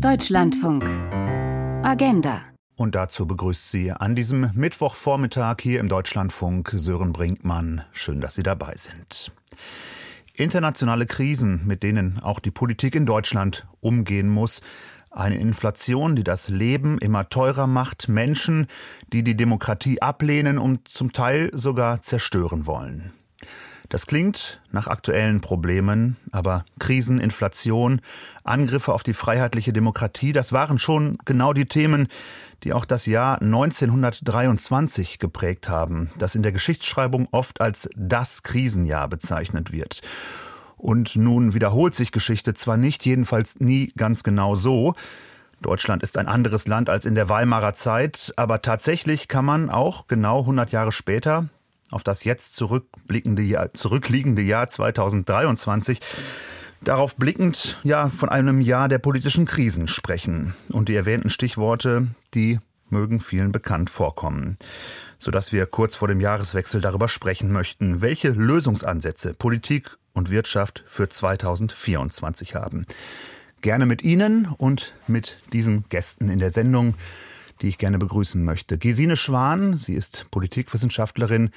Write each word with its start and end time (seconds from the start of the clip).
Deutschlandfunk. 0.00 0.84
Agenda. 1.84 2.42
Und 2.76 2.94
dazu 2.94 3.26
begrüßt 3.26 3.70
sie 3.70 3.92
an 3.92 4.14
diesem 4.14 4.50
Mittwochvormittag 4.54 5.56
hier 5.60 5.80
im 5.80 5.88
Deutschlandfunk 5.88 6.70
Sören 6.74 7.12
Brinkmann. 7.12 7.82
Schön, 7.92 8.20
dass 8.20 8.34
Sie 8.34 8.42
dabei 8.42 8.74
sind. 8.76 9.32
Internationale 10.34 11.06
Krisen, 11.06 11.66
mit 11.66 11.82
denen 11.82 12.20
auch 12.20 12.40
die 12.40 12.50
Politik 12.50 12.94
in 12.94 13.06
Deutschland 13.06 13.66
umgehen 13.80 14.28
muss. 14.28 14.60
Eine 15.10 15.38
Inflation, 15.38 16.16
die 16.16 16.24
das 16.24 16.48
Leben 16.48 16.98
immer 16.98 17.28
teurer 17.28 17.66
macht. 17.66 18.08
Menschen, 18.08 18.66
die 19.12 19.22
die 19.22 19.36
Demokratie 19.36 20.00
ablehnen 20.00 20.58
und 20.58 20.88
zum 20.88 21.12
Teil 21.12 21.50
sogar 21.52 22.02
zerstören 22.02 22.66
wollen. 22.66 23.12
Das 23.92 24.06
klingt 24.06 24.62
nach 24.70 24.86
aktuellen 24.86 25.42
Problemen, 25.42 26.16
aber 26.30 26.64
Krisen, 26.78 27.18
Inflation, 27.18 28.00
Angriffe 28.42 28.94
auf 28.94 29.02
die 29.02 29.12
freiheitliche 29.12 29.74
Demokratie, 29.74 30.32
das 30.32 30.50
waren 30.50 30.78
schon 30.78 31.18
genau 31.26 31.52
die 31.52 31.66
Themen, 31.66 32.08
die 32.64 32.72
auch 32.72 32.86
das 32.86 33.04
Jahr 33.04 33.42
1923 33.42 35.18
geprägt 35.18 35.68
haben, 35.68 36.10
das 36.16 36.34
in 36.34 36.42
der 36.42 36.52
Geschichtsschreibung 36.52 37.28
oft 37.32 37.60
als 37.60 37.90
das 37.94 38.42
Krisenjahr 38.42 39.08
bezeichnet 39.08 39.72
wird. 39.72 40.00
Und 40.78 41.14
nun 41.16 41.52
wiederholt 41.52 41.94
sich 41.94 42.12
Geschichte 42.12 42.54
zwar 42.54 42.78
nicht, 42.78 43.04
jedenfalls 43.04 43.60
nie 43.60 43.92
ganz 43.94 44.22
genau 44.22 44.54
so. 44.54 44.94
Deutschland 45.60 46.02
ist 46.02 46.16
ein 46.16 46.28
anderes 46.28 46.66
Land 46.66 46.88
als 46.88 47.04
in 47.04 47.14
der 47.14 47.28
Weimarer 47.28 47.74
Zeit, 47.74 48.32
aber 48.36 48.62
tatsächlich 48.62 49.28
kann 49.28 49.44
man 49.44 49.68
auch 49.68 50.06
genau 50.06 50.40
100 50.40 50.72
Jahre 50.72 50.92
später 50.92 51.50
auf 51.92 52.02
das 52.02 52.24
jetzt 52.24 52.56
zurückblickende 52.56 53.42
Jahr, 53.42 53.72
zurückliegende 53.74 54.42
Jahr 54.42 54.68
2023 54.68 56.00
darauf 56.80 57.16
blickend 57.16 57.78
ja 57.84 58.08
von 58.08 58.28
einem 58.28 58.60
Jahr 58.60 58.88
der 58.88 58.98
politischen 58.98 59.46
Krisen 59.46 59.88
sprechen. 59.88 60.54
Und 60.70 60.88
die 60.88 60.96
erwähnten 60.96 61.30
Stichworte, 61.30 62.08
die 62.34 62.58
mögen 62.88 63.20
vielen 63.20 63.52
bekannt 63.52 63.90
vorkommen, 63.90 64.58
sodass 65.18 65.52
wir 65.52 65.66
kurz 65.66 65.96
vor 65.96 66.08
dem 66.08 66.20
Jahreswechsel 66.20 66.80
darüber 66.80 67.08
sprechen 67.08 67.52
möchten, 67.52 68.00
welche 68.02 68.28
Lösungsansätze 68.28 69.34
Politik 69.34 69.96
und 70.12 70.30
Wirtschaft 70.30 70.84
für 70.88 71.08
2024 71.08 72.54
haben. 72.54 72.86
Gerne 73.62 73.86
mit 73.86 74.02
Ihnen 74.02 74.46
und 74.58 74.92
mit 75.06 75.38
diesen 75.52 75.84
Gästen 75.88 76.28
in 76.28 76.38
der 76.38 76.50
Sendung 76.50 76.94
die 77.62 77.68
ich 77.68 77.78
gerne 77.78 77.98
begrüßen 77.98 78.44
möchte. 78.44 78.76
Gesine 78.76 79.16
Schwan, 79.16 79.76
sie 79.76 79.94
ist 79.94 80.30
Politikwissenschaftlerin, 80.30 81.50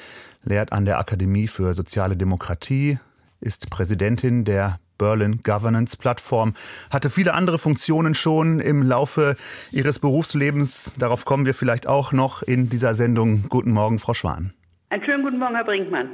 lehrt 0.44 0.72
an 0.72 0.86
der 0.86 1.00
Akademie 1.00 1.48
für 1.48 1.74
soziale 1.74 2.16
Demokratie, 2.16 3.00
ist 3.42 3.70
Präsidentin 3.70 4.46
der 4.46 4.80
Berlin 4.98 5.42
Governance 5.44 5.98
Plattform, 5.98 6.54
hatte 6.90 7.10
viele 7.10 7.34
andere 7.34 7.60
Funktionen 7.60 8.16
schon 8.16 8.60
im 8.60 8.82
Laufe 8.82 9.36
ihres 9.72 10.00
Berufslebens. 10.00 10.96
Darauf 10.98 11.26
kommen 11.26 11.46
wir 11.46 11.54
vielleicht 11.54 11.88
auch 11.88 12.12
noch 12.12 12.44
in 12.44 12.70
dieser 12.70 12.96
Sendung. 12.96 13.50
Guten 13.50 13.72
Morgen, 13.72 14.00
Frau 14.00 14.14
Schwan. 14.14 14.54
Einen 14.90 15.04
schönen 15.04 15.24
guten 15.24 15.40
Morgen, 15.40 15.56
Herr 15.56 15.66
Brinkmann. 15.66 16.10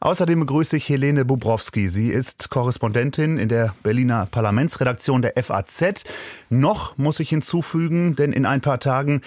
Außerdem 0.00 0.40
begrüße 0.40 0.76
ich 0.76 0.88
Helene 0.88 1.24
Bubrowski. 1.24 1.88
Sie 1.88 2.10
ist 2.10 2.50
Korrespondentin 2.50 3.38
in 3.38 3.48
der 3.48 3.74
Berliner 3.82 4.26
Parlamentsredaktion 4.26 5.22
der 5.22 5.34
FAZ. 5.42 6.04
Noch 6.50 6.98
muss 6.98 7.20
ich 7.20 7.28
hinzufügen, 7.28 8.16
denn 8.16 8.32
in 8.32 8.46
ein 8.46 8.60
paar 8.60 8.80
Tagen, 8.80 9.22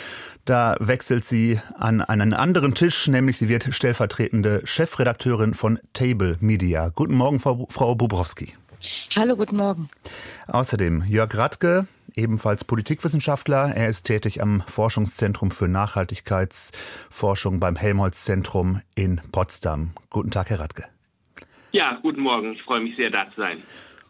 da 0.45 0.75
wechselt 0.79 1.25
sie 1.25 1.59
an 1.77 2.01
einen 2.01 2.33
anderen 2.33 2.75
Tisch, 2.75 3.07
nämlich 3.07 3.37
sie 3.37 3.49
wird 3.49 3.67
stellvertretende 3.71 4.61
Chefredakteurin 4.65 5.53
von 5.53 5.79
Table 5.93 6.37
Media. 6.39 6.89
Guten 6.89 7.15
Morgen, 7.15 7.39
Frau, 7.39 7.67
Frau 7.69 7.95
Bubrowski. 7.95 8.53
Hallo, 9.15 9.35
guten 9.35 9.57
Morgen. 9.57 9.89
Außerdem 10.47 11.03
Jörg 11.07 11.35
Radke, 11.35 11.87
ebenfalls 12.15 12.63
Politikwissenschaftler. 12.63 13.73
Er 13.75 13.89
ist 13.89 14.03
tätig 14.03 14.41
am 14.41 14.61
Forschungszentrum 14.61 15.51
für 15.51 15.67
Nachhaltigkeitsforschung 15.67 17.59
beim 17.59 17.75
Helmholtz-Zentrum 17.75 18.81
in 18.95 19.21
Potsdam. 19.31 19.91
Guten 20.09 20.31
Tag, 20.31 20.49
Herr 20.49 20.59
Radke. 20.59 20.85
Ja, 21.71 21.99
guten 22.01 22.21
Morgen. 22.21 22.53
Ich 22.53 22.63
freue 22.63 22.81
mich 22.81 22.95
sehr, 22.95 23.11
da 23.11 23.29
zu 23.33 23.41
sein. 23.41 23.63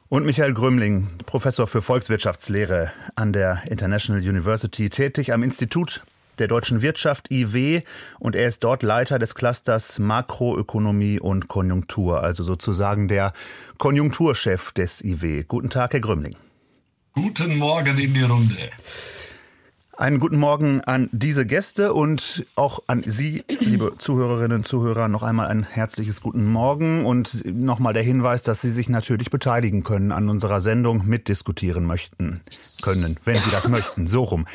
Und 0.07 0.25
Michael 0.25 0.53
Grümling, 0.53 1.07
Professor 1.25 1.67
für 1.67 1.81
Volkswirtschaftslehre 1.81 2.91
an 3.15 3.31
der 3.31 3.61
International 3.69 4.21
University, 4.21 4.89
tätig 4.89 5.33
am 5.33 5.43
Institut 5.43 6.01
der 6.39 6.47
deutschen 6.47 6.81
Wirtschaft 6.81 7.29
IW 7.31 7.83
und 8.17 8.35
er 8.35 8.47
ist 8.47 8.63
dort 8.63 8.81
Leiter 8.81 9.19
des 9.19 9.35
Clusters 9.35 9.99
Makroökonomie 9.99 11.19
und 11.19 11.47
Konjunktur, 11.47 12.23
also 12.23 12.43
sozusagen 12.43 13.07
der 13.07 13.33
Konjunkturchef 13.77 14.71
des 14.71 15.03
IW. 15.03 15.43
Guten 15.47 15.69
Tag, 15.69 15.93
Herr 15.93 15.99
Grümling. 15.99 16.35
Guten 17.21 17.57
Morgen 17.57 17.97
in 17.97 18.13
die 18.13 18.23
Runde. 18.23 18.69
Einen 19.97 20.21
guten 20.21 20.37
Morgen 20.37 20.79
an 20.79 21.09
diese 21.11 21.45
Gäste 21.45 21.93
und 21.93 22.45
auch 22.55 22.83
an 22.87 23.03
Sie, 23.05 23.43
liebe 23.59 23.95
Zuhörerinnen 23.97 24.59
und 24.59 24.65
Zuhörer, 24.65 25.09
noch 25.09 25.21
einmal 25.21 25.47
ein 25.47 25.63
herzliches 25.63 26.21
guten 26.21 26.45
Morgen 26.45 27.05
und 27.05 27.43
nochmal 27.45 27.91
der 27.91 28.03
Hinweis, 28.03 28.41
dass 28.43 28.61
Sie 28.61 28.69
sich 28.69 28.87
natürlich 28.87 29.31
beteiligen 29.31 29.83
können 29.83 30.13
an 30.13 30.29
unserer 30.29 30.61
Sendung, 30.61 31.07
mitdiskutieren 31.07 31.85
möchten 31.85 32.39
können, 32.81 33.17
wenn 33.25 33.35
Sie 33.35 33.51
das 33.51 33.67
möchten, 33.67 34.07
so 34.07 34.23
rum. 34.23 34.45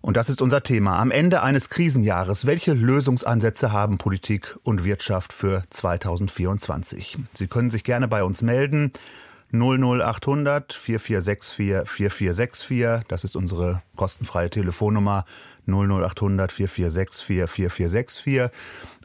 Und 0.00 0.16
das 0.16 0.28
ist 0.28 0.40
unser 0.40 0.62
Thema. 0.62 1.00
Am 1.00 1.10
Ende 1.10 1.42
eines 1.42 1.68
Krisenjahres, 1.68 2.46
welche 2.46 2.74
Lösungsansätze 2.74 3.72
haben 3.72 3.98
Politik 3.98 4.56
und 4.62 4.84
Wirtschaft 4.84 5.32
für 5.32 5.64
2024? 5.70 7.18
Sie 7.34 7.48
können 7.48 7.70
sich 7.70 7.82
gerne 7.82 8.06
bei 8.06 8.22
uns 8.22 8.40
melden 8.40 8.92
00800 9.52 10.72
4464 10.72 11.88
4464. 11.88 13.02
Das 13.08 13.24
ist 13.24 13.36
unsere 13.36 13.82
kostenfreie 13.96 14.48
Telefonnummer 14.48 15.26
00800 15.66 16.50
4464 16.50 17.50
4464. 17.50 18.48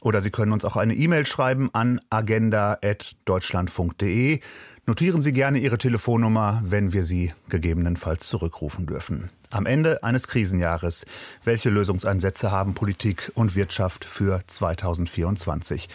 Oder 0.02 0.22
Sie 0.22 0.32
können 0.32 0.54
uns 0.54 0.64
auch 0.64 0.78
eine 0.78 0.96
E-Mail 0.96 1.26
schreiben 1.26 1.70
an 1.74 2.00
agenda.deutschlandfunk.de. 2.10 4.40
Notieren 4.86 5.22
Sie 5.22 5.34
gerne 5.34 5.60
Ihre 5.60 5.78
Telefonnummer, 5.78 6.64
wenn 6.66 6.94
wir 6.94 7.04
Sie 7.04 7.34
gegebenenfalls 7.50 8.26
zurückrufen 8.28 8.86
dürfen. 8.86 9.30
Am 9.50 9.66
Ende 9.66 10.02
eines 10.04 10.30
Krisenjahres. 10.30 11.06
Welche 11.44 11.70
Lösungsansätze 11.70 12.52
haben 12.52 12.74
Politik 12.74 13.34
und 13.36 13.56
Wirtschaft 13.56 14.06
für 14.06 14.40
2024? 14.48 15.90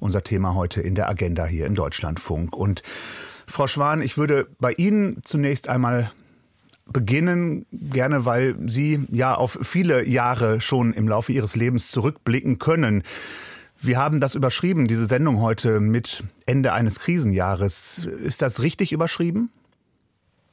Unser 0.00 0.24
Thema 0.24 0.54
heute 0.54 0.80
in 0.80 0.94
der 0.94 1.10
Agenda 1.10 1.44
hier 1.44 1.66
im 1.66 1.74
Deutschlandfunk. 1.74 2.56
Und 2.56 2.82
Frau 3.48 3.66
Schwan, 3.66 4.02
ich 4.02 4.18
würde 4.18 4.46
bei 4.60 4.72
Ihnen 4.72 5.22
zunächst 5.24 5.68
einmal 5.68 6.12
beginnen, 6.86 7.66
gerne 7.72 8.24
weil 8.24 8.56
Sie 8.66 9.06
ja 9.10 9.34
auf 9.34 9.58
viele 9.62 10.06
Jahre 10.06 10.60
schon 10.60 10.92
im 10.92 11.08
Laufe 11.08 11.32
Ihres 11.32 11.56
Lebens 11.56 11.90
zurückblicken 11.90 12.58
können. 12.58 13.02
Wir 13.80 13.98
haben 13.98 14.20
das 14.20 14.34
überschrieben, 14.34 14.86
diese 14.86 15.06
Sendung 15.06 15.40
heute 15.40 15.80
mit 15.80 16.24
Ende 16.46 16.72
eines 16.72 16.98
Krisenjahres. 17.00 18.04
Ist 18.04 18.42
das 18.42 18.62
richtig 18.62 18.92
überschrieben? 18.92 19.50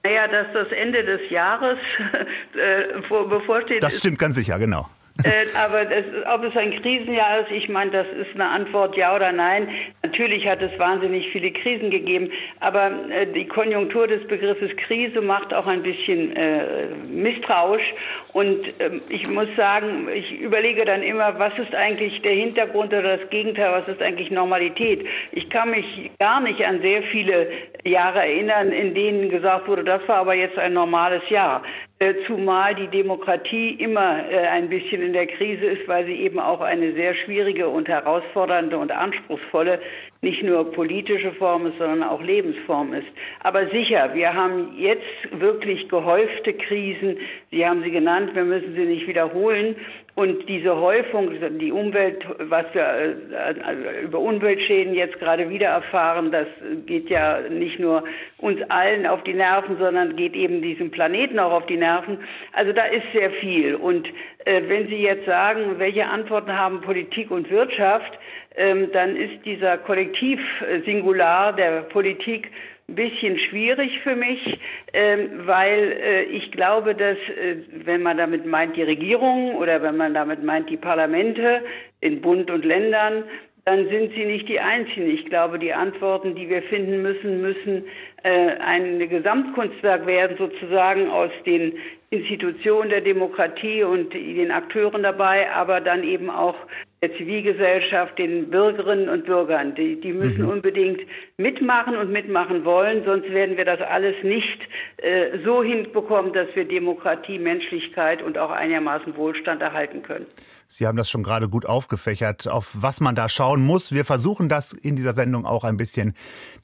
Naja, 0.03 0.27
dass 0.27 0.47
das 0.53 0.71
Ende 0.71 1.03
des 1.03 1.29
Jahres 1.31 1.79
äh, 2.53 3.01
bevorsteht. 3.09 3.81
Das 3.81 3.97
stimmt 3.97 4.19
ganz 4.19 4.35
sicher, 4.35 4.59
genau. 4.59 4.87
Äh, 5.23 5.45
aber 5.57 5.85
das, 5.85 6.03
ob 6.33 6.43
es 6.43 6.57
ein 6.57 6.71
Krisenjahr 6.71 7.39
ist, 7.39 7.51
ich 7.51 7.69
meine, 7.69 7.91
das 7.91 8.07
ist 8.09 8.35
eine 8.35 8.49
Antwort 8.49 8.97
ja 8.97 9.15
oder 9.15 9.31
nein. 9.31 9.69
Natürlich 10.03 10.47
hat 10.47 10.61
es 10.61 10.77
wahnsinnig 10.77 11.29
viele 11.31 11.51
Krisen 11.51 11.89
gegeben, 11.89 12.29
aber 12.59 12.91
äh, 13.09 13.25
die 13.25 13.47
Konjunktur 13.47 14.07
des 14.07 14.27
Begriffes 14.27 14.75
Krise 14.75 15.21
macht 15.21 15.53
auch 15.53 15.67
ein 15.67 15.83
bisschen 15.83 16.35
äh, 16.35 16.87
misstrauisch. 17.07 17.93
Und 18.35 18.65
ähm, 18.79 18.99
ich 19.07 19.29
muss 19.29 19.47
sagen, 19.55 20.09
ich 20.13 20.37
überlege 20.41 20.83
dann 20.83 21.03
immer, 21.03 21.39
was 21.39 21.57
ist 21.57 21.73
eigentlich 21.73 22.21
der 22.21 22.33
Hintergrund 22.33 22.87
oder 22.87 23.17
das 23.17 23.29
Gegenteil, 23.29 23.71
was 23.71 23.87
ist 23.87 24.01
eigentlich 24.01 24.29
Normalität? 24.29 25.07
Ich 25.31 25.49
kann 25.49 25.71
mich 25.71 26.11
gar 26.19 26.41
nicht 26.41 26.61
an 26.65 26.81
sehr 26.81 27.01
viele 27.03 27.47
Jahre 27.85 28.19
erinnern, 28.19 28.73
in 28.73 28.93
denen 28.93 29.29
gesagt 29.29 29.69
wurde, 29.69 29.85
das 29.85 30.05
war 30.09 30.17
aber 30.17 30.33
jetzt 30.33 30.59
ein 30.59 30.73
normales 30.73 31.29
Jahr. 31.29 31.63
Äh, 31.99 32.15
zumal 32.27 32.75
die 32.75 32.89
Demokratie 32.89 33.69
immer 33.69 34.29
äh, 34.29 34.47
ein 34.47 34.67
bisschen 34.67 35.01
in 35.01 35.13
der 35.13 35.27
Krise 35.27 35.67
ist, 35.67 35.87
weil 35.87 36.05
sie 36.05 36.15
eben 36.15 36.37
auch 36.41 36.59
eine 36.59 36.91
sehr 36.91 37.13
schwierige 37.13 37.69
und 37.69 37.87
herausfordernde 37.87 38.77
und 38.77 38.91
anspruchsvolle, 38.91 39.79
nicht 40.25 40.43
nur 40.43 40.71
politische 40.71 41.31
Form 41.33 41.67
ist, 41.67 41.77
sondern 41.77 42.03
auch 42.03 42.21
Lebensform 42.21 42.93
ist. 42.93 43.07
Aber 43.41 43.67
sicher, 43.67 44.09
wir 44.15 44.33
haben 44.33 44.73
jetzt 44.75 45.05
wirklich 45.31 45.87
gehäufte 45.87 46.51
Krisen. 46.53 47.17
Sie 47.51 47.65
haben 47.65 47.83
sie 47.83 47.91
genannt, 47.91 48.31
wir 48.33 48.43
müssen 48.43 48.75
sie 48.75 48.85
nicht 48.85 49.07
wiederholen. 49.07 49.75
Und 50.15 50.47
diese 50.47 50.77
Häufung, 50.77 51.31
die 51.59 51.73
Umwelt, 51.73 52.25
was 52.39 52.65
wir 52.73 52.87
also 52.87 53.61
über 54.01 54.19
Umweltschäden 54.19 54.93
jetzt 54.93 55.19
gerade 55.19 55.49
wieder 55.49 55.67
erfahren, 55.67 56.31
das 56.31 56.47
geht 56.85 57.09
ja 57.09 57.41
nicht 57.49 57.79
nur 57.79 58.05
uns 58.37 58.61
allen 58.69 59.05
auf 59.07 59.23
die 59.23 59.33
Nerven, 59.33 59.77
sondern 59.77 60.15
geht 60.15 60.33
eben 60.33 60.61
diesem 60.61 60.89
Planeten 60.89 61.37
auch 61.37 61.51
auf 61.51 61.65
die 61.65 61.75
Nerven. 61.75 62.19
Also 62.53 62.71
da 62.71 62.85
ist 62.85 63.11
sehr 63.11 63.29
viel. 63.29 63.75
Und 63.75 64.07
äh, 64.45 64.61
wenn 64.67 64.87
Sie 64.87 65.01
jetzt 65.01 65.25
sagen, 65.25 65.79
welche 65.79 66.05
Antworten 66.05 66.57
haben 66.57 66.79
Politik 66.79 67.29
und 67.29 67.51
Wirtschaft, 67.51 68.17
ähm, 68.55 68.89
dann 68.93 69.17
ist 69.17 69.45
dieser 69.45 69.77
Kollektiv-Singular 69.77 71.51
der 71.53 71.81
Politik 71.81 72.51
ein 72.87 72.95
bisschen 72.95 73.37
schwierig 73.37 73.99
für 74.01 74.15
mich, 74.15 74.59
ähm, 74.93 75.47
weil 75.47 75.91
äh, 75.93 76.23
ich 76.23 76.51
glaube, 76.51 76.93
dass 76.93 77.17
äh, 77.17 77.57
wenn 77.83 78.03
man 78.03 78.17
damit 78.17 78.45
meint 78.45 78.75
die 78.75 78.83
Regierung 78.83 79.55
oder 79.55 79.81
wenn 79.81 79.97
man 79.97 80.13
damit 80.13 80.43
meint 80.43 80.69
die 80.69 80.77
Parlamente 80.77 81.61
in 82.01 82.21
Bund 82.21 82.51
und 82.51 82.63
Ländern, 82.63 83.23
dann 83.65 83.89
sind 83.89 84.13
sie 84.13 84.25
nicht 84.25 84.47
die 84.47 84.59
Einzigen. 84.59 85.09
Ich 85.09 85.25
glaube, 85.25 85.57
die 85.57 85.73
Antworten, 85.73 86.35
die 86.35 86.47
wir 86.47 86.61
finden 86.61 87.01
müssen, 87.01 87.41
müssen 87.41 87.85
äh, 88.21 88.57
ein 88.59 88.99
Gesamtkunstwerk 89.09 90.05
werden, 90.05 90.37
sozusagen 90.37 91.09
aus 91.09 91.31
den 91.47 91.73
Institutionen 92.11 92.89
der 92.89 93.01
Demokratie 93.01 93.83
und 93.83 94.13
den 94.13 94.51
Akteuren 94.51 95.01
dabei, 95.01 95.51
aber 95.51 95.81
dann 95.81 96.03
eben 96.03 96.29
auch 96.29 96.55
der 97.01 97.15
Zivilgesellschaft, 97.15 98.17
den 98.19 98.51
Bürgerinnen 98.51 99.09
und 99.09 99.25
Bürgern. 99.25 99.73
Die, 99.73 99.99
die 99.99 100.13
müssen 100.13 100.43
mhm. 100.43 100.49
unbedingt 100.49 101.01
mitmachen 101.37 101.97
und 101.97 102.11
mitmachen 102.11 102.63
wollen, 102.63 103.03
sonst 103.03 103.29
werden 103.29 103.57
wir 103.57 103.65
das 103.65 103.81
alles 103.81 104.15
nicht 104.23 104.61
äh, 104.97 105.39
so 105.43 105.61
hinbekommen, 105.63 106.31
dass 106.31 106.47
wir 106.55 106.65
Demokratie, 106.65 107.39
Menschlichkeit 107.39 108.21
und 108.21 108.37
auch 108.37 108.51
einigermaßen 108.51 109.17
Wohlstand 109.17 109.61
erhalten 109.61 110.01
können. 110.01 110.25
Sie 110.67 110.87
haben 110.87 110.97
das 110.97 111.09
schon 111.09 111.23
gerade 111.23 111.47
gut 111.47 111.65
aufgefächert, 111.65 112.47
auf 112.47 112.71
was 112.73 112.99
man 112.99 113.13
da 113.13 113.29
schauen 113.29 113.63
muss. 113.63 113.91
Wir 113.91 114.03
versuchen 114.03 114.49
das 114.49 114.73
in 114.73 114.95
dieser 114.95 115.13
Sendung 115.13 115.45
auch 115.45 115.63
ein 115.63 115.77
bisschen 115.77 116.15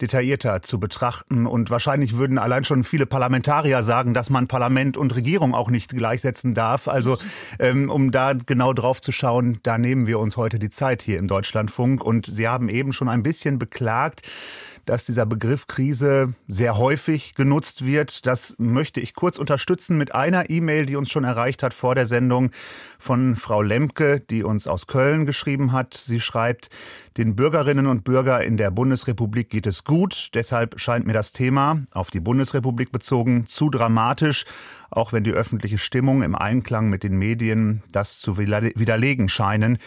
detaillierter 0.01 0.63
zu 0.63 0.79
betrachten. 0.79 1.45
Und 1.45 1.69
wahrscheinlich 1.69 2.17
würden 2.17 2.39
allein 2.39 2.63
schon 2.63 2.83
viele 2.83 3.05
Parlamentarier 3.05 3.83
sagen, 3.83 4.13
dass 4.15 4.31
man 4.31 4.47
Parlament 4.47 4.97
und 4.97 5.15
Regierung 5.15 5.53
auch 5.53 5.69
nicht 5.69 5.95
gleichsetzen 5.95 6.55
darf. 6.55 6.87
Also 6.87 7.19
ähm, 7.59 7.89
um 7.91 8.11
da 8.11 8.33
genau 8.33 8.73
drauf 8.73 9.01
zu 9.01 9.11
schauen, 9.11 9.59
da 9.63 9.77
nehmen 9.77 10.07
wir 10.07 10.17
uns 10.17 10.35
heute 10.35 10.57
die 10.57 10.71
Zeit 10.71 11.03
hier 11.03 11.19
im 11.19 11.27
Deutschlandfunk. 11.27 12.03
Und 12.03 12.25
Sie 12.25 12.47
haben 12.47 12.69
eben 12.69 12.93
schon 12.93 13.07
ein 13.07 13.21
bisschen 13.21 13.59
beklagt, 13.59 14.23
dass 14.85 15.05
dieser 15.05 15.25
Begriff 15.25 15.67
Krise 15.67 16.33
sehr 16.47 16.77
häufig 16.77 17.35
genutzt 17.35 17.85
wird. 17.85 18.25
Das 18.25 18.55
möchte 18.57 18.99
ich 18.99 19.13
kurz 19.13 19.37
unterstützen 19.37 19.97
mit 19.97 20.13
einer 20.15 20.49
E-Mail, 20.49 20.85
die 20.85 20.95
uns 20.95 21.09
schon 21.09 21.23
erreicht 21.23 21.63
hat 21.63 21.73
vor 21.73 21.95
der 21.95 22.05
Sendung 22.05 22.51
von 22.99 23.35
Frau 23.35 23.61
Lemke, 23.61 24.19
die 24.19 24.43
uns 24.43 24.67
aus 24.67 24.87
Köln 24.87 25.25
geschrieben 25.25 25.71
hat. 25.71 25.93
Sie 25.93 26.19
schreibt, 26.19 26.69
den 27.17 27.35
Bürgerinnen 27.35 27.87
und 27.87 28.03
Bürgern 28.03 28.41
in 28.41 28.57
der 28.57 28.71
Bundesrepublik 28.71 29.49
geht 29.49 29.67
es 29.67 29.83
gut. 29.83 30.29
Deshalb 30.33 30.79
scheint 30.79 31.05
mir 31.05 31.13
das 31.13 31.31
Thema, 31.31 31.81
auf 31.91 32.09
die 32.09 32.21
Bundesrepublik 32.21 32.91
bezogen, 32.91 33.47
zu 33.47 33.69
dramatisch, 33.69 34.45
auch 34.89 35.11
wenn 35.11 35.23
die 35.23 35.33
öffentliche 35.33 35.77
Stimmung 35.77 36.23
im 36.23 36.35
Einklang 36.35 36.89
mit 36.89 37.03
den 37.03 37.17
Medien 37.17 37.83
das 37.91 38.19
zu 38.19 38.37
widerlegen 38.37 39.29
scheinen. 39.29 39.77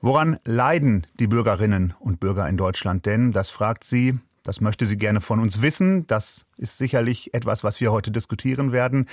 Woran 0.00 0.38
leiden 0.44 1.08
die 1.18 1.26
Bürgerinnen 1.26 1.94
und 1.98 2.20
Bürger 2.20 2.48
in 2.48 2.56
Deutschland 2.56 3.04
denn? 3.04 3.32
Das 3.32 3.50
fragt 3.50 3.82
sie. 3.82 4.18
Das 4.42 4.60
möchte 4.60 4.86
sie 4.86 4.96
gerne 4.96 5.20
von 5.20 5.40
uns 5.40 5.62
wissen. 5.62 6.06
Das 6.06 6.46
ist 6.56 6.78
sicherlich 6.78 7.34
etwas, 7.34 7.64
was 7.64 7.80
wir 7.80 7.92
heute 7.92 8.10
diskutieren 8.10 8.72
werden. 8.72 9.06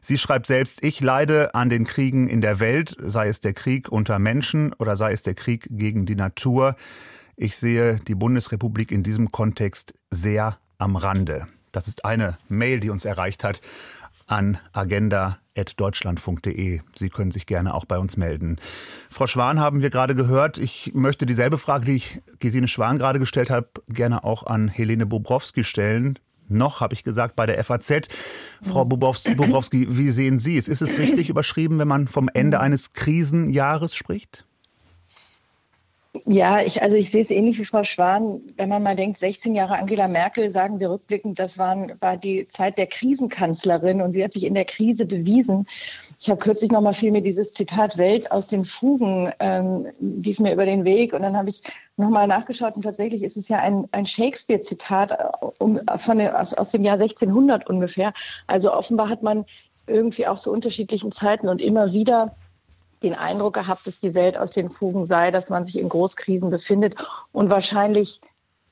Sie 0.00 0.18
schreibt 0.18 0.46
selbst, 0.46 0.82
ich 0.82 1.00
leide 1.00 1.54
an 1.54 1.68
den 1.68 1.84
Kriegen 1.84 2.28
in 2.28 2.40
der 2.40 2.60
Welt, 2.60 2.96
sei 3.00 3.28
es 3.28 3.40
der 3.40 3.52
Krieg 3.52 3.88
unter 3.88 4.18
Menschen 4.18 4.72
oder 4.74 4.96
sei 4.96 5.12
es 5.12 5.22
der 5.22 5.34
Krieg 5.34 5.66
gegen 5.70 6.06
die 6.06 6.16
Natur. 6.16 6.76
Ich 7.36 7.56
sehe 7.56 8.00
die 8.06 8.14
Bundesrepublik 8.14 8.92
in 8.92 9.02
diesem 9.02 9.30
Kontext 9.30 9.94
sehr 10.10 10.58
am 10.78 10.96
Rande. 10.96 11.46
Das 11.72 11.88
ist 11.88 12.04
eine 12.04 12.38
Mail, 12.48 12.80
die 12.80 12.90
uns 12.90 13.04
erreicht 13.04 13.44
hat 13.44 13.60
an 14.26 14.58
agenda.deutschlandfunk.de. 15.60 16.80
Sie 16.94 17.08
können 17.08 17.30
sich 17.30 17.46
gerne 17.46 17.74
auch 17.74 17.84
bei 17.84 17.98
uns 17.98 18.16
melden. 18.16 18.56
Frau 19.10 19.26
Schwan 19.26 19.60
haben 19.60 19.82
wir 19.82 19.90
gerade 19.90 20.14
gehört. 20.14 20.58
Ich 20.58 20.92
möchte 20.94 21.26
dieselbe 21.26 21.58
Frage, 21.58 21.86
die 21.86 21.96
ich 21.96 22.22
Gesine 22.38 22.68
Schwan 22.68 22.98
gerade 22.98 23.18
gestellt 23.18 23.50
habe, 23.50 23.68
gerne 23.88 24.24
auch 24.24 24.44
an 24.44 24.68
Helene 24.68 25.06
Bobrowski 25.06 25.64
stellen. 25.64 26.18
Noch, 26.48 26.80
habe 26.80 26.94
ich 26.94 27.04
gesagt, 27.04 27.36
bei 27.36 27.46
der 27.46 27.62
FAZ. 27.62 28.08
Frau 28.62 28.84
Bobrowski, 28.84 29.86
wie 29.96 30.10
sehen 30.10 30.40
Sie 30.40 30.56
es? 30.56 30.66
Ist 30.66 30.82
es 30.82 30.98
richtig 30.98 31.28
überschrieben, 31.28 31.78
wenn 31.78 31.86
man 31.86 32.08
vom 32.08 32.28
Ende 32.32 32.58
eines 32.58 32.92
Krisenjahres 32.92 33.94
spricht? 33.94 34.46
Ja, 36.26 36.60
ich, 36.60 36.82
also 36.82 36.96
ich 36.96 37.10
sehe 37.12 37.22
es 37.22 37.30
ähnlich 37.30 37.58
wie 37.60 37.64
Frau 37.64 37.84
Schwan. 37.84 38.40
Wenn 38.56 38.68
man 38.68 38.82
mal 38.82 38.96
denkt, 38.96 39.18
16 39.18 39.54
Jahre 39.54 39.78
Angela 39.78 40.08
Merkel, 40.08 40.50
sagen 40.50 40.80
wir 40.80 40.90
rückblickend, 40.90 41.38
das 41.38 41.56
waren, 41.56 41.92
war 42.00 42.16
die 42.16 42.48
Zeit 42.48 42.78
der 42.78 42.88
Krisenkanzlerin 42.88 44.00
und 44.02 44.10
sie 44.12 44.24
hat 44.24 44.32
sich 44.32 44.44
in 44.44 44.54
der 44.54 44.64
Krise 44.64 45.06
bewiesen. 45.06 45.66
Ich 46.18 46.28
habe 46.28 46.40
kürzlich 46.40 46.72
noch 46.72 46.80
mal 46.80 46.94
viel 46.94 47.12
mir 47.12 47.22
dieses 47.22 47.54
Zitat 47.54 47.96
Welt 47.96 48.32
aus 48.32 48.48
den 48.48 48.64
Fugen 48.64 49.32
ähm, 49.38 49.86
lief 50.00 50.40
mir 50.40 50.52
über 50.52 50.66
den 50.66 50.84
Weg 50.84 51.12
und 51.12 51.22
dann 51.22 51.36
habe 51.36 51.48
ich 51.48 51.62
noch 51.96 52.10
mal 52.10 52.26
nachgeschaut 52.26 52.74
und 52.74 52.82
tatsächlich 52.82 53.22
ist 53.22 53.36
es 53.36 53.48
ja 53.48 53.58
ein, 53.58 53.86
ein 53.92 54.04
Shakespeare-Zitat 54.04 55.12
äh, 55.12 55.98
von 55.98 56.20
aus, 56.20 56.54
aus 56.54 56.70
dem 56.70 56.82
Jahr 56.82 56.94
1600 56.94 57.68
ungefähr. 57.68 58.12
Also 58.48 58.72
offenbar 58.72 59.08
hat 59.08 59.22
man 59.22 59.44
irgendwie 59.86 60.26
auch 60.26 60.38
zu 60.38 60.50
unterschiedlichen 60.50 61.12
Zeiten 61.12 61.48
und 61.48 61.62
immer 61.62 61.92
wieder 61.92 62.34
den 63.02 63.14
Eindruck 63.14 63.54
gehabt, 63.54 63.86
dass 63.86 64.00
die 64.00 64.14
Welt 64.14 64.36
aus 64.36 64.52
den 64.52 64.70
Fugen 64.70 65.04
sei, 65.04 65.30
dass 65.30 65.48
man 65.48 65.64
sich 65.64 65.78
in 65.78 65.88
Großkrisen 65.88 66.50
befindet. 66.50 66.96
Und 67.32 67.50
wahrscheinlich 67.50 68.20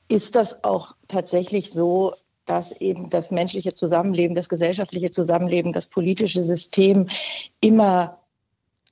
ist 0.07 0.35
das 0.35 0.63
auch 0.63 0.95
tatsächlich 1.07 1.71
so, 1.71 2.13
dass 2.45 2.71
eben 2.73 3.09
das 3.09 3.31
menschliche 3.31 3.73
Zusammenleben, 3.73 4.35
das 4.35 4.49
gesellschaftliche 4.49 5.11
Zusammenleben, 5.11 5.71
das 5.71 5.87
politische 5.87 6.43
System 6.43 7.07
immer 7.61 8.19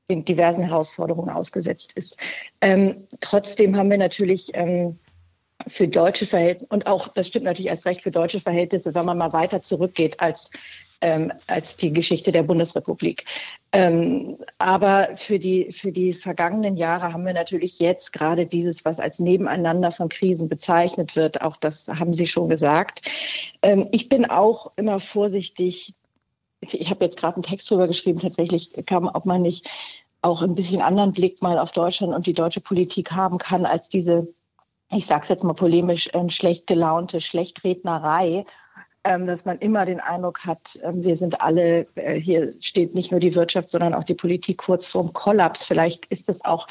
den 0.09 0.23
diversen 0.23 0.63
Herausforderungen 0.63 1.31
ausgesetzt 1.31 1.93
ist. 1.93 2.17
Ähm, 2.61 3.07
trotzdem 3.19 3.75
haben 3.75 3.89
wir 3.89 3.97
natürlich 3.97 4.51
ähm, 4.53 4.99
für 5.65 5.87
deutsche 5.87 6.25
Verhältnisse 6.25 6.71
und 6.71 6.87
auch, 6.87 7.07
das 7.09 7.27
stimmt 7.27 7.45
natürlich 7.45 7.69
erst 7.69 7.85
recht 7.85 8.01
für 8.01 8.11
deutsche 8.11 8.39
Verhältnisse, 8.39 8.93
wenn 8.93 9.05
man 9.05 9.17
mal 9.17 9.33
weiter 9.33 9.61
zurückgeht 9.61 10.19
als 10.19 10.51
ähm, 11.01 11.31
als 11.47 11.77
die 11.77 11.93
Geschichte 11.93 12.31
der 12.31 12.43
Bundesrepublik. 12.43 13.25
Ähm, 13.71 14.37
aber 14.57 15.09
für 15.15 15.39
die, 15.39 15.71
für 15.71 15.91
die 15.91 16.13
vergangenen 16.13 16.77
Jahre 16.77 17.13
haben 17.13 17.25
wir 17.25 17.33
natürlich 17.33 17.79
jetzt 17.79 18.13
gerade 18.13 18.47
dieses, 18.47 18.85
was 18.85 18.99
als 18.99 19.19
Nebeneinander 19.19 19.91
von 19.91 20.09
Krisen 20.09 20.49
bezeichnet 20.49 21.15
wird, 21.15 21.41
auch 21.41 21.57
das 21.57 21.87
haben 21.87 22.13
Sie 22.13 22.27
schon 22.27 22.49
gesagt. 22.49 23.01
Ähm, 23.61 23.87
ich 23.91 24.09
bin 24.09 24.25
auch 24.25 24.71
immer 24.75 24.99
vorsichtig. 24.99 25.93
Ich 26.61 26.89
habe 26.89 27.05
jetzt 27.05 27.19
gerade 27.19 27.35
einen 27.35 27.43
Text 27.43 27.69
drüber 27.69 27.87
geschrieben, 27.87 28.19
tatsächlich 28.19 28.71
kam, 28.85 29.07
ob 29.07 29.25
man 29.25 29.43
nicht 29.43 29.69
auch 30.21 30.41
ein 30.41 30.55
bisschen 30.55 30.81
anderen 30.81 31.11
Blick 31.11 31.41
mal 31.41 31.59
auf 31.59 31.71
Deutschland 31.71 32.13
und 32.13 32.25
die 32.25 32.33
deutsche 32.33 32.61
Politik 32.61 33.11
haben 33.11 33.37
kann 33.37 33.65
als 33.65 33.89
diese 33.89 34.27
ich 34.89 35.05
sage 35.05 35.23
es 35.23 35.29
jetzt 35.29 35.43
mal 35.43 35.53
polemisch, 35.53 36.09
äh, 36.13 36.29
schlecht 36.29 36.67
gelaunte 36.67 37.19
Schlechtrednerei 37.19 38.37
ähm, 38.37 38.45
dass 39.27 39.45
man 39.45 39.57
immer 39.59 39.85
den 39.85 39.99
Eindruck 39.99 40.45
hat, 40.45 40.79
ähm, 40.83 41.03
wir 41.03 41.15
sind 41.15 41.41
alle, 41.41 41.87
äh, 41.95 42.19
hier 42.19 42.53
steht 42.59 42.95
nicht 42.95 43.11
nur 43.11 43.19
die 43.19 43.35
Wirtschaft, 43.35 43.69
sondern 43.69 43.93
auch 43.93 44.03
die 44.03 44.13
Politik 44.13 44.57
kurz 44.57 44.87
vorm 44.87 45.13
Kollaps. 45.13 45.65
Vielleicht 45.65 46.05
ist 46.07 46.29
es 46.29 46.43
auch, 46.45 46.67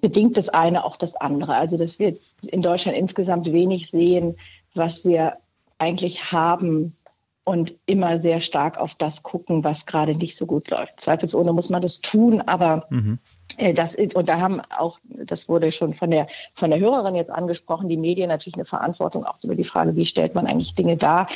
bedingt 0.00 0.36
das 0.36 0.48
eine 0.48 0.84
auch 0.84 0.96
das 0.96 1.16
andere. 1.16 1.54
Also, 1.54 1.76
dass 1.76 1.98
wir 1.98 2.16
in 2.46 2.62
Deutschland 2.62 2.96
insgesamt 2.96 3.52
wenig 3.52 3.90
sehen, 3.90 4.36
was 4.74 5.04
wir 5.04 5.38
eigentlich 5.78 6.32
haben 6.32 6.96
und 7.44 7.76
immer 7.86 8.18
sehr 8.20 8.40
stark 8.40 8.78
auf 8.78 8.94
das 8.94 9.22
gucken, 9.22 9.64
was 9.64 9.84
gerade 9.86 10.16
nicht 10.16 10.36
so 10.36 10.46
gut 10.46 10.70
läuft. 10.70 11.00
Zweifelsohne 11.00 11.52
muss 11.52 11.68
man 11.68 11.82
das 11.82 12.00
tun, 12.00 12.40
aber 12.40 12.86
mhm. 12.90 13.18
Äh, 13.58 13.74
das, 13.74 13.94
und 13.96 14.28
da 14.28 14.40
haben 14.40 14.60
auch, 14.76 14.98
das 15.04 15.48
wurde 15.48 15.70
schon 15.70 15.92
von 15.92 16.10
der, 16.10 16.26
von 16.54 16.70
der 16.70 16.80
Hörerin 16.80 17.14
jetzt 17.14 17.30
angesprochen, 17.30 17.88
die 17.88 17.96
Medien 17.96 18.28
natürlich 18.28 18.56
eine 18.56 18.64
Verantwortung 18.64 19.24
auch 19.24 19.36
über 19.42 19.54
die 19.54 19.64
Frage, 19.64 19.96
wie 19.96 20.06
stellt 20.06 20.34
man 20.34 20.46
eigentlich 20.46 20.74
Dinge 20.74 20.96
dar 20.96 21.28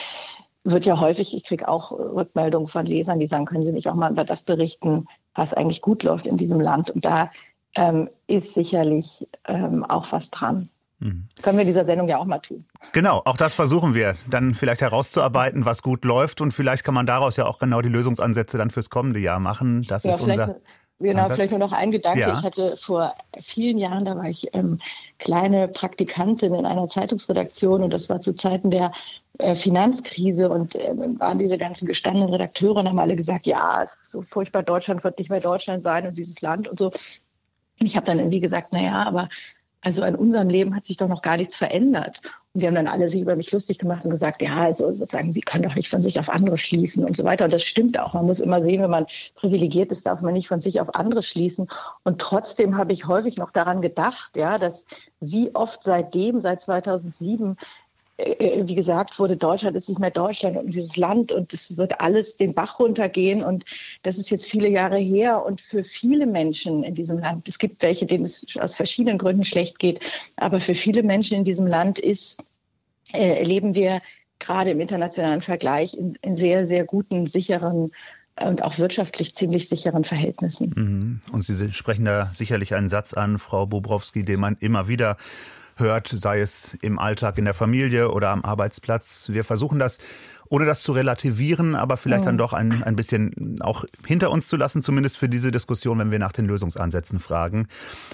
wird 0.64 0.86
ja 0.86 1.00
häufig, 1.00 1.34
ich 1.34 1.44
kriege 1.44 1.68
auch 1.68 1.92
Rückmeldungen 1.92 2.68
von 2.68 2.86
Lesern, 2.86 3.18
die 3.18 3.26
sagen, 3.26 3.46
können 3.46 3.64
Sie 3.64 3.72
nicht 3.72 3.88
auch 3.88 3.94
mal 3.94 4.10
über 4.10 4.24
das 4.24 4.42
berichten, 4.42 5.06
was 5.34 5.54
eigentlich 5.54 5.80
gut 5.80 6.02
läuft 6.02 6.26
in 6.26 6.36
diesem 6.36 6.60
Land. 6.60 6.90
Und 6.90 7.04
da 7.04 7.30
ähm, 7.74 8.08
ist 8.26 8.54
sicherlich 8.54 9.26
ähm, 9.46 9.84
auch 9.84 10.10
was 10.10 10.30
dran. 10.30 10.68
Mhm. 11.00 11.28
Können 11.42 11.58
wir 11.58 11.64
dieser 11.64 11.84
Sendung 11.84 12.08
ja 12.08 12.18
auch 12.18 12.24
mal 12.24 12.38
tun. 12.38 12.64
Genau, 12.92 13.22
auch 13.24 13.36
das 13.36 13.54
versuchen 13.54 13.94
wir, 13.94 14.14
dann 14.28 14.54
vielleicht 14.54 14.80
herauszuarbeiten, 14.80 15.64
was 15.64 15.82
gut 15.82 16.04
läuft. 16.04 16.40
Und 16.40 16.52
vielleicht 16.52 16.84
kann 16.84 16.94
man 16.94 17.06
daraus 17.06 17.36
ja 17.36 17.46
auch 17.46 17.58
genau 17.58 17.80
die 17.80 17.88
Lösungsansätze 17.88 18.58
dann 18.58 18.70
fürs 18.70 18.90
kommende 18.90 19.20
Jahr 19.20 19.38
machen. 19.38 19.84
Das 19.84 20.02
ja, 20.02 20.12
ist 20.12 20.20
unser. 20.20 20.56
Genau, 21.00 21.22
Ansatz? 21.22 21.36
vielleicht 21.36 21.50
nur 21.52 21.60
noch 21.60 21.72
ein 21.72 21.92
Gedanke. 21.92 22.20
Ja. 22.20 22.32
Ich 22.32 22.42
hatte 22.42 22.76
vor 22.76 23.14
vielen 23.40 23.78
Jahren, 23.78 24.04
da 24.04 24.16
war 24.16 24.28
ich 24.28 24.52
ähm, 24.52 24.80
kleine 25.18 25.68
Praktikantin 25.68 26.54
in 26.54 26.66
einer 26.66 26.88
Zeitungsredaktion 26.88 27.84
und 27.84 27.92
das 27.92 28.08
war 28.08 28.20
zu 28.20 28.34
Zeiten 28.34 28.70
der 28.70 28.90
äh, 29.38 29.54
Finanzkrise 29.54 30.48
und 30.48 30.74
äh, 30.74 30.92
waren 31.18 31.38
diese 31.38 31.56
ganzen 31.56 31.86
gestandenen 31.86 32.30
Redakteure 32.30 32.76
und 32.76 32.88
haben 32.88 32.98
alle 32.98 33.14
gesagt, 33.14 33.46
ja, 33.46 33.84
es 33.84 33.92
ist 33.92 34.10
so 34.10 34.22
furchtbar, 34.22 34.64
Deutschland 34.64 35.04
wird 35.04 35.18
nicht 35.18 35.30
mehr 35.30 35.40
Deutschland 35.40 35.84
sein 35.84 36.06
und 36.06 36.18
dieses 36.18 36.40
Land 36.40 36.66
und 36.66 36.78
so. 36.78 36.86
Und 36.86 37.86
ich 37.86 37.94
habe 37.94 38.06
dann 38.06 38.18
irgendwie 38.18 38.40
gesagt, 38.40 38.72
naja, 38.72 39.04
aber 39.04 39.28
also 39.88 40.02
an 40.02 40.16
unserem 40.16 40.50
Leben 40.50 40.74
hat 40.74 40.84
sich 40.84 40.98
doch 40.98 41.08
noch 41.08 41.22
gar 41.22 41.38
nichts 41.38 41.56
verändert. 41.56 42.20
Und 42.52 42.60
wir 42.60 42.68
haben 42.68 42.74
dann 42.74 42.88
alle 42.88 43.08
sich 43.08 43.22
über 43.22 43.36
mich 43.36 43.50
lustig 43.52 43.78
gemacht 43.78 44.04
und 44.04 44.10
gesagt, 44.10 44.42
ja, 44.42 44.64
also 44.64 44.92
sozusagen, 44.92 45.32
sie 45.32 45.40
können 45.40 45.62
doch 45.62 45.74
nicht 45.74 45.88
von 45.88 46.02
sich 46.02 46.20
auf 46.20 46.28
andere 46.28 46.58
schließen 46.58 47.06
und 47.06 47.16
so 47.16 47.24
weiter. 47.24 47.46
Und 47.46 47.54
das 47.54 47.62
stimmt 47.62 47.98
auch. 47.98 48.12
Man 48.12 48.26
muss 48.26 48.40
immer 48.40 48.62
sehen, 48.62 48.82
wenn 48.82 48.90
man 48.90 49.06
privilegiert 49.34 49.90
ist, 49.90 50.04
darf 50.04 50.20
man 50.20 50.34
nicht 50.34 50.46
von 50.46 50.60
sich 50.60 50.78
auf 50.82 50.94
andere 50.94 51.22
schließen. 51.22 51.68
Und 52.04 52.20
trotzdem 52.20 52.76
habe 52.76 52.92
ich 52.92 53.06
häufig 53.06 53.38
noch 53.38 53.50
daran 53.50 53.80
gedacht, 53.80 54.36
ja, 54.36 54.58
dass 54.58 54.84
wie 55.20 55.54
oft 55.54 55.82
seitdem, 55.82 56.40
seit 56.40 56.60
2007, 56.60 57.52
äh, 57.52 57.56
wie 58.18 58.74
gesagt 58.74 59.18
wurde, 59.20 59.36
Deutschland 59.36 59.76
ist 59.76 59.88
nicht 59.88 60.00
mehr 60.00 60.10
Deutschland 60.10 60.56
und 60.56 60.74
dieses 60.74 60.96
Land 60.96 61.30
und 61.30 61.54
es 61.54 61.76
wird 61.76 62.00
alles 62.00 62.36
den 62.36 62.52
Bach 62.52 62.80
runtergehen. 62.80 63.44
Und 63.44 63.64
das 64.02 64.18
ist 64.18 64.30
jetzt 64.30 64.50
viele 64.50 64.68
Jahre 64.68 64.98
her. 64.98 65.44
Und 65.44 65.60
für 65.60 65.84
viele 65.84 66.26
Menschen 66.26 66.82
in 66.82 66.94
diesem 66.94 67.18
Land, 67.18 67.46
es 67.48 67.58
gibt 67.58 67.82
welche, 67.82 68.06
denen 68.06 68.24
es 68.24 68.44
aus 68.58 68.74
verschiedenen 68.74 69.18
Gründen 69.18 69.44
schlecht 69.44 69.78
geht, 69.78 70.00
aber 70.36 70.58
für 70.58 70.74
viele 70.74 71.04
Menschen 71.04 71.38
in 71.38 71.44
diesem 71.44 71.66
Land 71.66 72.00
ist, 72.00 72.38
äh, 73.12 73.44
leben 73.44 73.76
wir 73.76 74.02
gerade 74.40 74.70
im 74.70 74.80
internationalen 74.80 75.40
Vergleich 75.40 75.94
in, 75.94 76.16
in 76.22 76.34
sehr, 76.34 76.64
sehr 76.64 76.84
guten, 76.84 77.26
sicheren 77.26 77.92
und 78.40 78.62
auch 78.62 78.78
wirtschaftlich 78.78 79.34
ziemlich 79.34 79.68
sicheren 79.68 80.04
Verhältnissen. 80.04 80.72
Mhm. 80.76 81.20
Und 81.32 81.44
Sie 81.44 81.72
sprechen 81.72 82.04
da 82.04 82.30
sicherlich 82.32 82.74
einen 82.74 82.88
Satz 82.88 83.14
an, 83.14 83.38
Frau 83.38 83.66
Bobrowski, 83.66 84.24
den 84.24 84.40
man 84.40 84.56
immer 84.60 84.86
wieder 84.88 85.16
hört, 85.78 86.08
sei 86.08 86.40
es 86.40 86.74
im 86.82 86.98
Alltag 86.98 87.38
in 87.38 87.44
der 87.44 87.54
Familie 87.54 88.10
oder 88.10 88.30
am 88.30 88.44
Arbeitsplatz. 88.44 89.28
Wir 89.32 89.44
versuchen 89.44 89.78
das 89.78 89.98
ohne 90.50 90.64
das 90.64 90.82
zu 90.82 90.92
relativieren, 90.92 91.74
aber 91.74 91.96
vielleicht 91.96 92.26
dann 92.26 92.38
doch 92.38 92.52
ein, 92.52 92.82
ein 92.82 92.96
bisschen 92.96 93.58
auch 93.60 93.84
hinter 94.06 94.30
uns 94.30 94.48
zu 94.48 94.56
lassen, 94.56 94.82
zumindest 94.82 95.18
für 95.18 95.28
diese 95.28 95.50
Diskussion, 95.50 95.98
wenn 95.98 96.10
wir 96.10 96.18
nach 96.18 96.32
den 96.32 96.46
Lösungsansätzen 96.46 97.20
fragen. 97.20 97.68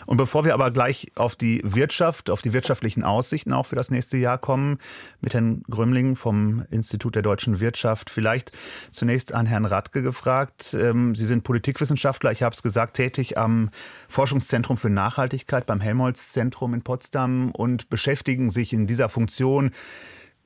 Und 0.07 0.17
bevor 0.17 0.45
wir 0.45 0.55
aber 0.55 0.71
gleich 0.71 1.12
auf 1.14 1.37
die 1.37 1.61
Wirtschaft, 1.64 2.31
auf 2.31 2.43
die 2.43 2.53
wirtschaftlichen 2.53 3.05
Aussichten 3.05 3.53
auch 3.53 3.67
für 3.67 3.76
das 3.76 3.91
nächste 3.91 4.17
Jahr 4.17 4.38
kommen, 4.38 4.79
mit 5.21 5.35
Herrn 5.35 5.62
Grümling 5.71 6.17
vom 6.17 6.64
Institut 6.71 7.14
der 7.14 7.23
deutschen 7.23 7.61
Wirtschaft, 7.61 8.11
vielleicht 8.11 8.53
zunächst 8.91 9.33
an 9.33 9.47
Herrn 9.47 9.64
Radke 9.64 10.03
gefragt. 10.03 10.75
Ähm, 10.75 11.14
Sie 11.14 11.26
sind 11.26 11.45
Politikwissenschaftler, 11.45 12.33
ich 12.33 12.43
habe 12.43 12.55
es 12.55 12.62
gesagt, 12.62 12.97
tätig 12.97 13.38
am 13.38 13.71
Forschungszentrum 14.09 14.76
für 14.76 14.91
Nachhaltigkeit 14.91 15.67
beim 15.67 15.81
Helmholtz-Zentrum 15.81 16.75
in 16.75 16.83
Potsdam 16.83 17.50
und 17.53 17.88
beschäftigen 17.88 18.50
sich 18.50 18.73
in 18.73 18.87
dieser 18.87 19.09
Funktion 19.09 19.71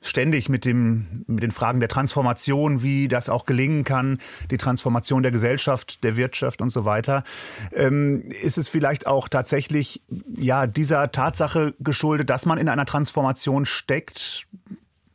ständig 0.01 0.49
mit, 0.49 0.65
dem, 0.65 1.25
mit 1.27 1.43
den 1.43 1.51
Fragen 1.51 1.81
der 1.81 1.89
Transformation, 1.89 2.83
wie 2.83 3.09
das 3.09 3.29
auch 3.29 3.47
gelingen 3.47 3.85
kann, 3.85 4.19
die 4.51 4.57
Transformation 4.57 5.23
der 5.23 5.33
Gesellschaft, 5.33 6.05
der 6.05 6.17
Wirtschaft 6.17 6.61
und 6.61 6.71
so 6.71 6.85
weiter. 6.85 7.25
Ähm, 7.73 8.31
ist 8.43 8.59
es 8.59 8.69
vielleicht 8.69 9.07
auch 9.07 9.29
tatsächlich 9.29 10.03
ja 10.37 10.67
dieser 10.67 11.11
Tatsache 11.11 11.75
geschuldet, 11.81 12.31
dass 12.31 12.47
man 12.47 12.59
in 12.59 12.69
einer 12.69 12.87
Transformation 12.87 13.67
steckt, 13.67 14.47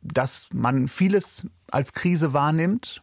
dass 0.02 0.50
man 0.54 0.88
vieles 0.88 1.48
als 1.72 1.94
Krise 1.94 2.34
wahrnimmt? 2.34 3.02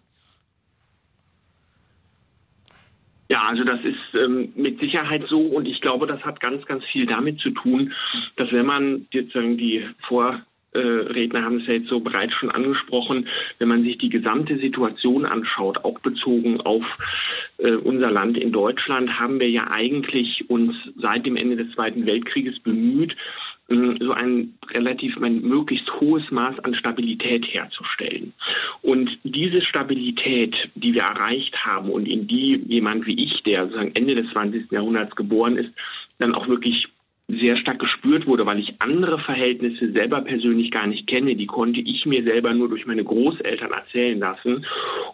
Ja, 3.31 3.45
also 3.45 3.63
das 3.63 3.79
ist 3.85 4.21
ähm, 4.21 4.53
mit 4.57 4.81
Sicherheit 4.81 5.25
so 5.29 5.39
und 5.41 5.69
ich 5.69 5.81
glaube, 5.81 6.09
das 6.09 6.21
hat 6.25 6.41
ganz, 6.41 6.67
ganz 6.67 6.85
viel 6.87 7.07
damit 7.07 7.39
zu 7.39 7.51
tun, 7.51 7.93
dass 8.35 8.51
wenn 8.51 8.67
man 8.67 9.07
sozusagen 9.13 9.57
die 9.57 9.87
vor 10.09 10.43
Redner 10.79 11.45
haben 11.45 11.61
es 11.61 11.67
ja 11.67 11.75
jetzt 11.75 11.89
so 11.89 12.00
bereits 12.00 12.35
schon 12.35 12.50
angesprochen, 12.50 13.29
wenn 13.59 13.69
man 13.69 13.83
sich 13.83 13.99
die 13.99 14.09
gesamte 14.09 14.57
Situation 14.59 15.27
anschaut, 15.27 15.85
auch 15.85 15.99
bezogen 16.00 16.61
auf 16.61 16.85
äh, 17.59 17.73
unser 17.73 18.11
Land 18.11 18.39
in 18.39 18.53
Deutschland, 18.53 19.19
haben 19.19 19.41
wir 19.41 19.50
ja 19.50 19.69
eigentlich 19.71 20.49
uns 20.49 20.75
seit 20.97 21.27
dem 21.27 21.37
Ende 21.37 21.57
des 21.57 21.73
Zweiten 21.75 22.07
Weltkrieges 22.07 22.59
bemüht, 22.61 23.17
äh, 23.69 23.95
so 24.00 24.12
ein 24.12 24.55
relativ 24.73 25.21
ein 25.21 25.43
möglichst 25.43 25.91
hohes 26.00 26.31
Maß 26.31 26.61
an 26.61 26.75
Stabilität 26.75 27.47
herzustellen. 27.53 28.33
Und 28.83 29.11
diese 29.25 29.62
Stabilität, 29.62 30.55
die 30.75 30.95
wir 30.95 31.03
erreicht 31.03 31.57
haben 31.65 31.91
und 31.91 32.07
in 32.07 32.27
die 32.27 32.62
jemand 32.67 33.07
wie 33.07 33.25
ich, 33.25 33.43
der 33.43 33.65
sozusagen 33.65 33.95
Ende 33.95 34.15
des 34.15 34.31
20. 34.33 34.71
Jahrhunderts 34.71 35.17
geboren 35.17 35.57
ist, 35.57 35.71
dann 36.19 36.35
auch 36.35 36.49
wirklich 36.49 36.87
sehr 37.41 37.57
stark 37.57 37.79
gespürt 37.79 38.27
wurde, 38.27 38.47
weil 38.47 38.59
ich 38.59 38.81
andere 38.81 39.19
Verhältnisse 39.19 39.93
selber 39.93 40.21
persönlich 40.23 40.71
gar 40.71 40.87
nicht 40.87 41.07
kenne. 41.07 41.37
Die 41.37 41.47
konnte 41.47 41.81
ich 41.81 42.07
mir 42.07 42.23
selber 42.23 42.53
nur 42.55 42.69
durch 42.69 42.87
meine 42.87 43.05
Großeltern 43.05 43.71
erzählen 43.71 44.19
lassen. 44.19 44.67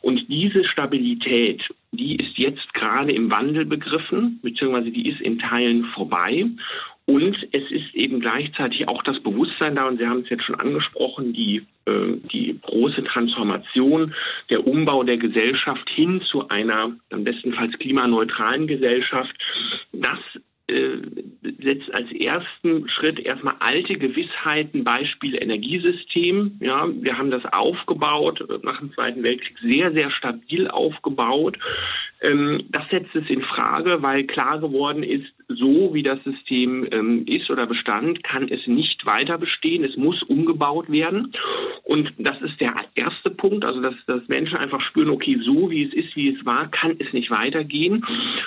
Und 0.02 0.28
diese 0.28 0.64
Stabilität, 0.64 1.62
die 1.92 2.16
ist 2.16 2.36
jetzt 2.36 2.72
gerade 2.74 3.12
im 3.12 3.30
Wandel 3.30 3.64
begriffen, 3.64 4.40
beziehungsweise 4.42 4.90
die 4.90 5.08
ist 5.08 5.20
in 5.20 5.38
Teilen 5.38 5.84
vorbei. 5.94 6.46
Und 7.06 7.36
es 7.52 7.70
ist 7.70 7.94
eben 7.94 8.18
gleichzeitig 8.18 8.88
auch 8.88 9.02
das 9.04 9.20
Bewusstsein 9.20 9.76
da, 9.76 9.86
und 9.86 9.98
Sie 9.98 10.06
haben 10.06 10.22
es 10.22 10.28
jetzt 10.28 10.42
schon 10.42 10.58
angesprochen, 10.58 11.32
die, 11.32 11.62
äh, 11.84 12.16
die 12.32 12.58
große 12.60 13.04
Transformation, 13.04 14.12
der 14.50 14.66
Umbau 14.66 15.04
der 15.04 15.16
Gesellschaft 15.16 15.88
hin 15.90 16.20
zu 16.30 16.48
einer 16.48 16.96
am 17.12 17.24
bestenfalls 17.24 17.78
klimaneutralen 17.78 18.66
Gesellschaft. 18.66 19.32
Das 19.92 20.18
äh, 20.68 20.98
setzt 21.62 21.94
als 21.94 22.10
ersten 22.10 22.88
Schritt 22.88 23.20
erstmal 23.20 23.54
alte 23.60 23.96
Gewissheiten, 23.96 24.82
Beispiel 24.82 25.40
Energiesystem. 25.40 26.58
Ja, 26.60 26.88
wir 26.88 27.16
haben 27.16 27.30
das 27.30 27.44
aufgebaut, 27.44 28.44
nach 28.62 28.80
dem 28.80 28.92
Zweiten 28.92 29.22
Weltkrieg 29.22 29.56
sehr, 29.62 29.92
sehr 29.92 30.10
stabil 30.10 30.68
aufgebaut. 30.68 31.56
Ähm, 32.20 32.64
das 32.70 32.82
setzt 32.90 33.14
es 33.14 33.30
in 33.30 33.42
Frage, 33.42 34.02
weil 34.02 34.24
klar 34.24 34.58
geworden 34.58 35.04
ist, 35.04 35.32
so 35.48 35.94
wie 35.94 36.02
das 36.02 36.22
System 36.24 36.86
ähm, 36.90 37.24
ist 37.26 37.48
oder 37.50 37.66
bestand, 37.66 38.24
kann 38.24 38.48
es 38.48 38.66
nicht 38.66 39.06
weiter 39.06 39.38
bestehen. 39.38 39.84
Es 39.84 39.96
muss 39.96 40.22
umgebaut 40.24 40.90
werden. 40.90 41.32
Und 41.84 42.12
das 42.18 42.40
ist 42.42 42.60
der 42.60 42.74
erste 42.96 43.30
Punkt, 43.30 43.64
also 43.64 43.80
dass, 43.80 43.94
dass 44.06 44.26
Menschen 44.26 44.56
einfach 44.56 44.80
spüren, 44.80 45.10
okay, 45.10 45.38
so 45.44 45.70
wie 45.70 45.84
es 45.84 45.94
ist, 45.94 46.16
wie 46.16 46.34
es 46.34 46.44
war, 46.44 46.68
kann 46.70 46.96
es 46.98 47.12
nicht 47.12 47.30
weitergehen. 47.30 48.04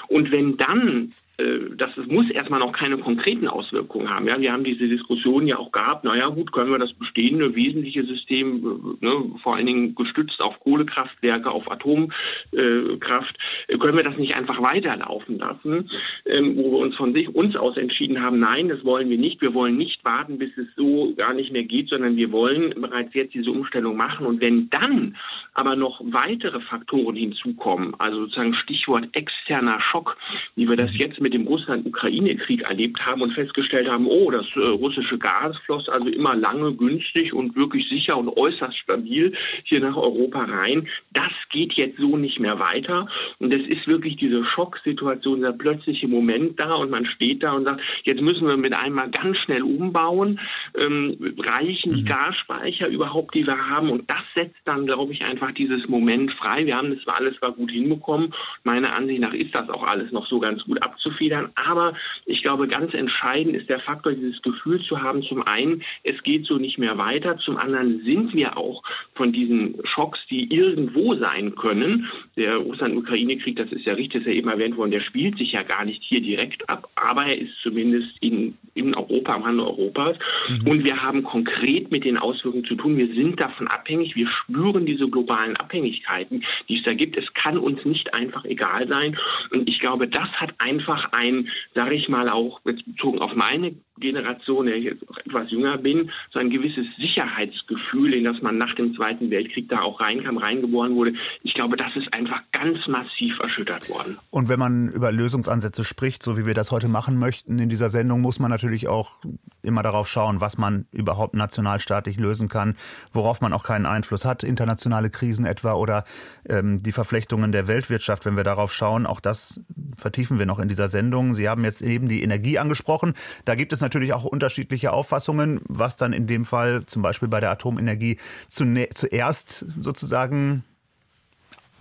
Und 0.10 0.32
wenn 0.32 0.58
dann 0.58 1.14
äh, 1.40 1.76
dass 1.78 1.96
es 1.98 2.08
muss 2.08 2.30
erstmal 2.30 2.60
noch 2.60 2.74
keine 2.74 2.98
konkreten 2.98 3.48
Auswirkungen 3.48 4.10
haben. 4.10 4.28
Ja, 4.28 4.40
wir 4.40 4.52
haben 4.52 4.64
diese 4.64 4.88
Diskussion 4.88 5.48
ja 5.48 5.58
auch 5.58 5.72
gehabt, 5.72 6.04
naja 6.04 6.28
gut, 6.28 6.52
können 6.52 6.72
wir 6.72 6.80
das 6.80 6.94
bestehende 6.94 7.56
wesentliche 7.56 8.04
System, 8.04 8.98
äh, 9.02 9.06
ne, 9.06 9.32
vor 9.42 9.56
allen 9.56 9.66
Dingen 9.66 9.96
gestützt 9.96 10.42
auf 10.42 10.60
Kohlekraftwerke, 10.60 11.50
auf 11.50 11.72
Atomkraft, 11.72 13.38
äh, 13.68 13.78
können 13.78 13.98
wir 13.98 14.04
das 14.04 14.18
nicht 14.18 14.36
einfach 14.36 14.62
weiterlaufen 14.62 15.40
lassen, 15.40 15.90
ähm, 16.26 16.58
wo 16.58 16.72
wir 16.72 16.80
uns 16.80 16.96
von 16.96 17.14
sich 17.14 17.34
uns 17.34 17.56
aus 17.56 17.78
entschieden 17.78 18.22
haben, 18.22 18.40
nein, 18.40 18.68
das 18.68 18.84
wollen 18.84 19.10
wir 19.10 19.18
nicht. 19.18 19.42
Wir 19.42 19.54
wollen 19.54 19.78
nicht 19.78 20.04
warten, 20.04 20.38
bis 20.38 20.50
es 20.58 20.68
so 20.76 21.14
gar 21.16 21.34
nicht 21.34 21.52
mehr 21.52 21.64
geht, 21.64 21.90
sondern 21.90 22.18
wir 22.18 22.32
wollen 22.32 22.74
bereits 22.82 23.14
jetzt 23.14 23.34
diese 23.34 23.52
Umstellung 23.52 23.96
machen. 23.96 24.26
Und 24.26 24.42
wenn 24.42 24.70
dann 24.70 25.16
aber 25.54 25.76
noch 25.76 26.02
weitere 26.04 26.60
Faktoren 26.62 27.16
hinzukommen, 27.16 27.96
also 27.98 28.22
sozusagen 28.22 28.54
Stichwort 28.56 29.08
externer 29.14 29.80
Schock, 29.82 30.18
wie 30.56 30.68
wir 30.68 30.76
das 30.76 30.92
jetzt 30.94 31.20
mit 31.22 31.29
mit 31.30 31.36
dem 31.36 31.48
Russland-Ukraine-Krieg 31.48 32.68
erlebt 32.68 33.06
haben 33.06 33.22
und 33.22 33.34
festgestellt 33.34 33.88
haben, 33.88 34.08
oh, 34.08 34.32
das 34.32 34.48
äh, 34.56 34.60
russische 34.60 35.20
Gas 35.20 35.56
floss 35.66 35.88
also 35.90 36.08
immer 36.08 36.36
lange 36.36 36.74
günstig 36.74 37.34
und 37.34 37.56
wirklich 37.56 37.88
sicher 37.88 38.18
und 38.18 38.30
äußerst 38.30 38.76
stabil 38.76 39.34
hier 39.64 39.80
nach 39.80 39.96
Europa 39.96 40.44
rein. 40.46 40.88
Das 41.14 41.32
geht 41.52 41.74
jetzt 41.74 42.00
so 42.00 42.18
nicht 42.18 42.40
mehr 42.40 42.60
weiter. 42.60 43.08
Und 43.38 43.54
es 43.54 43.68
ist 43.68 43.88
wirklich 43.88 44.16
diese 44.16 44.44
Schocksituation, 44.44 45.42
der 45.42 45.52
plötzliche 45.52 46.08
Moment 46.08 46.60
da 46.60 46.74
und 46.74 46.90
man 46.90 47.06
steht 47.06 47.44
da 47.44 47.52
und 47.52 47.66
sagt, 47.66 47.82
jetzt 48.06 48.22
müssen 48.22 48.48
wir 48.48 48.58
mit 48.58 48.76
einmal 48.76 49.12
ganz 49.12 49.38
schnell 49.38 49.62
umbauen, 49.62 50.40
ähm, 50.80 51.36
reichen 51.38 51.94
die 51.94 52.02
mhm. 52.02 52.08
Gasspeicher 52.08 52.88
überhaupt, 52.88 53.36
die 53.36 53.46
wir 53.46 53.70
haben. 53.70 53.92
Und 53.92 54.10
das 54.10 54.24
setzt 54.34 54.62
dann, 54.66 54.88
glaube 54.88 55.14
ich, 55.14 55.22
einfach 55.28 55.52
dieses 55.52 55.88
Moment 55.90 56.32
frei. 56.34 56.66
Wir 56.66 56.76
haben 56.76 56.90
das 56.90 57.16
alles 57.16 57.38
zwar 57.38 57.52
gut 57.52 57.70
hinbekommen. 57.70 58.34
Meiner 58.64 58.96
Ansicht 58.96 59.20
nach 59.22 59.34
ist 59.34 59.54
das 59.54 59.70
auch 59.70 59.84
alles 59.84 60.12
noch 60.12 60.28
so 60.28 60.40
ganz 60.40 60.64
gut 60.64 60.84
abzuführen 60.84 61.19
abzufedern. 61.20 61.50
Aber 61.56 61.94
ich 62.26 62.42
glaube, 62.42 62.68
ganz 62.68 62.94
entscheidend 62.94 63.56
ist 63.56 63.70
der 63.70 63.80
Faktor, 63.80 64.14
dieses 64.14 64.42
Gefühl 64.42 64.82
zu 64.84 65.02
haben, 65.02 65.24
zum 65.24 65.44
einen, 65.44 65.84
es 66.04 66.22
geht 66.24 66.46
so 66.46 66.58
nicht 66.58 66.78
mehr 66.78 66.98
weiter, 66.98 67.38
zum 67.38 67.58
anderen 67.58 68.02
sind 68.04 68.34
wir 68.34 68.58
auch 68.58 68.84
von 69.16 69.32
diesen 69.32 69.76
Schocks, 69.84 70.20
die 70.30 70.54
irgendwo 70.54 71.16
sein 71.16 71.56
können. 71.56 72.08
Der 72.38 72.56
Russland-Ukraine-Krieg, 72.56 73.56
das 73.56 73.72
ist 73.72 73.86
ja 73.86 73.94
richtig, 73.94 74.14
das 74.14 74.22
ist 74.22 74.28
ja 74.28 74.34
eben 74.34 74.50
erwähnt 74.50 74.78
worden, 74.78 74.92
der 74.92 75.02
spielt 75.02 75.38
sich 75.38 75.52
ja 75.52 75.64
gar 75.64 75.86
nicht 75.86 76.02
hier 76.04 76.22
direkt 76.22 76.70
ab, 76.70 76.90
aber 76.96 77.26
er 77.26 77.38
ist 77.38 77.54
zumindest 77.62 78.10
in, 78.22 78.58
in 78.74 78.96
Europa, 78.96 79.36
am 79.36 79.44
Rande 79.44 79.66
Europas. 79.66 80.18
Mhm. 80.50 80.68
Und 80.68 80.84
wir 80.84 81.02
haben 81.02 81.24
konkret 81.24 81.92
mit 81.92 82.06
den 82.06 82.18
Auswirkungen 82.18 82.66
zu 82.66 82.76
tun. 82.76 82.98
Wir 82.98 83.14
sind 83.14 83.40
davon 83.40 83.68
abhängig, 83.68 84.16
wir 84.16 84.28
spüren 84.28 84.86
diese 84.86 85.08
globalen 85.10 85.56
Abhängigkeiten, 85.58 86.44
die 86.68 86.78
es 86.78 86.84
da 86.84 86.94
gibt. 86.94 87.18
Es 87.18 87.34
kann 87.34 87.58
uns 87.58 87.84
nicht 87.86 88.14
einfach 88.14 88.46
egal 88.46 88.88
sein. 88.88 89.18
Und 89.52 89.70
ich 89.70 89.80
glaube, 89.80 90.08
das 90.08 90.30
hat 90.34 90.54
einfach 90.60 91.09
ein, 91.14 91.50
sage 91.76 91.96
ich 91.96 92.10
mal 92.10 92.30
auch 92.30 92.60
jetzt 92.66 92.86
bezogen 92.86 93.20
auf 93.20 93.34
meine 93.36 93.76
Generation, 94.00 94.66
der 94.66 94.76
ich 94.76 94.86
jetzt 94.86 95.08
auch 95.10 95.18
etwas 95.18 95.52
jünger 95.52 95.78
bin, 95.78 96.10
so 96.32 96.40
ein 96.40 96.50
gewisses 96.50 96.86
Sicherheitsgefühl, 96.98 98.14
in 98.14 98.24
das 98.24 98.42
man 98.42 98.58
nach 98.58 98.74
dem 98.76 98.96
Zweiten 98.96 99.30
Weltkrieg 99.30 99.70
da 99.70 99.82
auch 99.82 100.00
reinkam, 100.00 100.38
reingeboren 100.38 100.96
wurde. 100.96 101.14
Ich 101.44 101.54
glaube, 101.54 101.78
das 101.78 101.96
ist 101.96 102.14
einfach 102.14 102.42
ganz 102.52 102.78
massiv 102.88 103.38
erschüttert 103.40 103.90
worden. 103.90 104.18
Und 104.30 104.50
wenn 104.50 104.60
man 104.60 104.90
über 104.90 105.12
Lösungsansätze 105.12 105.84
spricht, 105.84 106.24
so 106.24 106.38
wie 106.38 106.46
wir 106.46 106.54
das 106.54 106.72
heute 106.72 106.88
machen 106.88 107.18
möchten 107.20 107.60
in 107.60 107.70
dieser 107.70 107.90
Sendung, 107.90 108.22
muss 108.22 108.40
man 108.40 108.50
natürlich 108.50 108.88
auch 108.88 109.22
immer 109.62 109.84
darauf 109.84 110.08
schauen, 110.08 110.42
was 110.42 110.58
man 110.58 110.86
überhaupt 110.92 111.36
nationalstaatlich 111.36 112.20
lösen 112.20 112.48
kann, 112.48 112.76
worauf 113.12 113.42
man 113.42 113.54
auch 113.54 113.64
keinen 113.64 113.86
Einfluss 113.86 114.26
hat, 114.26 114.44
internationale 114.44 115.10
Krisen 115.10 115.46
etwa 115.46 115.74
oder 115.74 116.06
ähm, 116.48 116.82
die 116.82 116.92
Verflechtungen 116.92 117.52
der 117.52 117.68
Weltwirtschaft, 117.68 118.26
wenn 118.26 118.38
wir 118.38 118.44
darauf 118.44 118.74
schauen, 118.74 119.06
auch 119.06 119.20
das 119.20 119.62
vertiefen 119.98 120.40
wir 120.40 120.46
noch 120.46 120.60
in 120.60 120.70
dieser 120.70 120.88
Sendung. 120.88 120.99
Sie 121.34 121.50
haben 121.50 121.64
jetzt 121.64 121.82
eben 121.82 122.08
die 122.08 122.24
Energie 122.24 122.60
angesprochen. 122.60 123.14
Da 123.46 123.56
gibt 123.56 123.74
es 123.74 123.82
natürlich 123.82 124.14
auch 124.14 124.26
unterschiedliche 124.26 124.92
Auffassungen, 124.94 125.62
was 125.68 125.96
dann 125.98 126.14
in 126.14 126.28
dem 126.28 126.46
Fall 126.46 126.86
zum 126.86 127.02
Beispiel 127.02 127.28
bei 127.28 127.40
der 127.40 127.52
Atomenergie 127.52 128.18
zuerst 128.50 129.66
sozusagen 129.80 130.64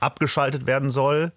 abgeschaltet 0.01 0.67
werden 0.67 0.91
soll. 0.91 1.33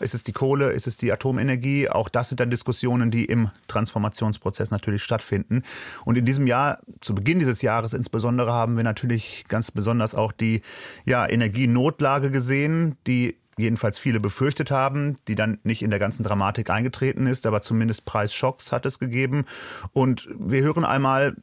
Ist 0.00 0.14
es 0.14 0.24
die 0.24 0.32
Kohle? 0.32 0.70
Ist 0.70 0.86
es 0.86 0.96
die 0.96 1.12
Atomenergie? 1.12 1.88
Auch 1.88 2.08
das 2.08 2.28
sind 2.30 2.40
dann 2.40 2.50
Diskussionen, 2.50 3.10
die 3.10 3.26
im 3.26 3.50
Transformationsprozess 3.68 4.70
natürlich 4.70 5.02
stattfinden. 5.02 5.62
Und 6.04 6.16
in 6.16 6.24
diesem 6.24 6.46
Jahr, 6.46 6.78
zu 7.00 7.14
Beginn 7.14 7.38
dieses 7.38 7.62
Jahres 7.62 7.92
insbesondere, 7.92 8.52
haben 8.52 8.76
wir 8.76 8.84
natürlich 8.84 9.44
ganz 9.48 9.70
besonders 9.70 10.14
auch 10.14 10.32
die 10.32 10.62
ja, 11.04 11.28
Energienotlage 11.28 12.30
gesehen, 12.30 12.96
die 13.06 13.36
jedenfalls 13.58 13.98
viele 13.98 14.20
befürchtet 14.20 14.70
haben, 14.70 15.16
die 15.28 15.34
dann 15.34 15.58
nicht 15.62 15.82
in 15.82 15.90
der 15.90 15.98
ganzen 15.98 16.22
Dramatik 16.22 16.70
eingetreten 16.70 17.26
ist, 17.26 17.46
aber 17.46 17.62
zumindest 17.62 18.04
Preisschocks 18.04 18.72
hat 18.72 18.86
es 18.86 18.98
gegeben. 18.98 19.44
Und 19.92 20.28
wir 20.38 20.62
hören 20.62 20.84
einmal 20.84 21.36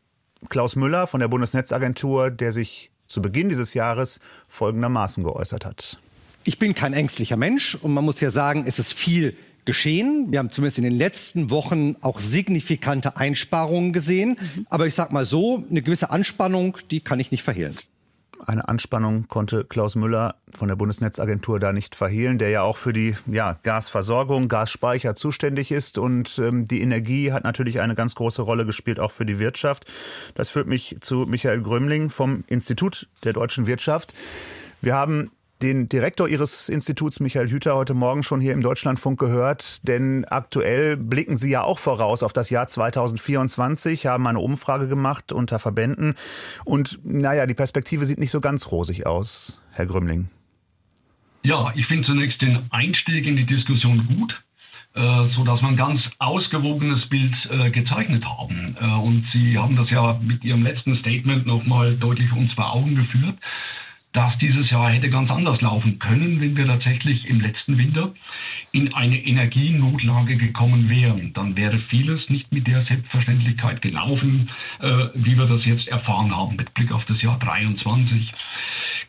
Klaus 0.49 0.75
Müller 0.75 1.07
von 1.07 1.19
der 1.19 1.27
Bundesnetzagentur, 1.27 2.31
der 2.31 2.51
sich 2.51 2.91
zu 3.07 3.21
Beginn 3.21 3.49
dieses 3.49 3.73
Jahres 3.73 4.19
folgendermaßen 4.47 5.23
geäußert 5.23 5.65
hat. 5.65 5.99
Ich 6.43 6.57
bin 6.59 6.73
kein 6.73 6.93
ängstlicher 6.93 7.37
Mensch 7.37 7.75
und 7.75 7.93
man 7.93 8.05
muss 8.05 8.19
ja 8.21 8.29
sagen, 8.29 8.63
es 8.65 8.79
ist 8.79 8.93
viel 8.93 9.35
geschehen. 9.65 10.27
Wir 10.29 10.39
haben 10.39 10.51
zumindest 10.51 10.77
in 10.77 10.83
den 10.85 10.97
letzten 10.97 11.49
Wochen 11.49 11.95
auch 12.01 12.19
signifikante 12.19 13.17
Einsparungen 13.17 13.93
gesehen. 13.93 14.37
Mhm. 14.39 14.67
Aber 14.69 14.87
ich 14.87 14.95
sage 14.95 15.13
mal 15.13 15.25
so, 15.25 15.63
eine 15.69 15.81
gewisse 15.81 16.09
Anspannung, 16.09 16.77
die 16.89 17.01
kann 17.01 17.19
ich 17.19 17.31
nicht 17.31 17.43
verhehlen. 17.43 17.77
Eine 18.45 18.67
Anspannung 18.67 19.27
konnte 19.27 19.65
Klaus 19.65 19.95
Müller 19.95 20.35
von 20.55 20.69
der 20.69 20.75
Bundesnetzagentur 20.75 21.59
da 21.59 21.73
nicht 21.73 21.95
verhehlen, 21.95 22.39
der 22.39 22.49
ja 22.49 22.61
auch 22.61 22.77
für 22.77 22.93
die 22.93 23.15
ja, 23.27 23.57
Gasversorgung, 23.63 24.47
Gasspeicher 24.47 25.15
zuständig 25.15 25.71
ist. 25.71 25.97
Und 25.97 26.39
ähm, 26.39 26.65
die 26.65 26.81
Energie 26.81 27.31
hat 27.31 27.43
natürlich 27.43 27.81
eine 27.81 27.95
ganz 27.95 28.15
große 28.15 28.41
Rolle 28.41 28.65
gespielt, 28.65 28.99
auch 28.99 29.11
für 29.11 29.25
die 29.25 29.39
Wirtschaft. 29.39 29.85
Das 30.35 30.49
führt 30.49 30.67
mich 30.67 30.97
zu 31.01 31.25
Michael 31.27 31.61
Grömling 31.61 32.09
vom 32.09 32.43
Institut 32.47 33.07
der 33.23 33.33
deutschen 33.33 33.67
Wirtschaft. 33.67 34.13
Wir 34.81 34.95
haben 34.95 35.31
den 35.61 35.89
Direktor 35.89 36.29
Ihres 36.29 36.69
Instituts, 36.69 37.19
Michael 37.19 37.49
Hüter, 37.49 37.75
heute 37.75 37.93
Morgen 37.93 38.23
schon 38.23 38.39
hier 38.39 38.53
im 38.53 38.61
Deutschlandfunk 38.61 39.19
gehört. 39.19 39.85
Denn 39.87 40.25
aktuell 40.25 40.95
blicken 40.95 41.35
Sie 41.35 41.51
ja 41.51 41.63
auch 41.63 41.79
voraus 41.79 42.23
auf 42.23 42.31
das 42.31 42.49
Jahr 42.49 42.67
2024, 42.67 44.05
haben 44.05 44.25
eine 44.27 44.39
Umfrage 44.39 44.87
gemacht 44.87 45.33
unter 45.33 45.59
Verbänden. 45.59 46.15
Und 46.63 46.99
naja, 47.03 47.45
die 47.45 47.53
Perspektive 47.53 48.05
sieht 48.05 48.19
nicht 48.19 48.31
so 48.31 48.39
ganz 48.39 48.71
rosig 48.71 49.05
aus, 49.05 49.61
Herr 49.71 49.85
Grümling. 49.85 50.29
Ja, 51.43 51.73
ich 51.75 51.85
finde 51.87 52.05
zunächst 52.05 52.41
den 52.41 52.67
Einstieg 52.69 53.25
in 53.25 53.35
die 53.35 53.45
Diskussion 53.45 54.07
gut 54.07 54.41
äh, 54.95 55.29
so 55.35 55.43
dass 55.43 55.61
wir 55.61 55.67
ein 55.67 55.77
ganz 55.77 56.01
ausgewogenes 56.17 57.05
Bild 57.09 57.35
äh, 57.51 57.69
gezeichnet 57.69 58.25
haben. 58.25 58.75
Äh, 58.81 58.85
und 58.85 59.23
Sie 59.31 59.55
haben 59.55 59.75
das 59.75 59.91
ja 59.91 60.19
mit 60.19 60.43
Ihrem 60.43 60.63
letzten 60.63 60.95
Statement 60.95 61.45
nochmal 61.45 61.95
deutlich 61.95 62.31
uns 62.33 62.51
vor 62.53 62.73
Augen 62.73 62.95
geführt 62.95 63.37
dass 64.13 64.37
dieses 64.39 64.69
Jahr 64.71 64.89
hätte 64.89 65.09
ganz 65.09 65.29
anders 65.29 65.61
laufen 65.61 65.99
können, 65.99 66.41
wenn 66.41 66.57
wir 66.57 66.65
tatsächlich 66.65 67.27
im 67.27 67.39
letzten 67.39 67.77
Winter 67.77 68.13
in 68.73 68.93
eine 68.93 69.17
Energienotlage 69.17 70.37
gekommen 70.37 70.89
wären. 70.89 71.33
Dann 71.33 71.55
wäre 71.55 71.77
vieles 71.77 72.29
nicht 72.29 72.51
mit 72.51 72.67
der 72.67 72.83
Selbstverständlichkeit 72.83 73.81
gelaufen, 73.81 74.49
äh, 74.79 75.07
wie 75.13 75.37
wir 75.37 75.45
das 75.45 75.65
jetzt 75.65 75.87
erfahren 75.87 76.35
haben 76.35 76.55
mit 76.55 76.73
Blick 76.73 76.91
auf 76.91 77.05
das 77.05 77.21
Jahr 77.21 77.37
23. 77.39 78.31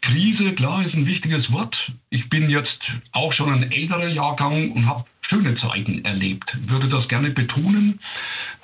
Krise, 0.03 0.53
klar, 0.55 0.85
ist 0.85 0.95
ein 0.95 1.07
wichtiges 1.07 1.51
Wort. 1.51 1.93
Ich 2.11 2.29
bin 2.29 2.51
jetzt 2.51 2.81
auch 3.13 3.33
schon 3.33 3.53
ein 3.53 3.71
älterer 3.71 4.09
Jahrgang 4.09 4.73
und 4.73 4.87
habe 4.87 5.05
schöne 5.31 5.55
Zeiten 5.57 6.05
erlebt. 6.05 6.57
Würde 6.69 6.89
das 6.89 7.07
gerne 7.09 7.31
betonen 7.31 8.01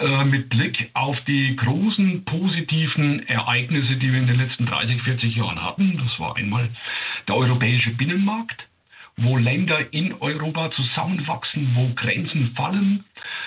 äh, 0.00 0.24
mit 0.24 0.48
Blick 0.50 0.90
auf 0.94 1.18
die 1.24 1.54
großen 1.54 2.24
positiven 2.24 3.26
Ereignisse, 3.28 3.96
die 3.96 4.12
wir 4.12 4.18
in 4.18 4.26
den 4.26 4.38
letzten 4.38 4.66
30, 4.66 5.00
40 5.02 5.36
Jahren 5.36 5.62
hatten. 5.62 5.96
Das 5.98 6.18
war 6.18 6.36
einmal 6.36 6.68
der 7.28 7.36
europäische 7.36 7.90
Binnenmarkt 7.90 8.66
wo 9.18 9.38
Länder 9.38 9.94
in 9.94 10.12
Europa 10.20 10.70
zusammenwachsen, 10.72 11.70
wo 11.74 11.88
Grenzen 11.94 12.52
fallen. 12.54 13.02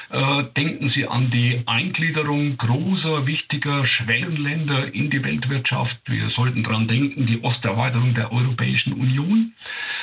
Äh, 0.10 0.46
denken 0.58 0.90
Sie 0.90 1.06
an 1.06 1.30
die 1.30 1.62
Eingliederung 1.68 2.58
großer, 2.58 3.28
wichtiger 3.28 3.86
Schwellenländer 3.86 4.92
in 4.92 5.12
die 5.12 5.24
Weltwirtschaft. 5.24 6.00
Wir 6.06 6.32
sollten 6.32 6.64
daran 6.64 6.88
denken, 6.88 7.28
die 7.28 7.42
Osterweiterung 7.42 8.16
der 8.16 8.32
Europäischen 8.32 8.94
Union. 8.94 9.54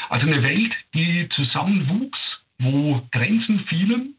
Also 0.09 0.29
eine 0.29 0.45
Welt, 0.45 0.73
die 0.95 1.29
zusammenwuchs, 1.31 2.46
wo 2.59 3.03
Grenzen 3.11 3.61
fielen. 3.61 4.15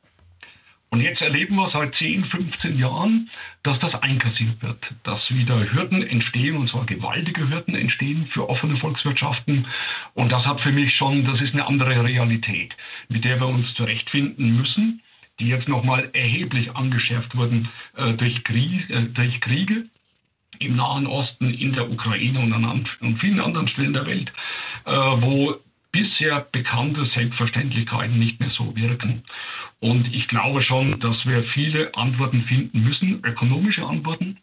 Und 0.90 1.02
jetzt 1.02 1.22
erleben 1.22 1.56
wir 1.56 1.70
seit 1.70 1.96
10, 1.96 2.26
15 2.26 2.80
Jahren, 2.80 3.30
dass 3.64 3.78
das 3.80 3.94
einkassiert 3.96 4.62
wird, 4.62 4.80
dass 5.04 5.30
wieder 5.34 5.72
Hürden 5.74 6.02
entstehen, 6.02 6.56
und 6.56 6.70
zwar 6.70 6.86
gewaltige 6.86 7.50
Hürden 7.50 7.76
entstehen 7.76 8.28
für 8.28 8.50
offene 8.50 8.78
Volkswirtschaften. 8.78 9.68
Und 10.14 10.32
das 10.32 10.46
hat 10.46 10.62
für 10.62 10.72
mich 10.72 10.96
schon, 10.96 11.26
das 11.26 11.42
ist 11.42 11.54
eine 11.54 11.68
andere 11.68 12.06
Realität, 12.06 12.76
mit 13.10 13.26
der 13.26 13.40
wir 13.40 13.48
uns 13.48 13.74
zurechtfinden 13.74 14.56
müssen, 14.56 15.02
die 15.40 15.50
jetzt 15.50 15.68
nochmal 15.68 16.10
erheblich 16.14 16.74
angeschärft 16.76 17.36
wurden 17.36 17.68
äh, 17.98 18.14
durch, 18.14 18.44
Krieg, 18.46 18.90
äh, 18.90 19.08
durch 19.14 19.42
Kriege 19.42 19.86
im 20.60 20.76
Nahen 20.78 21.06
Osten, 21.06 21.54
in 21.54 21.74
der 21.74 21.92
Ukraine 21.92 22.40
und 22.40 22.54
an, 22.54 22.66
an 22.66 23.18
vielen 23.18 23.42
anderen 23.42 23.68
Stellen 23.68 23.94
der 23.94 24.06
Welt, 24.06 24.32
äh, 24.86 24.92
wo 24.92 25.58
bisher 25.98 26.46
bekannte 26.52 27.06
Selbstverständlichkeiten 27.08 28.20
nicht 28.20 28.40
mehr 28.40 28.52
so 28.52 28.76
wirken. 28.76 29.24
Und 29.80 30.14
ich 30.14 30.28
glaube 30.28 30.62
schon, 30.62 31.00
dass 31.00 31.26
wir 31.26 31.44
viele 31.44 31.94
Antworten 31.96 32.44
finden 32.44 32.84
müssen, 32.84 33.24
ökonomische 33.24 33.86
Antworten, 33.86 34.38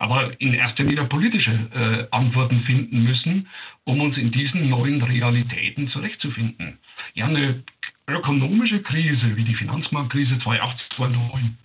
aber 0.00 0.40
in 0.40 0.52
erster 0.52 0.82
Linie 0.82 1.04
politische 1.04 1.52
äh, 1.74 2.06
Antworten 2.10 2.60
finden 2.62 3.04
müssen, 3.04 3.48
um 3.84 4.00
uns 4.00 4.16
in 4.16 4.32
diesen 4.32 4.68
neuen 4.68 5.00
Realitäten 5.00 5.88
zurechtzufinden. 5.88 6.78
Ja, 7.14 7.26
eine 7.26 7.62
ökonomische 8.08 8.82
Krise 8.82 9.36
wie 9.36 9.44
die 9.44 9.54
Finanzmarktkrise 9.54 10.38
2008, 10.40 10.94
2009 10.96 11.56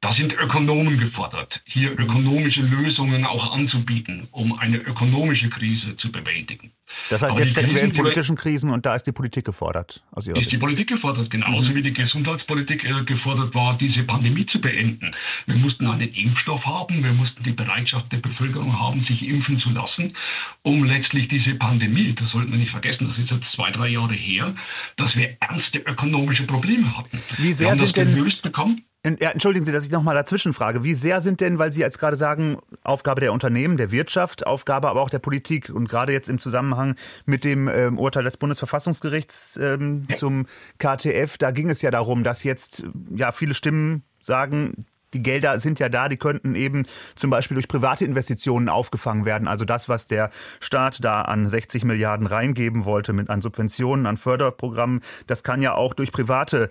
da 0.00 0.14
sind 0.14 0.32
Ökonomen 0.32 0.98
gefordert, 0.98 1.60
hier 1.66 1.92
ökonomische 1.92 2.62
Lösungen 2.62 3.24
auch 3.24 3.52
anzubieten, 3.52 4.28
um 4.30 4.58
eine 4.58 4.78
ökonomische 4.78 5.50
Krise 5.50 5.94
zu 5.98 6.10
bewältigen. 6.10 6.72
Das 7.10 7.22
heißt, 7.22 7.32
Aber 7.32 7.40
jetzt 7.40 7.50
stecken 7.50 7.74
wir 7.74 7.82
in 7.82 7.92
politischen 7.92 8.34
Krisen 8.34 8.70
und 8.70 8.86
da 8.86 8.94
ist 8.94 9.06
die 9.06 9.12
Politik 9.12 9.44
gefordert. 9.44 10.02
Aus 10.10 10.26
Ihrer 10.26 10.38
ist 10.38 10.44
Sicht. 10.44 10.52
die 10.52 10.58
Politik 10.58 10.88
gefordert, 10.88 11.30
genauso 11.30 11.70
mhm. 11.70 11.74
wie 11.74 11.82
die 11.82 11.92
Gesundheitspolitik 11.92 12.82
äh, 12.84 13.04
gefordert 13.04 13.54
war, 13.54 13.76
diese 13.76 14.02
Pandemie 14.04 14.46
zu 14.46 14.60
beenden. 14.60 15.14
Wir 15.46 15.56
mussten 15.56 15.86
einen 15.86 16.08
Impfstoff 16.08 16.64
haben, 16.64 17.04
wir 17.04 17.12
mussten 17.12 17.42
die 17.42 17.52
Bereitschaft 17.52 18.10
der 18.10 18.18
Bevölkerung 18.18 18.80
haben, 18.80 19.04
sich 19.04 19.22
impfen 19.22 19.58
zu 19.58 19.70
lassen, 19.70 20.14
um 20.62 20.82
letztlich 20.84 21.28
diese 21.28 21.54
Pandemie, 21.56 22.14
das 22.14 22.30
sollten 22.30 22.52
wir 22.52 22.58
nicht 22.58 22.70
vergessen, 22.70 23.06
das 23.08 23.18
ist 23.18 23.30
jetzt 23.30 23.52
zwei, 23.52 23.70
drei 23.70 23.88
Jahre 23.88 24.14
her, 24.14 24.54
dass 24.96 25.14
wir 25.14 25.36
ernste 25.40 25.78
ökonomische 25.80 26.46
Probleme 26.46 26.96
hatten. 26.96 27.18
Wie 27.36 27.52
sehr 27.52 27.76
sind 27.76 27.94
denn 27.96 28.14
gelöst 28.14 28.42
bekommen? 28.42 28.82
Ja, 29.02 29.30
entschuldigen 29.30 29.64
Sie, 29.64 29.72
dass 29.72 29.86
ich 29.86 29.90
nochmal 29.90 30.14
dazwischen 30.14 30.52
frage. 30.52 30.84
Wie 30.84 30.92
sehr 30.92 31.22
sind 31.22 31.40
denn, 31.40 31.58
weil 31.58 31.72
Sie 31.72 31.80
jetzt 31.80 31.98
gerade 31.98 32.18
sagen, 32.18 32.58
Aufgabe 32.82 33.22
der 33.22 33.32
Unternehmen, 33.32 33.78
der 33.78 33.92
Wirtschaft, 33.92 34.46
Aufgabe 34.46 34.90
aber 34.90 35.00
auch 35.00 35.08
der 35.08 35.20
Politik 35.20 35.70
und 35.70 35.88
gerade 35.88 36.12
jetzt 36.12 36.28
im 36.28 36.38
Zusammenhang 36.38 36.96
mit 37.24 37.42
dem 37.42 37.66
ähm, 37.68 37.98
Urteil 37.98 38.24
des 38.24 38.36
Bundesverfassungsgerichts 38.36 39.56
ähm, 39.56 40.02
zum 40.16 40.44
KTF, 40.78 41.38
da 41.38 41.50
ging 41.50 41.70
es 41.70 41.80
ja 41.80 41.90
darum, 41.90 42.24
dass 42.24 42.44
jetzt 42.44 42.84
ja 43.14 43.32
viele 43.32 43.54
Stimmen 43.54 44.02
sagen, 44.20 44.84
die 45.14 45.22
Gelder 45.22 45.58
sind 45.58 45.78
ja 45.80 45.88
da, 45.88 46.08
die 46.08 46.16
könnten 46.16 46.54
eben 46.54 46.86
zum 47.16 47.30
Beispiel 47.30 47.54
durch 47.56 47.68
private 47.68 48.04
Investitionen 48.04 48.68
aufgefangen 48.68 49.24
werden. 49.24 49.48
Also 49.48 49.64
das, 49.64 49.88
was 49.88 50.06
der 50.06 50.30
Staat 50.60 51.04
da 51.04 51.22
an 51.22 51.48
60 51.48 51.84
Milliarden 51.84 52.26
reingeben 52.26 52.84
wollte 52.84 53.12
mit 53.12 53.30
an 53.30 53.40
Subventionen, 53.40 54.06
an 54.06 54.16
Förderprogrammen, 54.16 55.00
das 55.26 55.42
kann 55.42 55.62
ja 55.62 55.74
auch 55.74 55.94
durch 55.94 56.12
private 56.12 56.70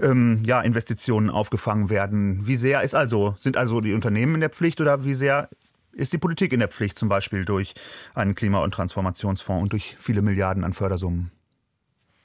ähm, 0.00 0.42
ja, 0.44 0.60
Investitionen 0.60 1.30
aufgefangen 1.30 1.90
werden. 1.90 2.46
Wie 2.46 2.56
sehr 2.56 2.82
ist 2.82 2.94
also, 2.94 3.34
sind 3.38 3.56
also 3.56 3.80
die 3.80 3.92
Unternehmen 3.92 4.34
in 4.34 4.40
der 4.40 4.50
Pflicht 4.50 4.80
oder 4.80 5.04
wie 5.04 5.14
sehr 5.14 5.48
ist 5.92 6.12
die 6.12 6.18
Politik 6.18 6.52
in 6.52 6.60
der 6.60 6.68
Pflicht, 6.68 6.98
zum 6.98 7.08
Beispiel 7.08 7.44
durch 7.44 7.74
einen 8.14 8.34
Klima- 8.34 8.64
und 8.64 8.74
Transformationsfonds 8.74 9.62
und 9.62 9.72
durch 9.72 9.96
viele 10.00 10.22
Milliarden 10.22 10.64
an 10.64 10.72
Fördersummen? 10.72 11.30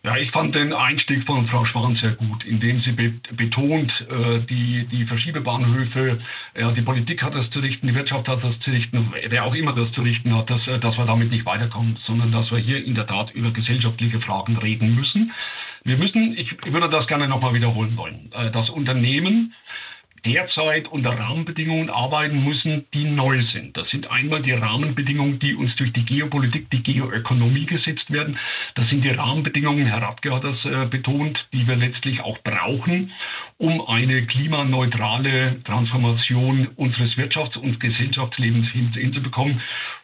Ja, 0.01 0.15
ich 0.15 0.31
fand 0.31 0.55
den 0.55 0.71
Einstieg 0.71 1.25
von 1.25 1.45
Frau 1.47 1.65
Schwan 1.65 1.97
sehr 1.97 2.13
gut, 2.13 2.45
indem 2.45 2.79
sie 2.79 2.93
betont, 2.93 3.91
äh, 4.09 4.39
die, 4.49 4.85
die 4.85 5.03
Verschiebebahnhöfe, 5.03 6.19
ja, 6.57 6.71
die 6.71 6.83
Politik 6.83 7.21
hat 7.21 7.35
das 7.35 7.49
zu 7.49 7.59
richten, 7.59 7.85
die 7.88 7.95
Wirtschaft 7.95 8.29
hat 8.29 8.41
das 8.41 8.57
zu 8.62 8.71
richten, 8.71 9.12
wer 9.27 9.43
auch 9.43 9.53
immer 9.53 9.73
das 9.73 9.91
zu 9.91 10.01
richten 10.01 10.33
hat, 10.33 10.49
dass, 10.49 10.65
äh, 10.69 10.79
dass 10.79 10.97
wir 10.97 11.05
damit 11.05 11.31
nicht 11.31 11.45
weiterkommen, 11.45 11.97
sondern 12.05 12.31
dass 12.31 12.49
wir 12.49 12.59
hier 12.59 12.81
in 12.85 12.95
der 12.95 13.07
Tat 13.07 13.31
über 13.31 13.51
gesellschaftliche 13.51 14.21
Fragen 14.21 14.55
reden 14.55 14.95
müssen. 14.95 15.33
Wir 15.83 15.97
müssen, 15.97 16.31
ich 16.38 16.55
würde 16.65 16.89
das 16.89 17.05
gerne 17.07 17.27
nochmal 17.27 17.53
wiederholen 17.53 17.97
wollen, 17.97 18.31
äh, 18.31 18.51
das 18.51 18.69
Unternehmen 18.69 19.53
derzeit 20.25 20.88
unter 20.88 21.12
Rahmenbedingungen 21.12 21.89
arbeiten 21.89 22.43
müssen, 22.43 22.86
die 22.93 23.05
neu 23.05 23.41
sind. 23.43 23.77
Das 23.77 23.89
sind 23.89 24.10
einmal 24.12 24.41
die 24.41 24.51
Rahmenbedingungen, 24.51 25.39
die 25.39 25.55
uns 25.55 25.75
durch 25.75 25.93
die 25.93 26.05
Geopolitik, 26.05 26.69
die 26.69 26.84
Geoökonomie 26.84 27.65
gesetzt 27.65 28.12
werden. 28.12 28.38
Das 28.75 28.89
sind 28.89 29.03
die 29.03 29.10
Rahmenbedingungen, 29.10 29.86
Herr 29.86 30.01
Radke 30.01 30.34
hat 30.34 30.43
das 30.43 30.63
äh, 30.65 30.86
betont, 30.86 31.47
die 31.53 31.67
wir 31.67 31.75
letztlich 31.75 32.21
auch 32.21 32.38
brauchen, 32.39 33.12
um 33.58 33.86
eine 33.88 34.25
klimaneutrale 34.25 35.62
Transformation 35.63 36.67
unseres 36.75 37.17
Wirtschafts- 37.17 37.58
und 37.58 37.79
Gesellschaftslebens 37.79 38.69
hinzubekommen. 38.69 39.62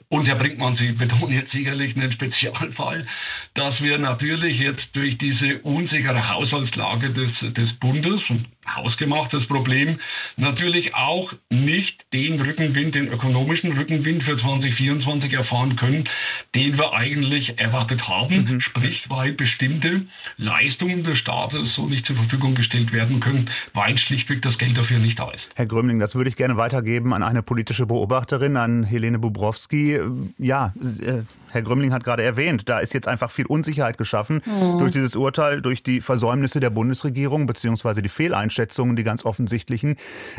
Und 0.09 0.27
Herr 0.27 0.35
Brinkmann, 0.35 0.77
Sie 0.77 0.91
betonen 0.97 1.33
jetzt 1.33 1.51
sicherlich 1.51 1.95
einen 1.95 2.11
Spezialfall, 2.11 3.07
dass 3.55 3.81
wir 3.81 3.97
natürlich 3.97 4.59
jetzt 4.59 4.87
durch 4.93 5.17
diese 5.17 5.59
unsichere 5.59 6.29
Haushaltslage 6.29 7.11
des, 7.11 7.53
des 7.53 7.73
Bundes, 7.79 8.21
und 8.29 8.45
hausgemachtes 8.67 9.47
Problem, 9.47 9.99
natürlich 10.37 10.95
auch 10.95 11.33
nicht 11.49 12.03
den 12.13 12.41
Rückenwind, 12.41 12.95
den 12.95 13.07
ökonomischen 13.07 13.77
Rückenwind 13.77 14.23
für 14.23 14.37
2024 14.37 15.33
erfahren 15.33 15.75
können, 15.75 16.09
den 16.55 16.77
wir 16.77 16.93
eigentlich 16.93 17.59
erwartet 17.59 18.07
haben, 18.07 18.45
mhm. 18.45 18.61
sprich, 18.61 19.05
weil 19.09 19.33
bestimmte 19.33 20.05
Leistungen 20.37 21.03
des 21.03 21.19
Staates 21.19 21.75
so 21.75 21.87
nicht 21.87 22.05
zur 22.05 22.15
Verfügung 22.15 22.55
gestellt 22.55 22.91
werden 22.91 23.19
können, 23.19 23.49
weil 23.73 23.97
schlichtweg 23.97 24.41
das 24.41 24.57
Geld 24.57 24.77
dafür 24.77 24.99
nicht 24.99 25.19
da 25.19 25.31
ist. 25.31 25.47
Herr 25.55 25.67
Grömling, 25.67 25.99
das 25.99 26.15
würde 26.15 26.29
ich 26.29 26.35
gerne 26.35 26.57
weitergeben 26.57 27.13
an 27.13 27.23
eine 27.23 27.43
politische 27.43 27.85
Beobachterin, 27.85 28.57
an 28.57 28.83
Helene 28.83 29.19
Bubrowski. 29.19 29.99
Ja, 30.37 30.73
äh, 30.81 31.23
Herr 31.49 31.61
Grömling 31.61 31.93
hat 31.93 32.03
gerade 32.03 32.23
erwähnt, 32.23 32.67
da 32.67 32.79
ist 32.79 32.93
jetzt 32.93 33.07
einfach 33.07 33.31
viel 33.31 33.44
Unsicherheit 33.45 33.97
geschaffen 33.97 34.41
mhm. 34.45 34.79
durch 34.79 34.91
dieses 34.91 35.15
Urteil, 35.15 35.61
durch 35.61 35.83
die 35.83 36.01
Versäumnisse 36.01 36.59
der 36.59 36.69
Bundesregierung 36.69 37.47
beziehungsweise 37.47 38.01
die 38.01 38.09
Fehleinschätzungen, 38.09 38.95
die 38.95 39.03
ganz 39.03 39.25
offensichtlichen. 39.25 39.95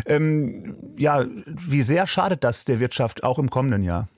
Ähm, 0.07 0.77
ja, 0.97 1.25
wie 1.47 1.83
sehr 1.83 2.07
schadet 2.07 2.45
das 2.45 2.64
der 2.64 2.81
Wirtschaft 2.81 3.25
auch 3.25 3.38
im 3.38 3.51
kommenden 3.51 3.83
Jahr? 3.83 4.09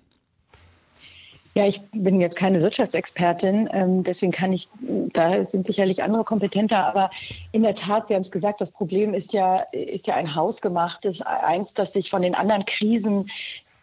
Ja, 1.54 1.66
ich 1.66 1.80
bin 1.90 2.20
jetzt 2.20 2.36
keine 2.36 2.62
Wirtschaftsexpertin, 2.62 3.68
ähm, 3.72 4.04
deswegen 4.04 4.30
kann 4.30 4.52
ich, 4.52 4.68
da 5.12 5.42
sind 5.42 5.66
sicherlich 5.66 6.04
andere 6.04 6.22
kompetenter, 6.22 6.86
aber 6.86 7.10
in 7.50 7.64
der 7.64 7.74
Tat, 7.74 8.06
Sie 8.06 8.14
haben 8.14 8.22
es 8.22 8.30
gesagt, 8.30 8.60
das 8.60 8.70
Problem 8.70 9.12
ist 9.12 9.32
ja, 9.32 9.64
ist 9.72 10.06
ja 10.06 10.14
ein 10.14 10.36
hausgemachtes, 10.36 11.20
eins, 11.20 11.74
das 11.74 11.94
sich 11.94 12.10
von 12.10 12.22
den 12.22 12.36
anderen 12.36 12.64
Krisen 12.64 13.28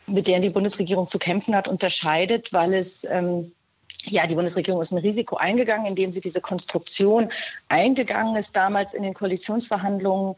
mit 0.08 0.28
der 0.28 0.40
die 0.40 0.52
Bundesregierung 0.52 1.08
zu 1.08 1.20
kämpfen 1.20 1.56
hat, 1.56 1.68
unterscheidet, 1.68 2.54
weil 2.54 2.74
es 2.76 3.06
ähm, 3.10 3.52
ja, 4.06 4.28
die 4.28 4.36
Bundesregierung 4.36 4.82
ist 4.82 4.92
ein 4.92 4.98
Risiko 5.00 5.38
eingegangen, 5.38 5.86
indem 5.86 6.12
sie 6.12 6.22
diese 6.22 6.42
Konstruktion 6.42 7.30
eingegangen 7.68 8.36
ist. 8.36 8.56
Damals 8.56 8.94
in 8.94 9.04
den 9.04 9.14
Koalitionsverhandlungen 9.14 10.36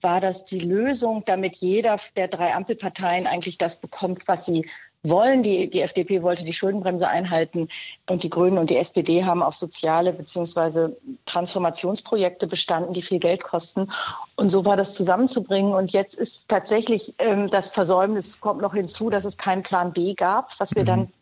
war 0.00 0.20
das 0.20 0.44
die 0.44 0.60
Lösung, 0.60 1.24
damit 1.26 1.56
jeder 1.56 1.98
der 2.16 2.28
drei 2.28 2.54
Ampelparteien 2.54 3.26
eigentlich 3.26 3.58
das 3.58 3.80
bekommt, 3.80 4.28
was 4.28 4.46
sie 4.46 4.66
wollen. 5.02 5.42
Die, 5.42 5.68
die 5.68 5.80
FDP 5.80 6.22
wollte 6.22 6.44
die 6.44 6.52
Schuldenbremse 6.52 7.08
einhalten 7.08 7.68
und 8.08 8.22
die 8.22 8.30
Grünen 8.30 8.58
und 8.58 8.70
die 8.70 8.76
SPD 8.76 9.24
haben 9.24 9.42
auf 9.42 9.54
soziale 9.54 10.12
beziehungsweise 10.12 10.96
Transformationsprojekte 11.26 12.46
bestanden, 12.46 12.92
die 12.92 13.02
viel 13.02 13.18
Geld 13.18 13.42
kosten. 13.42 13.90
Und 14.36 14.50
so 14.50 14.64
war 14.64 14.76
das 14.76 14.94
zusammenzubringen. 14.94 15.74
Und 15.74 15.92
jetzt 15.92 16.14
ist 16.14 16.48
tatsächlich 16.48 17.14
ähm, 17.18 17.48
das 17.48 17.70
Versäumnis 17.70 18.40
kommt 18.40 18.60
noch 18.60 18.74
hinzu, 18.74 19.10
dass 19.10 19.24
es 19.24 19.36
keinen 19.36 19.62
Plan 19.62 19.92
B 19.92 20.14
gab, 20.14 20.58
was 20.58 20.74
wir 20.74 20.82
mhm. 20.82 20.86
dann 20.86 21.12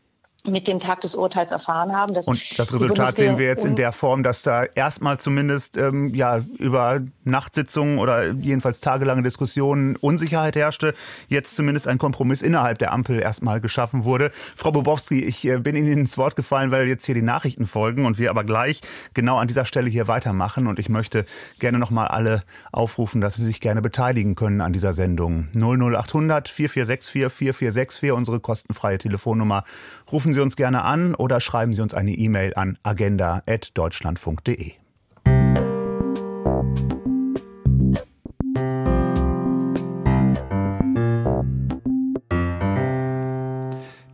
mit 0.44 0.68
dem 0.68 0.78
Tag 0.78 1.00
des 1.00 1.14
Urteils 1.14 1.50
erfahren 1.50 1.92
haben. 1.92 2.16
und 2.16 2.58
das 2.58 2.72
Resultat 2.72 3.16
sehen 3.16 3.38
wir 3.38 3.46
jetzt 3.46 3.64
in 3.64 3.76
der 3.76 3.92
Form, 3.92 4.22
dass 4.22 4.42
da 4.42 4.64
erstmal 4.64 5.18
zumindest 5.18 5.76
ähm, 5.76 6.14
ja 6.14 6.40
über 6.58 7.00
Nachtsitzungen 7.24 7.98
oder 7.98 8.30
jedenfalls 8.30 8.80
tagelange 8.80 9.22
Diskussionen 9.22 9.96
Unsicherheit 9.96 10.56
herrschte. 10.56 10.94
Jetzt 11.26 11.56
zumindest 11.56 11.88
ein 11.88 11.98
Kompromiss 11.98 12.42
innerhalb 12.42 12.78
der 12.78 12.92
Ampel 12.92 13.20
erstmal 13.20 13.60
geschaffen 13.60 14.04
wurde. 14.04 14.30
Frau 14.56 14.70
Bobowski, 14.70 15.24
ich 15.24 15.46
äh, 15.46 15.58
bin 15.58 15.76
Ihnen 15.76 15.92
ins 15.92 16.16
Wort 16.16 16.36
gefallen, 16.36 16.70
weil 16.70 16.88
jetzt 16.88 17.04
hier 17.04 17.16
die 17.16 17.22
Nachrichten 17.22 17.66
folgen 17.66 18.06
und 18.06 18.18
wir 18.18 18.30
aber 18.30 18.44
gleich 18.44 18.80
genau 19.14 19.38
an 19.38 19.48
dieser 19.48 19.64
Stelle 19.64 19.90
hier 19.90 20.08
weitermachen. 20.08 20.66
Und 20.66 20.78
ich 20.78 20.88
möchte 20.88 21.26
gerne 21.58 21.78
nochmal 21.78 22.08
alle 22.08 22.44
aufrufen, 22.72 23.20
dass 23.20 23.34
Sie 23.34 23.44
sich 23.44 23.60
gerne 23.60 23.82
beteiligen 23.82 24.36
können 24.36 24.60
an 24.60 24.72
dieser 24.72 24.92
Sendung. 24.92 25.48
00800 25.54 26.48
4464 26.48 27.12
4464, 27.12 28.12
unsere 28.12 28.40
kostenfreie 28.40 28.98
Telefonnummer. 28.98 29.64
Rufen 30.10 30.32
Sie 30.32 30.40
uns 30.40 30.56
gerne 30.56 30.84
an 30.84 31.14
oder 31.14 31.40
schreiben 31.40 31.74
Sie 31.74 31.82
uns 31.82 31.92
eine 31.92 32.12
E-Mail 32.12 32.54
an 32.54 32.78
agenda.deutschlandfunk.de. 32.82 34.72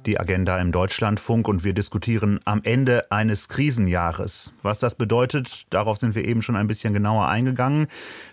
die 0.07 0.21
Agenda 0.21 0.59
im 0.59 0.73
Deutschlandfunk 0.73 1.49
und 1.49 1.65
wir 1.65 1.73
diskutieren 1.73 2.41
am 2.45 2.61
Ende 2.63 3.11
eines 3.11 3.49
Krisenjahres. 3.49 4.53
Was 4.63 4.79
das 4.79 4.95
bedeutet, 4.95 5.67
darauf 5.71 5.99
sind 5.99 6.15
wir 6.15 6.25
eben 6.25 6.43
schon 6.43 6.57
ein 6.57 6.67
bisschen 6.67 6.95
genauer 6.95 7.29
eingegangen. 7.29 7.87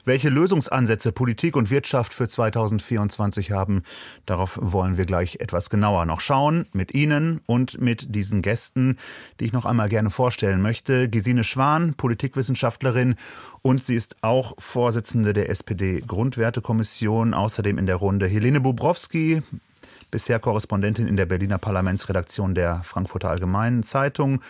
Welche 0.06 0.30
Lösungsansätze 0.30 1.12
Politik 1.12 1.56
und 1.56 1.70
Wirtschaft 1.70 2.14
für 2.14 2.28
2024 2.28 3.52
haben, 3.52 3.84
darauf 4.26 4.60
wollen 4.62 4.98
wir 4.98 5.06
gleich 5.06 5.38
etwas 5.40 5.70
genauer 5.70 6.06
noch 6.06 6.22
schauen. 6.22 6.66
Mit 6.74 6.94
Ihnen 6.94 7.42
und 7.46 7.80
mit 7.80 8.14
diesen 8.16 8.42
Gästen, 8.42 8.98
die 9.40 9.46
ich 9.46 9.54
noch 9.54 9.66
einmal 9.66 9.90
gerne 9.90 10.10
vorstellen 10.10 10.62
möchte. 10.62 11.10
Gesine 11.10 11.44
Schwan, 11.44 11.94
Politikwissenschaftlerin 11.94 13.16
und 13.62 13.84
sie 13.84 13.96
ist 13.96 14.18
auch 14.22 14.56
Vorsitzende 14.60 15.34
der 15.34 15.50
SPD-Grundwertekommission. 15.50 17.34
Außerdem 17.34 17.78
in 17.78 17.86
der 17.86 17.98
Runde 17.98 18.28
Helene 18.28 18.60
Bubrowski, 18.60 19.44
bisher 20.12 20.40
Korrespondentin 20.40 21.08
in 21.08 21.18
der 21.18 21.26
Berliner 21.26 21.58
Parlamentsredaktion 21.58 22.56
der 22.56 22.84
Frankfurter 22.84 23.30
Allgemeinen 23.30 23.84
Zeitung, 23.84 24.42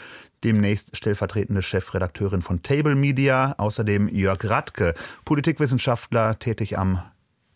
demnächst 0.44 0.98
stellvertretende 0.98 1.62
Chefredakteurin 1.62 2.41
von 2.41 2.63
Table 2.63 2.96
Media, 2.96 3.56
außerdem 3.58 4.08
Jörg 4.10 4.44
Radke, 4.44 4.94
Politikwissenschaftler, 5.26 6.39
tätig 6.39 6.78
am 6.78 7.02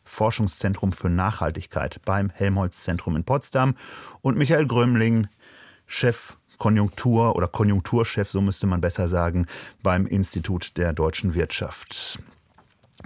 Forschungszentrum 0.04 0.92
für 0.92 1.10
Nachhaltigkeit 1.10 2.00
beim 2.06 2.30
Helmholtz-Zentrum 2.30 3.16
in 3.16 3.24
Potsdam 3.24 3.76
und 4.22 4.38
Michael 4.38 4.68
Grömling, 4.68 5.28
Chef 5.88 6.38
Konjunktur 6.58 7.36
oder 7.36 7.48
Konjunkturchef, 7.48 8.32
so 8.32 8.42
müsste 8.42 8.68
man 8.68 8.82
besser 8.82 9.08
sagen, 9.08 9.46
beim 9.84 10.06
Institut 10.06 10.78
der 10.78 10.94
deutschen 10.94 11.34
Wirtschaft. 11.34 12.20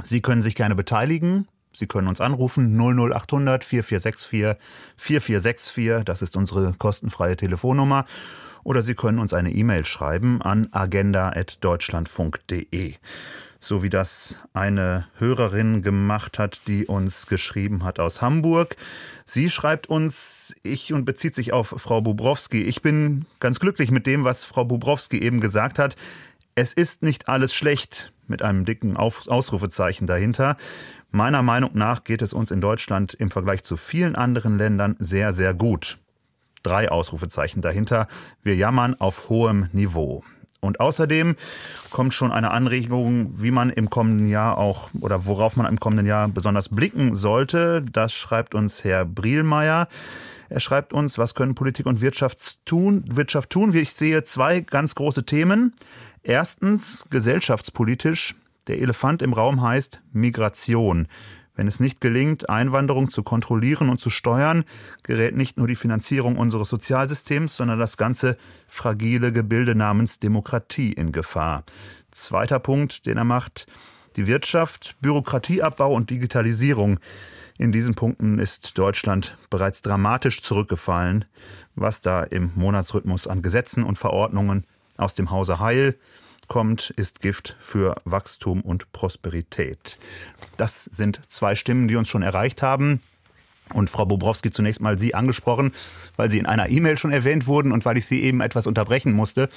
Sie 0.03 0.21
können 0.21 0.41
sich 0.41 0.55
gerne 0.55 0.75
beteiligen. 0.75 1.47
Sie 1.79 1.87
können 1.87 2.07
uns 2.09 2.19
anrufen 2.19 2.77
00800 2.77 3.63
4464 3.63 4.57
4464, 4.97 6.03
das 6.03 6.21
ist 6.21 6.35
unsere 6.35 6.73
kostenfreie 6.73 7.37
Telefonnummer. 7.37 8.03
Oder 8.65 8.81
Sie 8.81 8.95
können 8.95 9.19
uns 9.19 9.31
eine 9.33 9.51
E-Mail 9.51 9.85
schreiben 9.85 10.41
an 10.41 10.67
agenda.deutschlandfunk.de. 10.71 12.95
So 13.61 13.81
wie 13.81 13.89
das 13.89 14.45
eine 14.53 15.07
Hörerin 15.17 15.81
gemacht 15.81 16.37
hat, 16.37 16.67
die 16.67 16.85
uns 16.85 17.27
geschrieben 17.27 17.85
hat 17.85 18.01
aus 18.01 18.21
Hamburg. 18.21 18.75
Sie 19.25 19.49
schreibt 19.49 19.87
uns, 19.87 20.53
ich 20.63 20.91
und 20.91 21.05
bezieht 21.05 21.33
sich 21.33 21.53
auf 21.53 21.73
Frau 21.77 22.01
Bubrowski. 22.01 22.63
Ich 22.63 22.81
bin 22.81 23.25
ganz 23.39 23.61
glücklich 23.61 23.89
mit 23.89 24.05
dem, 24.05 24.25
was 24.25 24.43
Frau 24.43 24.65
Bubrowski 24.65 25.21
eben 25.21 25.39
gesagt 25.39 25.79
hat. 25.79 25.95
Es 26.55 26.73
ist 26.73 27.03
nicht 27.03 27.29
alles 27.29 27.55
schlecht 27.55 28.11
mit 28.29 28.41
einem 28.41 28.65
dicken 28.65 28.97
Ausrufezeichen 28.97 30.07
dahinter. 30.07 30.57
Meiner 31.11 31.41
Meinung 31.41 31.71
nach 31.73 32.03
geht 32.03 32.21
es 32.21 32.33
uns 32.33 32.51
in 32.51 32.61
Deutschland 32.61 33.13
im 33.15 33.31
Vergleich 33.31 33.63
zu 33.63 33.77
vielen 33.77 34.15
anderen 34.15 34.57
Ländern 34.57 34.95
sehr, 34.99 35.33
sehr 35.33 35.53
gut. 35.53 35.97
Drei 36.63 36.91
Ausrufezeichen 36.91 37.61
dahinter. 37.61 38.07
Wir 38.43 38.55
jammern 38.55 38.95
auf 38.99 39.29
hohem 39.29 39.69
Niveau. 39.71 40.23
Und 40.61 40.81
außerdem 40.81 41.35
kommt 41.89 42.13
schon 42.13 42.31
eine 42.31 42.51
Anregung, 42.51 43.41
wie 43.41 43.51
man 43.51 43.69
im 43.69 43.89
kommenden 43.89 44.27
Jahr 44.27 44.57
auch 44.57 44.89
oder 44.99 45.25
worauf 45.25 45.55
man 45.55 45.65
im 45.65 45.79
kommenden 45.79 46.05
Jahr 46.05 46.27
besonders 46.27 46.69
blicken 46.69 47.15
sollte. 47.15 47.81
Das 47.81 48.13
schreibt 48.13 48.55
uns 48.55 48.83
Herr 48.83 49.05
Brielmeier. 49.05 49.87
Er 50.49 50.59
schreibt 50.59 50.93
uns, 50.93 51.17
was 51.17 51.35
können 51.35 51.55
Politik 51.55 51.85
und 51.85 52.01
Wirtschaft 52.01 52.65
tun? 52.65 53.03
Wirtschaft 53.07 53.51
tun? 53.51 53.73
Ich 53.73 53.93
sehe 53.93 54.23
zwei 54.23 54.61
ganz 54.61 54.95
große 54.95 55.23
Themen. 55.23 55.73
Erstens 56.23 57.05
gesellschaftspolitisch. 57.09 58.35
Der 58.67 58.79
Elefant 58.79 59.21
im 59.21 59.33
Raum 59.33 59.61
heißt 59.61 60.01
Migration. 60.11 61.07
Wenn 61.55 61.67
es 61.67 61.79
nicht 61.79 61.99
gelingt, 61.99 62.49
Einwanderung 62.49 63.09
zu 63.09 63.23
kontrollieren 63.23 63.89
und 63.89 63.99
zu 63.99 64.09
steuern, 64.09 64.63
gerät 65.03 65.35
nicht 65.35 65.57
nur 65.57 65.67
die 65.67 65.75
Finanzierung 65.75 66.37
unseres 66.37 66.69
Sozialsystems, 66.69 67.55
sondern 67.55 67.79
das 67.79 67.97
ganze 67.97 68.37
fragile 68.67 69.31
Gebilde 69.31 69.75
namens 69.75 70.19
Demokratie 70.19 70.93
in 70.93 71.11
Gefahr. 71.11 71.63
Zweiter 72.11 72.59
Punkt, 72.59 73.05
den 73.05 73.17
er 73.17 73.25
macht, 73.25 73.65
die 74.15 74.27
Wirtschaft, 74.27 74.95
Bürokratieabbau 75.01 75.93
und 75.93 76.09
Digitalisierung. 76.09 76.99
In 77.57 77.71
diesen 77.71 77.95
Punkten 77.95 78.39
ist 78.39 78.77
Deutschland 78.77 79.37
bereits 79.49 79.81
dramatisch 79.81 80.41
zurückgefallen, 80.41 81.25
was 81.75 82.01
da 82.01 82.23
im 82.23 82.51
Monatsrhythmus 82.55 83.27
an 83.27 83.41
Gesetzen 83.41 83.83
und 83.83 83.97
Verordnungen 83.97 84.65
aus 84.99 85.13
dem 85.13 85.31
Hause 85.31 85.59
Heil 85.59 85.95
kommt, 86.47 86.89
ist 86.91 87.21
Gift 87.21 87.55
für 87.59 87.95
Wachstum 88.05 88.61
und 88.61 88.91
Prosperität. 88.91 89.99
Das 90.57 90.83
sind 90.85 91.21
zwei 91.27 91.55
Stimmen, 91.55 91.87
die 91.87 91.95
uns 91.95 92.09
schon 92.09 92.23
erreicht 92.23 92.61
haben. 92.61 93.01
Und 93.71 93.91
Frau 93.91 94.05
Bobrowski, 94.05 94.49
zunächst 94.49 94.81
mal 94.81 94.97
Sie 94.97 95.13
angesprochen, 95.13 95.73
weil 96.15 96.31
Sie 96.31 96.39
in 96.39 96.47
einer 96.47 96.69
E-Mail 96.69 96.97
schon 96.97 97.11
erwähnt 97.11 97.45
wurden 97.45 97.71
und 97.71 97.85
weil 97.85 97.97
ich 97.97 98.07
Sie 98.07 98.23
eben 98.23 98.41
etwas 98.41 98.65
unterbrechen 98.65 99.13
musste. 99.13 99.47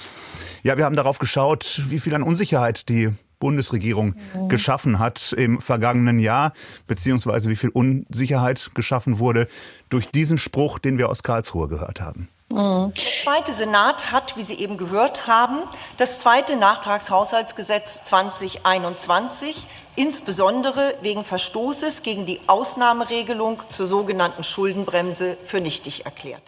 Ja, 0.61 0.77
wir 0.77 0.85
haben 0.85 0.95
darauf 0.95 1.17
geschaut, 1.17 1.81
wie 1.89 1.99
viel 1.99 2.13
an 2.13 2.21
Unsicherheit 2.21 2.89
die 2.89 3.09
Bundesregierung 3.39 4.15
mhm. 4.35 4.49
geschaffen 4.49 4.99
hat 4.99 5.33
im 5.33 5.59
vergangenen 5.59 6.19
Jahr, 6.19 6.53
beziehungsweise 6.87 7.49
wie 7.49 7.55
viel 7.55 7.69
Unsicherheit 7.69 8.69
geschaffen 8.75 9.17
wurde 9.17 9.47
durch 9.89 10.09
diesen 10.09 10.37
Spruch, 10.37 10.79
den 10.79 10.99
wir 10.99 11.09
aus 11.09 11.23
Karlsruhe 11.23 11.67
gehört 11.67 11.99
haben. 11.99 12.29
Mhm. 12.53 12.93
Der 12.93 13.23
zweite 13.23 13.51
Senat 13.51 14.11
hat, 14.11 14.37
wie 14.37 14.43
Sie 14.43 14.55
eben 14.55 14.77
gehört 14.77 15.27
haben, 15.27 15.63
das 15.97 16.19
zweite 16.19 16.55
Nachtragshaushaltsgesetz 16.55 18.03
2021 18.03 19.67
insbesondere 19.95 20.95
wegen 21.01 21.23
Verstoßes 21.23 22.03
gegen 22.03 22.25
die 22.25 22.39
Ausnahmeregelung 22.47 23.61
zur 23.69 23.85
sogenannten 23.85 24.43
Schuldenbremse 24.43 25.37
für 25.45 25.61
nichtig 25.61 26.05
erklärt. 26.05 26.41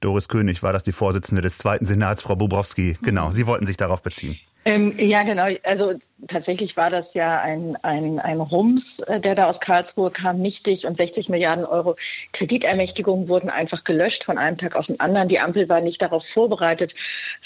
Doris 0.00 0.28
König 0.28 0.62
war 0.62 0.72
das 0.72 0.82
die 0.82 0.92
Vorsitzende 0.92 1.40
des 1.40 1.56
zweiten 1.56 1.86
Senats, 1.86 2.20
Frau 2.20 2.36
Bobrowski. 2.36 2.98
Genau, 3.00 3.30
Sie 3.30 3.46
wollten 3.46 3.66
sich 3.66 3.78
darauf 3.78 4.02
beziehen. 4.02 4.38
Ähm, 4.66 4.94
ja, 4.98 5.24
genau. 5.24 5.46
Also 5.62 5.92
tatsächlich 6.26 6.76
war 6.76 6.88
das 6.88 7.12
ja 7.12 7.38
ein, 7.40 7.76
ein, 7.82 8.18
ein 8.18 8.40
Rums, 8.40 9.00
äh, 9.00 9.20
der 9.20 9.34
da 9.34 9.48
aus 9.48 9.60
Karlsruhe 9.60 10.10
kam, 10.10 10.40
nichtig 10.40 10.86
und 10.86 10.96
60 10.96 11.28
Milliarden 11.28 11.66
Euro 11.66 11.96
Kreditermächtigungen 12.32 13.28
wurden 13.28 13.50
einfach 13.50 13.84
gelöscht 13.84 14.24
von 14.24 14.38
einem 14.38 14.56
Tag 14.56 14.74
auf 14.74 14.86
den 14.86 15.00
anderen. 15.00 15.28
Die 15.28 15.38
Ampel 15.38 15.68
war 15.68 15.82
nicht 15.82 16.00
darauf 16.00 16.26
vorbereitet, 16.26 16.94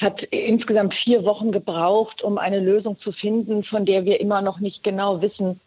hat 0.01 0.23
insgesamt 0.25 0.95
vier 0.95 1.25
Wochen 1.25 1.51
gebraucht, 1.51 2.23
um 2.23 2.39
eine 2.39 2.61
Lösung 2.61 2.99
zu 2.99 3.11
finden, 3.11 3.65
von 3.65 3.85
der 3.85 4.05
wir 4.05 4.21
immer 4.21 4.41
noch 4.41 4.61
nicht 4.61 4.85
genau 4.85 5.21
wissen, 5.21 5.61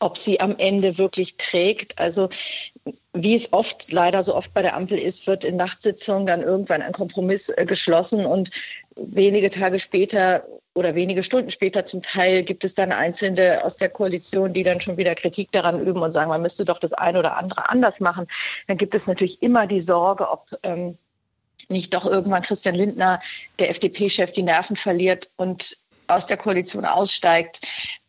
ob 0.00 0.18
sie 0.18 0.40
am 0.40 0.56
Ende 0.58 0.98
wirklich 0.98 1.36
trägt. 1.38 1.98
Also 1.98 2.28
wie 3.14 3.34
es 3.34 3.54
oft, 3.54 3.90
leider 3.90 4.22
so 4.22 4.34
oft 4.34 4.52
bei 4.52 4.60
der 4.60 4.76
Ampel 4.76 4.98
ist, 4.98 5.26
wird 5.26 5.44
in 5.44 5.56
Nachtsitzungen 5.56 6.26
dann 6.26 6.42
irgendwann 6.42 6.82
ein 6.82 6.92
Kompromiss 6.92 7.48
äh, 7.48 7.64
geschlossen 7.64 8.26
und 8.26 8.50
wenige 8.96 9.48
Tage 9.50 9.78
später 9.78 10.44
oder 10.74 10.94
wenige 10.94 11.22
Stunden 11.22 11.50
später 11.50 11.84
zum 11.84 12.02
Teil 12.02 12.42
gibt 12.42 12.64
es 12.64 12.74
dann 12.74 12.92
Einzelne 12.92 13.64
aus 13.64 13.76
der 13.76 13.88
Koalition, 13.88 14.52
die 14.52 14.64
dann 14.64 14.80
schon 14.80 14.96
wieder 14.96 15.14
Kritik 15.14 15.52
daran 15.52 15.80
üben 15.80 16.02
und 16.02 16.12
sagen, 16.12 16.30
man 16.30 16.42
müsste 16.42 16.64
doch 16.64 16.78
das 16.78 16.92
eine 16.92 17.20
oder 17.20 17.36
andere 17.36 17.68
anders 17.70 18.00
machen. 18.00 18.26
Dann 18.66 18.76
gibt 18.76 18.94
es 18.94 19.06
natürlich 19.06 19.40
immer 19.42 19.66
die 19.66 19.80
Sorge, 19.80 20.28
ob 20.28 20.50
ähm, 20.64 20.98
nicht 21.68 21.94
doch 21.94 22.06
irgendwann 22.06 22.42
Christian 22.42 22.74
Lindner, 22.74 23.20
der 23.58 23.70
FDP-Chef, 23.70 24.32
die 24.32 24.42
Nerven 24.42 24.76
verliert 24.76 25.30
und 25.36 25.76
aus 26.08 26.26
der 26.26 26.36
Koalition 26.36 26.84
aussteigt. 26.84 27.60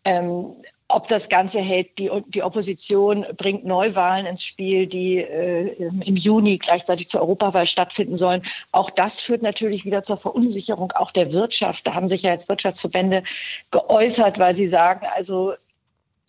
Ähm, 0.03 0.55
ob 0.87 1.07
das 1.07 1.29
Ganze 1.29 1.59
hält, 1.59 1.97
die, 1.97 2.11
die 2.27 2.43
Opposition 2.43 3.25
bringt 3.37 3.65
Neuwahlen 3.65 4.25
ins 4.25 4.43
Spiel, 4.43 4.85
die 4.85 5.17
äh, 5.17 5.89
im 5.89 6.15
Juni 6.15 6.57
gleichzeitig 6.57 7.09
zur 7.09 7.21
Europawahl 7.21 7.65
stattfinden 7.65 8.15
sollen. 8.15 8.43
Auch 8.71 8.89
das 8.91 9.19
führt 9.19 9.41
natürlich 9.41 9.85
wieder 9.85 10.03
zur 10.03 10.17
Verunsicherung 10.17 10.91
auch 10.91 11.11
der 11.11 11.33
Wirtschaft. 11.33 11.87
Da 11.87 11.95
haben 11.95 12.07
sich 12.07 12.21
ja 12.21 12.31
jetzt 12.31 12.49
Wirtschaftsverbände 12.49 13.23
geäußert, 13.71 14.37
weil 14.37 14.53
sie 14.53 14.67
sagen, 14.67 15.07
also 15.15 15.53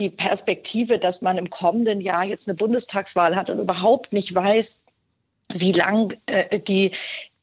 die 0.01 0.09
Perspektive, 0.09 0.99
dass 0.99 1.21
man 1.21 1.37
im 1.37 1.49
kommenden 1.49 2.01
Jahr 2.01 2.23
jetzt 2.23 2.47
eine 2.47 2.55
Bundestagswahl 2.55 3.35
hat 3.35 3.49
und 3.49 3.59
überhaupt 3.59 4.13
nicht 4.13 4.33
weiß, 4.33 4.79
wie 5.53 5.71
lang 5.71 6.17
äh, 6.25 6.59
die, 6.59 6.91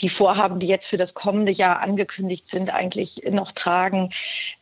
die 0.00 0.08
Vorhaben, 0.08 0.58
die 0.58 0.66
jetzt 0.66 0.88
für 0.88 0.96
das 0.96 1.14
kommende 1.14 1.52
Jahr 1.52 1.80
angekündigt 1.80 2.46
sind, 2.48 2.72
eigentlich 2.72 3.22
noch 3.30 3.52
tragen. 3.52 4.10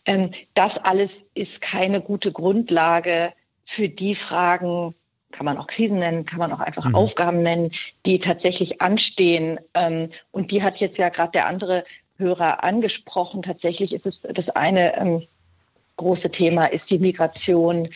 Ähm, 0.05 0.31
das 0.55 0.79
alles 0.79 1.27
ist 1.35 1.61
keine 1.61 2.01
gute 2.01 2.33
Grundlage 2.33 3.33
für 3.65 3.89
die 3.89 4.15
Fragen, 4.15 4.95
kann 5.33 5.47
man 5.47 5.59
auch 5.59 5.67
Krisen 5.67 5.99
nennen, 5.99 6.27
kann 6.27 6.39
man 6.39 6.53
auch 6.53 6.61
einfach 6.61 6.85
mhm. 6.85 6.95
Aufgaben 6.95 7.43
nennen, 7.43 7.71
die 8.07 8.19
tatsächlich 8.19 8.81
anstehen. 8.81 9.59
Ähm, 9.75 10.11
und 10.31 10.51
die 10.51 10.63
hat 10.63 10.79
jetzt 10.79 10.99
ja 10.99 11.09
gerade 11.09 11.33
der 11.33 11.47
andere 11.47 11.85
Hörer 12.19 12.63
angesprochen. 12.63 13.43
Tatsächlich 13.43 13.95
ist 13.95 14.07
es 14.07 14.21
das 14.21 14.51
eine 14.51 14.97
ähm, 14.97 15.27
große 15.97 16.31
Thema, 16.31 16.67
ist 16.67 16.91
die 16.91 16.99
Migration. 16.99 17.89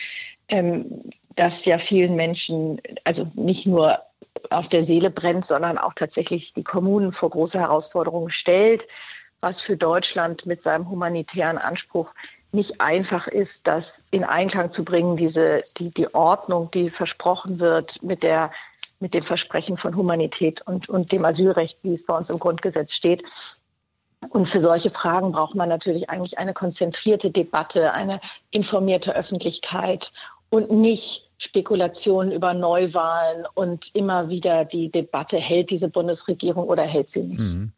Ähm, 0.49 1.03
das 1.35 1.65
ja 1.65 1.77
vielen 1.77 2.15
Menschen, 2.15 2.81
also 3.03 3.31
nicht 3.35 3.67
nur 3.67 3.99
auf 4.49 4.67
der 4.67 4.83
Seele 4.83 5.09
brennt, 5.09 5.45
sondern 5.45 5.77
auch 5.77 5.93
tatsächlich 5.93 6.53
die 6.53 6.63
Kommunen 6.63 7.11
vor 7.11 7.29
große 7.29 7.59
Herausforderungen 7.59 8.29
stellt, 8.29 8.87
was 9.41 9.61
für 9.61 9.77
Deutschland 9.77 10.45
mit 10.45 10.61
seinem 10.61 10.89
humanitären 10.89 11.57
Anspruch 11.57 12.13
nicht 12.51 12.81
einfach 12.81 13.27
ist, 13.27 13.67
das 13.67 14.01
in 14.09 14.23
Einklang 14.23 14.71
zu 14.71 14.83
bringen, 14.83 15.17
diese, 15.17 15.63
die, 15.77 15.91
die 15.91 16.13
Ordnung, 16.13 16.71
die 16.71 16.89
versprochen 16.89 17.59
wird 17.59 18.01
mit 18.01 18.23
der, 18.23 18.51
mit 18.99 19.13
dem 19.13 19.23
Versprechen 19.23 19.77
von 19.77 19.95
Humanität 19.95 20.61
und, 20.61 20.89
und 20.89 21.11
dem 21.11 21.25
Asylrecht, 21.25 21.79
wie 21.83 21.93
es 21.93 22.05
bei 22.05 22.17
uns 22.17 22.29
im 22.29 22.39
Grundgesetz 22.39 22.93
steht. 22.93 23.23
Und 24.29 24.47
für 24.47 24.59
solche 24.59 24.89
Fragen 24.89 25.31
braucht 25.31 25.55
man 25.55 25.69
natürlich 25.69 26.09
eigentlich 26.09 26.39
eine 26.39 26.53
konzentrierte 26.53 27.29
Debatte, 27.29 27.93
eine 27.93 28.19
informierte 28.49 29.15
Öffentlichkeit 29.15 30.11
und 30.49 30.71
nicht 30.71 31.26
Spekulationen 31.37 32.31
über 32.31 32.53
Neuwahlen 32.53 33.45
und 33.53 33.93
immer 33.95 34.29
wieder 34.29 34.65
die 34.65 34.91
Debatte, 34.91 35.37
hält 35.37 35.69
diese 35.69 35.89
Bundesregierung 35.89 36.67
oder 36.67 36.83
hält 36.83 37.09
sie 37.09 37.23
nicht. 37.23 37.55
Mhm. 37.55 37.71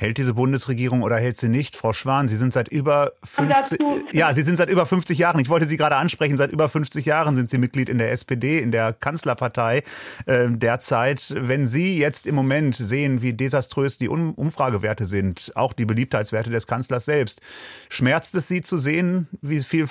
Hält 0.00 0.16
diese 0.16 0.34
Bundesregierung 0.34 1.02
oder 1.02 1.16
hält 1.16 1.36
sie 1.36 1.48
nicht? 1.48 1.74
Frau 1.74 1.92
Schwan, 1.92 2.28
Sie 2.28 2.36
sind 2.36 2.52
seit 2.52 2.68
über 2.68 3.14
50, 3.24 3.80
ja, 4.12 4.32
Sie 4.32 4.42
sind 4.42 4.56
seit 4.56 4.70
über 4.70 4.86
50 4.86 5.18
Jahren, 5.18 5.40
ich 5.40 5.48
wollte 5.48 5.66
Sie 5.66 5.76
gerade 5.76 5.96
ansprechen, 5.96 6.36
seit 6.36 6.52
über 6.52 6.68
50 6.68 7.04
Jahren 7.04 7.34
sind 7.34 7.50
Sie 7.50 7.58
Mitglied 7.58 7.88
in 7.88 7.98
der 7.98 8.12
SPD, 8.12 8.60
in 8.60 8.70
der 8.70 8.92
Kanzlerpartei 8.92 9.82
äh, 10.26 10.50
derzeit. 10.50 11.34
Wenn 11.36 11.66
Sie 11.66 11.98
jetzt 11.98 12.28
im 12.28 12.36
Moment 12.36 12.76
sehen, 12.76 13.22
wie 13.22 13.32
desaströs 13.32 13.98
die 13.98 14.08
um 14.08 14.34
Umfragewerte 14.34 15.04
sind, 15.04 15.50
auch 15.56 15.72
die 15.72 15.84
Beliebtheitswerte 15.84 16.50
des 16.50 16.68
Kanzlers 16.68 17.04
selbst, 17.04 17.40
schmerzt 17.88 18.36
es 18.36 18.46
Sie 18.46 18.60
zu 18.60 18.78
sehen, 18.78 19.26
wie 19.42 19.58
viel 19.58 19.88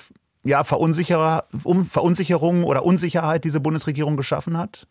ja, 0.48 0.64
Verunsicherung 0.64 2.64
oder 2.64 2.86
Unsicherheit 2.86 3.44
diese 3.44 3.60
Bundesregierung 3.60 4.18
geschaffen 4.18 4.58
hat? 4.58 4.88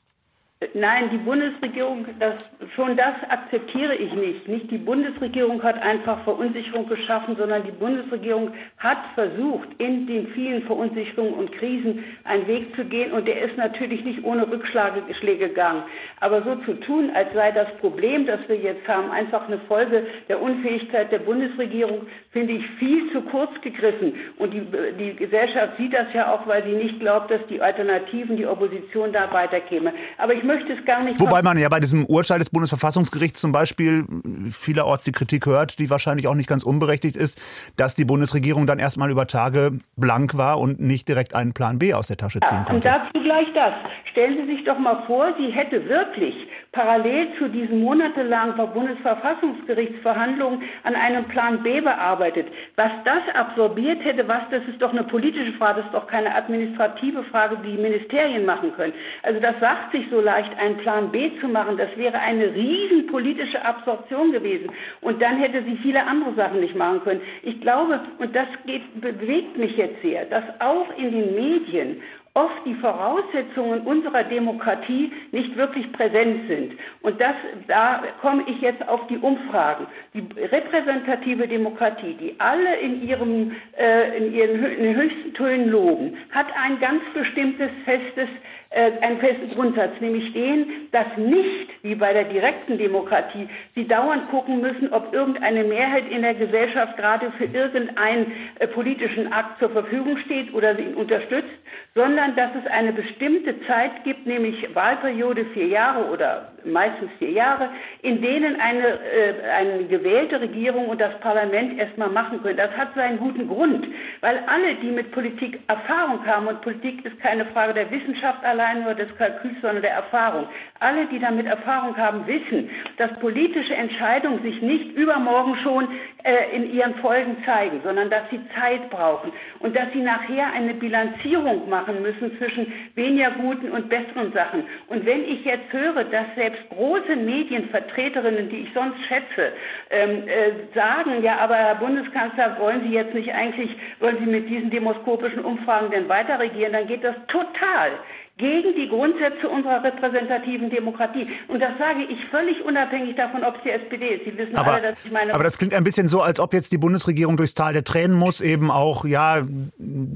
Nein, 0.72 1.10
die 1.10 1.18
Bundesregierung, 1.18 2.06
das, 2.18 2.50
schon 2.74 2.96
das 2.96 3.12
akzeptiere 3.28 3.94
ich 3.94 4.14
nicht. 4.14 4.48
Nicht 4.48 4.70
die 4.70 4.78
Bundesregierung 4.78 5.62
hat 5.62 5.82
einfach 5.82 6.24
Verunsicherung 6.24 6.88
geschaffen, 6.88 7.36
sondern 7.36 7.64
die 7.64 7.72
Bundesregierung 7.72 8.54
hat 8.78 9.02
versucht, 9.14 9.68
in 9.78 10.06
den 10.06 10.28
vielen 10.28 10.62
Verunsicherungen 10.62 11.34
und 11.34 11.52
Krisen 11.52 12.04
einen 12.24 12.46
Weg 12.46 12.74
zu 12.74 12.86
gehen. 12.86 13.12
Und 13.12 13.28
der 13.28 13.42
ist 13.42 13.58
natürlich 13.58 14.02
nicht 14.02 14.24
ohne 14.24 14.50
Rückschläge 14.50 15.02
gegangen. 15.36 15.82
Aber 16.20 16.40
so 16.40 16.54
zu 16.64 16.80
tun, 16.80 17.10
als 17.12 17.34
sei 17.34 17.52
das 17.52 17.70
Problem, 17.74 18.24
das 18.24 18.48
wir 18.48 18.56
jetzt 18.56 18.88
haben, 18.88 19.10
einfach 19.10 19.48
eine 19.48 19.58
Folge 19.58 20.06
der 20.30 20.40
Unfähigkeit 20.40 21.12
der 21.12 21.18
Bundesregierung, 21.18 22.06
finde 22.30 22.54
ich 22.54 22.66
viel 22.78 23.12
zu 23.12 23.20
kurz 23.20 23.60
gegriffen. 23.60 24.14
Und 24.38 24.54
die, 24.54 24.62
die 24.98 25.16
Gesellschaft 25.16 25.76
sieht 25.76 25.92
das 25.92 26.14
ja 26.14 26.32
auch, 26.32 26.46
weil 26.46 26.64
sie 26.64 26.76
nicht 26.76 26.98
glaubt, 26.98 27.30
dass 27.30 27.46
die 27.48 27.60
Alternativen, 27.60 28.38
die 28.38 28.46
Opposition 28.46 29.12
da 29.12 29.30
weiterkäme. 29.30 29.92
Aber 30.16 30.32
ich 30.32 30.45
möchte 30.46 30.72
es 30.72 30.84
gar 30.84 31.02
nicht. 31.02 31.20
Wobei 31.20 31.42
man 31.42 31.58
ja 31.58 31.68
bei 31.68 31.80
diesem 31.80 32.04
Urteil 32.06 32.38
des 32.38 32.50
Bundesverfassungsgerichts 32.50 33.40
zum 33.40 33.52
Beispiel 33.52 34.04
vielerorts 34.50 35.04
die 35.04 35.12
Kritik 35.12 35.46
hört, 35.46 35.78
die 35.78 35.90
wahrscheinlich 35.90 36.26
auch 36.26 36.34
nicht 36.34 36.48
ganz 36.48 36.62
unberechtigt 36.62 37.16
ist, 37.16 37.38
dass 37.76 37.94
die 37.94 38.04
Bundesregierung 38.04 38.66
dann 38.66 38.78
erstmal 38.78 39.10
über 39.10 39.26
Tage 39.26 39.78
blank 39.96 40.36
war 40.36 40.58
und 40.58 40.80
nicht 40.80 41.08
direkt 41.08 41.34
einen 41.34 41.52
Plan 41.52 41.78
B 41.78 41.94
aus 41.94 42.08
der 42.08 42.16
Tasche 42.16 42.40
ziehen 42.40 42.64
konnte. 42.64 42.74
und 42.74 42.84
dazu 42.84 43.22
gleich 43.22 43.52
das. 43.54 43.74
Stellen 44.10 44.36
Sie 44.38 44.54
sich 44.54 44.64
doch 44.64 44.78
mal 44.78 45.02
vor, 45.06 45.34
sie 45.38 45.50
hätte 45.50 45.88
wirklich 45.88 46.48
parallel 46.72 47.28
zu 47.38 47.48
diesen 47.48 47.82
monatelangen 47.82 48.56
Bundesverfassungsgerichtsverhandlungen 48.72 50.62
an 50.84 50.94
einem 50.94 51.24
Plan 51.24 51.62
B 51.62 51.80
bearbeitet. 51.80 52.48
Was 52.76 52.90
das 53.04 53.22
absorbiert 53.34 54.04
hätte, 54.04 54.26
was, 54.28 54.42
das 54.50 54.62
ist 54.68 54.82
doch 54.82 54.92
eine 54.92 55.04
politische 55.04 55.52
Frage, 55.52 55.78
das 55.78 55.86
ist 55.86 55.94
doch 55.94 56.06
keine 56.06 56.34
administrative 56.34 57.22
Frage, 57.24 57.56
die 57.64 57.76
die 57.76 57.82
Ministerien 57.82 58.44
machen 58.46 58.72
können. 58.74 58.92
Also 59.22 59.40
das 59.40 59.58
sagt 59.60 59.92
sich 59.92 60.06
so 60.10 60.20
leicht, 60.20 60.35
einen 60.58 60.76
Plan 60.78 61.10
B 61.10 61.30
zu 61.40 61.48
machen. 61.48 61.76
Das 61.76 61.96
wäre 61.96 62.18
eine 62.18 62.54
riesen 62.54 63.06
politische 63.06 63.64
Absorption 63.64 64.32
gewesen. 64.32 64.70
Und 65.00 65.20
dann 65.22 65.38
hätte 65.38 65.62
sie 65.64 65.76
viele 65.76 66.06
andere 66.06 66.34
Sachen 66.34 66.60
nicht 66.60 66.76
machen 66.76 67.02
können. 67.02 67.20
Ich 67.42 67.60
glaube, 67.60 68.00
und 68.18 68.34
das 68.34 68.46
geht, 68.66 69.00
bewegt 69.00 69.56
mich 69.56 69.76
jetzt 69.76 70.02
sehr, 70.02 70.24
dass 70.26 70.44
auch 70.60 70.86
in 70.96 71.12
den 71.12 71.34
Medien 71.34 72.02
oft 72.36 72.66
die 72.66 72.74
Voraussetzungen 72.74 73.80
unserer 73.80 74.22
Demokratie 74.24 75.10
nicht 75.32 75.56
wirklich 75.56 75.90
präsent 75.92 76.46
sind. 76.48 76.74
Und 77.00 77.18
das, 77.18 77.34
da 77.66 78.02
komme 78.20 78.44
ich 78.46 78.60
jetzt 78.60 78.86
auf 78.86 79.06
die 79.06 79.16
Umfragen. 79.16 79.86
Die 80.12 80.22
repräsentative 80.44 81.48
Demokratie, 81.48 82.14
die 82.20 82.34
alle 82.38 82.76
in, 82.76 83.02
ihrem, 83.02 83.52
äh, 83.78 84.18
in 84.18 84.34
ihren 84.34 84.64
in 84.76 84.96
höchsten 84.96 85.32
Tönen 85.32 85.70
loben, 85.70 86.18
hat 86.30 86.46
ein 86.62 86.78
ganz 86.78 87.02
bestimmtes 87.14 87.70
festes 87.86 88.28
einen 88.76 89.18
festen 89.18 89.50
Grundsatz, 89.50 90.00
nämlich 90.00 90.32
den, 90.32 90.66
dass 90.92 91.16
nicht, 91.16 91.68
wie 91.82 91.94
bei 91.94 92.12
der 92.12 92.24
direkten 92.24 92.78
Demokratie, 92.78 93.48
sie 93.74 93.86
dauernd 93.86 94.30
gucken 94.30 94.60
müssen, 94.60 94.92
ob 94.92 95.14
irgendeine 95.14 95.64
Mehrheit 95.64 96.10
in 96.10 96.22
der 96.22 96.34
Gesellschaft 96.34 96.96
gerade 96.96 97.30
für 97.32 97.44
irgendeinen 97.44 98.32
äh, 98.58 98.66
politischen 98.66 99.32
Akt 99.32 99.58
zur 99.60 99.70
Verfügung 99.70 100.18
steht 100.18 100.52
oder 100.52 100.76
sie 100.76 100.82
ihn 100.82 100.94
unterstützt, 100.94 101.48
sondern 101.94 102.36
dass 102.36 102.50
es 102.54 102.70
eine 102.70 102.92
bestimmte 102.92 103.60
Zeit 103.62 104.04
gibt, 104.04 104.26
nämlich 104.26 104.74
Wahlperiode 104.74 105.46
vier 105.46 105.66
Jahre 105.66 106.10
oder 106.10 106.52
meistens 106.66 107.10
vier 107.18 107.30
Jahre, 107.30 107.70
in 108.02 108.20
denen 108.20 108.60
eine, 108.60 108.82
äh, 108.82 109.34
eine 109.56 109.84
gewählte 109.84 110.40
Regierung 110.40 110.88
und 110.88 111.00
das 111.00 111.18
Parlament 111.20 111.78
erstmal 111.78 112.10
machen 112.10 112.42
können. 112.42 112.56
Das 112.56 112.76
hat 112.76 112.94
seinen 112.94 113.18
guten 113.18 113.48
Grund, 113.48 113.86
weil 114.20 114.42
alle, 114.46 114.74
die 114.76 114.90
mit 114.90 115.12
Politik 115.12 115.60
Erfahrung 115.68 116.24
haben, 116.26 116.46
und 116.46 116.60
Politik 116.60 117.04
ist 117.04 117.18
keine 117.20 117.46
Frage 117.46 117.74
der 117.74 117.90
Wissenschaft 117.90 118.44
allein 118.44 118.82
oder 118.82 118.94
des 118.94 119.16
Kalküls, 119.16 119.60
sondern 119.60 119.82
der 119.82 119.92
Erfahrung, 119.92 120.46
alle, 120.80 121.06
die 121.06 121.18
damit 121.18 121.46
Erfahrung 121.46 121.96
haben, 121.96 122.26
wissen, 122.26 122.70
dass 122.98 123.12
politische 123.20 123.74
Entscheidungen 123.74 124.42
sich 124.42 124.60
nicht 124.62 124.92
übermorgen 124.96 125.56
schon 125.56 125.88
äh, 126.22 126.56
in 126.56 126.72
ihren 126.72 126.94
Folgen 126.96 127.36
zeigen, 127.44 127.80
sondern 127.84 128.10
dass 128.10 128.28
sie 128.30 128.40
Zeit 128.58 128.90
brauchen 128.90 129.32
und 129.60 129.76
dass 129.76 129.92
sie 129.92 130.02
nachher 130.02 130.52
eine 130.52 130.74
Bilanzierung 130.74 131.68
machen 131.68 132.02
müssen 132.02 132.36
zwischen 132.38 132.72
weniger 132.94 133.30
guten 133.30 133.70
und 133.70 133.88
besseren 133.88 134.32
Sachen. 134.32 134.64
Und 134.88 135.06
wenn 135.06 135.24
ich 135.24 135.44
jetzt 135.44 135.72
höre, 135.72 136.04
dass 136.04 136.26
selbst 136.34 136.55
große 136.70 137.16
Medienvertreterinnen, 137.16 138.48
die 138.48 138.62
ich 138.62 138.72
sonst 138.74 138.98
schätze, 139.06 139.52
ähm, 139.90 140.28
äh, 140.28 140.74
sagen, 140.74 141.22
ja, 141.22 141.38
aber 141.38 141.56
Herr 141.56 141.76
Bundeskanzler, 141.76 142.58
wollen 142.58 142.82
Sie 142.82 142.94
jetzt 142.94 143.14
nicht 143.14 143.32
eigentlich, 143.32 143.76
wollen 144.00 144.18
Sie 144.18 144.26
mit 144.26 144.48
diesen 144.48 144.70
demoskopischen 144.70 145.44
Umfragen 145.44 145.90
denn 145.90 146.08
weiter 146.08 146.38
regieren, 146.38 146.72
dann 146.72 146.86
geht 146.86 147.04
das 147.04 147.16
total 147.28 147.92
gegen 148.38 148.74
die 148.74 148.88
Grundsätze 148.88 149.48
unserer 149.48 149.82
repräsentativen 149.82 150.68
Demokratie. 150.68 151.26
Und 151.48 151.60
das 151.60 151.78
sage 151.78 152.02
ich 152.08 152.22
völlig 152.26 152.62
unabhängig 152.64 153.16
davon, 153.16 153.42
ob 153.42 153.56
es 153.56 153.62
die 153.62 153.70
SPD 153.70 154.08
ist. 154.16 154.24
Sie 154.24 154.36
wissen 154.36 154.56
aber, 154.56 154.74
alle, 154.74 154.82
dass 154.90 155.04
ich 155.04 155.10
meine. 155.10 155.32
Aber 155.32 155.44
das 155.44 155.56
klingt 155.56 155.72
ein 155.74 155.84
bisschen 155.84 156.06
so, 156.06 156.20
als 156.20 156.38
ob 156.38 156.52
jetzt 156.52 156.70
die 156.70 156.78
Bundesregierung 156.78 157.38
durchs 157.38 157.54
Tal 157.54 157.72
der 157.72 157.84
Tränen 157.84 158.16
muss, 158.16 158.42
eben 158.42 158.70
auch, 158.70 159.06
ja, 159.06 159.46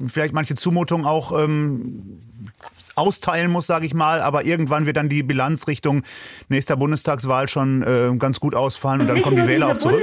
vielleicht 0.09 0.35
manche 0.35 0.55
Zumutungen 0.55 1.07
auch 1.07 1.33
ähm, 1.43 2.21
austeilen 3.01 3.51
muss, 3.51 3.67
sage 3.67 3.87
ich 3.87 3.95
mal, 3.95 4.21
aber 4.21 4.45
irgendwann 4.45 4.87
wird 4.87 4.97
dann 4.97 5.09
die 5.09 5.23
Bilanz 5.23 5.67
Richtung 5.67 6.03
nächster 6.49 6.77
Bundestagswahl 6.77 7.49
schon 7.49 7.83
äh, 7.83 8.17
ganz 8.19 8.41
gut 8.41 8.55
ausfallen 8.55 9.03
und, 9.03 9.09
dann 9.09 9.23
kommen 9.23 9.37
die 9.37 9.49
Wähler 9.49 9.69
auch 9.69 9.77
zurück. 9.77 10.03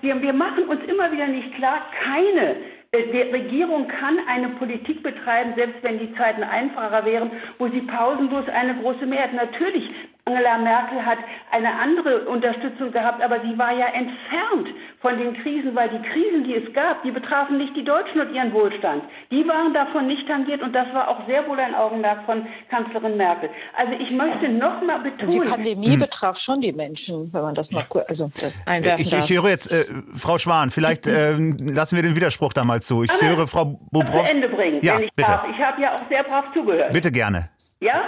Wir, 0.00 0.20
wir 0.20 0.32
machen 0.32 0.64
uns 0.68 0.80
immer 0.86 1.12
wieder 1.12 1.26
nicht 1.26 1.54
klar, 1.54 1.82
keine 2.02 2.56
äh, 2.94 3.12
die 3.12 3.30
Regierung 3.32 3.88
kann 3.88 4.18
eine 4.28 4.50
Politik 4.50 5.02
betreiben, 5.02 5.54
selbst 5.56 5.82
wenn 5.82 5.98
die 5.98 6.14
Zeiten 6.14 6.42
einfacher 6.42 7.04
wären, 7.04 7.30
wo 7.58 7.68
sie 7.68 7.80
pausenlos 7.80 8.48
eine 8.48 8.74
große 8.80 9.06
Mehrheit. 9.06 9.34
Natürlich 9.34 9.90
Angela 10.26 10.56
Merkel 10.56 11.04
hat 11.04 11.18
eine 11.50 11.78
andere 11.78 12.26
Unterstützung 12.26 12.92
gehabt, 12.92 13.22
aber 13.22 13.40
sie 13.42 13.58
war 13.58 13.72
ja 13.72 13.88
entfernt 13.88 14.74
von 15.02 15.18
den 15.18 15.34
Krisen, 15.34 15.74
weil 15.74 15.90
die 15.90 16.00
Krisen, 16.00 16.44
die 16.44 16.54
es 16.54 16.72
gab, 16.72 17.02
die 17.02 17.10
betrafen 17.10 17.58
nicht 17.58 17.76
die 17.76 17.84
Deutschen 17.84 18.22
und 18.22 18.34
ihren 18.34 18.54
Wohlstand. 18.54 19.04
Die 19.30 19.46
waren 19.46 19.74
davon 19.74 20.06
nicht 20.06 20.26
tangiert 20.26 20.62
und 20.62 20.74
das 20.74 20.90
war 20.94 21.08
auch 21.08 21.26
sehr 21.26 21.46
wohl 21.46 21.60
ein 21.60 21.74
Augenmerk 21.74 22.24
von 22.24 22.46
Kanzlerin 22.70 23.18
Merkel. 23.18 23.50
Also 23.76 23.92
ich 23.98 24.12
möchte 24.12 24.48
noch 24.48 24.80
mal 24.82 25.00
betonen. 25.00 25.42
Die 25.42 25.48
Pandemie 25.48 25.92
hm. 25.92 25.98
betraf 25.98 26.38
schon 26.38 26.62
die 26.62 26.72
Menschen, 26.72 27.30
wenn 27.34 27.42
man 27.42 27.54
das 27.54 27.70
mal 27.70 27.84
also 28.08 28.30
einwerfen 28.64 29.04
ich, 29.04 29.10
darf. 29.10 29.28
Ich 29.28 29.36
höre 29.36 29.50
jetzt, 29.50 29.70
äh, 29.72 29.84
Frau 30.16 30.38
Schwan, 30.38 30.70
vielleicht 30.70 31.06
äh, 31.06 31.36
lassen 31.36 31.96
wir 31.96 32.02
den 32.02 32.16
Widerspruch 32.16 32.54
da 32.54 32.64
mal 32.64 32.80
zu. 32.80 33.04
Ich 33.04 33.10
aber 33.10 33.28
höre 33.28 33.46
Frau 33.46 33.78
Bobrowski. 33.90 34.36
Ende 34.36 34.48
bringen, 34.48 34.80
ja, 34.82 34.96
wenn 34.96 35.04
ich 35.04 35.12
bitte. 35.12 35.30
darf. 35.30 35.44
Ich 35.50 35.62
habe 35.62 35.82
ja 35.82 35.94
auch 35.94 36.08
sehr 36.08 36.22
brav 36.22 36.46
zugehört. 36.54 36.92
Bitte 36.92 37.12
gerne. 37.12 37.50
Ja, 37.80 38.04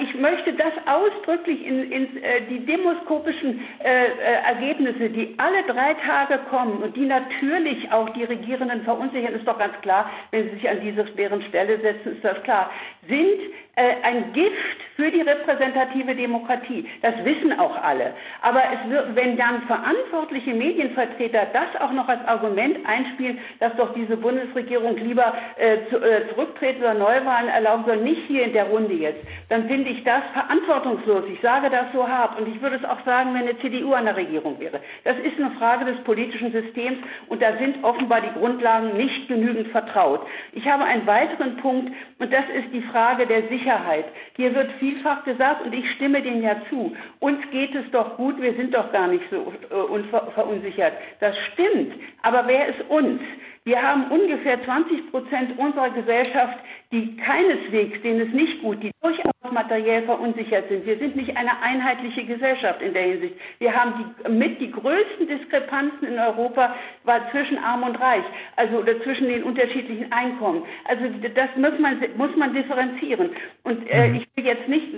ich 0.00 0.14
möchte 0.14 0.52
das 0.52 0.72
ausdrücklich 0.86 1.66
in, 1.66 1.90
in 1.90 2.22
äh, 2.22 2.42
die 2.48 2.64
demoskopischen 2.64 3.60
äh, 3.80 4.04
äh, 4.04 4.08
Ergebnisse, 4.46 5.10
die 5.10 5.34
alle 5.38 5.62
drei 5.64 5.94
Tage 5.94 6.38
kommen 6.50 6.82
und 6.82 6.96
die 6.96 7.06
natürlich 7.06 7.90
auch 7.92 8.08
die 8.10 8.24
Regierenden 8.24 8.82
verunsichern, 8.82 9.34
ist 9.34 9.46
doch 9.46 9.58
ganz 9.58 9.80
klar, 9.80 10.10
wenn 10.30 10.48
sie 10.48 10.54
sich 10.56 10.68
an 10.68 10.80
diese 10.80 11.04
deren 11.04 11.42
Stelle 11.42 11.80
setzen, 11.80 12.12
ist 12.12 12.24
das 12.24 12.42
klar, 12.42 12.70
sind 13.08 13.40
ein 13.74 14.32
Gift 14.34 14.82
für 14.96 15.10
die 15.10 15.22
repräsentative 15.22 16.14
Demokratie. 16.14 16.86
Das 17.00 17.14
wissen 17.24 17.58
auch 17.58 17.82
alle. 17.82 18.12
Aber 18.42 18.60
wird, 18.88 19.16
wenn 19.16 19.38
dann 19.38 19.62
verantwortliche 19.62 20.52
Medienvertreter 20.52 21.46
das 21.54 21.80
auch 21.80 21.92
noch 21.92 22.06
als 22.06 22.22
Argument 22.28 22.86
einspielen, 22.86 23.38
dass 23.60 23.74
doch 23.76 23.94
diese 23.94 24.18
Bundesregierung 24.18 24.98
lieber 24.98 25.34
äh, 25.56 25.78
zu, 25.88 25.96
äh, 25.96 26.28
zurücktreten 26.28 26.82
oder 26.82 26.92
Neuwahlen 26.92 27.48
erlauben 27.48 27.84
soll, 27.86 27.96
nicht 27.96 28.22
hier 28.26 28.44
in 28.44 28.52
der 28.52 28.64
Runde 28.64 28.92
jetzt, 28.92 29.24
dann 29.48 29.66
finde 29.68 29.88
ich 29.88 30.04
das 30.04 30.22
verantwortungslos. 30.34 31.24
Ich 31.32 31.40
sage 31.40 31.70
das 31.70 31.86
so 31.94 32.06
hart 32.06 32.38
und 32.38 32.48
ich 32.48 32.60
würde 32.60 32.76
es 32.76 32.84
auch 32.84 33.00
sagen, 33.06 33.32
wenn 33.32 33.48
eine 33.48 33.58
CDU 33.58 33.94
an 33.94 34.04
der 34.04 34.18
Regierung 34.18 34.60
wäre. 34.60 34.80
Das 35.04 35.18
ist 35.18 35.38
eine 35.38 35.50
Frage 35.52 35.86
des 35.86 35.96
politischen 36.04 36.52
Systems 36.52 36.98
und 37.28 37.40
da 37.40 37.56
sind 37.56 37.82
offenbar 37.82 38.20
die 38.20 38.38
Grundlagen 38.38 38.98
nicht 38.98 39.28
genügend 39.28 39.68
vertraut. 39.68 40.20
Ich 40.52 40.68
habe 40.68 40.84
einen 40.84 41.06
weiteren 41.06 41.56
Punkt 41.56 41.90
und 42.18 42.32
das 42.32 42.44
ist 42.54 42.74
die 42.74 42.82
Frage 42.82 43.26
der 43.26 43.48
Sicherheit 43.48 43.61
Sicherheit. 43.62 44.06
Hier 44.36 44.54
wird 44.54 44.72
vielfach 44.72 45.24
gesagt, 45.24 45.64
und 45.64 45.74
ich 45.74 45.88
stimme 45.92 46.22
dem 46.22 46.42
ja 46.42 46.56
zu, 46.68 46.94
uns 47.20 47.38
geht 47.50 47.74
es 47.74 47.90
doch 47.90 48.16
gut, 48.16 48.40
wir 48.40 48.54
sind 48.54 48.74
doch 48.74 48.92
gar 48.92 49.06
nicht 49.06 49.24
so 49.30 49.52
äh, 49.70 50.30
verunsichert. 50.34 50.94
Das 51.20 51.36
stimmt, 51.52 51.94
aber 52.22 52.46
wer 52.46 52.68
ist 52.68 52.82
uns? 52.88 53.20
Wir 53.64 53.80
haben 53.80 54.10
ungefähr 54.10 54.60
20 54.62 55.12
Prozent 55.12 55.56
unserer 55.56 55.90
Gesellschaft, 55.90 56.58
die 56.92 57.16
keineswegs, 57.16 58.02
denen 58.02 58.20
es 58.28 58.34
nicht 58.34 58.60
gut, 58.62 58.82
die 58.82 58.92
durchaus 59.00 59.32
materiell 59.50 60.02
verunsichert 60.02 60.68
sind. 60.68 60.86
Wir 60.86 60.98
sind 60.98 61.16
nicht 61.16 61.36
eine 61.36 61.60
einheitliche 61.62 62.24
Gesellschaft 62.24 62.82
in 62.82 62.92
der 62.92 63.02
Hinsicht. 63.02 63.34
Wir 63.58 63.74
haben 63.74 64.14
die, 64.24 64.30
mit 64.30 64.60
die 64.60 64.70
größten 64.70 65.26
Diskrepanzen 65.26 66.08
in 66.08 66.18
Europa 66.18 66.74
war 67.04 67.30
zwischen 67.30 67.58
Arm 67.58 67.82
und 67.82 68.00
Reich, 68.00 68.24
also 68.56 68.78
oder 68.78 69.00
zwischen 69.02 69.28
den 69.28 69.42
unterschiedlichen 69.42 70.12
Einkommen. 70.12 70.62
Also 70.84 71.04
das 71.34 71.48
muss 71.56 71.78
man, 71.78 71.98
muss 72.16 72.36
man 72.36 72.54
differenzieren. 72.54 73.30
Und 73.64 73.90
äh, 73.90 74.08
mhm. 74.08 74.14
ich 74.16 74.28
will 74.34 74.44
jetzt 74.44 74.68
nicht 74.68 74.88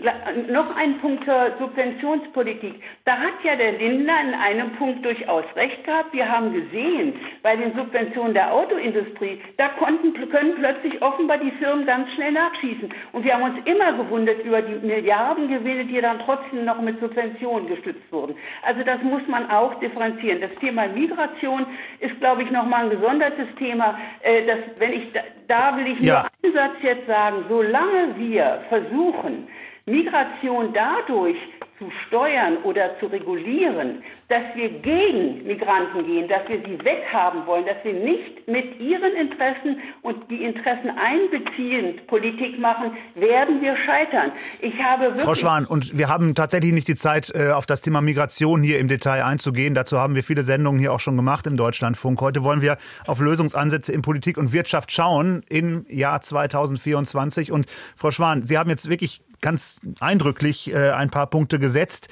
noch 0.50 0.76
einen 0.76 0.98
Punkt 0.98 1.24
zur 1.24 1.52
Subventionspolitik. 1.58 2.74
Da 3.04 3.18
hat 3.18 3.34
ja 3.42 3.56
der 3.56 3.72
Lindner 3.72 4.14
in 4.26 4.34
einem 4.34 4.70
Punkt 4.72 5.04
durchaus 5.04 5.44
recht 5.56 5.84
gehabt. 5.84 6.12
Wir 6.12 6.30
haben 6.30 6.52
gesehen, 6.52 7.14
bei 7.42 7.56
den 7.56 7.74
Subventionen 7.74 8.34
der 8.34 8.52
Autoindustrie, 8.52 9.40
da 9.56 9.68
konnten, 9.68 10.12
können 10.30 10.54
plötzlich 10.56 11.00
offenbar 11.02 11.38
die 11.38 11.50
Firmen 11.52 11.83
ganz 11.84 12.10
schnell 12.12 12.32
nachschießen. 12.32 12.90
Und 13.12 13.24
wir 13.24 13.34
haben 13.34 13.42
uns 13.42 13.58
immer 13.64 13.92
gewundert 13.92 14.44
über 14.44 14.62
die 14.62 14.86
Milliardengewinne, 14.86 15.84
die 15.84 16.00
dann 16.00 16.18
trotzdem 16.18 16.64
noch 16.64 16.80
mit 16.80 17.00
Subventionen 17.00 17.68
gestützt 17.68 18.10
wurden. 18.10 18.34
Also 18.62 18.82
das 18.82 19.02
muss 19.02 19.22
man 19.28 19.50
auch 19.50 19.74
differenzieren. 19.80 20.40
Das 20.40 20.54
Thema 20.60 20.86
Migration 20.88 21.66
ist, 22.00 22.18
glaube 22.20 22.42
ich, 22.42 22.50
nochmal 22.50 22.84
ein 22.84 22.90
gesondertes 22.90 23.46
Thema. 23.58 23.98
Äh, 24.22 24.46
das, 24.46 24.58
wenn 24.78 24.92
ich, 24.92 25.12
da 25.48 25.76
will 25.76 25.86
ich 25.86 26.00
ja. 26.00 26.28
nur 26.42 26.52
einen 26.52 26.54
Satz 26.54 26.82
jetzt 26.82 27.06
sagen. 27.06 27.44
Solange 27.48 28.16
wir 28.16 28.62
versuchen, 28.68 29.48
Migration 29.86 30.72
dadurch 30.72 31.36
zu 31.78 31.90
steuern 32.06 32.58
oder 32.62 32.98
zu 33.00 33.06
regulieren, 33.06 34.02
dass 34.28 34.42
wir 34.54 34.68
gegen 34.68 35.44
Migranten 35.46 36.06
gehen, 36.06 36.28
dass 36.28 36.48
wir 36.48 36.58
sie 36.58 36.78
weghaben 36.84 37.46
wollen, 37.46 37.66
dass 37.66 37.76
wir 37.82 37.92
nicht 37.92 38.46
mit 38.46 38.80
ihren 38.80 39.12
Interessen 39.14 39.80
und 40.02 40.30
die 40.30 40.44
Interessen 40.44 40.90
einbeziehend 40.90 42.06
Politik 42.06 42.58
machen, 42.58 42.92
werden 43.16 43.60
wir 43.60 43.76
scheitern. 43.76 44.32
Ich 44.60 44.80
habe 44.82 45.16
Frau 45.16 45.34
Schwan, 45.34 45.66
und 45.66 45.98
wir 45.98 46.08
haben 46.08 46.34
tatsächlich 46.34 46.72
nicht 46.72 46.88
die 46.88 46.94
Zeit, 46.94 47.32
äh, 47.34 47.50
auf 47.50 47.66
das 47.66 47.80
Thema 47.80 48.00
Migration 48.00 48.62
hier 48.62 48.78
im 48.78 48.88
Detail 48.88 49.24
einzugehen. 49.24 49.74
Dazu 49.74 49.98
haben 49.98 50.14
wir 50.14 50.22
viele 50.22 50.42
Sendungen 50.42 50.78
hier 50.78 50.92
auch 50.92 51.00
schon 51.00 51.16
gemacht 51.16 51.46
im 51.46 51.56
Deutschlandfunk. 51.56 52.20
Heute 52.20 52.44
wollen 52.44 52.62
wir 52.62 52.76
auf 53.06 53.20
Lösungsansätze 53.20 53.92
in 53.92 54.02
Politik 54.02 54.38
und 54.38 54.52
Wirtschaft 54.52 54.92
schauen 54.92 55.42
im 55.48 55.86
Jahr 55.88 56.20
2024. 56.20 57.50
Und 57.50 57.66
Frau 57.96 58.10
Schwan, 58.10 58.46
Sie 58.46 58.58
haben 58.58 58.70
jetzt 58.70 58.88
wirklich 58.88 59.22
ganz 59.44 59.80
eindrücklich 60.00 60.72
äh, 60.72 60.90
ein 60.92 61.10
paar 61.10 61.28
Punkte 61.28 61.58
gesetzt. 61.58 62.08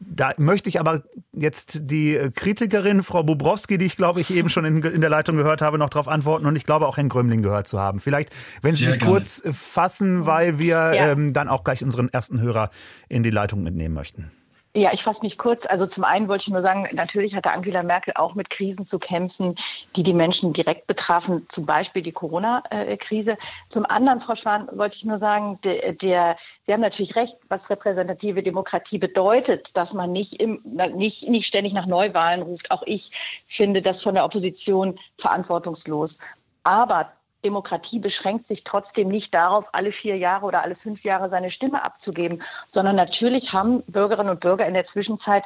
Da 0.00 0.32
möchte 0.36 0.68
ich 0.68 0.80
aber 0.80 1.02
jetzt 1.32 1.82
die 1.82 2.18
Kritikerin, 2.34 3.04
Frau 3.04 3.22
Bobrowski, 3.22 3.78
die 3.78 3.84
ich 3.84 3.96
glaube 3.96 4.20
ich 4.20 4.30
eben 4.34 4.48
schon 4.48 4.64
in, 4.64 4.82
in 4.82 5.00
der 5.00 5.10
Leitung 5.10 5.36
gehört 5.36 5.62
habe, 5.62 5.78
noch 5.78 5.90
darauf 5.90 6.08
antworten 6.08 6.46
und 6.46 6.56
ich 6.56 6.64
glaube 6.64 6.88
auch 6.88 6.96
Herrn 6.96 7.08
Grömling 7.08 7.42
gehört 7.42 7.68
zu 7.68 7.78
haben. 7.78 8.00
Vielleicht, 8.00 8.30
wenn 8.62 8.74
Sie 8.74 8.82
Sehr 8.82 8.94
sich 8.94 9.00
gerne. 9.00 9.14
kurz 9.14 9.42
fassen, 9.52 10.26
weil 10.26 10.58
wir 10.58 10.92
ja. 10.94 11.12
ähm, 11.12 11.32
dann 11.32 11.48
auch 11.48 11.62
gleich 11.62 11.84
unseren 11.84 12.08
ersten 12.08 12.40
Hörer 12.40 12.70
in 13.08 13.22
die 13.22 13.30
Leitung 13.30 13.62
mitnehmen 13.62 13.94
möchten. 13.94 14.32
Ja, 14.74 14.90
ich 14.94 15.02
fasse 15.02 15.22
mich 15.22 15.36
kurz. 15.36 15.66
Also 15.66 15.86
zum 15.86 16.02
einen 16.02 16.28
wollte 16.28 16.44
ich 16.44 16.48
nur 16.48 16.62
sagen, 16.62 16.88
natürlich 16.92 17.36
hatte 17.36 17.50
Angela 17.50 17.82
Merkel 17.82 18.14
auch 18.16 18.34
mit 18.34 18.48
Krisen 18.48 18.86
zu 18.86 18.98
kämpfen, 18.98 19.54
die 19.96 20.02
die 20.02 20.14
Menschen 20.14 20.54
direkt 20.54 20.86
betrafen, 20.86 21.44
zum 21.50 21.66
Beispiel 21.66 22.00
die 22.00 22.12
Corona-Krise. 22.12 23.36
Zum 23.68 23.84
anderen, 23.84 24.20
Frau 24.20 24.34
Schwan, 24.34 24.68
wollte 24.72 24.96
ich 24.96 25.04
nur 25.04 25.18
sagen, 25.18 25.58
der, 25.62 25.92
der, 25.92 26.36
Sie 26.62 26.72
haben 26.72 26.80
natürlich 26.80 27.16
recht, 27.16 27.36
was 27.50 27.68
repräsentative 27.68 28.42
Demokratie 28.42 28.96
bedeutet, 28.96 29.76
dass 29.76 29.92
man 29.92 30.10
nicht, 30.10 30.40
im, 30.40 30.62
nicht, 30.94 31.28
nicht 31.28 31.46
ständig 31.46 31.74
nach 31.74 31.86
Neuwahlen 31.86 32.40
ruft. 32.40 32.70
Auch 32.70 32.82
ich 32.86 33.44
finde 33.46 33.82
das 33.82 34.00
von 34.00 34.14
der 34.14 34.24
Opposition 34.24 34.98
verantwortungslos. 35.18 36.18
Aber 36.64 37.12
Demokratie 37.44 37.98
beschränkt 37.98 38.46
sich 38.46 38.64
trotzdem 38.64 39.08
nicht 39.08 39.34
darauf, 39.34 39.68
alle 39.72 39.92
vier 39.92 40.16
Jahre 40.16 40.46
oder 40.46 40.62
alle 40.62 40.74
fünf 40.74 41.04
Jahre 41.04 41.28
seine 41.28 41.50
Stimme 41.50 41.82
abzugeben, 41.82 42.42
sondern 42.68 42.96
natürlich 42.96 43.52
haben 43.52 43.82
Bürgerinnen 43.86 44.30
und 44.30 44.40
Bürger 44.40 44.66
in 44.66 44.74
der 44.74 44.84
Zwischenzeit 44.84 45.44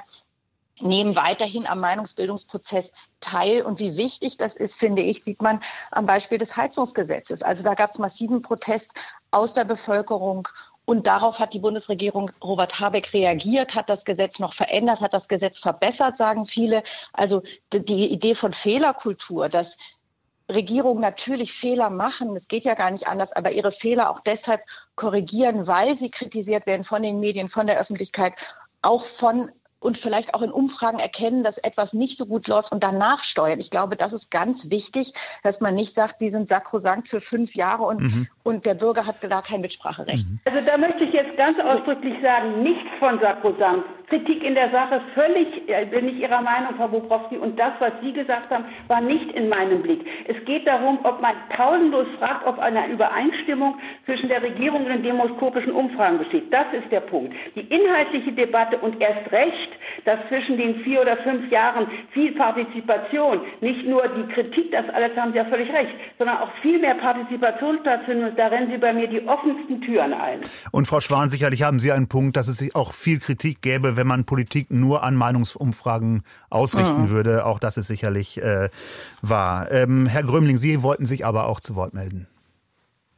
nehmen 0.81 1.17
weiterhin 1.17 1.67
am 1.67 1.81
Meinungsbildungsprozess 1.81 2.93
teil. 3.21 3.63
Und 3.63 3.79
wie 3.79 3.97
wichtig 3.97 4.37
das 4.37 4.57
ist, 4.57 4.79
finde 4.79 5.03
ich, 5.03 5.25
sieht 5.25 5.43
man 5.43 5.61
am 5.91 6.07
Beispiel 6.07 6.39
des 6.39 6.57
Heizungsgesetzes. 6.57 7.43
Also 7.43 7.63
da 7.63 7.75
gab 7.75 7.91
es 7.91 7.99
massiven 7.99 8.43
Protest 8.43 8.93
aus 9.31 9.55
der 9.55 9.65
Bevölkerung. 9.65 10.49
Und 10.85 11.09
darauf 11.09 11.41
hat 11.41 11.53
die 11.53 11.59
Bundesregierung 11.59 12.31
Robert 12.45 12.79
Habeck 12.79 13.13
reagiert, 13.13 13.75
hat 13.75 13.89
das 13.89 14.05
Gesetz 14.05 14.39
noch 14.39 14.53
verändert, 14.53 15.01
hat 15.01 15.15
das 15.15 15.27
Gesetz 15.27 15.59
verbessert, 15.59 16.17
sagen 16.17 16.45
viele. 16.47 16.85
Also 17.13 17.43
die 17.73 18.13
Idee 18.13 18.35
von 18.35 18.53
Fehlerkultur, 18.53 19.49
dass 19.49 19.79
Regierungen 20.51 21.01
natürlich 21.01 21.53
Fehler 21.53 21.91
machen, 21.91 22.37
es 22.37 22.49
geht 22.49 22.65
ja 22.65 22.75
gar 22.75 22.91
nicht 22.91 23.07
anders, 23.09 23.33
aber 23.33 23.51
ihre 23.53 23.73
Fehler 23.73 24.11
auch 24.11 24.21
deshalb 24.21 24.63
korrigieren, 24.95 25.67
weil 25.67 25.97
sie 25.97 26.11
kritisiert 26.11 26.67
werden 26.67 26.85
von 26.85 27.03
den 27.03 27.19
Medien, 27.19 27.49
von 27.49 27.67
der 27.67 27.79
Öffentlichkeit, 27.79 28.35
auch 28.83 29.05
von 29.05 29.51
und 29.79 29.99
vielleicht 29.99 30.35
auch 30.35 30.43
in 30.43 30.51
Umfragen 30.51 30.99
erkennen, 30.99 31.45
dass 31.45 31.59
etwas 31.59 31.93
nicht 31.93 32.19
so 32.19 32.27
gut 32.27 32.49
läuft 32.49 32.73
und 32.73 32.83
danach 32.83 33.23
steuern. 33.23 33.61
Ich 33.61 33.71
glaube, 33.71 33.97
das 33.97 34.13
ist 34.13 34.31
ganz 34.31 34.71
wichtig, 34.71 35.13
dass 35.43 35.61
man 35.61 35.75
nicht 35.75 35.95
sagt, 35.95 36.21
die 36.21 36.31
sind 36.31 36.49
sakrosankt 36.49 37.09
für 37.09 37.21
fünf 37.21 37.55
Jahre 37.55 37.85
und, 37.85 38.01
mhm. 38.01 38.29
Und 38.47 38.65
der 38.65 38.75
Bürger 38.75 39.05
hat 39.05 39.17
da 39.21 39.43
kein 39.43 39.61
Mitspracherecht. 39.61 40.29
Mhm. 40.29 40.39
Also 40.45 40.59
da 40.65 40.79
möchte 40.79 41.03
ich 41.03 41.13
jetzt 41.13 41.37
ganz 41.37 41.59
ausdrücklich 41.59 42.15
sagen, 42.23 42.63
nichts 42.63 42.89
von 43.01 43.19
sakrosankt. 43.19 43.85
Kritik 44.09 44.45
in 44.45 44.55
der 44.55 44.71
Sache 44.71 45.01
völlig, 45.15 45.69
äh, 45.69 45.85
bin 45.87 46.09
ich 46.09 46.21
Ihrer 46.21 46.41
Meinung, 46.41 46.77
Frau 46.77 46.87
Bobrowski, 46.87 47.39
und 47.39 47.59
das, 47.59 47.73
was 47.81 47.93
Sie 48.03 48.13
gesagt 48.13 48.51
haben, 48.51 48.65
war 48.87 49.01
nicht 49.01 49.33
in 49.33 49.49
meinem 49.49 49.83
Blick. 49.83 50.07
Es 50.29 50.45
geht 50.45 50.65
darum, 50.67 51.01
ob 51.03 51.21
man 51.21 51.35
pausenlos 51.49 52.07
fragt, 52.21 52.47
ob 52.47 52.61
eine 52.61 52.87
Übereinstimmung 52.87 53.79
zwischen 54.05 54.29
der 54.29 54.43
Regierung 54.43 54.85
und 54.85 54.91
den 54.91 55.03
demoskopischen 55.03 55.73
Umfragen 55.73 56.19
besteht. 56.19 56.53
Das 56.53 56.67
ist 56.73 56.91
der 56.93 57.01
Punkt. 57.01 57.35
Die 57.57 57.63
inhaltliche 57.63 58.31
Debatte 58.31 58.79
und 58.79 59.01
erst 59.01 59.33
recht, 59.33 59.71
dass 60.05 60.21
zwischen 60.29 60.57
den 60.57 60.77
vier 60.77 61.01
oder 61.01 61.17
fünf 61.17 61.51
Jahren 61.51 61.89
viel 62.11 62.33
Partizipation, 62.33 63.41
nicht 63.61 63.87
nur 63.87 64.07
die 64.07 64.33
Kritik, 64.33 64.71
das 64.71 64.89
alles 64.91 65.17
haben 65.17 65.33
Sie 65.33 65.39
ja 65.39 65.47
völlig 65.47 65.73
recht, 65.73 65.95
sondern 66.19 66.39
auch 66.39 66.53
viel 66.63 66.79
mehr 66.79 66.95
Partizipation 66.95 67.81
stattfindet. 67.81 68.36
Da 68.37 68.49
rennen 68.49 68.71
Sie 68.71 68.79
bei 68.79 68.93
mir 68.93 69.09
die 69.09 69.27
offensten 69.27 69.81
Türen 69.81 70.13
ein. 70.13 70.41
Und 70.71 70.87
Frau 70.87 71.01
Schwan, 71.01 71.29
sicherlich 71.29 71.63
haben 71.63 71.81
Sie 71.81 71.93
einen 71.93 72.09
Punkt, 72.09 72.37
dass 72.37 72.49
es 72.49 72.75
auch 72.75 72.93
viel 72.93 73.19
Kritik 73.19 73.63
gäbe, 73.63 73.97
wenn 73.97 74.07
man 74.07 74.25
Politik 74.25 74.71
nur 74.71 75.03
an 75.03 75.15
Meinungsumfragen 75.15 76.23
ausrichten 76.51 77.05
mhm. 77.05 77.11
würde. 77.11 77.47
Auch 77.47 77.59
das 77.59 77.77
ist 77.77 77.87
sicherlich 77.87 78.43
äh, 78.43 78.69
wahr. 79.23 79.71
Ähm, 79.71 80.07
Herr 80.07 80.23
Grömling, 80.23 80.57
Sie 80.57 80.83
wollten 80.83 81.07
sich 81.07 81.25
aber 81.25 81.47
auch 81.47 81.61
zu 81.61 81.75
Wort 81.77 81.95
melden. 81.95 82.27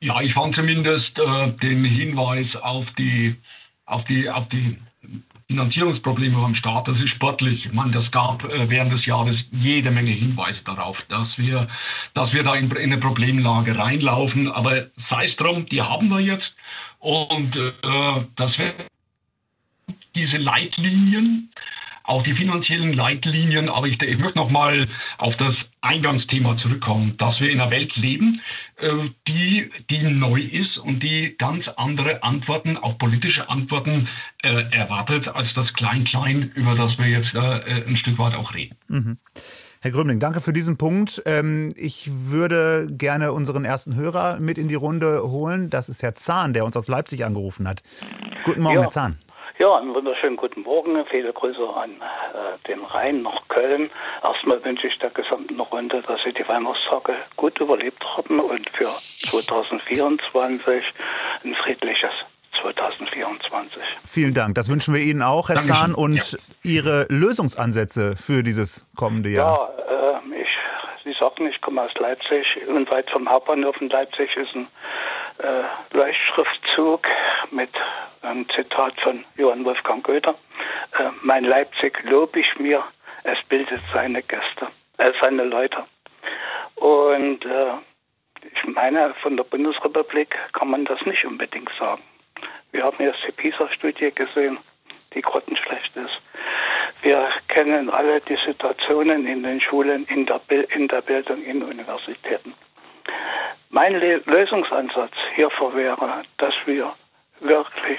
Ja, 0.00 0.20
ich 0.20 0.32
fand 0.34 0.54
zumindest 0.54 1.18
äh, 1.18 1.52
den 1.60 1.84
Hinweis 1.84 2.54
auf 2.54 2.86
die, 2.96 3.36
auf 3.84 4.04
die, 4.04 4.30
auf 4.30 4.48
die 4.48 4.78
Finanzierungsprobleme 5.48 6.38
beim 6.38 6.54
Staat, 6.54 6.88
das 6.88 7.00
ist 7.00 7.08
sportlich. 7.08 7.64
Ich 7.64 7.72
meine, 7.72 7.92
das 7.92 8.10
gab 8.10 8.44
äh, 8.44 8.68
während 8.68 8.92
des 8.92 9.06
Jahres 9.06 9.42
jede 9.50 9.90
Menge 9.90 10.10
Hinweise 10.10 10.60
darauf, 10.62 11.00
dass 11.08 11.38
wir, 11.38 11.68
dass 12.12 12.34
wir 12.34 12.42
da 12.42 12.54
in, 12.54 12.70
in 12.70 12.92
eine 12.92 12.98
Problemlage 12.98 13.76
reinlaufen. 13.76 14.52
Aber 14.52 14.88
sei 15.08 15.24
es 15.24 15.36
drum, 15.36 15.64
die 15.64 15.80
haben 15.80 16.08
wir 16.08 16.20
jetzt. 16.20 16.54
Und 16.98 17.56
äh, 17.56 17.72
das 18.36 18.58
wird 18.58 18.74
diese 20.14 20.36
Leitlinien, 20.36 21.50
auch 22.08 22.22
die 22.22 22.34
finanziellen 22.34 22.92
Leitlinien, 22.92 23.68
aber 23.68 23.86
ich, 23.86 24.00
ich 24.02 24.18
möchte 24.18 24.38
nochmal 24.38 24.88
auf 25.18 25.36
das 25.36 25.54
Eingangsthema 25.80 26.56
zurückkommen, 26.56 27.16
dass 27.18 27.38
wir 27.40 27.50
in 27.50 27.60
einer 27.60 27.70
Welt 27.70 27.94
leben, 27.96 28.40
äh, 28.76 29.10
die, 29.26 29.70
die 29.90 30.02
neu 30.02 30.40
ist 30.40 30.78
und 30.78 31.02
die 31.02 31.36
ganz 31.38 31.68
andere 31.76 32.22
Antworten, 32.22 32.76
auch 32.76 32.98
politische 32.98 33.48
Antworten 33.48 34.08
äh, 34.42 34.64
erwartet, 34.70 35.28
als 35.28 35.52
das 35.54 35.72
Klein-Klein, 35.74 36.50
über 36.54 36.74
das 36.74 36.98
wir 36.98 37.06
jetzt 37.06 37.34
äh, 37.34 37.84
ein 37.86 37.96
Stück 37.96 38.18
weit 38.18 38.34
auch 38.34 38.54
reden. 38.54 38.76
Mhm. 38.88 39.18
Herr 39.80 39.92
Grömling, 39.92 40.18
danke 40.18 40.40
für 40.40 40.52
diesen 40.52 40.76
Punkt. 40.76 41.22
Ähm, 41.24 41.72
ich 41.76 42.10
würde 42.12 42.88
gerne 42.90 43.32
unseren 43.32 43.64
ersten 43.64 43.94
Hörer 43.94 44.40
mit 44.40 44.58
in 44.58 44.66
die 44.66 44.74
Runde 44.74 45.22
holen. 45.22 45.70
Das 45.70 45.88
ist 45.88 46.02
Herr 46.02 46.16
Zahn, 46.16 46.52
der 46.52 46.64
uns 46.64 46.76
aus 46.76 46.88
Leipzig 46.88 47.24
angerufen 47.24 47.68
hat. 47.68 47.82
Guten 48.44 48.62
Morgen, 48.62 48.76
ja. 48.76 48.82
Herr 48.82 48.90
Zahn. 48.90 49.18
Ja, 49.58 49.76
einen 49.76 49.92
wunderschönen 49.92 50.36
guten 50.36 50.62
Morgen. 50.62 51.04
Viele 51.10 51.32
Grüße 51.32 51.68
an 51.74 51.90
äh, 51.90 52.68
den 52.68 52.84
Rhein 52.84 53.22
nach 53.22 53.42
Köln. 53.48 53.90
Erstmal 54.22 54.64
wünsche 54.64 54.86
ich 54.86 54.96
der 55.00 55.10
gesamten 55.10 55.58
Runde, 55.58 56.00
dass 56.06 56.20
Sie 56.24 56.32
die 56.32 56.46
Weihnachtstage 56.46 57.16
gut 57.34 57.58
überlebt 57.58 58.04
haben 58.16 58.38
und 58.38 58.70
für 58.70 58.84
2024 58.86 60.84
ein 61.42 61.54
friedliches 61.56 62.12
2024. 62.62 63.82
Vielen 64.04 64.32
Dank. 64.32 64.54
Das 64.54 64.70
wünschen 64.70 64.94
wir 64.94 65.00
Ihnen 65.00 65.22
auch, 65.22 65.48
Herr 65.48 65.56
Dankeschön. 65.56 65.74
Zahn, 65.74 65.94
und 65.96 66.32
ja. 66.32 66.38
Ihre 66.62 67.06
Lösungsansätze 67.08 68.14
für 68.16 68.44
dieses 68.44 68.88
kommende 68.94 69.30
Jahr. 69.30 69.74
Ja, 69.90 70.18
äh, 70.18 70.40
ich, 70.40 70.48
Sie 71.02 71.18
sagten, 71.18 71.48
ich 71.48 71.60
komme 71.62 71.82
aus 71.82 71.94
Leipzig. 71.98 72.46
Unweit 72.68 73.10
vom 73.10 73.28
Hauptbahnhof 73.28 73.80
in 73.80 73.88
Leipzig 73.88 74.36
ist 74.36 74.54
ein 74.54 74.68
äh, 75.38 75.96
Leuchtschriftzug 75.96 77.06
mit 77.50 77.70
einem 78.22 78.48
Zitat 78.50 79.00
von 79.00 79.24
Johann 79.36 79.64
Wolfgang 79.64 80.04
Goethe. 80.04 80.34
Äh, 80.98 81.10
mein 81.22 81.44
Leipzig 81.44 82.02
lobe 82.04 82.40
ich 82.40 82.58
mir, 82.58 82.84
es 83.24 83.38
bildet 83.48 83.80
seine 83.92 84.22
Gäste, 84.22 84.68
äh, 84.98 85.12
seine 85.20 85.44
Leute. 85.44 85.84
Und 86.76 87.44
äh, 87.44 87.72
ich 88.52 88.64
meine, 88.66 89.14
von 89.22 89.36
der 89.36 89.44
Bundesrepublik 89.44 90.36
kann 90.52 90.70
man 90.70 90.84
das 90.84 91.00
nicht 91.06 91.24
unbedingt 91.24 91.70
sagen. 91.78 92.02
Wir 92.72 92.84
haben 92.84 93.02
jetzt 93.02 93.18
die 93.26 93.32
PISA-Studie 93.32 94.12
gesehen, 94.12 94.58
die 95.14 95.22
grottenschlecht 95.22 95.96
ist. 95.96 96.20
Wir 97.02 97.28
kennen 97.48 97.90
alle 97.90 98.20
die 98.20 98.38
Situationen 98.44 99.26
in 99.26 99.42
den 99.42 99.60
Schulen, 99.60 100.06
in 100.06 100.26
der, 100.26 100.40
in 100.70 100.88
der 100.88 101.00
Bildung, 101.00 101.42
in 101.42 101.62
Universitäten. 101.62 102.54
Mein 103.70 103.92
Lösungsansatz 103.92 105.12
hierfür 105.34 105.74
wäre, 105.74 106.22
dass 106.38 106.54
wir 106.64 106.94
wirklich 107.40 107.98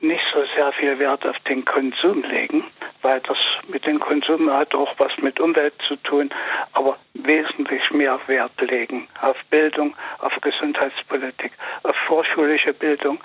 nicht 0.00 0.24
so 0.32 0.44
sehr 0.56 0.72
viel 0.72 0.98
Wert 0.98 1.26
auf 1.26 1.38
den 1.40 1.64
Konsum 1.64 2.22
legen, 2.22 2.64
weil 3.02 3.20
das 3.20 3.38
mit 3.68 3.86
dem 3.86 3.98
Konsum 3.98 4.50
hat 4.50 4.74
auch 4.74 4.94
was 4.98 5.16
mit 5.18 5.40
Umwelt 5.40 5.74
zu 5.82 5.96
tun, 5.96 6.30
aber 6.72 6.96
wesentlich 7.14 7.90
mehr 7.90 8.20
Wert 8.26 8.52
legen 8.60 9.08
auf 9.20 9.36
Bildung, 9.50 9.94
auf 10.20 10.32
Gesundheitspolitik, 10.40 11.52
auf 11.82 11.96
vorschulische 12.06 12.72
Bildung, 12.72 13.18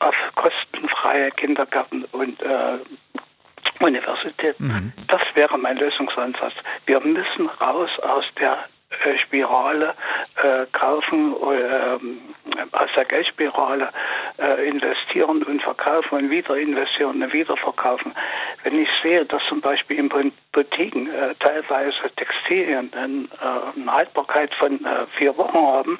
auf 0.00 0.16
kostenfreie 0.34 1.30
Kindergärten 1.30 2.04
und 2.12 2.42
äh, 2.42 2.78
Universitäten. 3.80 4.66
Mhm. 4.66 4.92
Das 5.06 5.22
wäre 5.34 5.56
mein 5.56 5.76
Lösungsansatz. 5.76 6.54
Wir 6.86 7.00
müssen 7.00 7.48
raus 7.60 7.90
aus 8.02 8.24
der 8.40 8.64
Spirale 9.18 9.94
äh, 10.42 10.66
kaufen 10.72 11.34
ähm, 11.42 12.20
aus 12.72 12.88
der 12.96 13.04
Geldspirale 13.04 13.90
äh, 14.38 14.68
investieren 14.68 15.42
und 15.42 15.62
verkaufen 15.62 16.18
und 16.18 16.30
wieder 16.30 16.56
investieren 16.56 17.22
und 17.22 17.32
wieder 17.32 17.56
verkaufen. 17.56 18.14
Wenn 18.64 18.80
ich 18.80 18.88
sehe, 19.02 19.24
dass 19.26 19.42
zum 19.44 19.60
Beispiel 19.60 19.98
in 19.98 20.32
Boutiquen 20.52 21.08
äh, 21.10 21.34
teilweise 21.38 21.96
Textilien 22.16 22.90
eine, 22.94 23.28
äh, 23.40 23.80
eine 23.80 23.92
Haltbarkeit 23.92 24.52
von 24.54 24.84
äh, 24.84 25.06
vier 25.16 25.36
Wochen 25.36 25.58
haben, 25.58 25.98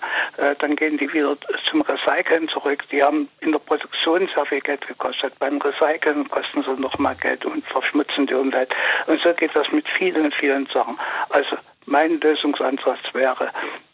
dann 0.58 0.76
gehen 0.76 0.98
die 0.98 1.12
wieder 1.12 1.36
zum 1.68 1.82
Recyceln 1.82 2.48
zurück. 2.48 2.84
Die 2.90 3.02
haben 3.02 3.28
in 3.40 3.52
der 3.52 3.58
Produktion 3.58 4.28
sehr 4.34 4.46
viel 4.46 4.60
Geld 4.60 4.86
gekostet. 4.86 5.36
Beim 5.38 5.58
Recyceln 5.60 6.28
kosten 6.28 6.62
sie 6.62 6.80
noch 6.80 6.96
mal 6.98 7.16
Geld 7.16 7.44
und 7.44 7.66
verschmutzen 7.66 8.26
die 8.26 8.34
Umwelt. 8.34 8.74
Und 9.06 9.20
so 9.20 9.32
geht 9.34 9.54
das 9.54 9.70
mit 9.72 9.88
vielen, 9.88 10.30
vielen 10.32 10.66
Sachen. 10.66 10.98
Also 11.30 11.56
mein 11.88 12.20
Lösungsansatz 12.20 13.00
wäre 13.12 13.50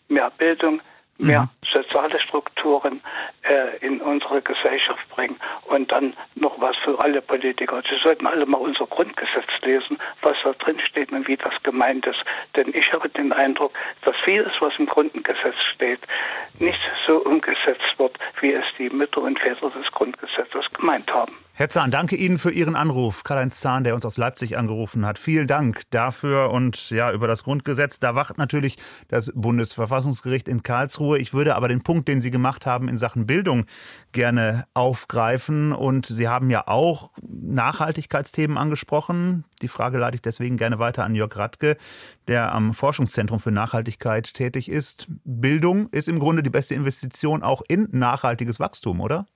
mehr 0.08 0.30
Bildung, 0.36 0.80
mehr 1.18 1.42
mhm. 1.42 1.48
soziale 1.72 2.18
Strukturen 2.18 3.00
äh, 3.42 3.76
in 3.86 4.00
unsere 4.00 4.42
Gesellschaft 4.42 5.08
bringen 5.10 5.36
und 5.66 5.92
dann 5.92 6.14
noch 6.34 6.60
was 6.60 6.76
für 6.78 6.98
alle 6.98 7.22
Politiker. 7.22 7.82
Sie 7.88 7.96
sollten 8.02 8.26
alle 8.26 8.46
mal 8.46 8.58
unser 8.58 8.86
Grundgesetz 8.86 9.48
lesen, 9.62 9.98
was 10.22 10.36
da 10.42 10.52
drin 10.52 10.80
steht 10.80 11.12
und 11.12 11.28
wie 11.28 11.36
das 11.36 11.54
gemeint 11.62 12.06
ist. 12.06 12.18
Denn 12.56 12.72
ich 12.74 12.92
habe 12.92 13.08
den 13.08 13.32
Eindruck, 13.32 13.72
dass 14.02 14.16
vieles, 14.24 14.52
was 14.60 14.72
im 14.78 14.86
Grundgesetz 14.86 15.62
steht, 15.74 16.00
nicht 16.58 16.80
so 17.06 17.18
umgesetzt 17.18 17.98
wird, 17.98 18.18
wie 18.40 18.52
es 18.52 18.64
die 18.78 18.90
Mütter 18.90 19.22
und 19.22 19.38
Väter 19.38 19.70
des 19.70 19.90
Grundgesetzes 19.92 20.68
gemeint 20.72 21.12
haben. 21.12 21.43
Herr 21.56 21.68
Zahn, 21.68 21.92
danke 21.92 22.16
Ihnen 22.16 22.36
für 22.36 22.50
Ihren 22.50 22.74
Anruf. 22.74 23.22
Karl-Heinz 23.22 23.60
Zahn, 23.60 23.84
der 23.84 23.94
uns 23.94 24.04
aus 24.04 24.16
Leipzig 24.16 24.58
angerufen 24.58 25.06
hat. 25.06 25.20
Vielen 25.20 25.46
Dank 25.46 25.82
dafür 25.90 26.50
und 26.50 26.90
ja, 26.90 27.12
über 27.12 27.28
das 27.28 27.44
Grundgesetz. 27.44 28.00
Da 28.00 28.16
wacht 28.16 28.38
natürlich 28.38 28.76
das 29.06 29.30
Bundesverfassungsgericht 29.36 30.48
in 30.48 30.64
Karlsruhe. 30.64 31.16
Ich 31.16 31.32
würde 31.32 31.54
aber 31.54 31.68
den 31.68 31.84
Punkt, 31.84 32.08
den 32.08 32.20
Sie 32.20 32.32
gemacht 32.32 32.66
haben 32.66 32.88
in 32.88 32.98
Sachen 32.98 33.28
Bildung 33.28 33.66
gerne 34.10 34.64
aufgreifen. 34.74 35.72
Und 35.72 36.06
Sie 36.06 36.26
haben 36.26 36.50
ja 36.50 36.66
auch 36.66 37.12
Nachhaltigkeitsthemen 37.22 38.58
angesprochen. 38.58 39.44
Die 39.62 39.68
Frage 39.68 39.98
leite 39.98 40.16
ich 40.16 40.22
deswegen 40.22 40.56
gerne 40.56 40.80
weiter 40.80 41.04
an 41.04 41.14
Jörg 41.14 41.36
Radke, 41.36 41.76
der 42.26 42.52
am 42.52 42.74
Forschungszentrum 42.74 43.38
für 43.38 43.52
Nachhaltigkeit 43.52 44.34
tätig 44.34 44.68
ist. 44.68 45.06
Bildung 45.24 45.88
ist 45.90 46.08
im 46.08 46.18
Grunde 46.18 46.42
die 46.42 46.50
beste 46.50 46.74
Investition 46.74 47.44
auch 47.44 47.62
in 47.68 47.86
nachhaltiges 47.92 48.58
Wachstum, 48.58 49.00
oder? 49.00 49.26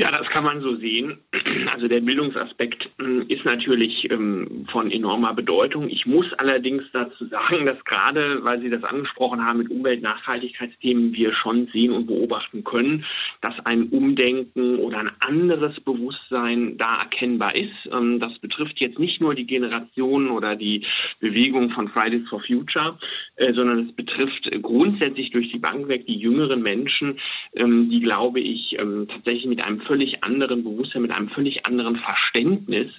Ja, 0.00 0.10
das 0.10 0.28
kann 0.28 0.44
man 0.44 0.62
so 0.62 0.76
sehen. 0.76 1.18
Also 1.72 1.88
der 1.88 2.00
Bildungsaspekt 2.00 2.88
hm, 2.98 3.26
ist 3.28 3.44
natürlich 3.44 4.10
ähm, 4.10 4.66
von 4.70 4.90
enormer 4.90 5.34
Bedeutung. 5.34 5.88
Ich 5.88 6.06
muss 6.06 6.26
allerdings 6.38 6.82
dazu 6.92 7.26
sagen, 7.26 7.66
dass 7.66 7.82
gerade, 7.84 8.42
weil 8.42 8.60
Sie 8.60 8.70
das 8.70 8.82
angesprochen 8.82 9.44
haben 9.44 9.58
mit 9.58 9.70
Umweltnachhaltigkeitsthemen, 9.70 11.12
wir 11.12 11.32
schon 11.34 11.68
sehen 11.72 11.92
und 11.92 12.06
beobachten 12.06 12.64
können, 12.64 13.04
dass 13.40 13.54
ein 13.64 13.88
Umdenken 13.88 14.78
oder 14.78 14.98
ein 14.98 15.10
anderes 15.20 15.78
Bewusstsein 15.80 16.76
da 16.76 17.00
erkennbar 17.00 17.54
ist. 17.54 17.92
Ähm, 17.92 18.20
das 18.20 18.38
betrifft 18.38 18.80
jetzt 18.80 18.98
nicht 18.98 19.20
nur 19.20 19.34
die 19.34 19.46
Generation 19.46 20.30
oder 20.30 20.56
die 20.56 20.84
Bewegung 21.20 21.70
von 21.70 21.88
Fridays 21.88 22.28
for 22.28 22.40
Future, 22.40 22.98
äh, 23.36 23.52
sondern 23.52 23.88
es 23.88 23.94
betrifft 23.94 24.50
grundsätzlich 24.62 25.30
durch 25.30 25.50
die 25.50 25.58
Bank 25.58 25.88
weg 25.88 26.06
die 26.06 26.18
jüngeren 26.18 26.62
Menschen, 26.62 27.18
ähm, 27.54 27.90
die, 27.90 28.00
glaube 28.00 28.40
ich, 28.40 28.76
tatsächlich 29.08 29.46
mit 29.46 29.64
einem 29.66 29.80
völlig 29.90 30.22
anderen 30.22 30.62
Bewusstsein, 30.62 31.02
mit 31.02 31.10
einem 31.10 31.30
völlig 31.30 31.66
anderen 31.66 31.96
Verständnis 31.96 32.92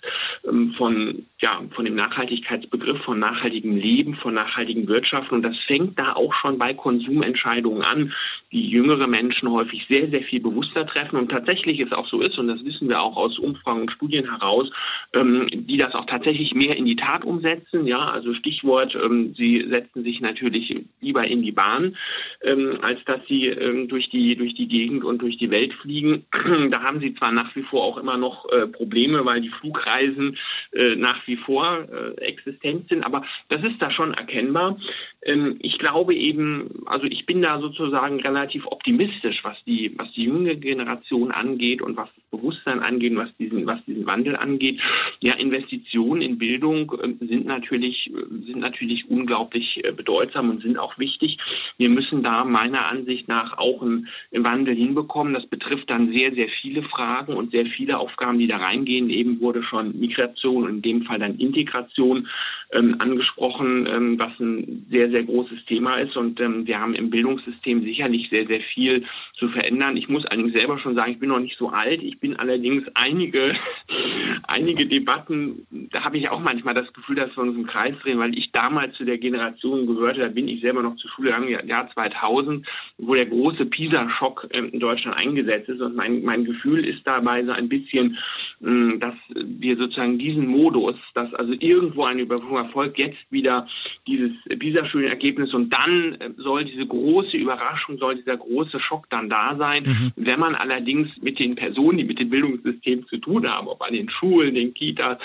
ähm, 0.46 0.74
von, 0.78 1.26
ja, 1.42 1.62
von 1.74 1.86
dem 1.86 1.96
Nachhaltigkeitsbegriff, 1.96 3.02
von 3.04 3.18
nachhaltigem 3.18 3.78
Leben, 3.78 4.16
von 4.16 4.34
nachhaltigen 4.34 4.89
Wirtschaften. 4.89 5.36
Und 5.36 5.44
das 5.44 5.56
fängt 5.68 5.98
da 5.98 6.14
auch 6.14 6.34
schon 6.34 6.58
bei 6.58 6.74
Konsumentscheidungen 6.74 7.82
an, 7.82 8.14
die 8.52 8.70
jüngere 8.70 9.08
Menschen 9.08 9.49
häufig 9.49 9.86
sehr, 9.89 10.10
sehr 10.10 10.24
viel 10.24 10.41
bewusster 10.41 10.86
treffen. 10.86 11.18
Und 11.18 11.32
tatsächlich 11.32 11.80
ist 11.80 11.93
auch 11.93 12.08
so 12.08 12.22
ist, 12.22 12.38
und 12.38 12.47
das 12.47 12.64
wissen 12.66 12.89
wir 12.89 13.02
auch 13.02 13.16
aus 13.16 13.39
Umfragen 13.39 13.82
und 13.82 13.91
Studien 13.91 14.30
heraus, 14.30 14.70
ähm, 15.14 15.47
die 15.52 15.78
das 15.78 15.93
auch 15.93 16.06
tatsächlich 16.06 16.54
mehr 16.54 16.76
in 16.76 16.86
die 16.86 16.95
Tat 16.95 17.24
umsetzen. 17.24 17.88
Ja, 17.88 18.06
also 18.06 18.34
Stichwort, 18.34 18.95
ähm, 18.95 19.34
sie 19.38 19.66
setzen 19.70 20.04
sich 20.04 20.20
natürlich 20.20 20.84
lieber 20.99 21.26
in 21.26 21.41
die 21.41 21.52
Bahn, 21.52 21.95
ähm, 22.41 22.80
als 22.82 22.99
dass 23.06 23.20
sie 23.28 23.47
ähm, 23.47 23.88
durch 23.88 24.10
die, 24.10 24.36
durch 24.36 24.54
die 24.56 24.68
Gegend 24.68 25.04
und 25.04 25.22
durch 25.22 25.38
die 25.38 25.52
Welt 25.52 25.74
fliegen. 25.74 26.26
Da 26.72 26.84
haben 26.84 26.99
sie 26.99 27.14
zwar 27.16 27.32
nach 27.32 27.56
wie 27.56 27.64
vor 27.64 27.84
auch 27.84 27.97
immer 27.97 28.18
noch 28.18 28.49
äh, 28.52 28.68
Probleme, 28.68 29.26
weil 29.26 29.41
die 29.41 29.49
Flugreisen 29.49 30.38
äh, 30.74 30.95
nach 30.95 31.26
wie 31.28 31.38
vor 31.38 31.88
äh, 31.91 32.22
existent 32.22 32.88
sind, 32.89 33.06
aber 33.06 33.26
das 33.49 33.64
ist 33.64 33.82
da 33.82 33.91
schon 33.91 34.14
erkennbar. 34.14 34.78
Ähm, 35.24 35.58
ich 35.62 35.78
glaube 35.78 36.16
eben, 36.16 36.84
also 36.86 37.06
ich 37.06 37.26
bin 37.26 37.42
da 37.42 37.60
sozusagen 37.60 38.20
relativ 38.22 38.66
optimistisch, 38.66 39.44
was 39.44 39.58
die, 39.66 39.94
was 39.98 40.12
die 40.14 40.24
junge 40.24 40.56
Generation 40.58 41.32
angeht 41.32 41.82
und 41.82 41.96
was 41.96 42.10
das 42.16 42.40
Bewusstsein 42.40 42.80
angeht, 42.80 43.16
was 43.16 43.30
diesen, 43.38 43.66
was 43.68 43.84
diesen 43.86 44.08
Wandel 44.08 44.36
angeht. 44.36 44.80
Ja, 45.20 45.34
Investitionen 45.34 46.22
in 46.22 46.38
Bildung 46.38 46.92
äh, 46.94 47.26
sind 47.26 47.46
natürlich, 47.46 48.12
sind 48.46 48.60
natürlich 48.60 49.10
unglaublich 49.10 49.82
äh, 49.84 49.92
bedeutsam 49.92 50.50
und 50.50 50.64
sind 50.64 50.80
auch 50.80 50.98
wichtig. 50.98 51.38
Wir 51.78 51.90
müssen 51.90 52.24
da 52.24 52.44
meiner 52.44 52.88
Ansicht 52.90 53.28
nach 53.28 53.58
auch 53.58 53.82
einen, 53.82 54.08
einen 54.34 54.46
Wandel 54.46 54.76
hinbekommen. 54.76 55.34
Das 55.34 55.46
betrifft 55.46 55.92
dann 55.92 56.14
sehr, 56.14 56.34
sehr 56.34 56.50
viele 56.62 56.84
Fragen 56.84 57.34
und 57.36 57.52
sehr 57.52 57.66
viele 57.68 58.00
Aufgaben, 58.00 58.40
die 58.40 58.48
da 58.48 58.58
reingehen. 58.58 59.10
Eben 59.10 59.40
wurde 59.40 59.62
schon 59.62 60.00
Migration 60.00 60.64
und 60.64 60.70
in 60.78 60.82
dem 60.82 61.04
Fall 61.04 61.20
dann 61.20 61.38
Integration 61.38 62.28
ähm, 62.74 62.96
angesprochen, 63.00 63.88
ähm, 63.88 64.20
was 64.20 64.32
ein 64.40 64.86
sehr, 64.90 65.10
sehr 65.10 65.24
großes 65.24 65.66
Thema 65.66 65.98
ist. 65.98 66.16
Und 66.16 66.40
ähm, 66.40 66.66
wir 66.66 66.80
haben 66.80 66.96
im 66.96 67.10
Bildungssystem 67.10 67.84
sicherlich 67.84 68.30
sehr, 68.30 68.48
sehr 68.48 68.62
viel 68.62 69.04
zu 69.38 69.50
verändern. 69.50 69.98
Ich 69.98 70.08
muss 70.08 70.26
allerdings 70.26 70.54
selber 70.54 70.78
schon 70.78 70.96
sagen, 70.96 71.12
ich 71.12 71.20
bin 71.20 71.30
noch 71.30 71.40
nicht 71.40 71.58
so 71.58 71.70
alt. 71.70 72.02
Ich 72.02 72.20
bin 72.20 72.38
allerdings 72.38 72.86
einige, 72.94 73.54
einige 74.48 74.86
Debatten, 74.86 75.68
da 75.92 76.04
habe 76.04 76.18
ich 76.18 76.30
auch 76.30 76.40
manchmal 76.40 76.74
das 76.74 76.92
Gefühl, 76.94 77.16
dass 77.16 77.36
wir 77.36 77.44
uns 77.44 77.58
im 77.58 77.68
Kreis 77.68 77.96
drehen, 78.02 78.20
weil 78.20 78.38
ich 78.38 78.52
damals 78.52 78.96
zu 78.96 79.04
der 79.04 79.18
Generation 79.18 79.86
gehörte, 79.86 80.22
da 80.22 80.28
bin 80.30 80.48
ich 80.48 80.62
selber 80.62 80.82
noch 80.82 80.96
zur 80.96 81.12
Schule 81.12 81.32
gegangen, 81.32 81.68
Jahr 81.68 81.90
2000, 81.92 82.66
wo 82.98 83.16
der 83.16 83.26
große 83.26 83.66
PISA-Schock 83.66 84.48
ähm, 84.52 84.70
in 84.72 84.80
Deutschland 84.80 85.18
eingesetzt 85.18 85.68
ist. 85.68 85.82
Und 85.82 85.96
mein, 85.96 86.24
mein 86.24 86.46
Gefühl 86.46 86.86
ist 86.86 87.02
dabei 87.06 87.44
so 87.44 87.52
ein 87.52 87.68
bisschen, 87.68 88.18
ähm, 88.64 89.00
dass 89.00 89.16
wir 89.34 89.76
sozusagen 89.76 90.18
diesen 90.18 90.48
Modus, 90.48 90.96
dass 91.16 91.34
also 91.34 91.54
irgendwo 91.60 92.06
eine 92.06 92.22
Überprüfung 92.22 92.61
erfolgt, 92.64 92.97
jetzt 92.99 93.20
wieder 93.30 93.68
dieses 94.07 94.32
PISA-Studienergebnis 94.47 95.53
und 95.53 95.70
dann 95.70 96.16
äh, 96.16 96.30
soll 96.38 96.66
diese 96.66 96.86
große 96.86 97.38
Überraschung, 97.38 97.97
soll 97.97 98.16
dieser 98.16 98.38
große 98.38 98.80
Schock 98.80 99.09
dann 99.09 99.30
da 99.30 99.55
sein. 99.57 99.84
Mhm. 99.84 100.12
Wenn 100.16 100.39
man 100.39 100.55
allerdings 100.55 101.18
mit 101.22 101.39
den 101.39 101.55
Personen, 101.55 101.97
die 101.97 102.03
mit 102.03 102.20
dem 102.20 102.30
Bildungssystem 102.30 103.07
zu 103.07 103.18
tun 103.18 103.47
haben, 103.47 103.68
ob 103.68 103.82
an 103.82 103.93
den 103.93 104.09
Schulen, 104.09 104.55
den 104.55 104.74
Kitas, 104.74 105.18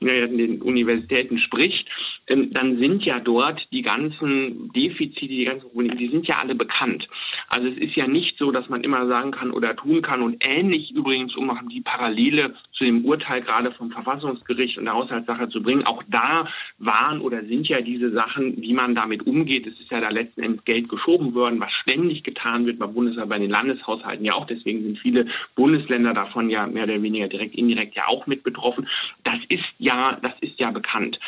den 0.00 0.62
Universitäten 0.62 1.38
spricht, 1.38 1.86
dann 2.26 2.78
sind 2.78 3.04
ja 3.04 3.20
dort 3.20 3.60
die 3.70 3.82
ganzen 3.82 4.72
Defizite, 4.72 5.28
die 5.28 5.44
ganzen 5.44 5.68
Probleme, 5.68 5.96
die 5.96 6.08
sind 6.08 6.26
ja 6.26 6.36
alle 6.40 6.54
bekannt. 6.54 7.06
Also 7.48 7.68
es 7.68 7.76
ist 7.76 7.96
ja 7.96 8.06
nicht 8.06 8.38
so, 8.38 8.50
dass 8.50 8.68
man 8.68 8.82
immer 8.82 9.06
sagen 9.06 9.30
kann 9.30 9.50
oder 9.50 9.76
tun 9.76 10.00
kann 10.00 10.22
und 10.22 10.42
ähnlich 10.46 10.90
übrigens, 10.90 11.36
um 11.36 11.50
die 11.68 11.82
Parallele 11.82 12.54
zu 12.72 12.84
dem 12.84 13.04
Urteil 13.04 13.42
gerade 13.42 13.72
vom 13.72 13.90
Verfassungsgericht 13.90 14.78
und 14.78 14.86
der 14.86 14.94
Haushaltssache 14.94 15.48
zu 15.50 15.62
bringen, 15.62 15.86
auch 15.86 16.02
da 16.08 16.48
waren 16.78 17.20
oder 17.20 17.44
sind 17.44 17.68
ja 17.68 17.80
diese 17.80 18.10
Sachen, 18.12 18.60
wie 18.60 18.72
man 18.72 18.94
damit 18.94 19.26
umgeht. 19.26 19.66
Es 19.66 19.78
ist 19.78 19.90
ja 19.90 20.00
da 20.00 20.08
letzten 20.08 20.42
Endes 20.42 20.64
Geld 20.64 20.88
geschoben 20.88 21.34
worden, 21.34 21.60
was 21.60 21.72
ständig 21.72 22.22
getan 22.22 22.64
wird 22.66 22.78
bei 22.78 22.86
Bundeswehr, 22.86 23.26
bei 23.26 23.38
den 23.38 23.50
Landeshaushalten 23.50 24.24
ja 24.24 24.34
auch. 24.34 24.46
Deswegen 24.46 24.82
sind 24.82 24.98
viele 24.98 25.26
Bundesländer 25.54 26.14
davon 26.14 26.48
ja 26.48 26.66
mehr 26.66 26.84
oder 26.84 27.02
weniger 27.02 27.28
direkt, 27.28 27.54
indirekt 27.54 27.94
ja 27.96 28.08
auch 28.08 28.26
mit 28.26 28.42
betroffen. 28.42 28.88
Das 29.24 29.38
ist 29.48 29.64
ja, 29.78 30.18
das 30.22 30.32
ist 30.40 30.58
ja 30.58 30.70
bekannt. 30.70 31.18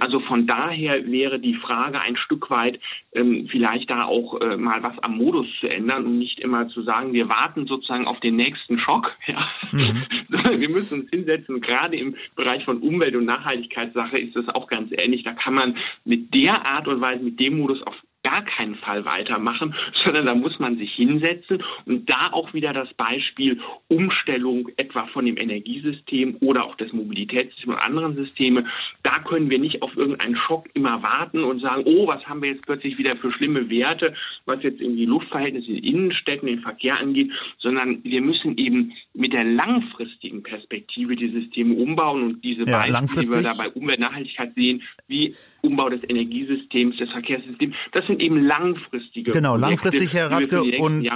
Also 0.00 0.20
von 0.20 0.35
von 0.36 0.46
daher 0.46 1.10
wäre 1.10 1.40
die 1.40 1.54
Frage 1.54 1.98
ein 2.02 2.14
Stück 2.18 2.50
weit 2.50 2.78
ähm, 3.14 3.48
vielleicht 3.50 3.90
da 3.90 4.04
auch 4.04 4.38
äh, 4.42 4.58
mal 4.58 4.82
was 4.82 4.98
am 4.98 5.16
Modus 5.16 5.46
zu 5.60 5.66
ändern 5.66 6.04
und 6.04 6.18
nicht 6.18 6.40
immer 6.40 6.68
zu 6.68 6.82
sagen, 6.82 7.14
wir 7.14 7.30
warten 7.30 7.66
sozusagen 7.66 8.06
auf 8.06 8.20
den 8.20 8.36
nächsten 8.36 8.78
Schock. 8.78 9.12
Ja. 9.26 9.48
Mhm. 9.72 10.04
wir 10.60 10.68
müssen 10.68 11.00
uns 11.00 11.10
hinsetzen. 11.10 11.60
Gerade 11.60 11.96
im 11.96 12.16
Bereich 12.36 12.64
von 12.64 12.78
Umwelt- 12.78 13.16
und 13.16 13.24
Nachhaltigkeitssache 13.24 14.18
ist 14.18 14.36
das 14.36 14.48
auch 14.50 14.68
ganz 14.68 14.92
ähnlich. 14.92 15.24
Da 15.24 15.32
kann 15.32 15.54
man 15.54 15.76
mit 16.04 16.32
der 16.34 16.64
Art 16.70 16.86
und 16.86 17.00
Weise, 17.00 17.24
mit 17.24 17.40
dem 17.40 17.58
Modus 17.58 17.82
auf 17.82 17.94
gar 18.26 18.44
keinen 18.44 18.74
Fall 18.74 19.04
weitermachen, 19.04 19.74
sondern 20.04 20.26
da 20.26 20.34
muss 20.34 20.58
man 20.58 20.76
sich 20.78 20.92
hinsetzen 20.92 21.62
und 21.84 22.10
da 22.10 22.30
auch 22.32 22.52
wieder 22.54 22.72
das 22.72 22.92
Beispiel 22.94 23.60
Umstellung 23.88 24.68
etwa 24.76 25.06
von 25.06 25.26
dem 25.26 25.36
Energiesystem 25.36 26.36
oder 26.40 26.64
auch 26.64 26.76
des 26.76 26.92
Mobilitätssystems 26.92 27.76
und 27.76 27.82
anderen 27.82 28.16
Systeme. 28.16 28.64
Da 29.02 29.18
können 29.20 29.50
wir 29.50 29.58
nicht 29.58 29.82
auf 29.82 29.96
irgendeinen 29.96 30.36
Schock 30.36 30.68
immer 30.74 31.02
warten 31.02 31.44
und 31.44 31.60
sagen, 31.60 31.82
oh, 31.84 32.08
was 32.08 32.26
haben 32.26 32.42
wir 32.42 32.50
jetzt 32.50 32.66
plötzlich 32.66 32.98
wieder 32.98 33.16
für 33.16 33.32
schlimme 33.32 33.70
Werte, 33.70 34.14
was 34.44 34.62
jetzt 34.62 34.80
in 34.80 34.96
die 34.96 35.06
Luftverhältnisse 35.06 35.70
in 35.70 35.84
Innenstädten, 35.84 36.48
den 36.48 36.60
Verkehr 36.60 36.98
angeht, 36.98 37.30
sondern 37.58 38.02
wir 38.02 38.20
müssen 38.22 38.56
eben 38.58 38.92
mit 39.14 39.32
der 39.32 39.44
langfristigen 39.44 40.42
Perspektive 40.42 41.14
die 41.14 41.28
Systeme 41.28 41.74
umbauen 41.74 42.22
und 42.24 42.44
diese 42.44 42.64
ja, 42.64 42.78
Beispiele, 42.78 43.22
die 43.22 43.30
wir 43.30 43.42
da 43.42 43.54
bei 43.54 43.68
Umweltnachhaltigkeit 43.70 44.54
sehen, 44.54 44.82
wie 45.06 45.34
Umbau 45.62 45.88
des 45.88 46.02
Energiesystems, 46.08 46.96
des 46.96 47.10
Verkehrssystems, 47.10 47.74
das 47.92 48.06
sind 48.06 48.15
sind 48.16 48.24
eben 48.24 48.42
langfristige 48.42 49.32
Genau, 49.32 49.56
langfristig, 49.56 50.14
Herr 50.14 50.30
Radke. 50.30 50.62
Und, 50.62 51.06
und 51.06 51.08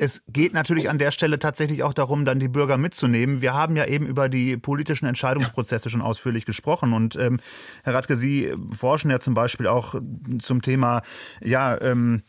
es 0.00 0.22
geht 0.28 0.52
natürlich 0.52 0.88
an 0.88 0.98
der 0.98 1.10
Stelle 1.10 1.38
tatsächlich 1.38 1.82
auch 1.82 1.92
darum, 1.92 2.24
dann 2.24 2.38
die 2.38 2.48
Bürger 2.48 2.76
mitzunehmen. 2.78 3.40
Wir 3.40 3.54
haben 3.54 3.76
ja 3.76 3.86
eben 3.86 4.06
über 4.06 4.28
die 4.28 4.56
politischen 4.56 5.06
Entscheidungsprozesse 5.06 5.86
ja. 5.86 5.90
schon 5.90 6.02
ausführlich 6.02 6.44
gesprochen. 6.46 6.92
Und 6.92 7.16
ähm, 7.16 7.40
Herr 7.84 7.94
Radke, 7.94 8.16
Sie 8.16 8.52
forschen 8.70 9.10
ja 9.10 9.20
zum 9.20 9.34
Beispiel 9.34 9.66
auch 9.66 9.94
zum 10.38 10.62
Thema 10.62 11.02
ja, 11.42 11.80
ähm, 11.80 12.22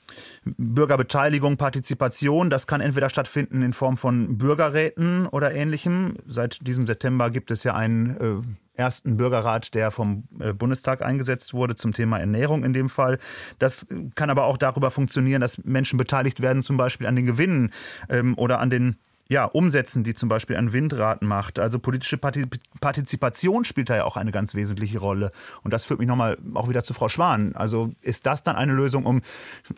Bürgerbeteiligung, 0.46 1.58
Partizipation. 1.58 2.50
Das 2.50 2.68
kann 2.68 2.82
entweder 2.82 3.10
stattfinden 3.10 3.62
in 3.62 3.74
Form 3.74 3.98
von 3.98 4.38
Bürgerräten 4.38 5.28
oder 5.28 5.54
ähnlichem. 5.54 6.16
Seit 6.26 6.66
diesem 6.66 6.88
September 6.88 7.30
gibt 7.30 7.52
es 7.52 7.64
ja 7.64 7.76
einen 7.76 8.18
äh, 8.18 8.67
ersten 8.78 9.18
Bürgerrat, 9.18 9.74
der 9.74 9.92
vom 9.92 10.28
äh, 10.40 10.54
Bundestag 10.54 11.02
eingesetzt 11.02 11.54
wurde 11.54 11.76
zum 11.76 11.94
Thema 11.94 12.20
Ernährung 12.20 12.64
in 12.64 12.74
dem 12.74 12.90
Fall. 12.90 13.18
Das 13.60 13.86
kann 14.16 14.30
aber 14.30 14.46
auch 14.46 14.58
darüber 14.58 14.92
funktionieren, 14.92 15.42
dass 15.42 15.64
Menschen 15.64 15.98
beteiligt 15.98 16.42
werden, 16.42 16.62
zum 16.62 16.78
Beispiel 16.78 17.08
an 17.08 17.16
den 17.16 17.26
Gewinnen 17.26 17.72
ähm, 18.10 18.38
oder 18.38 18.60
an 18.60 18.70
den 18.70 18.98
ja, 19.30 19.46
umsetzen, 19.46 20.04
die 20.04 20.14
zum 20.14 20.30
Beispiel 20.30 20.56
ein 20.56 20.74
Windrad 20.74 21.22
macht. 21.22 21.60
Also 21.60 21.80
politische 21.80 22.18
Partizipation 22.18 23.66
spielt 23.66 23.90
da 23.90 23.98
ja 23.98 24.04
auch 24.06 24.18
eine 24.18 24.32
ganz 24.32 24.56
wesentliche 24.56 25.00
Rolle. 25.00 25.32
Und 25.64 25.74
das 25.74 25.86
führt 25.86 26.00
mich 26.00 26.08
nochmal 26.08 26.38
auch 26.54 26.70
wieder 26.70 26.84
zu 26.84 26.94
Frau 26.94 27.10
Schwan. 27.10 27.56
Also 27.56 27.92
ist 28.02 28.26
das 28.26 28.44
dann 28.44 28.56
eine 28.56 28.74
Lösung, 28.74 29.06
um 29.06 29.22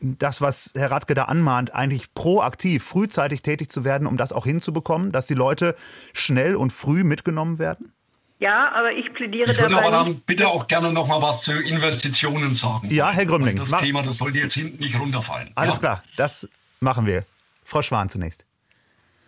das, 0.01 0.41
was 0.41 0.71
Herr 0.75 0.91
Radke 0.91 1.15
da 1.15 1.23
anmahnt, 1.25 1.73
eigentlich 1.73 2.13
proaktiv, 2.13 2.83
frühzeitig 2.83 3.41
tätig 3.41 3.71
zu 3.71 3.83
werden, 3.83 4.07
um 4.07 4.17
das 4.17 4.33
auch 4.33 4.45
hinzubekommen, 4.45 5.11
dass 5.11 5.25
die 5.25 5.33
Leute 5.33 5.75
schnell 6.13 6.55
und 6.55 6.71
früh 6.71 7.03
mitgenommen 7.03 7.57
werden? 7.59 7.93
Ja, 8.39 8.71
aber 8.73 8.93
ich 8.93 9.13
plädiere 9.13 9.51
ich 9.51 9.57
würde 9.57 9.75
dabei. 9.75 9.87
aber 9.87 10.05
dann 10.05 10.21
bitte 10.21 10.47
auch 10.47 10.67
gerne 10.67 10.93
noch 10.93 11.07
mal 11.07 11.21
was 11.21 11.41
zu 11.43 11.51
Investitionen 11.51 12.55
sagen. 12.55 12.87
Ja, 12.89 13.11
Herr 13.11 13.25
Grümling. 13.25 13.57
Das 13.69 13.81
Thema, 13.81 14.01
das 14.01 14.17
sollte 14.17 14.39
jetzt 14.39 14.53
hinten 14.53 14.81
nicht 14.81 14.97
runterfallen. 14.97 15.51
Alles 15.55 15.73
ja? 15.75 15.79
klar, 15.79 16.03
das 16.15 16.49
machen 16.79 17.05
wir. 17.05 17.25
Frau 17.65 17.81
Schwan 17.81 18.09
zunächst. 18.09 18.45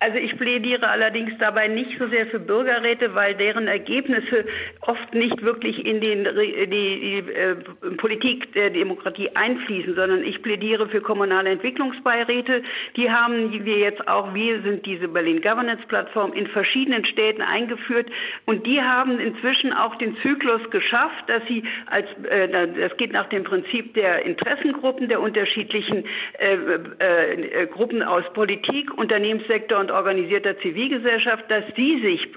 Also 0.02 0.18
ich 0.18 0.36
plädiere 0.36 0.90
allerdings 0.90 1.38
dabei 1.38 1.68
nicht 1.68 2.00
so 2.00 2.08
sehr 2.08 2.26
für 2.26 2.40
Bürgerräte, 2.40 3.14
weil 3.14 3.36
deren 3.36 3.68
Ergebnisse 3.68 4.46
oft 4.82 5.14
nicht 5.14 5.44
wirklich 5.44 5.86
in 5.86 6.02
den, 6.02 6.24
die, 6.24 6.68
die 6.68 7.32
äh, 7.32 7.56
Politik 7.98 8.52
der 8.54 8.72
Demokratie 8.72 9.30
einfließen, 9.36 9.94
sondern 9.94 10.24
ich 10.24 10.42
plädiere 10.42 10.90
für 10.90 11.02
kommunale 11.02 11.52
Entwicklungsbeiräte. 11.52 12.64
Die 12.96 13.12
haben 13.12 13.64
wir 13.64 13.78
jetzt 13.78 14.08
auch, 14.08 14.34
wir 14.34 14.64
sind 14.64 14.88
diese 14.88 15.08
Berlin 15.08 15.40
Governance 15.40 15.86
Plattform 15.86 16.34
in 16.34 16.48
verschiedenen 16.48 17.06
Städten 17.06 17.44
eingeführt 17.44 18.10
und 18.48 18.66
die 18.66 18.82
haben 18.82 19.20
inzwischen 19.20 19.72
auch 19.72 19.98
den 19.98 20.18
Zyklus 20.24 20.68
geschafft, 20.72 21.26
dass 21.28 21.46
sie 21.46 21.62
als, 21.86 22.08
äh, 22.28 22.48
das 22.50 22.98
geht 22.98 23.12
nach 23.12 23.30
dem 23.30 23.44
Prinzip 23.44 23.94
der 23.94 24.26
Interessengruppen 24.26 25.10
der 25.10 25.22
unterschiedlichen 25.22 26.06
äh, 26.40 27.68
Gruppen 27.68 28.02
aus 28.02 28.24
Politik, 28.34 28.98
Unternehmenssektor 28.98 29.80
und 29.80 29.91
organisierter 29.92 30.58
Zivilgesellschaft, 30.60 31.50
dass 31.50 31.64
sie 31.76 32.00
sich, 32.02 32.30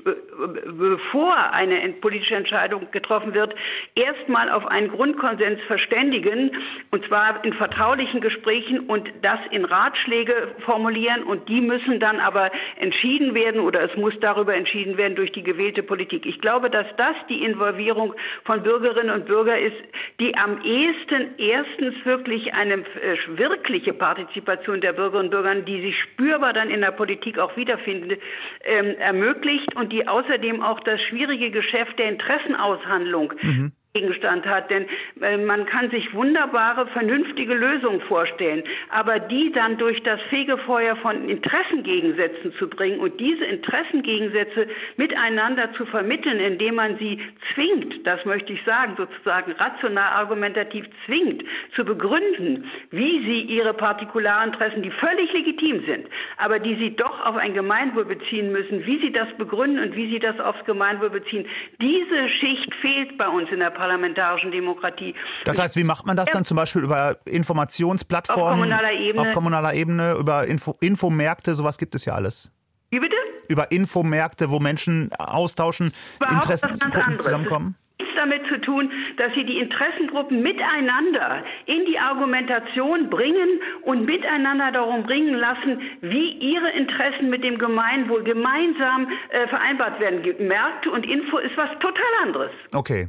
bevor 0.79 1.53
eine 1.53 1.89
politische 2.01 2.35
Entscheidung 2.35 2.91
getroffen 2.91 3.35
wird, 3.35 3.55
erstmal 3.95 4.51
auf 4.51 4.67
einen 4.67 4.89
Grundkonsens 4.89 5.61
verständigen, 5.63 6.51
und 6.91 7.05
zwar 7.07 7.45
in 7.45 7.53
vertraulichen 7.53 8.21
Gesprächen 8.21 8.81
und 8.81 9.13
das 9.23 9.41
in 9.51 9.65
Ratschläge 9.65 10.55
formulieren. 10.61 11.23
Und 11.23 11.49
die 11.49 11.61
müssen 11.61 12.01
dann 12.01 12.21
aber 12.21 12.51
entschieden 12.77 13.35
werden 13.35 13.61
oder 13.61 13.83
es 13.83 13.97
muss 13.97 14.19
darüber 14.21 14.55
entschieden 14.55 14.97
werden 14.97 15.17
durch 15.17 15.33
die 15.33 15.43
gewählte 15.43 15.83
Politik. 15.83 16.27
Ich 16.27 16.41
glaube, 16.41 16.71
dass 16.71 16.87
das 16.97 17.15
die 17.29 17.45
Involvierung 17.45 18.15
von 18.45 18.63
Bürgerinnen 18.63 19.15
und 19.15 19.27
Bürgern 19.27 19.59
ist, 19.59 19.77
die 20.21 20.37
am 20.37 20.61
ehesten 20.63 21.35
erstens 21.39 22.05
wirklich 22.05 22.55
eine 22.55 22.75
äh, 22.75 23.17
wirkliche 23.29 23.93
Partizipation 23.93 24.81
der 24.81 24.93
Bürgerinnen 24.93 25.27
und 25.27 25.31
Bürger, 25.31 25.55
die 25.55 25.81
sich 25.81 25.99
spürbar 26.01 26.53
dann 26.53 26.71
in 26.71 26.81
der 26.81 26.93
Politik 26.93 27.39
auch 27.45 27.57
wiederfinden, 27.57 28.17
ähm, 28.65 28.97
ermöglicht 28.99 29.77
und 29.77 29.93
die 29.93 30.09
außerdem 30.09 30.63
auch 30.63 30.81
das 30.81 31.01
schwierige 31.03 31.51
Geschäft 31.51 31.99
der 31.99 32.09
Interessenaushandlung 32.09 33.33
mhm. 33.41 33.73
Gegenstand 33.97 34.45
hat. 34.45 34.73
Denn 34.73 34.87
äh, 35.21 35.37
man 35.37 35.67
kann 35.67 35.89
sich 35.89 36.13
wunderbare, 36.15 36.89
vernünftige 36.89 37.55
Lösungen 37.55 38.01
vorstellen, 38.01 38.65
aber 38.91 39.21
die 39.21 39.53
dann 39.53 39.79
durch 39.79 40.03
das 40.03 40.21
Fegefeuer 40.23 40.97
von 40.97 41.29
Interessengegensätzen 41.29 42.53
zu 42.55 42.69
bringen 42.69 42.99
und 42.99 43.21
diese 43.21 43.45
Interessengegensätze 43.45 44.67
miteinander 44.97 45.73
zu 45.75 45.87
vermitteln, 45.87 46.41
indem 46.41 46.75
man 46.75 46.99
sie 46.99 47.21
zwingt, 47.55 48.05
das 48.05 48.25
möchte 48.25 48.53
ich 48.53 48.65
sagen, 48.65 48.95
sozusagen 48.97 49.53
rational 49.53 50.13
argumentativ 50.15 50.87
zwingt, 51.07 51.45
zu 51.77 51.85
begründen, 51.85 52.69
wie 52.91 53.21
sie 53.25 53.43
ihre 53.43 53.75
Partikularinteressen, 53.75 54.83
die 54.83 54.91
völlig 54.91 55.33
legitim 55.33 55.85
sind, 55.87 56.09
aber 56.37 56.59
die 56.59 56.75
sie 56.75 56.97
doch 56.97 57.25
auf 57.25 57.37
ein 57.37 57.55
Gemeinwohl 57.55 58.07
beziehen 58.07 58.51
müssen, 58.51 58.85
wie 58.87 58.99
sie 58.99 59.13
das 59.13 59.33
begründen 59.35 59.85
und 59.85 59.95
wie 59.95 60.11
sie 60.11 60.19
das 60.19 60.41
aufs 60.41 60.65
Gemeinwohl 60.65 61.11
beziehen. 61.11 61.47
Diese 61.81 62.29
Schicht 62.29 62.75
fehlt 62.75 63.17
bei 63.19 63.29
uns 63.29 63.49
in 63.53 63.61
der 63.61 63.71
parlamentarischen 63.85 64.51
Demokratie. 64.51 65.15
Das 65.45 65.59
heißt, 65.59 65.77
wie 65.77 65.85
macht 65.85 66.07
man 66.07 66.17
das 66.17 66.31
dann 66.31 66.45
zum 66.45 66.57
Beispiel 66.57 66.83
über 66.83 67.19
Informationsplattformen? 67.27 68.45
Auf 68.45 68.51
kommunaler 68.53 68.93
Ebene. 68.93 69.23
Auf 69.23 69.33
kommunaler 69.33 69.75
Ebene, 69.75 70.15
über 70.15 70.47
Info 70.47 70.77
Infomärkte, 70.81 71.55
sowas 71.55 71.77
gibt 71.77 71.95
es 71.95 72.07
ja 72.07 72.15
alles. 72.15 72.51
Wie 72.91 73.01
bitte? 73.01 73.17
Über 73.49 73.71
Infomärkte, 73.71 74.51
wo 74.51 74.59
Menschen 74.59 75.11
austauschen, 75.19 75.93
Interessengruppen 76.31 77.21
zusammenkommen? 77.21 77.77
nichts 77.99 78.15
damit 78.17 78.47
zu 78.47 78.61
tun, 78.61 78.91
dass 79.17 79.33
sie 79.35 79.45
die 79.45 79.59
Interessengruppen 79.59 80.43
miteinander 80.43 81.45
in 81.67 81.85
die 81.87 81.99
Argumentation 81.99 83.11
bringen 83.11 83.61
und 83.83 84.05
miteinander 84.05 84.73
darum 84.73 85.05
bringen 85.05 85.35
lassen, 85.35 85.81
wie 86.01 86.33
ihre 86.33 86.71
Interessen 86.71 87.31
mit 87.31 87.45
dem 87.45 87.59
Gemeinwohl 87.59 88.25
gemeinsam 88.25 89.09
äh, 89.31 89.47
vereinbart 89.49 90.01
werden. 90.01 90.23
Märkte 90.47 90.91
und 90.91 91.07
Info 91.07 91.39
ist 91.39 91.57
was 91.57 91.71
total 91.81 92.05
anderes. 92.23 92.51
Okay, 92.73 93.09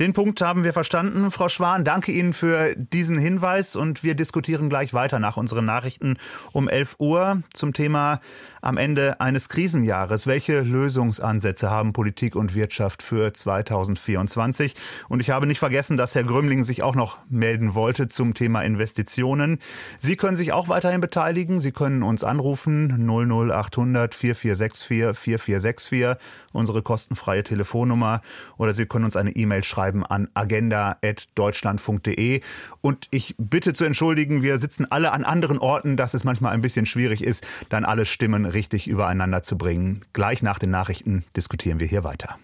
den 0.00 0.12
Punkt 0.12 0.40
haben 0.40 0.62
wir 0.62 0.72
verstanden. 0.72 1.32
Frau 1.32 1.48
Schwan, 1.48 1.82
danke 1.84 2.12
Ihnen 2.12 2.32
für 2.32 2.76
diesen 2.76 3.18
Hinweis 3.18 3.74
und 3.74 4.04
wir 4.04 4.14
diskutieren 4.14 4.68
gleich 4.68 4.94
weiter 4.94 5.18
nach 5.18 5.36
unseren 5.36 5.64
Nachrichten 5.64 6.18
um 6.52 6.68
11 6.68 6.96
Uhr 7.00 7.42
zum 7.52 7.72
Thema 7.72 8.20
am 8.62 8.76
Ende 8.76 9.20
eines 9.20 9.48
Krisenjahres. 9.48 10.28
Welche 10.28 10.60
Lösungsansätze 10.60 11.70
haben 11.70 11.92
Politik 11.92 12.36
und 12.36 12.54
Wirtschaft 12.54 13.02
für 13.02 13.32
2024? 13.32 14.74
Und 15.08 15.20
ich 15.20 15.30
habe 15.30 15.48
nicht 15.48 15.58
vergessen, 15.58 15.96
dass 15.96 16.14
Herr 16.14 16.24
Grümling 16.24 16.62
sich 16.62 16.84
auch 16.84 16.94
noch 16.94 17.18
melden 17.28 17.74
wollte 17.74 18.08
zum 18.08 18.34
Thema 18.34 18.62
Investitionen. 18.62 19.58
Sie 19.98 20.16
können 20.16 20.36
sich 20.36 20.52
auch 20.52 20.68
weiterhin 20.68 21.00
beteiligen. 21.00 21.58
Sie 21.58 21.72
können 21.72 22.04
uns 22.04 22.22
anrufen 22.22 22.86
00800 23.08 24.14
4464 24.14 25.18
4464, 25.18 26.16
unsere 26.52 26.82
kostenfreie 26.82 27.42
Telefonnummer. 27.42 28.20
Oder 28.56 28.74
Sie 28.74 28.86
können 28.86 29.04
uns 29.04 29.16
eine 29.16 29.32
E-Mail 29.32 29.64
schreiben 29.64 30.04
an 30.04 30.28
agenda.deutschlandfunk.de. 30.34 32.40
Und 32.80 33.08
ich 33.10 33.34
bitte 33.38 33.74
zu 33.74 33.84
entschuldigen, 33.84 34.42
wir 34.42 34.58
sitzen 34.58 34.86
alle 34.90 35.12
an 35.12 35.24
anderen 35.24 35.58
Orten, 35.58 35.96
dass 35.96 36.14
es 36.14 36.24
manchmal 36.24 36.52
ein 36.52 36.62
bisschen 36.62 36.86
schwierig 36.86 37.22
ist, 37.22 37.46
dann 37.68 37.84
alle 37.84 38.06
Stimmen 38.06 38.44
richtig 38.44 38.88
übereinander 38.88 39.42
zu 39.42 39.58
bringen. 39.58 40.00
Gleich 40.12 40.42
nach 40.42 40.58
den 40.58 40.70
Nachrichten 40.70 41.24
diskutieren 41.36 41.78
wir 41.80 41.86
hier 41.86 42.04
weiter. 42.04 42.38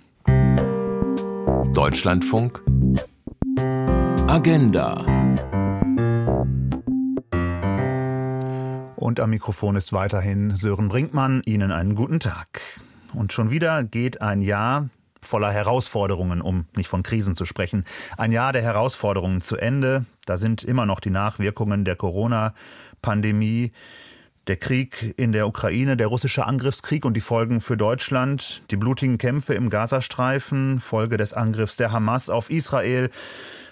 Deutschlandfunk 1.73 2.63
Agenda 4.27 5.05
Und 9.05 9.21
am 9.21 9.29
Mikrofon 9.29 9.77
ist 9.77 9.93
weiterhin 9.93 10.51
Sören 10.51 10.89
Brinkmann. 10.89 11.43
Ihnen 11.45 11.73
einen 11.73 11.95
guten 11.95 12.21
Tag. 12.21 12.63
Und 13.15 13.33
schon 13.33 13.51
wieder 13.51 13.85
geht 13.85 14.21
ein 14.21 14.43
Jahr 14.43 14.89
voller 15.21 15.51
Herausforderungen, 15.51 16.41
um 16.41 16.67
nicht 16.77 16.89
von 16.89 17.03
Krisen 17.03 17.35
zu 17.35 17.47
sprechen. 17.47 17.85
Ein 18.17 18.33
Jahr 18.33 18.53
der 18.53 18.63
Herausforderungen 18.63 19.41
zu 19.41 19.57
Ende. 19.57 20.05
Da 20.27 20.37
sind 20.37 20.63
immer 20.63 20.87
noch 20.87 21.01
die 21.01 21.11
Nachwirkungen 21.11 21.85
der 21.85 21.97
Corona-Pandemie 21.97 23.73
der 24.47 24.57
Krieg 24.57 25.15
in 25.17 25.33
der 25.33 25.49
Ukraine, 25.49 25.97
der 25.97 26.09
russische 26.09 26.45
Angriffskrieg 26.45 27.05
und 27.05 27.15
die 27.15 27.23
Folgen 27.23 27.61
für 27.61 27.77
Deutschland, 27.77 28.63
die 28.71 28.77
blutigen 28.77 29.17
Kämpfe 29.17 29.55
im 29.55 29.71
Gazastreifen, 29.71 30.81
Folge 30.81 31.17
des 31.17 31.33
Angriffs 31.33 31.77
der 31.77 31.93
Hamas 31.93 32.29
auf 32.29 32.51
Israel, 32.51 33.11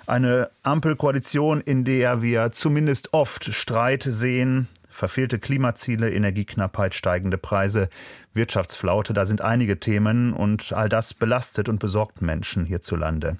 eine 0.07 0.51
Ampelkoalition, 0.63 1.61
in 1.61 1.85
der 1.85 2.23
wir 2.23 2.53
zumindest 2.53 3.13
oft 3.13 3.53
Streit 3.53 4.03
sehen, 4.03 4.69
verfehlte 4.93 5.39
Klimaziele, 5.39 6.11
Energieknappheit, 6.13 6.95
steigende 6.95 7.39
Preise, 7.39 7.89
Wirtschaftsflaute, 8.35 9.13
da 9.13 9.27
sind 9.27 9.41
einige 9.41 9.81
Themen 9.81 10.33
und 10.33 10.73
all 10.73 10.89
das 10.89 11.15
belastet 11.15 11.69
und 11.69 11.81
besorgt 11.81 12.23
Menschen 12.23 12.65
hierzulande. 12.65 13.39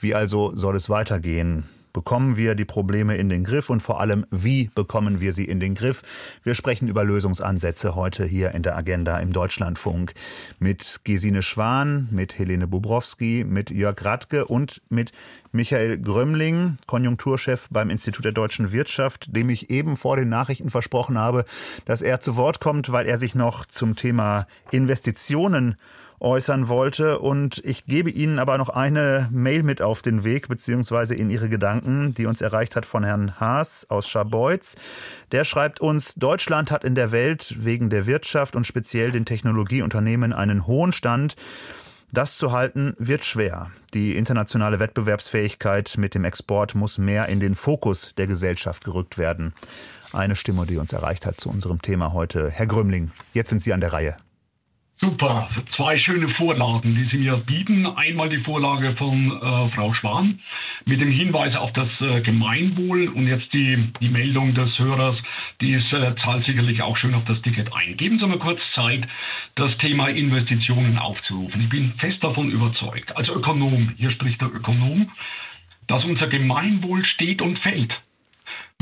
Wie 0.00 0.14
also 0.14 0.56
soll 0.56 0.74
es 0.76 0.90
weitergehen? 0.90 1.68
Bekommen 1.96 2.36
wir 2.36 2.54
die 2.54 2.66
Probleme 2.66 3.16
in 3.16 3.30
den 3.30 3.42
Griff 3.42 3.70
und 3.70 3.80
vor 3.80 4.02
allem, 4.02 4.26
wie 4.30 4.70
bekommen 4.74 5.18
wir 5.18 5.32
sie 5.32 5.46
in 5.46 5.60
den 5.60 5.74
Griff? 5.74 6.02
Wir 6.42 6.54
sprechen 6.54 6.88
über 6.88 7.04
Lösungsansätze 7.04 7.94
heute 7.94 8.26
hier 8.26 8.50
in 8.50 8.62
der 8.62 8.76
Agenda 8.76 9.18
im 9.18 9.32
Deutschlandfunk 9.32 10.12
mit 10.58 11.00
Gesine 11.04 11.40
Schwan, 11.40 12.08
mit 12.10 12.38
Helene 12.38 12.66
Bubrowski, 12.66 13.46
mit 13.48 13.70
Jörg 13.70 14.04
Radke 14.04 14.44
und 14.44 14.82
mit 14.90 15.12
Michael 15.52 15.96
Grömmling, 15.96 16.76
Konjunkturchef 16.86 17.68
beim 17.70 17.88
Institut 17.88 18.26
der 18.26 18.32
deutschen 18.32 18.72
Wirtschaft, 18.72 19.34
dem 19.34 19.48
ich 19.48 19.70
eben 19.70 19.96
vor 19.96 20.18
den 20.18 20.28
Nachrichten 20.28 20.68
versprochen 20.68 21.16
habe, 21.16 21.46
dass 21.86 22.02
er 22.02 22.20
zu 22.20 22.36
Wort 22.36 22.60
kommt, 22.60 22.92
weil 22.92 23.06
er 23.06 23.16
sich 23.16 23.34
noch 23.34 23.64
zum 23.64 23.96
Thema 23.96 24.46
Investitionen 24.70 25.76
äußern 26.20 26.68
wollte. 26.68 27.18
Und 27.18 27.62
ich 27.64 27.86
gebe 27.86 28.10
Ihnen 28.10 28.38
aber 28.38 28.58
noch 28.58 28.68
eine 28.68 29.28
Mail 29.32 29.62
mit 29.62 29.82
auf 29.82 30.02
den 30.02 30.24
Weg, 30.24 30.48
beziehungsweise 30.48 31.14
in 31.14 31.30
Ihre 31.30 31.48
Gedanken, 31.48 32.14
die 32.14 32.26
uns 32.26 32.40
erreicht 32.40 32.76
hat 32.76 32.86
von 32.86 33.04
Herrn 33.04 33.38
Haas 33.40 33.86
aus 33.88 34.08
Scharbeutz. 34.08 34.76
Der 35.32 35.44
schreibt 35.44 35.80
uns, 35.80 36.14
Deutschland 36.14 36.70
hat 36.70 36.84
in 36.84 36.94
der 36.94 37.12
Welt 37.12 37.54
wegen 37.58 37.90
der 37.90 38.06
Wirtschaft 38.06 38.56
und 38.56 38.66
speziell 38.66 39.10
den 39.10 39.24
Technologieunternehmen 39.24 40.32
einen 40.32 40.66
hohen 40.66 40.92
Stand. 40.92 41.36
Das 42.12 42.38
zu 42.38 42.52
halten 42.52 42.94
wird 42.98 43.24
schwer. 43.24 43.70
Die 43.92 44.16
internationale 44.16 44.78
Wettbewerbsfähigkeit 44.78 45.96
mit 45.98 46.14
dem 46.14 46.24
Export 46.24 46.74
muss 46.74 46.98
mehr 46.98 47.28
in 47.28 47.40
den 47.40 47.54
Fokus 47.54 48.14
der 48.16 48.26
Gesellschaft 48.26 48.84
gerückt 48.84 49.18
werden. 49.18 49.52
Eine 50.12 50.36
Stimme, 50.36 50.66
die 50.66 50.78
uns 50.78 50.92
erreicht 50.92 51.26
hat 51.26 51.40
zu 51.40 51.50
unserem 51.50 51.82
Thema 51.82 52.12
heute. 52.12 52.48
Herr 52.48 52.66
Grümling, 52.66 53.10
jetzt 53.34 53.50
sind 53.50 53.60
Sie 53.60 53.72
an 53.72 53.80
der 53.80 53.92
Reihe. 53.92 54.16
Super, 54.98 55.50
zwei 55.76 55.98
schöne 55.98 56.30
Vorlagen, 56.30 56.94
die 56.94 57.04
Sie 57.04 57.18
mir 57.18 57.36
bieten. 57.36 57.84
Einmal 57.84 58.30
die 58.30 58.38
Vorlage 58.38 58.96
von 58.96 59.30
äh, 59.30 59.68
Frau 59.74 59.92
Schwan 59.92 60.40
mit 60.86 61.02
dem 61.02 61.10
Hinweis 61.10 61.54
auf 61.54 61.70
das 61.74 61.88
äh, 62.00 62.22
Gemeinwohl 62.22 63.08
und 63.08 63.26
jetzt 63.26 63.52
die, 63.52 63.92
die 64.00 64.08
Meldung 64.08 64.54
des 64.54 64.78
Hörers, 64.78 65.22
die 65.60 65.72
ist, 65.72 65.92
äh, 65.92 66.16
zahlt 66.16 66.46
sicherlich 66.46 66.80
auch 66.80 66.96
schön 66.96 67.12
auf 67.12 67.26
das 67.26 67.42
Ticket 67.42 67.74
ein. 67.74 67.98
Geben 67.98 68.18
Sie 68.18 68.26
mir 68.26 68.38
kurz 68.38 68.60
Zeit, 68.74 69.06
das 69.54 69.76
Thema 69.76 70.08
Investitionen 70.08 70.96
aufzurufen. 70.96 71.60
Ich 71.60 71.68
bin 71.68 71.92
fest 71.98 72.24
davon 72.24 72.50
überzeugt, 72.50 73.14
als 73.18 73.28
Ökonom, 73.28 73.92
hier 73.98 74.10
spricht 74.10 74.40
der 74.40 74.48
Ökonom, 74.48 75.10
dass 75.88 76.06
unser 76.06 76.28
Gemeinwohl 76.28 77.04
steht 77.04 77.42
und 77.42 77.58
fällt 77.58 78.00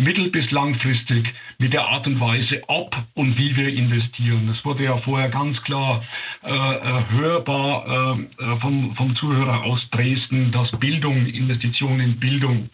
mittel- 0.01 0.30
bis 0.30 0.51
langfristig 0.51 1.32
mit 1.59 1.72
der 1.72 1.86
Art 1.86 2.07
und 2.07 2.20
Weise, 2.20 2.62
ob 2.66 2.97
und 3.14 3.38
wie 3.38 3.57
wir 3.57 3.68
investieren. 3.68 4.49
Es 4.49 4.64
wurde 4.64 4.84
ja 4.84 4.97
vorher 4.99 5.28
ganz 5.28 5.62
klar 5.62 6.03
äh, 6.42 6.51
äh 6.51 7.05
hörbar 7.11 7.86
äh, 7.86 8.42
äh, 8.42 8.61
vom, 8.61 8.95
vom 8.97 9.14
Zuhörer 9.14 9.64
aus 9.64 9.88
Dresden, 9.90 10.51
dass 10.51 10.70
Bildung, 10.78 11.26
Investitionen 11.26 12.01
in 12.01 12.20
Bildung 12.20 12.70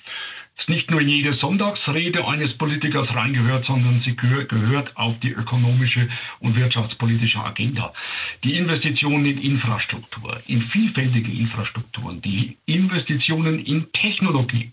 ist 0.60 0.68
nicht 0.68 0.90
nur 0.90 1.00
jede 1.00 1.32
Sonntagsrede 1.32 2.28
eines 2.28 2.52
Politikers 2.58 3.08
reingehört, 3.14 3.64
sondern 3.64 4.02
sie 4.02 4.14
gehört 4.14 4.94
auf 4.96 5.18
die 5.20 5.30
ökonomische 5.30 6.06
und 6.40 6.54
wirtschaftspolitische 6.54 7.42
Agenda. 7.42 7.94
Die 8.44 8.56
Investitionen 8.56 9.24
in 9.24 9.40
Infrastruktur, 9.40 10.38
in 10.46 10.60
vielfältige 10.62 11.32
Infrastrukturen, 11.32 12.20
die 12.20 12.58
Investitionen 12.66 13.58
in 13.58 13.90
Technologie. 13.92 14.72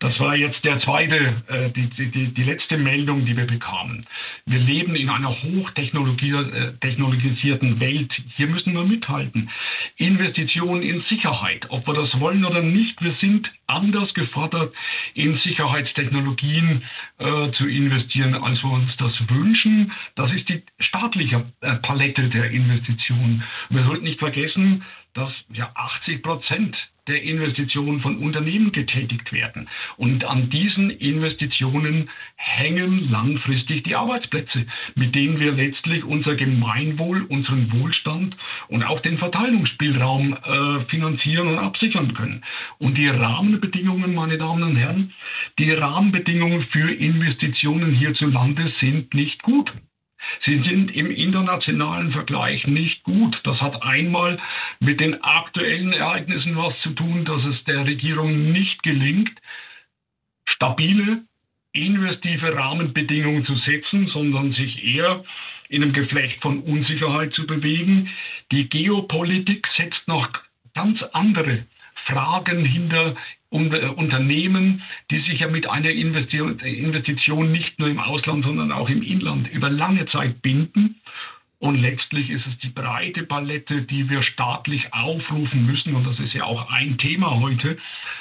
Das 0.00 0.20
war 0.20 0.36
jetzt 0.36 0.62
der 0.64 0.80
zweite, 0.80 1.42
äh, 1.46 1.70
die, 1.70 1.88
die, 1.88 2.34
die 2.34 2.42
letzte 2.42 2.76
Meldung, 2.76 3.24
die 3.24 3.34
wir 3.36 3.46
bekamen. 3.46 4.04
Wir 4.44 4.58
leben 4.58 4.94
in 4.94 5.08
einer 5.08 5.30
hochtechnologisierten 5.30 7.76
äh, 7.76 7.80
Welt. 7.80 8.12
Hier 8.36 8.48
müssen 8.48 8.74
wir 8.74 8.84
mithalten. 8.84 9.48
Investitionen 9.96 10.82
in 10.82 11.00
Sicherheit, 11.02 11.66
ob 11.70 11.86
wir 11.86 11.94
das 11.94 12.20
wollen 12.20 12.44
oder 12.44 12.60
nicht, 12.62 13.00
wir 13.00 13.14
sind 13.14 13.50
anders 13.66 14.12
gefordert 14.12 14.74
in 15.22 15.36
Sicherheitstechnologien 15.36 16.82
äh, 17.18 17.50
zu 17.52 17.66
investieren, 17.68 18.34
als 18.34 18.62
wir 18.62 18.70
uns 18.72 18.96
das 18.96 19.28
wünschen. 19.28 19.92
Das 20.16 20.32
ist 20.32 20.48
die 20.48 20.62
staatliche 20.78 21.46
äh, 21.60 21.76
Palette 21.76 22.28
der 22.28 22.50
Investitionen. 22.50 23.44
Wir 23.70 23.84
sollten 23.84 24.04
nicht 24.04 24.18
vergessen, 24.18 24.84
dass 25.14 25.32
ja 25.52 25.70
80 25.74 26.22
Prozent 26.22 26.76
der 27.08 27.22
Investitionen 27.22 28.00
von 28.00 28.18
Unternehmen 28.18 28.70
getätigt 28.70 29.32
werden. 29.32 29.68
Und 29.96 30.24
an 30.24 30.50
diesen 30.50 30.90
Investitionen 30.90 32.08
hängen 32.36 33.10
langfristig 33.10 33.82
die 33.82 33.96
Arbeitsplätze, 33.96 34.66
mit 34.94 35.14
denen 35.14 35.40
wir 35.40 35.52
letztlich 35.52 36.04
unser 36.04 36.36
Gemeinwohl, 36.36 37.22
unseren 37.22 37.72
Wohlstand 37.72 38.36
und 38.68 38.84
auch 38.84 39.00
den 39.00 39.18
Verteilungsspielraum 39.18 40.34
äh, 40.34 40.80
finanzieren 40.86 41.48
und 41.48 41.58
absichern 41.58 42.14
können. 42.14 42.44
Und 42.78 42.96
die 42.96 43.08
Rahmenbedingungen, 43.08 44.14
meine 44.14 44.38
Damen 44.38 44.62
und 44.62 44.76
Herren, 44.76 45.12
die 45.58 45.72
Rahmenbedingungen 45.72 46.62
für 46.62 46.90
Investitionen 46.90 47.92
hierzulande 47.92 48.72
sind 48.78 49.12
nicht 49.12 49.42
gut. 49.42 49.72
Sie 50.44 50.62
sind 50.62 50.94
im 50.94 51.10
internationalen 51.10 52.12
Vergleich 52.12 52.66
nicht 52.66 53.02
gut. 53.04 53.40
Das 53.44 53.60
hat 53.60 53.82
einmal 53.82 54.38
mit 54.80 55.00
den 55.00 55.22
aktuellen 55.22 55.92
Ereignissen 55.92 56.56
was 56.56 56.78
zu 56.80 56.90
tun, 56.90 57.24
dass 57.24 57.44
es 57.44 57.64
der 57.64 57.86
Regierung 57.86 58.52
nicht 58.52 58.82
gelingt, 58.82 59.40
stabile, 60.44 61.22
investive 61.72 62.54
Rahmenbedingungen 62.54 63.44
zu 63.44 63.56
setzen, 63.56 64.06
sondern 64.08 64.52
sich 64.52 64.84
eher 64.84 65.24
in 65.68 65.82
einem 65.82 65.92
Geflecht 65.92 66.42
von 66.42 66.60
Unsicherheit 66.60 67.32
zu 67.32 67.46
bewegen. 67.46 68.10
Die 68.50 68.68
Geopolitik 68.68 69.66
setzt 69.76 70.06
noch 70.06 70.28
ganz 70.74 71.02
andere 71.12 71.66
Fragen 72.04 72.64
hinter 72.64 73.16
äh, 73.52 73.86
Unternehmen, 73.96 74.82
die 75.10 75.20
sich 75.20 75.40
ja 75.40 75.48
mit 75.48 75.68
einer 75.68 75.90
Investition 75.90 77.52
nicht 77.52 77.78
nur 77.78 77.88
im 77.88 77.98
Ausland, 77.98 78.44
sondern 78.44 78.72
auch 78.72 78.88
im 78.88 79.02
Inland 79.02 79.52
über 79.52 79.70
lange 79.70 80.06
Zeit 80.06 80.42
binden 80.42 80.96
und 81.62 81.76
letztlich 81.76 82.28
ist 82.28 82.44
es 82.44 82.58
die 82.58 82.70
breite 82.70 83.22
Palette, 83.22 83.82
die 83.82 84.10
wir 84.10 84.24
staatlich 84.24 84.92
aufrufen 84.92 85.64
müssen. 85.64 85.94
Und 85.94 86.04
das 86.04 86.18
ist 86.18 86.34
ja 86.34 86.42
auch 86.42 86.68
ein 86.68 86.98
Thema 86.98 87.38
heute. 87.38 87.78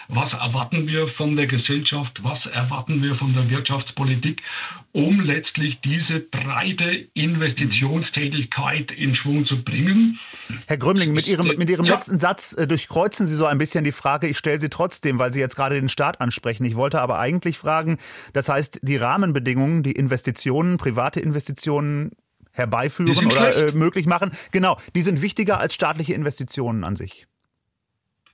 Was 0.10 0.32
erwarten 0.32 0.86
wir 0.86 1.08
von 1.08 1.36
der 1.36 1.48
Gesellschaft? 1.48 2.20
Was 2.22 2.46
erwarten 2.46 3.02
wir 3.02 3.16
von 3.16 3.34
der 3.34 3.50
Wirtschaftspolitik, 3.50 4.44
um 4.92 5.22
letztlich 5.22 5.82
diese 5.82 6.20
breite 6.20 7.08
Investitionstätigkeit 7.16 8.92
in 8.92 9.16
Schwung 9.16 9.48
zu 9.48 9.64
bringen? 9.64 10.20
Herr 10.68 10.78
Grümling, 10.78 11.12
mit 11.12 11.26
Ihrem, 11.26 11.48
mit 11.58 11.68
Ihrem 11.68 11.86
ja. 11.86 11.96
letzten 11.96 12.20
Satz 12.20 12.54
äh, 12.54 12.68
durchkreuzen 12.68 13.26
Sie 13.26 13.36
so 13.36 13.48
ein 13.48 13.58
bisschen 13.58 13.84
die 13.84 13.92
Frage. 13.92 14.28
Ich 14.28 14.38
stelle 14.38 14.60
sie 14.60 14.70
trotzdem, 14.70 15.18
weil 15.18 15.34
Sie 15.34 15.40
jetzt 15.40 15.56
gerade 15.56 15.74
den 15.74 15.90
Staat 15.90 16.22
ansprechen. 16.22 16.64
Ich 16.64 16.76
wollte 16.76 17.02
aber 17.02 17.18
eigentlich 17.18 17.58
fragen, 17.58 17.98
das 18.34 18.50
heißt, 18.50 18.82
die 18.84 18.98
Rahmenbedingungen, 18.98 19.82
die 19.82 19.94
Investitionen, 19.94 20.78
private 20.78 21.20
Investitionen 21.20 22.12
herbeiführen 22.54 23.26
oder 23.28 23.70
äh, 23.70 23.72
möglich 23.74 24.06
machen. 24.06 24.32
Genau, 24.52 24.78
die 24.96 25.02
sind 25.02 25.22
wichtiger 25.22 25.60
als 25.60 25.74
staatliche 25.74 26.14
Investitionen 26.14 26.84
an 26.84 26.96
sich. 26.96 27.28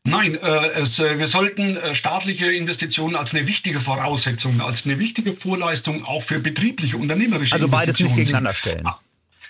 Nein, 0.07 0.35
äh, 0.35 0.67
es, 0.69 0.97
äh, 0.99 1.19
wir 1.19 1.27
sollten 1.27 1.75
äh, 1.75 1.93
staatliche 1.95 2.45
Investitionen 2.45 3.15
als 3.15 3.31
eine 3.31 3.45
wichtige 3.45 3.81
Voraussetzung, 3.81 4.61
als 4.61 4.85
eine 4.85 4.99
wichtige 4.99 5.35
Vorleistung 5.35 6.05
auch 6.05 6.23
für 6.23 6.39
betriebliche, 6.39 6.95
unternehmerische 6.95 7.53
Also 7.53 7.67
beides 7.67 7.99
nicht 7.99 8.15
gegeneinander 8.15 8.53
stellen. 8.53 8.85
Ah, 8.85 8.99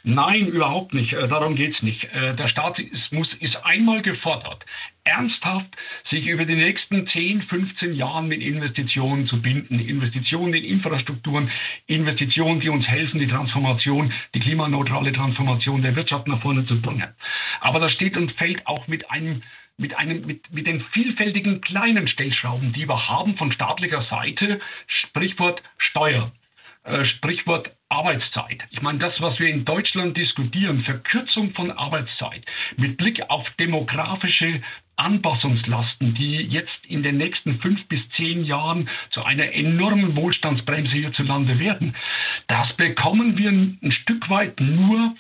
Nein, 0.10 0.47
überhaupt 0.47 0.93
nicht. 0.93 1.12
Äh, 1.12 1.28
darum 1.28 1.55
geht's 1.55 1.82
nicht. 1.84 2.05
Äh, 2.14 2.34
der 2.34 2.47
Staat 2.47 2.80
ist, 2.80 3.12
muss, 3.12 3.28
ist 3.41 3.58
einmal 3.66 4.01
gefordert, 4.01 4.66
ernsthaft 5.03 5.68
sich 6.10 6.28
über 6.28 6.45
die 6.45 6.55
nächsten 6.55 7.05
10, 7.05 7.41
15 7.41 7.93
Jahren 7.93 8.30
mit 8.30 8.41
Investitionen 8.41 9.28
zu 9.28 9.41
binden. 9.41 9.82
Investitionen 9.82 10.53
in 10.53 10.64
Infrastrukturen, 10.64 11.51
Investitionen, 11.88 12.62
die 12.62 12.70
uns 12.70 12.88
helfen, 12.88 13.20
die 13.20 13.28
Transformation, 13.28 14.14
die 14.34 14.39
klimaneutrale 14.39 15.12
Transformation 15.12 15.82
der 15.82 15.97
Wirtschaft 15.97 16.30
nach 16.30 16.41
vorne 16.41 16.66
zu 16.66 16.82
bringen. 16.82 17.14
Aber 17.60 17.82
das 17.82 17.91
steht 17.91 18.16
und 18.16 18.32
fällt 18.32 18.66
auch 18.66 18.88
mit 18.88 19.12
einem 19.12 19.43
mit, 19.80 19.95
einem, 19.95 20.26
mit, 20.26 20.51
mit 20.51 20.68
den 20.68 20.82
vielfältigen 20.82 21.60
kleinen 21.60 22.08
Stellschrauben, 22.08 22.72
die 22.74 22.88
wir 22.88 23.10
haben 23.10 23.36
von 23.36 23.51
staatlicher 23.51 24.01
Seite, 24.03 24.60
Sprichwort 24.88 25.62
Steuer, 25.78 26.32
äh, 26.84 27.05
Sprichwort 27.05 27.77
Arbeitszeit. 27.90 28.66
Ich 28.72 28.82
meine, 28.82 29.00
das, 29.00 29.22
was 29.22 29.40
wir 29.40 29.48
in 29.48 29.64
Deutschland 29.64 30.18
diskutieren, 30.18 30.82
Verkürzung 30.82 31.52
von 31.54 31.72
Arbeitszeit 31.72 32.46
mit 32.76 32.98
Blick 32.98 33.22
auf 33.30 33.50
demografische 33.52 34.62
Anpassungslasten, 34.98 36.14
die 36.16 36.38
jetzt 36.38 36.86
in 36.86 37.04
den 37.04 37.18
nächsten 37.18 37.60
fünf 37.60 37.88
bis 37.88 38.08
zehn 38.10 38.44
Jahren 38.44 38.90
zu 39.12 39.24
einer 39.24 39.54
enormen 39.54 40.16
Wohlstandsbremse 40.16 40.92
hierzulande 40.92 41.60
werden, 41.60 41.96
das 42.48 42.74
bekommen 42.74 43.38
wir 43.38 43.52
ein 43.52 43.92
Stück 43.92 44.30
weit 44.30 44.60
nur 44.60 45.16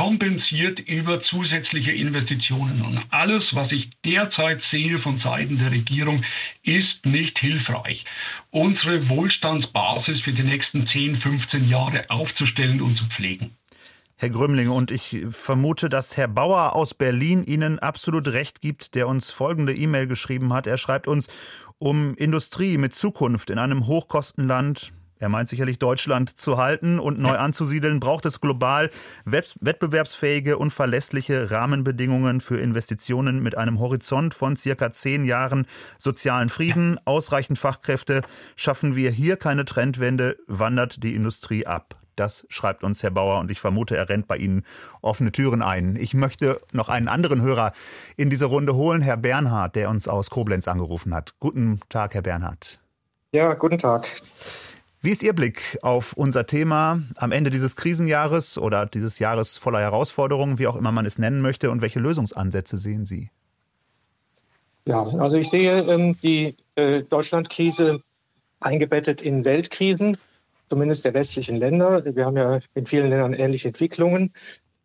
kompensiert 0.00 0.80
über 0.80 1.22
zusätzliche 1.24 1.92
Investitionen. 1.92 2.80
Und 2.80 3.04
alles, 3.10 3.44
was 3.52 3.70
ich 3.70 3.90
derzeit 4.02 4.62
sehe 4.70 4.98
von 5.00 5.18
Seiten 5.18 5.58
der 5.58 5.72
Regierung, 5.72 6.24
ist 6.62 7.04
nicht 7.04 7.38
hilfreich, 7.38 8.06
unsere 8.50 9.10
Wohlstandsbasis 9.10 10.22
für 10.22 10.32
die 10.32 10.42
nächsten 10.42 10.86
10, 10.86 11.16
15 11.16 11.68
Jahre 11.68 12.08
aufzustellen 12.08 12.80
und 12.80 12.96
zu 12.96 13.04
pflegen. 13.14 13.50
Herr 14.16 14.30
Grümling, 14.30 14.70
und 14.70 14.90
ich 14.90 15.18
vermute, 15.28 15.90
dass 15.90 16.16
Herr 16.16 16.28
Bauer 16.28 16.74
aus 16.74 16.94
Berlin 16.94 17.44
Ihnen 17.44 17.78
absolut 17.78 18.28
recht 18.28 18.62
gibt, 18.62 18.94
der 18.94 19.06
uns 19.06 19.30
folgende 19.30 19.74
E-Mail 19.74 20.06
geschrieben 20.06 20.54
hat. 20.54 20.66
Er 20.66 20.78
schreibt 20.78 21.08
uns, 21.08 21.28
um 21.78 22.14
Industrie 22.14 22.78
mit 22.78 22.94
Zukunft 22.94 23.50
in 23.50 23.58
einem 23.58 23.86
Hochkostenland 23.86 24.92
er 25.20 25.28
meint 25.28 25.50
sicherlich 25.50 25.78
Deutschland 25.78 26.30
zu 26.30 26.56
halten 26.56 26.98
und 26.98 27.18
neu 27.18 27.36
anzusiedeln, 27.36 28.00
braucht 28.00 28.24
es 28.24 28.40
global 28.40 28.88
wettbewerbsfähige 29.26 30.56
und 30.56 30.72
verlässliche 30.72 31.50
Rahmenbedingungen 31.50 32.40
für 32.40 32.58
Investitionen 32.58 33.42
mit 33.42 33.56
einem 33.56 33.78
Horizont 33.80 34.32
von 34.32 34.56
circa 34.56 34.92
zehn 34.92 35.26
Jahren 35.26 35.66
sozialen 35.98 36.48
Frieden, 36.48 36.98
ausreichend 37.04 37.58
Fachkräfte. 37.58 38.22
Schaffen 38.56 38.96
wir 38.96 39.10
hier 39.10 39.36
keine 39.36 39.66
Trendwende, 39.66 40.38
wandert 40.46 41.04
die 41.04 41.14
Industrie 41.14 41.66
ab. 41.66 41.96
Das 42.16 42.46
schreibt 42.48 42.82
uns 42.82 43.02
Herr 43.02 43.10
Bauer 43.10 43.40
und 43.40 43.50
ich 43.50 43.60
vermute, 43.60 43.98
er 43.98 44.08
rennt 44.08 44.26
bei 44.26 44.38
Ihnen 44.38 44.64
offene 45.02 45.32
Türen 45.32 45.60
ein. 45.60 45.96
Ich 45.96 46.14
möchte 46.14 46.60
noch 46.72 46.88
einen 46.88 47.08
anderen 47.08 47.42
Hörer 47.42 47.72
in 48.16 48.30
diese 48.30 48.46
Runde 48.46 48.74
holen, 48.74 49.02
Herr 49.02 49.18
Bernhard, 49.18 49.76
der 49.76 49.90
uns 49.90 50.08
aus 50.08 50.30
Koblenz 50.30 50.66
angerufen 50.66 51.14
hat. 51.14 51.34
Guten 51.40 51.80
Tag, 51.90 52.14
Herr 52.14 52.22
Bernhard. 52.22 52.80
Ja, 53.32 53.52
guten 53.54 53.78
Tag. 53.78 54.06
Wie 55.02 55.10
ist 55.12 55.22
Ihr 55.22 55.32
Blick 55.32 55.78
auf 55.80 56.12
unser 56.12 56.46
Thema 56.46 57.00
am 57.16 57.32
Ende 57.32 57.48
dieses 57.48 57.74
Krisenjahres 57.74 58.58
oder 58.58 58.84
dieses 58.84 59.18
Jahres 59.18 59.56
voller 59.56 59.80
Herausforderungen, 59.80 60.58
wie 60.58 60.66
auch 60.66 60.76
immer 60.76 60.92
man 60.92 61.06
es 61.06 61.16
nennen 61.16 61.40
möchte, 61.40 61.70
und 61.70 61.80
welche 61.80 62.00
Lösungsansätze 62.00 62.76
sehen 62.76 63.06
Sie? 63.06 63.30
Ja, 64.86 65.02
also 65.18 65.38
ich 65.38 65.48
sehe 65.48 65.80
ähm, 65.90 66.18
die 66.22 66.54
äh, 66.74 67.02
Deutschlandkrise 67.02 68.02
eingebettet 68.60 69.22
in 69.22 69.42
Weltkrisen, 69.46 70.18
zumindest 70.68 71.06
der 71.06 71.14
westlichen 71.14 71.56
Länder. 71.56 72.04
Wir 72.04 72.26
haben 72.26 72.36
ja 72.36 72.58
in 72.74 72.84
vielen 72.84 73.08
Ländern 73.08 73.32
ähnliche 73.32 73.68
Entwicklungen. 73.68 74.34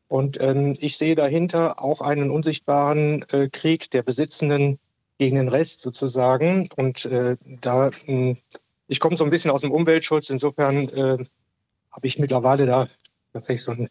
Und 0.08 0.40
ähm, 0.40 0.76
ich 0.80 0.96
sehe 0.96 1.16
dahinter 1.16 1.84
auch 1.84 2.00
einen 2.00 2.32
unsichtbaren 2.32 3.26
äh, 3.34 3.50
Krieg 3.50 3.92
der 3.92 4.04
Besitzenden 4.04 4.80
gegen 5.18 5.36
den 5.36 5.50
Rest 5.50 5.82
sozusagen. 5.82 6.70
Und 6.78 7.06
äh, 7.06 7.36
da 7.60 7.92
hm, 8.06 8.38
ich 8.88 9.00
komme 9.00 9.18
so 9.18 9.24
ein 9.24 9.30
bisschen 9.30 9.52
aus 9.52 9.62
dem 9.62 9.72
Umweltschutz, 9.72 10.30
insofern 10.30 10.90
äh, 10.90 11.18
habe 11.92 12.08
ich 12.08 12.20
mittlerweile 12.20 12.66
da 12.66 12.88
tatsächlich 13.34 13.64
so 13.64 13.72
einen 13.72 13.90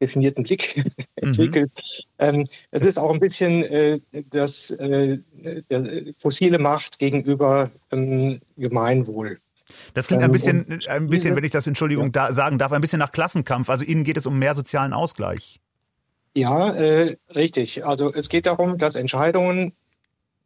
definierten 0.00 0.44
Blick 0.44 0.76
mhm. 0.76 0.92
entwickelt. 1.16 1.70
Ähm, 2.18 2.46
es 2.70 2.82
ist 2.82 2.98
auch 2.98 3.12
ein 3.12 3.20
bisschen 3.20 3.62
äh, 3.62 4.00
das 4.30 4.70
äh, 4.72 5.18
fossile 6.18 6.58
Macht 6.58 6.98
gegenüber 6.98 7.70
ähm, 7.90 8.40
Gemeinwohl. 8.56 9.38
Das 9.94 10.08
klingt 10.08 10.22
ein 10.22 10.28
ähm, 10.28 10.32
bisschen, 10.32 10.80
ein 10.88 11.08
bisschen, 11.08 11.36
wenn 11.36 11.44
ich 11.44 11.52
das 11.52 11.66
Entschuldigung 11.66 12.06
ja. 12.06 12.10
da 12.10 12.32
sagen 12.32 12.58
darf, 12.58 12.72
ein 12.72 12.80
bisschen 12.80 12.98
nach 12.98 13.12
Klassenkampf. 13.12 13.70
Also 13.70 13.84
Ihnen 13.84 14.04
geht 14.04 14.16
es 14.16 14.26
um 14.26 14.38
mehr 14.38 14.54
sozialen 14.54 14.92
Ausgleich. 14.92 15.60
Ja, 16.34 16.72
äh, 16.74 17.16
richtig. 17.34 17.84
Also 17.84 18.12
es 18.12 18.28
geht 18.28 18.46
darum, 18.46 18.78
dass 18.78 18.96
Entscheidungen 18.96 19.72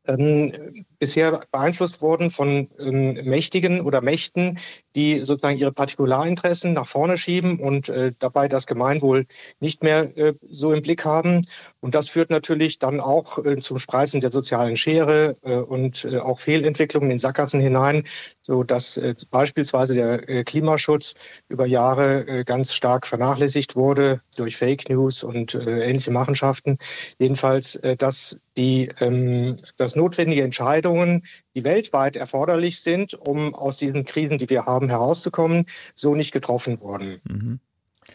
ähm, 0.09 0.87
bisher 0.99 1.41
beeinflusst 1.51 2.01
wurden 2.03 2.31
von 2.31 2.69
ähm, 2.79 3.15
Mächtigen 3.25 3.81
oder 3.81 4.01
Mächten, 4.01 4.59
die 4.97 5.25
sozusagen 5.25 5.59
ihre 5.59 5.73
Partikularinteressen 5.73 6.73
nach 6.73 6.87
vorne 6.87 7.19
schieben 7.19 7.61
und 7.61 7.91
äh, 7.91 8.13
dabei 8.19 8.49
das 8.49 8.67
Gemeinwohl 8.67 9.27
nicht 9.61 9.83
mehr 9.83 10.17
äh, 10.17 10.35
so 10.51 10.73
im 10.73 10.83
Blick 10.83 11.05
haben. 11.05 11.43
Und 11.81 11.95
das 11.95 12.09
führt 12.09 12.31
natürlich 12.31 12.79
dann 12.79 13.01
auch 13.01 13.45
äh, 13.45 13.59
zum 13.59 13.79
Spreißen 13.79 14.21
der 14.23 14.33
sozialen 14.33 14.77
Schere 14.77 15.37
äh, 15.43 15.57
und 15.57 16.05
äh, 16.05 16.19
auch 16.19 16.41
Fehlentwicklungen 16.41 17.11
in 17.11 17.19
Sackgassen 17.19 17.61
hinein, 17.61 18.05
so 18.41 18.65
dass 18.65 18.97
äh, 18.97 19.15
beispielsweise 19.31 19.95
der 19.95 20.45
Klimaschutz 20.45 21.15
über 21.49 21.67
Jahre 21.67 22.45
ganz 22.45 22.73
stark 22.73 23.07
vernachlässigt 23.07 23.77
wurde 23.77 24.23
durch 24.37 24.57
Fake 24.57 24.89
News 24.89 25.23
und 25.23 25.55
ähnliche 25.55 26.11
Machenschaften. 26.11 26.79
Jedenfalls, 27.19 27.79
dass 27.99 28.41
die, 28.57 28.89
ähm, 29.01 29.57
dass 29.77 29.97
notwendige 29.97 30.43
Entscheidungen, 30.43 31.25
die 31.55 31.65
weltweit 31.65 32.17
erforderlich 32.17 32.81
sind, 32.81 33.15
um 33.15 33.55
aus 33.55 33.79
diesen 33.79 34.05
Krisen, 34.05 34.39
die 34.39 34.49
wir 34.49 34.65
haben, 34.67 34.86
herauszukommen, 34.89 35.67
so 35.95 36.15
nicht 36.15 36.33
getroffen 36.33 36.81
wurden. 36.81 37.21
Mhm. 37.25 37.61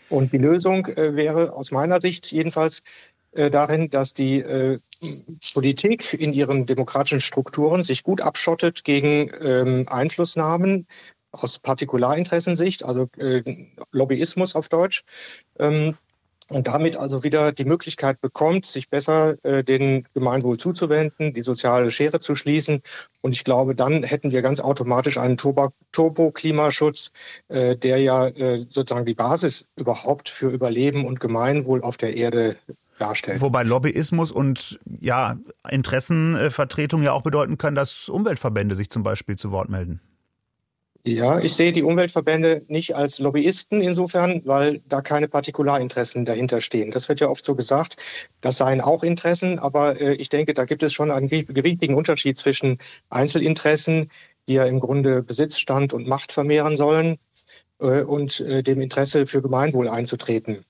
Und 0.10 0.34
die 0.34 0.38
Lösung 0.38 0.88
äh, 0.88 1.16
wäre 1.16 1.54
aus 1.54 1.72
meiner 1.72 2.02
Sicht 2.02 2.32
jedenfalls 2.32 2.84
äh, 3.34 3.50
darin, 3.50 3.90
dass 3.90 4.14
die 4.14 4.40
äh, 4.40 4.80
Politik 5.54 6.14
in 6.14 6.34
ihren 6.34 6.66
demokratischen 6.66 7.20
Strukturen 7.20 7.84
sich 7.84 8.04
gut 8.04 8.22
abschottet 8.22 8.84
gegen 8.84 9.32
ähm, 9.42 9.86
Einflussnahmen 9.88 10.88
aus 11.32 11.60
Partikularinteressensicht, 11.60 12.84
also 12.84 13.08
äh, 13.18 13.42
Lobbyismus 13.92 14.56
auf 14.56 14.68
Deutsch. 14.68 15.04
Ähm, 15.60 15.96
und 16.52 16.68
damit 16.68 16.98
also 16.98 17.24
wieder 17.24 17.52
die 17.52 17.66
Möglichkeit 17.66 18.22
bekommt, 18.22 18.66
sich 18.66 18.90
besser 18.90 19.36
äh, 19.44 19.64
den 19.64 20.08
Gemeinwohl 20.14 20.58
zuzuwenden, 20.58 21.34
die 21.34 21.44
soziale 21.44 21.92
Schere 21.92 22.20
zu 22.20 22.36
schließen. 22.36 22.82
Und 23.22 23.34
ich 23.34 23.44
glaube, 23.44 23.74
dann 23.76 24.04
hätten 24.04 24.32
wir 24.32 24.42
ganz 24.42 24.60
automatisch 24.60 25.18
einen 25.18 25.38
Turbo-Klimaschutz, 25.38 27.12
äh, 27.48 27.76
der 27.78 27.98
ja 27.98 28.28
äh, 28.28 28.58
sozusagen 28.58 29.06
die 29.06 29.14
Basis 29.14 29.70
überhaupt 29.76 30.30
für 30.30 30.50
Überleben 30.50 31.06
und 31.06 31.20
Gemeinwohl 31.20 31.82
auf 31.82 31.98
der 31.98 32.16
Erde 32.16 32.58
darstellt. 33.00 33.42
Wobei 33.42 33.64
Lobbyismus 33.64 34.32
und 34.32 34.80
ja, 35.00 35.38
Interessenvertretung 35.70 37.02
ja 37.02 37.14
auch 37.14 37.24
bedeuten 37.24 37.58
kann, 37.58 37.76
dass 37.76 38.10
Umweltverbände 38.10 38.76
sich 38.76 38.90
zum 38.90 39.04
Beispiel 39.04 39.38
zu 39.38 39.52
Wort 39.52 39.70
melden. 39.70 40.02
Ja, 41.04 41.40
ich 41.40 41.56
sehe 41.56 41.72
die 41.72 41.82
Umweltverbände 41.82 42.64
nicht 42.68 42.96
als 42.96 43.18
Lobbyisten 43.18 43.82
insofern, 43.82 44.42
weil 44.46 44.82
da 44.88 45.02
keine 45.02 45.28
Partikularinteressen 45.28 46.26
dahinter 46.26 46.62
stehen. 46.62 46.92
Das 46.92 47.10
wird 47.10 47.20
ja 47.20 47.28
oft 47.28 47.44
so 47.44 47.56
gesagt, 47.56 47.96
das 48.40 48.58
seien 48.58 48.82
auch 48.82 49.02
Interessen, 49.02 49.58
aber 49.58 50.00
äh, 50.00 50.14
ich 50.14 50.30
denke, 50.30 50.54
da 50.54 50.66
gibt 50.66 50.84
es 50.84 50.94
schon 50.94 51.10
einen 51.10 51.28
gewichtigen 51.28 51.96
Unterschied 51.96 52.38
zwischen 52.38 52.78
Einzelinteressen, 53.10 54.12
die 54.48 54.54
ja 54.54 54.66
im 54.66 54.80
Grunde 54.80 55.24
Besitzstand 55.24 55.94
und 55.94 56.08
Macht 56.08 56.32
vermehren 56.32 56.78
sollen, 56.78 57.18
äh, 57.80 58.02
und 58.02 58.40
äh, 58.42 58.62
dem 58.62 58.80
Interesse 58.80 59.26
für 59.26 59.42
Gemeinwohl 59.42 59.90
einzutreten. 59.90 60.64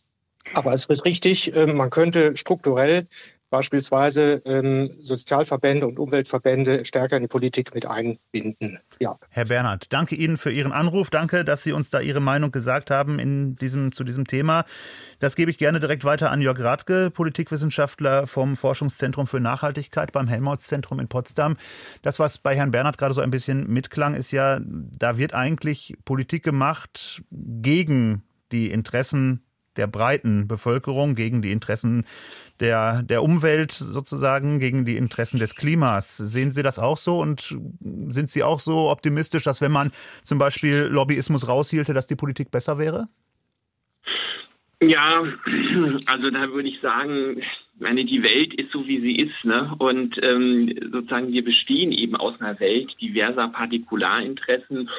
Aber 0.54 0.74
es 0.74 0.86
ist 0.86 1.06
richtig, 1.06 1.54
man 1.56 1.92
könnte 1.92 2.36
strukturell 2.36 3.08
beispielsweise 3.52 4.42
ähm, 4.46 4.90
Sozialverbände 5.02 5.86
und 5.86 6.00
Umweltverbände 6.00 6.86
stärker 6.86 7.18
in 7.18 7.24
die 7.24 7.28
Politik 7.28 7.76
mit 7.76 7.86
einbinden. 7.86 8.80
Ja. 9.00 9.18
Herr 9.30 9.46
Bernhard, 9.46 9.94
danke 9.94 10.16
Ihnen 10.16 10.38
für 10.38 10.52
Ihren 10.52 10.72
Anruf. 10.72 11.10
Danke, 11.10 11.44
dass 11.44 11.62
Sie 11.62 11.74
uns 11.74 11.90
da 11.90 12.00
Ihre 12.00 12.22
Meinung 12.22 12.52
gesagt 12.52 12.90
haben 12.90 13.20
in 13.20 13.58
diesem, 13.58 13.92
zu 13.92 14.04
diesem 14.04 14.26
Thema. 14.26 14.64
Das 15.20 15.36
gebe 15.36 15.52
ich 15.52 15.58
gerne 15.58 15.80
direkt 15.80 16.06
weiter 16.06 16.32
an 16.32 16.42
Jörg 16.42 16.60
Rathke, 16.62 17.12
Politikwissenschaftler 17.12 18.26
vom 18.26 18.56
Forschungszentrum 18.56 19.28
für 19.28 19.42
Nachhaltigkeit 19.42 20.14
beim 20.14 20.28
Helmholtz-Zentrum 20.28 21.00
in 21.00 21.10
Potsdam. 21.10 21.58
Das, 22.02 22.20
was 22.20 22.38
bei 22.38 22.56
Herrn 22.56 22.72
Bernhard 22.72 22.98
gerade 22.98 23.14
so 23.14 23.22
ein 23.22 23.32
bisschen 23.32 23.68
mitklang, 23.68 24.16
ist 24.16 24.32
ja, 24.32 24.62
da 24.64 25.18
wird 25.18 25.34
eigentlich 25.34 25.98
Politik 26.06 26.44
gemacht 26.44 27.22
gegen 27.30 28.24
die 28.54 28.72
Interessen 28.72 29.44
der 29.78 29.88
breiten 29.88 30.48
Bevölkerung, 30.48 31.16
gegen 31.16 31.42
die 31.42 31.52
Interessen 31.52 32.06
der, 32.60 33.04
der 33.04 33.24
Umwelt 33.24 33.72
sozusagen, 33.72 34.60
gegen 34.60 34.86
die 34.86 34.98
Interessen 34.98 35.40
des 35.40 35.56
Klimas. 35.56 36.18
Sehen 36.18 36.52
Sie 36.52 36.64
das 36.64 36.80
auch 36.80 36.98
so 36.98 37.20
und 37.20 37.58
sind 38.08 38.30
Sie 38.30 38.44
auch 38.44 38.60
so 38.60 38.90
optimistisch, 38.90 39.44
dass 39.44 39.62
wenn 39.62 39.72
man 39.72 39.92
zum 40.24 40.38
Beispiel 40.38 40.88
Lobbyismus 40.92 41.48
raushielte, 41.48 41.94
dass 41.94 42.08
die 42.08 42.16
Politik 42.16 42.52
besser 42.52 42.78
wäre? 42.78 43.08
Ja, 44.82 45.24
also 46.08 46.32
da 46.32 46.50
würde 46.50 46.70
ich 46.70 46.82
sagen, 46.82 47.40
meine, 47.82 48.06
die 48.06 48.24
Welt 48.24 48.54
ist 48.54 48.72
so, 48.72 48.88
wie 48.88 49.02
sie 49.02 49.16
ist, 49.16 49.44
ne? 49.44 49.74
Und 49.80 50.16
ähm, 50.24 50.74
sozusagen 50.92 51.32
wir 51.32 51.44
bestehen 51.44 51.92
eben 51.92 52.16
aus 52.16 52.40
einer 52.40 52.60
Welt 52.60 52.96
diverser 53.02 53.48
Partikularinteressen. 53.48 54.90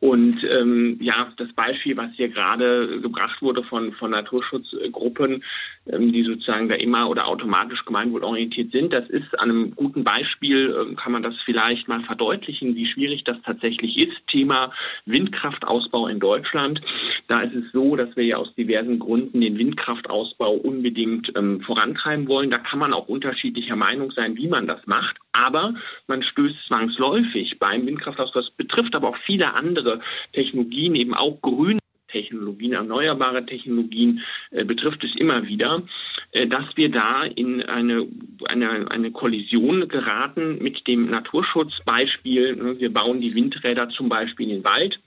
Und 0.00 0.42
ähm, 0.44 0.96
ja, 1.00 1.32
das 1.36 1.52
Beispiel, 1.52 1.96
was 1.96 2.10
hier 2.16 2.28
gerade 2.28 3.00
gebracht 3.00 3.42
wurde 3.42 3.62
von, 3.64 3.92
von 3.92 4.12
Naturschutzgruppen, 4.12 5.44
ähm, 5.86 6.12
die 6.12 6.24
sozusagen 6.24 6.68
da 6.68 6.76
immer 6.76 7.10
oder 7.10 7.28
automatisch 7.28 7.84
gemeinwohlorientiert 7.84 8.72
sind, 8.72 8.92
das 8.94 9.08
ist 9.10 9.38
an 9.38 9.50
einem 9.50 9.76
guten 9.76 10.02
Beispiel, 10.02 10.74
ähm, 10.80 10.96
kann 10.96 11.12
man 11.12 11.22
das 11.22 11.34
vielleicht 11.44 11.88
mal 11.88 12.00
verdeutlichen, 12.00 12.74
wie 12.74 12.86
schwierig 12.86 13.24
das 13.24 13.36
tatsächlich 13.44 14.00
ist. 14.00 14.16
Thema 14.28 14.72
Windkraftausbau 15.04 16.06
in 16.06 16.20
Deutschland. 16.20 16.80
Da 17.28 17.40
ist 17.40 17.54
es 17.54 17.70
so, 17.72 17.96
dass 17.96 18.16
wir 18.16 18.24
ja 18.24 18.36
aus 18.36 18.54
diversen 18.54 18.98
Gründen 18.98 19.42
den 19.42 19.58
Windkraftausbau 19.58 20.52
unbedingt 20.52 21.30
ähm, 21.36 21.60
vorantreiben 21.60 22.29
wollen. 22.30 22.50
Da 22.50 22.56
kann 22.56 22.78
man 22.78 22.94
auch 22.94 23.08
unterschiedlicher 23.08 23.76
Meinung 23.76 24.10
sein, 24.12 24.36
wie 24.36 24.48
man 24.48 24.66
das 24.66 24.86
macht. 24.86 25.18
Aber 25.32 25.74
man 26.06 26.22
stößt 26.22 26.56
zwangsläufig 26.68 27.58
beim 27.58 27.84
Windkraftausbau. 27.84 28.40
Das 28.40 28.50
betrifft 28.52 28.94
aber 28.94 29.10
auch 29.10 29.18
viele 29.26 29.54
andere 29.54 30.00
Technologien, 30.32 30.94
eben 30.94 31.12
auch 31.12 31.42
grüne 31.42 31.80
Technologien, 32.10 32.72
erneuerbare 32.72 33.46
Technologien 33.46 34.22
äh, 34.50 34.64
betrifft 34.64 35.04
es 35.04 35.14
immer 35.16 35.46
wieder, 35.46 35.82
äh, 36.32 36.46
dass 36.46 36.64
wir 36.76 36.90
da 36.90 37.24
in 37.24 37.62
eine, 37.62 38.06
eine, 38.48 38.90
eine 38.90 39.10
Kollision 39.12 39.88
geraten 39.88 40.58
mit 40.60 40.86
dem 40.86 41.10
Naturschutzbeispiel. 41.10 42.56
Ne, 42.56 42.80
wir 42.80 42.92
bauen 42.92 43.20
die 43.20 43.34
Windräder 43.34 43.88
zum 43.90 44.08
Beispiel 44.08 44.48
in 44.48 44.56
den 44.56 44.64
Wald 44.64 44.98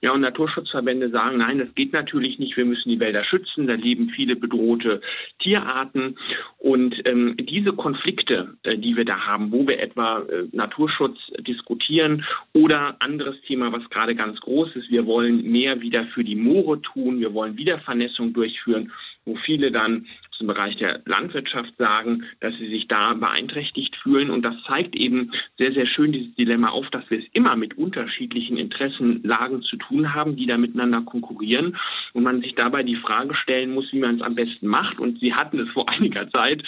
ja, 0.00 0.12
und 0.12 0.20
Naturschutzverbände 0.20 1.10
sagen, 1.10 1.38
nein, 1.38 1.58
das 1.58 1.74
geht 1.74 1.92
natürlich 1.92 2.38
nicht. 2.38 2.56
Wir 2.56 2.64
müssen 2.64 2.88
die 2.90 3.00
Wälder 3.00 3.24
schützen. 3.24 3.66
Da 3.66 3.74
leben 3.74 4.10
viele 4.10 4.36
bedrohte 4.36 5.00
Tierarten. 5.40 6.16
Und 6.58 6.96
ähm, 7.08 7.36
diese 7.38 7.72
Konflikte, 7.72 8.56
äh, 8.62 8.76
die 8.78 8.96
wir 8.96 9.04
da 9.04 9.26
haben, 9.26 9.52
wo 9.52 9.66
wir 9.66 9.80
etwa 9.80 10.20
äh, 10.20 10.44
Naturschutz 10.52 11.18
diskutieren 11.40 12.24
oder 12.52 12.96
anderes 13.00 13.40
Thema, 13.42 13.72
was 13.72 13.88
gerade 13.90 14.14
ganz 14.14 14.40
groß 14.40 14.76
ist, 14.76 14.90
wir 14.90 15.06
wollen 15.06 15.50
mehr 15.50 15.80
wieder 15.80 16.06
für 16.06 16.24
die 16.24 16.36
Moore 16.36 16.80
tun, 16.82 17.20
wir 17.20 17.34
wollen 17.34 17.56
Wiedervernässung 17.56 18.32
durchführen, 18.32 18.92
wo 19.24 19.36
viele 19.36 19.70
dann 19.70 20.06
dem 20.38 20.46
Bereich 20.46 20.76
der 20.76 21.02
Landwirtschaft 21.04 21.76
sagen, 21.76 22.24
dass 22.40 22.54
sie 22.58 22.68
sich 22.68 22.88
da 22.88 23.14
beeinträchtigt 23.14 23.96
fühlen. 23.96 24.30
Und 24.30 24.44
das 24.44 24.54
zeigt 24.66 24.96
eben 24.96 25.32
sehr, 25.58 25.72
sehr 25.72 25.86
schön 25.86 26.12
dieses 26.12 26.34
Dilemma 26.34 26.68
auf, 26.68 26.88
dass 26.90 27.08
wir 27.10 27.18
es 27.18 27.24
immer 27.32 27.56
mit 27.56 27.78
unterschiedlichen 27.78 28.56
Interessenlagen 28.56 29.62
zu 29.62 29.76
tun 29.76 30.14
haben, 30.14 30.36
die 30.36 30.46
da 30.46 30.58
miteinander 30.58 31.02
konkurrieren. 31.02 31.76
Und 32.12 32.24
man 32.24 32.40
sich 32.40 32.54
dabei 32.54 32.82
die 32.82 32.96
Frage 32.96 33.34
stellen 33.34 33.72
muss, 33.72 33.92
wie 33.92 34.00
man 34.00 34.16
es 34.16 34.22
am 34.22 34.34
besten 34.34 34.68
macht. 34.68 35.00
Und 35.00 35.20
Sie 35.20 35.34
hatten 35.34 35.58
es 35.58 35.68
vor 35.70 35.88
einiger 35.88 36.30
Zeit 36.30 36.62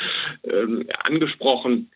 ähm, 0.44 0.86
angesprochen, 1.04 1.90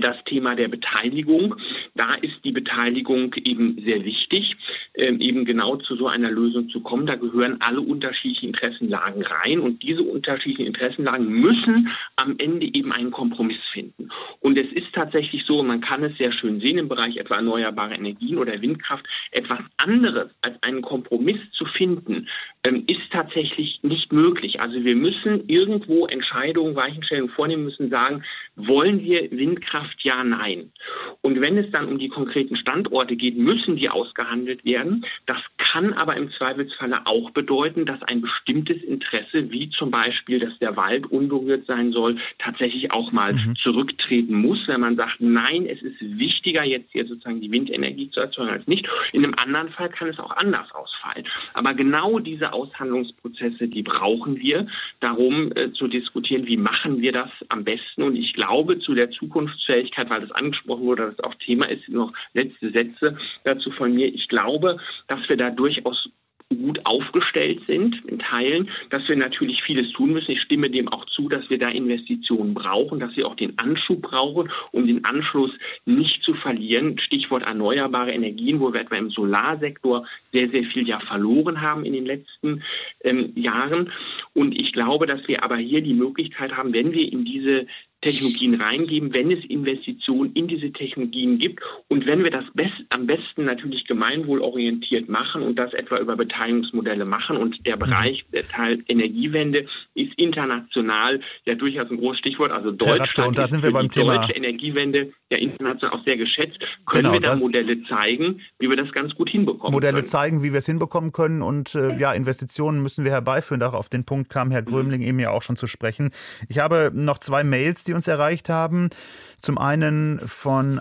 das 0.00 0.16
Thema 0.24 0.54
der 0.54 0.68
Beteiligung. 0.68 1.56
da 1.94 2.14
ist 2.14 2.44
die 2.44 2.52
Beteiligung 2.52 3.34
eben 3.44 3.80
sehr 3.84 4.04
wichtig, 4.04 4.56
ähm, 4.94 5.20
eben 5.20 5.44
genau 5.44 5.76
zu 5.76 5.96
so 5.96 6.08
einer 6.08 6.30
Lösung 6.30 6.68
zu 6.70 6.80
kommen. 6.80 7.06
Da 7.06 7.16
gehören 7.16 7.58
alle 7.60 7.80
unterschiedlichen 7.80 8.48
Interessenlagen 8.48 9.22
rein 9.22 9.60
und 9.60 9.82
diese 9.82 10.02
unterschiedlichen 10.02 10.66
Interessenlagen 10.66 11.28
müssen 11.28 11.90
am 12.16 12.34
Ende 12.38 12.66
eben 12.66 12.92
einen 12.92 13.10
Kompromiss 13.10 13.60
finden. 13.72 14.08
Und 14.40 14.58
es 14.58 14.72
ist 14.72 14.92
tatsächlich 14.92 15.44
so, 15.46 15.62
man 15.62 15.80
kann 15.80 16.02
es 16.02 16.16
sehr 16.16 16.32
schön 16.32 16.60
sehen 16.60 16.78
im 16.78 16.88
Bereich 16.88 17.16
etwa 17.16 17.36
erneuerbare 17.36 17.94
Energien 17.94 18.38
oder 18.38 18.60
Windkraft, 18.60 19.04
etwas 19.30 19.60
anderes 19.76 20.30
als 20.42 20.60
einen 20.62 20.82
Kompromiss 20.82 21.38
zu 21.52 21.66
finden, 21.66 22.28
ist 22.72 23.10
tatsächlich 23.12 23.80
nicht 23.82 24.12
möglich. 24.12 24.60
Also 24.60 24.82
wir 24.84 24.96
müssen 24.96 25.48
irgendwo 25.48 26.06
Entscheidungen, 26.06 26.74
Weichenstellungen 26.74 27.30
vornehmen, 27.34 27.64
müssen 27.64 27.90
sagen, 27.90 28.24
wollen 28.56 29.02
wir 29.02 29.30
Windkraft? 29.30 29.96
Ja, 30.02 30.24
nein. 30.24 30.72
Und 31.20 31.40
wenn 31.42 31.58
es 31.58 31.70
dann 31.72 31.88
um 31.88 31.98
die 31.98 32.08
konkreten 32.08 32.56
Standorte 32.56 33.16
geht, 33.16 33.36
müssen 33.36 33.76
die 33.76 33.90
ausgehandelt 33.90 34.64
werden. 34.64 35.04
Das 35.26 35.38
kann 35.58 35.92
aber 35.94 36.16
im 36.16 36.30
Zweifelsfalle 36.32 37.06
auch 37.06 37.30
bedeuten, 37.32 37.84
dass 37.84 38.02
ein 38.04 38.22
bestimmtes 38.22 38.82
Interesse, 38.82 39.50
wie 39.50 39.68
zum 39.70 39.90
Beispiel, 39.90 40.38
dass 40.38 40.58
der 40.58 40.76
Wald 40.76 41.06
unberührt 41.10 41.66
sein 41.66 41.92
soll, 41.92 42.16
tatsächlich 42.38 42.92
auch 42.92 43.12
mal 43.12 43.34
mhm. 43.34 43.56
zurücktreten 43.56 44.34
muss, 44.34 44.66
wenn 44.68 44.80
man 44.80 44.96
sagt, 44.96 45.16
nein, 45.20 45.66
es 45.66 45.82
ist 45.82 46.00
wichtiger, 46.00 46.64
jetzt 46.64 46.90
hier 46.92 47.06
sozusagen 47.06 47.40
die 47.40 47.52
Windenergie 47.52 48.10
zu 48.10 48.20
erzeugen 48.20 48.50
als 48.50 48.66
nicht. 48.66 48.88
In 49.12 49.24
einem 49.24 49.34
anderen 49.34 49.68
Fall 49.70 49.90
kann 49.90 50.08
es 50.08 50.18
auch 50.18 50.34
anders 50.36 50.72
ausfallen. 51.04 51.26
Aber 51.52 51.74
genau 51.74 52.18
diese 52.18 52.52
Aushandlungsprozesse, 52.52 53.68
die 53.68 53.82
brauchen 53.82 54.36
wir, 54.36 54.66
darum 55.00 55.52
äh, 55.54 55.72
zu 55.72 55.88
diskutieren, 55.88 56.46
wie 56.46 56.56
machen 56.56 57.00
wir 57.00 57.12
das 57.12 57.30
am 57.48 57.64
besten. 57.64 58.02
Und 58.02 58.16
ich 58.16 58.32
glaube, 58.34 58.78
zu 58.78 58.94
der 58.94 59.10
Zukunftsfähigkeit, 59.10 60.10
weil 60.10 60.22
das 60.22 60.32
angesprochen 60.32 60.84
wurde, 60.84 61.14
das 61.14 61.24
auch 61.24 61.34
Thema 61.34 61.66
ist, 61.66 61.88
noch 61.88 62.12
letzte 62.32 62.70
Sätze 62.70 63.16
dazu 63.44 63.70
von 63.70 63.94
mir. 63.94 64.06
Ich 64.06 64.28
glaube, 64.28 64.78
dass 65.08 65.28
wir 65.28 65.36
da 65.36 65.50
durchaus 65.50 66.08
gut 66.50 66.84
aufgestellt 66.84 67.62
sind 67.66 68.04
in 68.06 68.18
Teilen, 68.18 68.70
dass 68.90 69.08
wir 69.08 69.16
natürlich 69.16 69.62
vieles 69.62 69.90
tun 69.92 70.12
müssen. 70.12 70.32
Ich 70.32 70.42
stimme 70.42 70.70
dem 70.70 70.88
auch 70.88 71.04
zu, 71.06 71.28
dass 71.28 71.48
wir 71.50 71.58
da 71.58 71.68
Investitionen 71.68 72.54
brauchen, 72.54 73.00
dass 73.00 73.16
wir 73.16 73.26
auch 73.26 73.34
den 73.34 73.58
Anschub 73.58 74.02
brauchen, 74.02 74.50
um 74.72 74.86
den 74.86 75.04
Anschluss 75.04 75.50
nicht 75.84 76.22
zu 76.22 76.34
verlieren. 76.34 76.98
Stichwort 76.98 77.46
erneuerbare 77.46 78.12
Energien, 78.12 78.60
wo 78.60 78.72
wir 78.72 78.80
etwa 78.80 78.96
im 78.96 79.10
Solarsektor 79.10 80.06
sehr, 80.32 80.48
sehr 80.50 80.64
viel 80.64 80.86
ja 80.86 81.00
verloren 81.00 81.60
haben 81.60 81.84
in 81.84 81.92
den 81.92 82.06
letzten 82.06 82.62
ähm, 83.02 83.32
Jahren. 83.34 83.90
Und 84.34 84.52
ich 84.60 84.72
glaube, 84.72 85.06
dass 85.06 85.26
wir 85.26 85.44
aber 85.44 85.56
hier 85.56 85.80
die 85.80 85.94
Möglichkeit 85.94 86.56
haben, 86.56 86.72
wenn 86.72 86.92
wir 86.92 87.10
in 87.10 87.24
diese 87.24 87.66
Technologien 88.00 88.60
reingeben, 88.60 89.14
wenn 89.14 89.30
es 89.30 89.44
Investitionen 89.46 90.32
in 90.34 90.48
diese 90.48 90.70
Technologien 90.72 91.38
gibt 91.38 91.62
und 91.88 92.06
wenn 92.06 92.22
wir 92.22 92.30
das 92.30 92.44
best, 92.54 92.74
am 92.90 93.06
besten 93.06 93.44
natürlich 93.44 93.86
gemeinwohlorientiert 93.86 95.08
machen 95.08 95.42
und 95.42 95.58
das 95.58 95.72
etwa 95.72 95.98
über 95.98 96.16
Beteiligungsmodelle 96.16 97.06
machen 97.06 97.36
und 97.36 97.64
der 97.66 97.76
Bereich 97.76 98.24
der 98.32 98.46
Teil 98.46 98.82
Energiewende 98.88 99.66
ist 99.94 100.12
international 100.16 101.20
ja 101.46 101.54
durchaus 101.54 101.90
ein 101.90 101.98
großes 101.98 102.18
Stichwort. 102.18 102.52
Also 102.52 102.70
Deutschland 102.72 103.00
Ratke, 103.00 103.28
und 103.28 103.38
da 103.38 103.48
sind 103.48 103.62
wir 103.62 103.72
beim 103.72 103.90
Thema 103.90 104.18
deutsche 104.18 104.34
Energiewende 104.34 105.12
ja 105.30 105.38
international 105.38 105.98
auch 105.98 106.04
sehr 106.04 106.16
geschätzt. 106.16 106.58
Können 106.86 107.04
genau, 107.04 107.12
wir 107.12 107.20
da 107.20 107.36
Modelle 107.36 107.82
zeigen, 107.84 108.40
wie 108.58 108.68
wir 108.68 108.76
das 108.76 108.90
ganz 108.92 109.14
gut 109.14 109.30
hinbekommen 109.30 109.72
Modelle 109.72 109.94
können? 109.94 110.04
zeigen, 110.04 110.42
wie 110.42 110.52
wir 110.52 110.58
es 110.58 110.66
hinbekommen 110.66 111.12
können 111.12 111.42
und 111.42 111.74
äh, 111.74 111.96
ja, 111.98 112.12
Investitionen 112.12 112.82
müssen 112.82 113.04
wir 113.04 113.12
herbeiführen. 113.12 113.60
Darauf 113.60 113.84
auf 113.84 113.88
den 113.88 114.04
Punkt 114.04 114.30
kam 114.30 114.50
Herr 114.50 114.62
mhm. 114.62 114.66
Grömling 114.66 115.00
mhm. 115.00 115.06
eben 115.06 115.18
ja 115.18 115.30
auch 115.30 115.42
schon 115.42 115.56
zu 115.56 115.66
sprechen. 115.66 116.10
Ich 116.48 116.58
habe 116.58 116.90
noch 116.94 117.18
zwei 117.18 117.44
Mails, 117.44 117.83
die 117.84 117.94
uns 117.94 118.08
erreicht 118.08 118.48
haben. 118.48 118.90
Zum 119.38 119.58
einen 119.58 120.20
von 120.26 120.80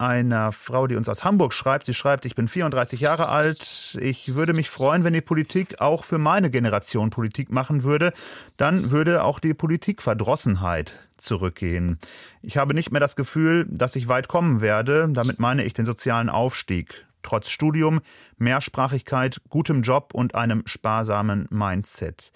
einer 0.00 0.50
Frau, 0.52 0.86
die 0.86 0.96
uns 0.96 1.10
aus 1.10 1.24
Hamburg 1.24 1.52
schreibt. 1.52 1.84
Sie 1.84 1.92
schreibt, 1.92 2.24
ich 2.24 2.34
bin 2.34 2.48
34 2.48 3.00
Jahre 3.00 3.28
alt. 3.28 3.98
Ich 4.00 4.34
würde 4.34 4.54
mich 4.54 4.70
freuen, 4.70 5.04
wenn 5.04 5.12
die 5.12 5.20
Politik 5.20 5.80
auch 5.80 6.04
für 6.04 6.16
meine 6.16 6.50
Generation 6.50 7.10
Politik 7.10 7.50
machen 7.50 7.82
würde. 7.82 8.12
Dann 8.56 8.90
würde 8.90 9.22
auch 9.22 9.38
die 9.38 9.52
Politikverdrossenheit 9.52 11.10
zurückgehen. 11.18 11.98
Ich 12.40 12.56
habe 12.56 12.72
nicht 12.72 12.90
mehr 12.90 13.00
das 13.00 13.14
Gefühl, 13.14 13.66
dass 13.68 13.94
ich 13.94 14.08
weit 14.08 14.26
kommen 14.26 14.62
werde. 14.62 15.06
Damit 15.10 15.38
meine 15.38 15.64
ich 15.64 15.74
den 15.74 15.84
sozialen 15.84 16.30
Aufstieg. 16.30 17.06
Trotz 17.22 17.50
Studium, 17.50 18.00
Mehrsprachigkeit, 18.38 19.42
gutem 19.50 19.82
Job 19.82 20.14
und 20.14 20.34
einem 20.34 20.62
sparsamen 20.64 21.46
Mindset. 21.50 22.32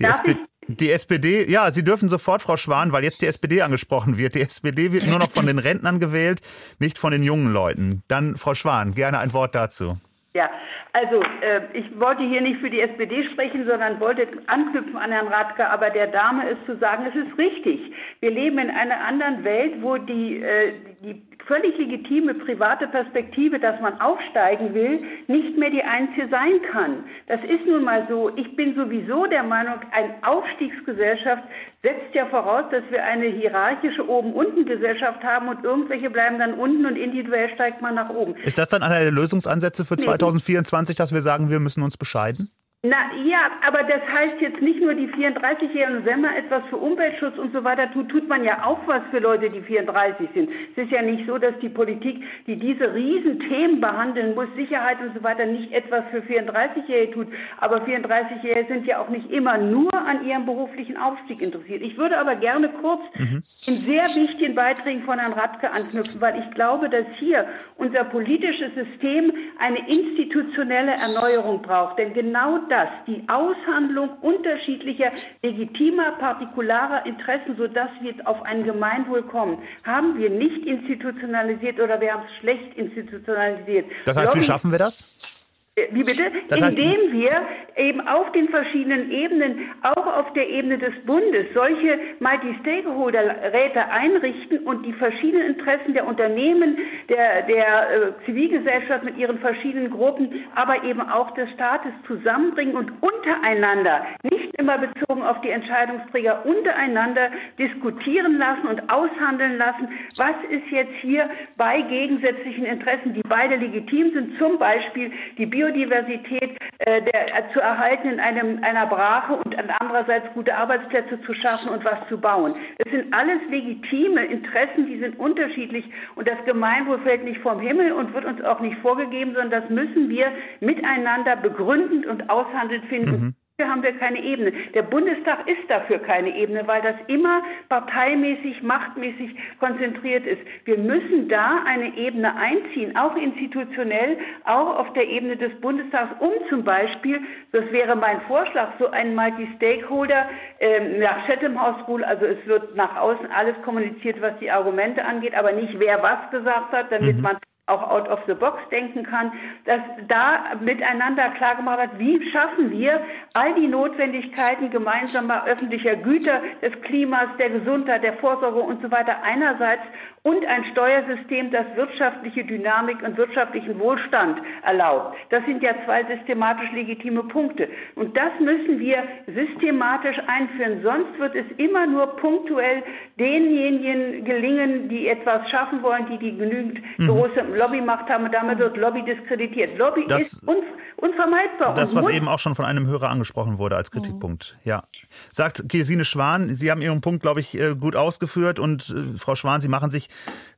Die, 0.00 0.04
SP 0.08 0.34
die 0.68 0.90
SPD, 0.90 1.50
ja, 1.50 1.70
Sie 1.70 1.84
dürfen 1.84 2.08
sofort, 2.08 2.42
Frau 2.42 2.56
Schwan, 2.56 2.92
weil 2.92 3.04
jetzt 3.04 3.22
die 3.22 3.26
SPD 3.26 3.62
angesprochen 3.62 4.16
wird. 4.16 4.34
Die 4.34 4.40
SPD 4.40 4.92
wird 4.92 5.06
nur 5.06 5.18
noch 5.18 5.30
von 5.30 5.46
den 5.46 5.58
Rentnern 5.58 6.00
gewählt, 6.00 6.40
nicht 6.78 6.98
von 6.98 7.12
den 7.12 7.22
jungen 7.22 7.52
Leuten. 7.52 8.02
Dann, 8.08 8.36
Frau 8.36 8.54
Schwan, 8.54 8.94
gerne 8.94 9.18
ein 9.18 9.32
Wort 9.32 9.54
dazu. 9.54 9.98
Ja, 10.36 10.50
also 10.92 11.22
äh, 11.42 11.60
ich 11.74 12.00
wollte 12.00 12.24
hier 12.24 12.40
nicht 12.40 12.58
für 12.58 12.68
die 12.68 12.80
SPD 12.80 13.22
sprechen, 13.22 13.66
sondern 13.66 14.00
wollte 14.00 14.26
anknüpfen 14.48 14.96
an 14.96 15.12
Herrn 15.12 15.28
Radke, 15.28 15.70
aber 15.70 15.90
der 15.90 16.08
Dame 16.08 16.48
ist 16.48 16.66
zu 16.66 16.76
sagen, 16.78 17.06
es 17.06 17.14
ist 17.14 17.38
richtig. 17.38 17.92
Wir 18.18 18.32
leben 18.32 18.58
in 18.58 18.70
einer 18.70 19.00
anderen 19.04 19.44
Welt, 19.44 19.74
wo 19.80 19.96
die, 19.96 20.42
äh, 20.42 20.72
die 21.04 21.22
völlig 21.46 21.76
legitime 21.76 22.34
private 22.34 22.88
Perspektive, 22.88 23.58
dass 23.58 23.80
man 23.80 24.00
aufsteigen 24.00 24.74
will, 24.74 25.02
nicht 25.26 25.58
mehr 25.58 25.70
die 25.70 25.82
einzige 25.82 26.28
sein 26.28 26.62
kann. 26.72 27.04
Das 27.26 27.42
ist 27.44 27.66
nun 27.66 27.84
mal 27.84 28.06
so. 28.08 28.30
Ich 28.36 28.56
bin 28.56 28.74
sowieso 28.74 29.26
der 29.26 29.42
Meinung, 29.42 29.74
eine 29.92 30.14
Aufstiegsgesellschaft 30.22 31.44
setzt 31.82 32.14
ja 32.14 32.26
voraus, 32.26 32.64
dass 32.70 32.82
wir 32.90 33.04
eine 33.04 33.26
hierarchische 33.26 34.08
Oben-Unten-Gesellschaft 34.08 35.22
haben 35.22 35.48
und 35.48 35.64
irgendwelche 35.64 36.08
bleiben 36.08 36.38
dann 36.38 36.54
unten 36.54 36.86
und 36.86 36.96
individuell 36.96 37.52
steigt 37.54 37.82
man 37.82 37.94
nach 37.94 38.08
oben. 38.08 38.34
Ist 38.36 38.56
das 38.56 38.70
dann 38.70 38.82
einer 38.82 39.00
der 39.00 39.12
Lösungsansätze 39.12 39.84
für 39.84 39.96
2024, 39.96 40.96
dass 40.96 41.12
wir 41.12 41.20
sagen, 41.20 41.50
wir 41.50 41.60
müssen 41.60 41.82
uns 41.82 41.98
bescheiden? 41.98 42.50
Na 42.86 42.96
ja, 43.24 43.50
aber 43.66 43.82
das 43.82 44.02
heißt 44.12 44.42
jetzt 44.42 44.60
nicht 44.60 44.78
nur 44.78 44.92
die 44.92 45.08
34-Jährigen, 45.08 46.04
wenn 46.04 46.20
man 46.20 46.34
etwas 46.34 46.64
für 46.68 46.76
Umweltschutz 46.76 47.38
und 47.38 47.50
so 47.54 47.64
weiter 47.64 47.90
tut, 47.90 48.10
tut 48.10 48.28
man 48.28 48.44
ja 48.44 48.62
auch 48.66 48.78
was 48.84 49.00
für 49.10 49.20
Leute, 49.20 49.48
die 49.48 49.60
34 49.60 50.28
sind. 50.34 50.50
Es 50.50 50.84
ist 50.84 50.90
ja 50.90 51.00
nicht 51.00 51.26
so, 51.26 51.38
dass 51.38 51.58
die 51.60 51.70
Politik, 51.70 52.22
die 52.46 52.56
diese 52.56 52.92
Riesenthemen 52.92 53.80
behandeln 53.80 54.34
muss, 54.34 54.48
Sicherheit 54.54 54.98
und 55.00 55.14
so 55.14 55.22
weiter, 55.22 55.46
nicht 55.46 55.72
etwas 55.72 56.04
für 56.10 56.18
34-Jährige 56.18 57.12
tut. 57.14 57.28
Aber 57.58 57.78
34-Jährige 57.78 58.66
sind 58.68 58.86
ja 58.86 58.98
auch 59.00 59.08
nicht 59.08 59.30
immer 59.30 59.56
nur 59.56 59.94
an 59.94 60.26
ihrem 60.26 60.44
beruflichen 60.44 60.98
Aufstieg 60.98 61.40
interessiert. 61.40 61.80
Ich 61.80 61.96
würde 61.96 62.18
aber 62.18 62.34
gerne 62.36 62.68
kurz 62.68 63.00
mhm. 63.14 63.36
in 63.36 63.40
sehr 63.40 64.04
wichtigen 64.14 64.54
Beiträgen 64.54 65.04
von 65.04 65.18
Herrn 65.18 65.32
Radke 65.32 65.72
anknüpfen, 65.72 66.20
weil 66.20 66.38
ich 66.38 66.50
glaube, 66.50 66.90
dass 66.90 67.06
hier 67.14 67.46
unser 67.78 68.04
politisches 68.04 68.74
System 68.74 69.32
eine 69.58 69.88
institutionelle 69.88 70.92
Erneuerung 70.92 71.62
braucht. 71.62 71.98
Denn 71.98 72.12
genau 72.12 72.58
das 72.68 72.73
das 72.74 72.88
die 73.06 73.22
Aushandlung 73.28 74.10
unterschiedlicher 74.20 75.10
legitimer 75.42 76.12
partikularer 76.12 77.06
Interessen, 77.06 77.56
sodass 77.56 77.90
wir 78.00 78.14
auf 78.24 78.42
ein 78.42 78.64
Gemeinwohl 78.64 79.22
kommen, 79.22 79.58
haben 79.84 80.18
wir 80.18 80.30
nicht 80.30 80.66
institutionalisiert 80.66 81.78
oder 81.80 82.00
wir 82.00 82.14
haben 82.14 82.24
es 82.26 82.34
schlecht 82.40 82.76
institutionalisiert. 82.76 83.86
Das 84.06 84.16
heißt, 84.16 84.34
wie 84.34 84.42
schaffen 84.42 84.72
wir 84.72 84.78
das? 84.78 85.43
Äh, 85.76 85.88
wie 85.90 86.04
bitte? 86.04 86.30
Das 86.48 86.60
heißt, 86.60 86.78
Indem 86.78 87.12
wir 87.12 87.42
eben 87.76 88.00
auf 88.06 88.30
den 88.32 88.48
verschiedenen 88.48 89.10
Ebenen, 89.10 89.58
auch 89.82 90.06
auf 90.06 90.32
der 90.34 90.48
Ebene 90.48 90.78
des 90.78 90.94
Bundes, 91.04 91.46
solche 91.52 91.98
Multi-Stakeholder-Räte 92.20 93.88
einrichten 93.90 94.58
und 94.58 94.86
die 94.86 94.92
verschiedenen 94.92 95.48
Interessen 95.48 95.94
der 95.94 96.06
Unternehmen, 96.06 96.78
der, 97.08 97.42
der 97.42 97.90
äh, 97.90 98.12
Zivilgesellschaft 98.24 99.04
mit 99.04 99.18
ihren 99.18 99.38
verschiedenen 99.40 99.90
Gruppen, 99.90 100.44
aber 100.54 100.84
eben 100.84 101.00
auch 101.00 101.32
des 101.32 101.50
Staates 101.50 101.92
zusammenbringen 102.06 102.76
und 102.76 102.92
untereinander, 103.02 104.06
nicht 104.22 104.54
immer 104.56 104.78
bezogen 104.78 105.22
auf 105.22 105.40
die 105.40 105.50
Entscheidungsträger, 105.50 106.46
untereinander 106.46 107.30
diskutieren 107.58 108.38
lassen 108.38 108.68
und 108.68 108.92
aushandeln 108.92 109.58
lassen, 109.58 109.88
was 110.16 110.36
ist 110.50 110.70
jetzt 110.70 110.94
hier 111.00 111.28
bei 111.56 111.82
gegensätzlichen 111.82 112.64
Interessen, 112.64 113.14
die 113.14 113.22
beide 113.28 113.56
legitim 113.56 114.12
sind, 114.12 114.38
zum 114.38 114.58
Beispiel 114.58 115.10
die 115.36 115.46
Bio 115.46 115.63
Biodiversität 115.64 116.58
äh, 116.78 117.02
der, 117.02 117.38
äh, 117.38 117.52
zu 117.52 117.60
erhalten 117.60 118.08
in 118.08 118.20
einem, 118.20 118.62
einer 118.62 118.86
Brache 118.86 119.34
und 119.34 119.56
andererseits 119.80 120.32
gute 120.34 120.54
Arbeitsplätze 120.54 121.20
zu 121.22 121.34
schaffen 121.34 121.70
und 121.70 121.84
was 121.84 122.06
zu 122.08 122.18
bauen. 122.18 122.52
Das 122.78 122.92
sind 122.92 123.12
alles 123.14 123.38
legitime 123.48 124.24
Interessen, 124.24 124.86
die 124.86 124.98
sind 124.98 125.18
unterschiedlich 125.18 125.88
und 126.16 126.28
das 126.28 126.44
Gemeinwohl 126.44 126.98
fällt 127.00 127.24
nicht 127.24 127.40
vom 127.40 127.60
Himmel 127.60 127.92
und 127.92 128.12
wird 128.14 128.24
uns 128.24 128.42
auch 128.42 128.60
nicht 128.60 128.76
vorgegeben, 128.78 129.34
sondern 129.34 129.62
das 129.62 129.70
müssen 129.70 130.08
wir 130.08 130.32
miteinander 130.60 131.36
begründend 131.36 132.06
und 132.06 132.28
aushandelt 132.28 132.84
finden. 132.86 133.10
Mhm 133.10 133.34
Hier 133.56 133.70
haben 133.70 133.84
wir 133.84 133.96
keine 133.96 134.20
Ebene. 134.20 134.50
Der 134.74 134.82
Bundestag 134.82 135.48
ist 135.48 135.70
dafür 135.70 136.00
keine 136.00 136.36
Ebene, 136.36 136.66
weil 136.66 136.82
das 136.82 136.96
immer 137.06 137.40
parteimäßig, 137.68 138.64
machtmäßig 138.64 139.38
konzentriert 139.60 140.26
ist. 140.26 140.42
Wir 140.64 140.76
müssen 140.76 141.28
da 141.28 141.62
eine 141.64 141.96
Ebene 141.96 142.34
einziehen, 142.34 142.96
auch 142.96 143.14
institutionell, 143.14 144.18
auch 144.42 144.76
auf 144.76 144.92
der 144.94 145.06
Ebene 145.08 145.36
des 145.36 145.54
Bundestags, 145.60 146.16
um 146.18 146.32
zum 146.48 146.64
Beispiel, 146.64 147.20
das 147.52 147.70
wäre 147.70 147.94
mein 147.94 148.22
Vorschlag, 148.22 148.70
so 148.80 148.90
ein 148.90 149.14
Multi-Stakeholder 149.14 150.28
äh, 150.58 150.98
nach 150.98 151.24
Chatham 151.28 151.62
House 151.62 151.86
Rule, 151.86 152.04
also 152.04 152.26
es 152.26 152.44
wird 152.46 152.74
nach 152.74 152.96
außen 152.96 153.30
alles 153.30 153.62
kommuniziert, 153.62 154.20
was 154.20 154.36
die 154.40 154.50
Argumente 154.50 155.04
angeht, 155.04 155.36
aber 155.36 155.52
nicht 155.52 155.78
wer 155.78 156.02
was 156.02 156.28
gesagt 156.32 156.72
hat, 156.72 156.90
damit 156.90 157.18
mhm. 157.18 157.22
man 157.22 157.36
auch 157.66 157.90
out 157.90 158.08
of 158.08 158.20
the 158.26 158.34
box 158.34 158.58
denken 158.70 159.04
kann, 159.04 159.32
dass 159.64 159.80
da 160.06 160.54
miteinander 160.60 161.30
klargemacht 161.30 161.78
wird, 161.78 161.98
wie 161.98 162.30
schaffen 162.30 162.70
wir 162.70 163.00
all 163.32 163.54
die 163.54 163.66
Notwendigkeiten 163.68 164.70
gemeinsamer 164.70 165.46
öffentlicher 165.46 165.96
Güter, 165.96 166.40
des 166.60 166.78
Klimas, 166.82 167.28
der 167.38 167.50
Gesundheit, 167.50 168.02
der 168.02 168.14
Vorsorge 168.14 168.60
und 168.60 168.82
so 168.82 168.90
weiter 168.90 169.16
einerseits 169.22 169.82
und 170.24 170.46
ein 170.46 170.64
Steuersystem, 170.72 171.50
das 171.50 171.66
wirtschaftliche 171.76 172.44
Dynamik 172.44 173.02
und 173.02 173.18
wirtschaftlichen 173.18 173.78
Wohlstand 173.78 174.40
erlaubt. 174.62 175.18
Das 175.28 175.44
sind 175.44 175.62
ja 175.62 175.74
zwei 175.84 176.02
systematisch 176.04 176.72
legitime 176.72 177.24
Punkte. 177.24 177.68
Und 177.94 178.16
das 178.16 178.30
müssen 178.40 178.80
wir 178.80 179.02
systematisch 179.26 180.18
einführen. 180.26 180.80
Sonst 180.82 181.18
wird 181.18 181.34
es 181.34 181.44
immer 181.58 181.86
nur 181.86 182.16
punktuell 182.16 182.82
denjenigen 183.20 184.24
gelingen, 184.24 184.88
die 184.88 185.08
etwas 185.08 185.50
schaffen 185.50 185.82
wollen, 185.82 186.06
die 186.10 186.16
die 186.16 186.38
genügend 186.38 186.80
mhm. 186.96 187.06
große 187.06 187.44
Lobbymacht 187.58 188.08
haben. 188.08 188.24
Und 188.24 188.34
damit 188.34 188.58
wird 188.58 188.78
Lobby 188.78 189.02
diskreditiert. 189.02 189.76
Lobby 189.76 190.06
das 190.08 190.32
ist 190.32 190.48
uns 190.48 190.64
unvermeidbar. 190.96 191.74
Das, 191.74 191.94
was 191.94 192.08
eben 192.08 192.28
auch 192.28 192.38
schon 192.38 192.54
von 192.54 192.64
einem 192.64 192.86
Hörer 192.86 193.10
angesprochen 193.10 193.58
wurde 193.58 193.76
als 193.76 193.90
Kritikpunkt. 193.90 194.54
Mhm. 194.64 194.68
Ja. 194.68 194.84
Sagt 195.30 195.68
Gesine 195.68 196.04
Schwan, 196.04 196.56
Sie 196.56 196.70
haben 196.70 196.82
Ihren 196.82 197.00
Punkt, 197.00 197.22
glaube 197.22 197.40
ich, 197.40 197.58
äh, 197.58 197.74
gut 197.74 197.96
ausgeführt. 197.96 198.58
Und 198.58 198.90
äh, 198.90 199.18
Frau 199.18 199.34
Schwan, 199.34 199.60
Sie 199.60 199.68
machen 199.68 199.90
sich 199.90 200.08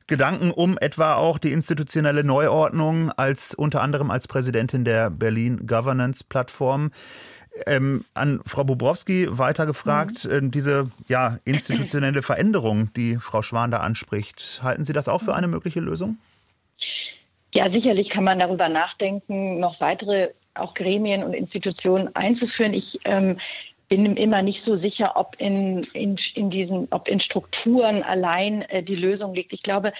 Gedanken 0.07 0.51
um 0.51 0.77
etwa 0.77 1.15
auch 1.15 1.37
die 1.37 1.51
institutionelle 1.51 2.23
Neuordnung 2.23 3.11
als 3.11 3.53
unter 3.53 3.81
anderem 3.81 4.09
als 4.09 4.27
Präsidentin 4.27 4.85
der 4.85 5.09
Berlin 5.09 5.67
Governance 5.67 6.23
Plattform. 6.23 6.91
Ähm, 7.65 8.05
an 8.13 8.39
Frau 8.45 8.63
Bobrowski 8.63 9.27
weitergefragt, 9.31 10.25
mhm. 10.25 10.31
äh, 10.31 10.49
diese 10.49 10.91
ja, 11.07 11.39
institutionelle 11.43 12.21
Veränderung, 12.21 12.93
die 12.93 13.17
Frau 13.17 13.41
Schwan 13.41 13.71
da 13.71 13.79
anspricht, 13.79 14.59
halten 14.61 14.83
Sie 14.83 14.93
das 14.93 15.07
auch 15.07 15.23
für 15.23 15.33
eine 15.33 15.47
mögliche 15.47 15.79
Lösung? 15.79 16.19
Ja, 17.53 17.69
sicherlich 17.69 18.09
kann 18.09 18.23
man 18.23 18.39
darüber 18.39 18.69
nachdenken, 18.69 19.59
noch 19.59 19.79
weitere 19.79 20.31
auch 20.53 20.73
Gremien 20.73 21.23
und 21.23 21.33
Institutionen 21.33 22.15
einzuführen. 22.15 22.73
Ich 22.73 22.99
ähm, 23.05 23.37
bin 23.89 24.17
immer 24.17 24.41
nicht 24.41 24.61
so 24.61 24.75
sicher, 24.75 25.13
ob 25.15 25.35
in, 25.39 25.83
in, 25.93 26.17
in 26.35 26.49
diesen, 26.49 26.87
ob 26.91 27.07
in 27.07 27.19
Strukturen 27.19 28.03
allein 28.03 28.63
äh, 28.63 28.83
die 28.83 28.95
Lösung 28.95 29.33
liegt. 29.33 29.53
Ich 29.53 29.63
glaube, 29.63 29.93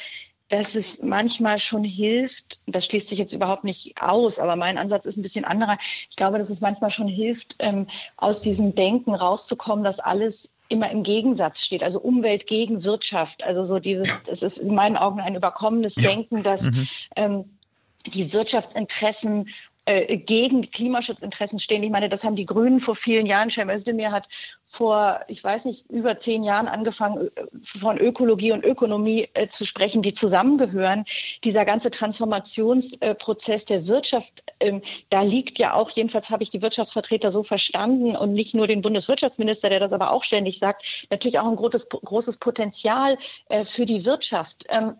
dass 0.49 0.75
es 0.75 1.01
manchmal 1.01 1.59
schon 1.59 1.83
hilft, 1.83 2.59
das 2.67 2.85
schließt 2.85 3.09
sich 3.09 3.19
jetzt 3.19 3.33
überhaupt 3.33 3.65
nicht 3.65 4.01
aus, 4.01 4.39
aber 4.39 4.55
mein 4.55 4.77
Ansatz 4.77 5.05
ist 5.05 5.17
ein 5.17 5.21
bisschen 5.21 5.45
anderer. 5.45 5.77
Ich 6.09 6.15
glaube, 6.15 6.37
dass 6.37 6.49
es 6.49 6.61
manchmal 6.61 6.89
schon 6.89 7.07
hilft, 7.07 7.55
ähm, 7.59 7.87
aus 8.15 8.41
diesem 8.41 8.73
Denken 8.73 9.13
rauszukommen, 9.13 9.83
dass 9.83 9.99
alles 9.99 10.49
immer 10.69 10.91
im 10.91 11.03
Gegensatz 11.03 11.61
steht, 11.61 11.83
also 11.83 11.99
Umwelt 11.99 12.47
gegen 12.47 12.83
Wirtschaft. 12.83 13.43
Also 13.43 13.63
so 13.63 13.79
dieses, 13.79 14.09
das 14.25 14.41
ist 14.41 14.57
in 14.57 14.73
meinen 14.75 14.97
Augen 14.97 15.19
ein 15.19 15.35
überkommenes 15.35 15.95
ja. 15.95 16.03
Denken, 16.03 16.43
dass 16.43 16.63
mhm. 16.63 16.87
ähm, 17.15 17.57
die 18.05 18.31
Wirtschaftsinteressen 18.33 19.49
äh, 19.87 20.17
gegen 20.17 20.69
Klimaschutzinteressen 20.69 21.59
stehen. 21.59 21.81
Ich 21.81 21.89
meine, 21.89 22.09
das 22.09 22.25
haben 22.25 22.35
die 22.35 22.45
Grünen 22.45 22.81
vor 22.81 22.95
vielen 22.95 23.25
Jahren. 23.25 23.49
Cem 23.49 23.69
Özdemir 23.69 24.11
hat 24.11 24.27
vor, 24.65 25.21
ich 25.29 25.41
weiß 25.41 25.63
nicht, 25.63 25.89
über 25.89 26.17
zehn 26.17 26.43
Jahren 26.43 26.67
angefangen, 26.67 27.29
äh, 27.35 27.45
von 27.63 27.97
Ökologie 27.97 28.51
und 28.51 28.65
Ökonomie 28.65 29.29
äh, 29.33 29.47
zu 29.47 29.65
sprechen, 29.65 30.01
die 30.01 30.11
zusammengehören. 30.11 31.05
Dieser 31.45 31.63
ganze 31.63 31.89
Transformationsprozess 31.89 33.63
der 33.63 33.87
Wirtschaft, 33.87 34.43
ähm, 34.59 34.81
da 35.09 35.21
liegt 35.21 35.57
ja 35.57 35.73
auch, 35.73 35.89
jedenfalls 35.89 36.29
habe 36.29 36.43
ich 36.43 36.49
die 36.49 36.61
Wirtschaftsvertreter 36.61 37.31
so 37.31 37.43
verstanden 37.43 38.17
und 38.17 38.33
nicht 38.33 38.55
nur 38.55 38.67
den 38.67 38.81
Bundeswirtschaftsminister, 38.81 39.69
der 39.69 39.79
das 39.79 39.93
aber 39.93 40.11
auch 40.11 40.25
ständig 40.25 40.59
sagt, 40.59 41.07
natürlich 41.09 41.39
auch 41.39 41.47
ein 41.47 41.55
großes, 41.55 41.87
großes 41.87 42.37
Potenzial 42.37 43.17
äh, 43.47 43.63
für 43.63 43.85
die 43.85 44.03
Wirtschaft. 44.03 44.65
Ähm, 44.67 44.95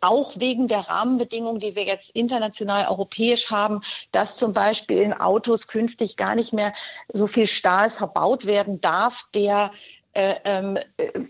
auch 0.00 0.32
wegen 0.36 0.68
der 0.68 0.80
Rahmenbedingungen, 0.80 1.60
die 1.60 1.74
wir 1.74 1.84
jetzt 1.84 2.10
international 2.10 2.88
europäisch 2.88 3.50
haben, 3.50 3.82
dass 4.10 4.36
zum 4.36 4.52
Beispiel 4.52 4.98
in 4.98 5.12
Autos 5.12 5.68
künftig 5.68 6.16
gar 6.16 6.34
nicht 6.34 6.52
mehr 6.52 6.72
so 7.12 7.26
viel 7.26 7.46
Stahl 7.46 7.90
verbaut 7.90 8.46
werden 8.46 8.80
darf, 8.80 9.26
der 9.34 9.72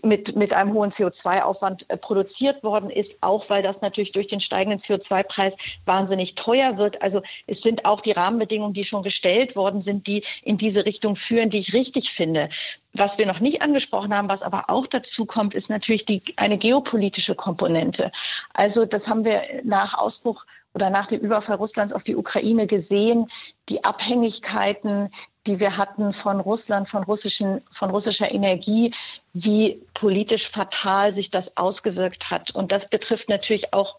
mit, 0.01 0.35
mit 0.35 0.53
einem 0.53 0.73
hohen 0.73 0.89
CO2-Aufwand 0.91 1.89
äh, 1.89 1.95
produziert 1.95 2.63
worden 2.63 2.89
ist, 2.89 3.17
auch 3.21 3.49
weil 3.49 3.63
das 3.63 3.81
natürlich 3.81 4.11
durch 4.11 4.27
den 4.27 4.41
steigenden 4.41 4.79
CO2-Preis 4.79 5.55
wahnsinnig 5.85 6.35
teuer 6.35 6.77
wird. 6.77 7.01
Also 7.01 7.21
es 7.47 7.61
sind 7.61 7.85
auch 7.85 8.01
die 8.01 8.11
Rahmenbedingungen, 8.11 8.73
die 8.73 8.83
schon 8.83 9.03
gestellt 9.03 9.55
worden 9.55 9.79
sind, 9.79 10.07
die 10.07 10.23
in 10.43 10.57
diese 10.57 10.85
Richtung 10.85 11.15
führen, 11.15 11.49
die 11.49 11.59
ich 11.59 11.73
richtig 11.73 12.11
finde. 12.11 12.49
Was 12.91 13.17
wir 13.17 13.25
noch 13.25 13.39
nicht 13.39 13.61
angesprochen 13.61 14.13
haben, 14.13 14.29
was 14.29 14.43
aber 14.43 14.69
auch 14.69 14.85
dazu 14.85 15.25
kommt, 15.25 15.55
ist 15.55 15.69
natürlich 15.69 16.03
die, 16.03 16.21
eine 16.35 16.57
geopolitische 16.57 17.35
Komponente. 17.35 18.11
Also 18.53 18.85
das 18.85 19.07
haben 19.07 19.23
wir 19.23 19.41
nach 19.63 19.97
Ausbruch 19.97 20.45
oder 20.73 20.89
nach 20.89 21.07
dem 21.07 21.21
Überfall 21.21 21.57
Russlands 21.57 21.93
auf 21.93 22.03
die 22.03 22.15
Ukraine 22.15 22.67
gesehen, 22.67 23.29
die 23.69 23.83
Abhängigkeiten, 23.83 25.09
die 25.45 25.59
wir 25.59 25.77
hatten 25.77 26.13
von 26.13 26.39
Russland, 26.39 26.89
von, 26.89 27.03
russischen, 27.03 27.61
von 27.69 27.89
russischer 27.89 28.31
Energie, 28.31 28.93
wie 29.33 29.81
politisch 29.93 30.49
fatal 30.49 31.13
sich 31.13 31.29
das 31.29 31.57
ausgewirkt 31.57 32.31
hat. 32.31 32.51
Und 32.51 32.71
das 32.71 32.89
betrifft 32.89 33.29
natürlich 33.29 33.73
auch 33.73 33.97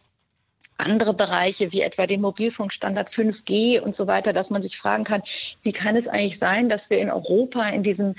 andere 0.77 1.14
Bereiche 1.14 1.72
wie 1.72 1.83
etwa 1.83 2.07
den 2.07 2.20
Mobilfunkstandard 2.20 3.09
5G 3.09 3.81
und 3.81 3.95
so 3.95 4.07
weiter, 4.09 4.33
dass 4.33 4.51
man 4.51 4.62
sich 4.62 4.77
fragen 4.77 5.05
kann, 5.05 5.22
wie 5.62 5.72
kann 5.72 5.95
es 5.95 6.09
eigentlich 6.09 6.39
sein, 6.39 6.68
dass 6.68 6.91
wir 6.91 6.99
in 6.99 7.11
Europa 7.11 7.68
in 7.68 7.85
diesem 7.85 8.16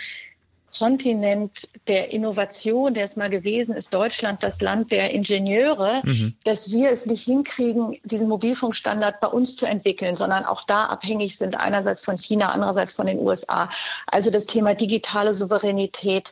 Kontinent 0.78 1.70
der 1.88 2.12
Innovation, 2.12 2.94
der 2.94 3.06
es 3.06 3.16
mal 3.16 3.30
gewesen 3.30 3.76
ist, 3.76 3.94
Deutschland 3.94 4.44
das 4.44 4.62
Land 4.62 4.92
der 4.92 5.12
Ingenieure, 5.12 6.02
mhm. 6.04 6.36
dass 6.44 6.72
wir 6.72 6.90
es 6.90 7.06
nicht 7.06 7.24
hinkriegen, 7.24 7.98
diesen 8.04 8.28
Mobilfunkstandard 8.28 9.20
bei 9.22 9.28
uns 9.28 9.56
zu 9.56 9.66
entwickeln, 9.66 10.16
sondern 10.16 10.46
auch 10.46 10.64
da 10.64 10.86
abhängig 10.86 11.38
sind 11.38 11.58
einerseits 11.58 12.04
von 12.04 12.18
China, 12.18 12.50
andererseits 12.50 12.94
von 12.94 13.08
den 13.08 13.20
USA. 13.20 13.70
Also 14.08 14.30
das 14.30 14.46
Thema 14.46 14.76
digitale 14.76 15.34
Souveränität. 15.34 16.32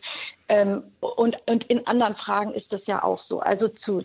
Ähm, 0.50 0.84
und, 1.00 1.38
und 1.48 1.64
in 1.66 1.88
anderen 1.88 2.16
Fragen 2.16 2.54
ist 2.54 2.74
das 2.74 2.88
ja 2.88 3.04
auch 3.04 3.20
so. 3.20 3.40
Also 3.40 3.68
zu 3.68 4.04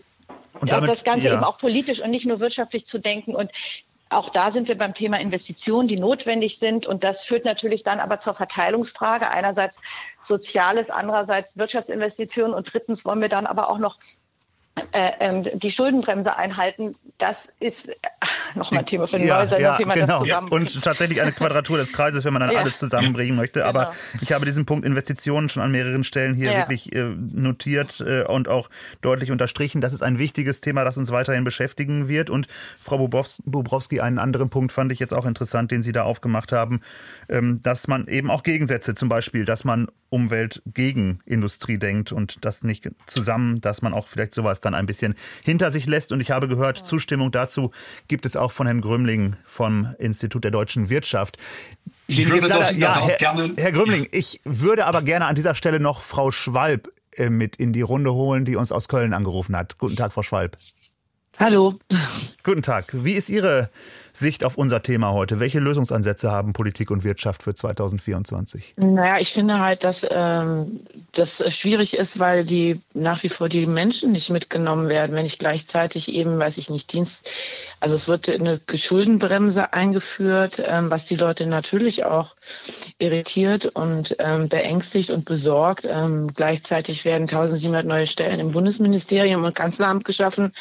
und 0.59 0.71
damit, 0.71 0.89
das 0.89 1.03
Ganze 1.03 1.27
ja. 1.27 1.33
eben 1.33 1.43
auch 1.43 1.57
politisch 1.57 2.01
und 2.01 2.11
nicht 2.11 2.25
nur 2.25 2.39
wirtschaftlich 2.39 2.85
zu 2.85 2.99
denken. 2.99 3.35
Und 3.35 3.51
auch 4.09 4.29
da 4.29 4.51
sind 4.51 4.67
wir 4.67 4.77
beim 4.77 4.93
Thema 4.93 5.19
Investitionen, 5.19 5.87
die 5.87 5.99
notwendig 5.99 6.57
sind. 6.57 6.87
Und 6.87 7.03
das 7.03 7.23
führt 7.23 7.45
natürlich 7.45 7.83
dann 7.83 7.99
aber 7.99 8.19
zur 8.19 8.33
Verteilungsfrage. 8.33 9.29
Einerseits 9.29 9.81
Soziales, 10.23 10.89
andererseits 10.89 11.57
Wirtschaftsinvestitionen 11.57 12.53
und 12.53 12.73
drittens 12.73 13.05
wollen 13.05 13.21
wir 13.21 13.29
dann 13.29 13.45
aber 13.45 13.69
auch 13.69 13.77
noch 13.77 13.97
die 15.55 15.71
Schuldenbremse 15.71 16.35
einhalten, 16.35 16.95
das 17.19 17.51
ist 17.59 17.89
äh, 17.89 17.95
nochmal 18.55 18.85
Thema 18.85 19.05
für 19.07 19.17
den 19.17 19.27
ja, 19.27 19.39
Neusender, 19.39 19.61
ja, 19.61 19.79
wie 19.79 19.85
man 19.85 19.99
genau. 19.99 20.19
das 20.19 20.27
zusammenbringt. 20.27 20.75
Und 20.75 20.83
tatsächlich 20.83 21.21
eine 21.21 21.31
Quadratur 21.33 21.77
des 21.77 21.91
Kreises, 21.93 22.23
wenn 22.23 22.33
man 22.33 22.41
dann 22.41 22.51
ja. 22.51 22.59
alles 22.59 22.79
zusammenbringen 22.79 23.35
möchte. 23.35 23.65
Aber 23.65 23.85
genau. 23.85 23.95
ich 24.21 24.31
habe 24.31 24.45
diesen 24.45 24.65
Punkt 24.65 24.85
Investitionen 24.85 25.49
schon 25.49 25.61
an 25.61 25.71
mehreren 25.71 26.03
Stellen 26.03 26.33
hier 26.33 26.51
ja. 26.51 26.57
wirklich 26.59 26.95
äh, 26.95 27.03
notiert 27.03 27.99
äh, 27.99 28.23
und 28.23 28.47
auch 28.47 28.69
deutlich 29.01 29.31
unterstrichen. 29.31 29.81
Das 29.81 29.93
ist 29.93 30.01
ein 30.01 30.17
wichtiges 30.17 30.61
Thema, 30.61 30.85
das 30.85 30.97
uns 30.97 31.11
weiterhin 31.11 31.43
beschäftigen 31.43 32.07
wird. 32.07 32.29
Und 32.29 32.47
Frau 32.79 33.07
Bobrowski, 33.07 33.99
einen 33.99 34.17
anderen 34.17 34.49
Punkt 34.49 34.71
fand 34.71 34.91
ich 34.91 34.99
jetzt 34.99 35.13
auch 35.13 35.25
interessant, 35.25 35.71
den 35.71 35.81
Sie 35.81 35.91
da 35.91 36.03
aufgemacht 36.03 36.51
haben, 36.53 36.79
ähm, 37.27 37.61
dass 37.61 37.87
man 37.87 38.07
eben 38.07 38.31
auch 38.31 38.43
Gegensätze, 38.43 38.95
zum 38.95 39.09
Beispiel, 39.09 39.43
dass 39.43 39.65
man 39.65 39.87
Umwelt 40.09 40.61
gegen 40.65 41.19
Industrie 41.25 41.77
denkt 41.77 42.11
und 42.11 42.43
das 42.43 42.63
nicht 42.63 42.89
zusammen, 43.05 43.61
dass 43.61 43.81
man 43.81 43.93
auch 43.93 44.07
vielleicht 44.07 44.33
sowas 44.33 44.59
dann 44.59 44.68
ein 44.73 44.85
bisschen 44.85 45.15
hinter 45.43 45.71
sich 45.71 45.85
lässt. 45.85 46.11
Und 46.11 46.21
ich 46.21 46.31
habe 46.31 46.47
gehört, 46.47 46.77
Zustimmung 46.77 47.31
dazu 47.31 47.71
gibt 48.07 48.25
es 48.25 48.35
auch 48.35 48.51
von 48.51 48.67
Herrn 48.67 48.81
Grümling 48.81 49.35
vom 49.45 49.93
Institut 49.99 50.43
der 50.43 50.51
deutschen 50.51 50.89
Wirtschaft. 50.89 51.37
Ich 52.07 52.29
würde 52.29 52.47
leider, 52.47 52.73
ja, 52.73 52.99
Herr, 52.99 53.17
gerne. 53.17 53.53
Herr 53.57 53.71
Grümling, 53.71 54.07
ich 54.11 54.41
würde 54.43 54.85
aber 54.85 55.01
gerne 55.01 55.25
an 55.25 55.35
dieser 55.35 55.55
Stelle 55.55 55.79
noch 55.79 56.01
Frau 56.01 56.31
Schwalb 56.31 56.91
äh, 57.15 57.29
mit 57.29 57.55
in 57.55 57.73
die 57.73 57.81
Runde 57.81 58.13
holen, 58.13 58.45
die 58.45 58.55
uns 58.55 58.71
aus 58.71 58.87
Köln 58.87 59.13
angerufen 59.13 59.55
hat. 59.55 59.77
Guten 59.77 59.95
Tag, 59.95 60.13
Frau 60.13 60.23
Schwalb. 60.23 60.57
Hallo. 61.37 61.75
Guten 62.43 62.61
Tag. 62.61 62.87
Wie 62.91 63.13
ist 63.13 63.29
Ihre 63.29 63.69
Sicht 64.13 64.43
auf 64.43 64.57
unser 64.57 64.81
Thema 64.81 65.11
heute? 65.11 65.39
Welche 65.39 65.59
Lösungsansätze 65.59 66.31
haben 66.31 66.53
Politik 66.53 66.91
und 66.91 67.03
Wirtschaft 67.03 67.43
für 67.43 67.53
2024? 67.53 68.75
Naja, 68.77 69.17
ich 69.19 69.33
finde 69.33 69.59
halt, 69.59 69.83
dass 69.83 70.05
ähm, 70.09 70.81
das 71.13 71.43
schwierig 71.55 71.97
ist, 71.97 72.19
weil 72.19 72.43
die 72.43 72.81
nach 72.93 73.23
wie 73.23 73.29
vor 73.29 73.49
die 73.49 73.65
Menschen 73.65 74.11
nicht 74.11 74.29
mitgenommen 74.29 74.89
werden, 74.89 75.15
wenn 75.15 75.25
ich 75.25 75.39
gleichzeitig 75.39 76.13
eben, 76.13 76.37
weiß 76.39 76.57
ich 76.57 76.69
nicht, 76.69 76.93
Dienst, 76.93 77.29
also 77.79 77.95
es 77.95 78.07
wird 78.07 78.29
eine 78.29 78.59
Schuldenbremse 78.73 79.73
eingeführt, 79.73 80.61
ähm, 80.65 80.89
was 80.89 81.05
die 81.05 81.15
Leute 81.15 81.45
natürlich 81.45 82.03
auch 82.05 82.35
irritiert 82.97 83.65
und 83.67 84.15
ähm, 84.19 84.49
beängstigt 84.49 85.09
und 85.09 85.25
besorgt. 85.25 85.87
Ähm, 85.89 86.31
gleichzeitig 86.33 87.05
werden 87.05 87.23
1700 87.23 87.85
neue 87.85 88.07
Stellen 88.07 88.39
im 88.39 88.51
Bundesministerium 88.51 89.43
und 89.43 89.55
Kanzleramt 89.55 90.05
geschaffen. 90.05 90.51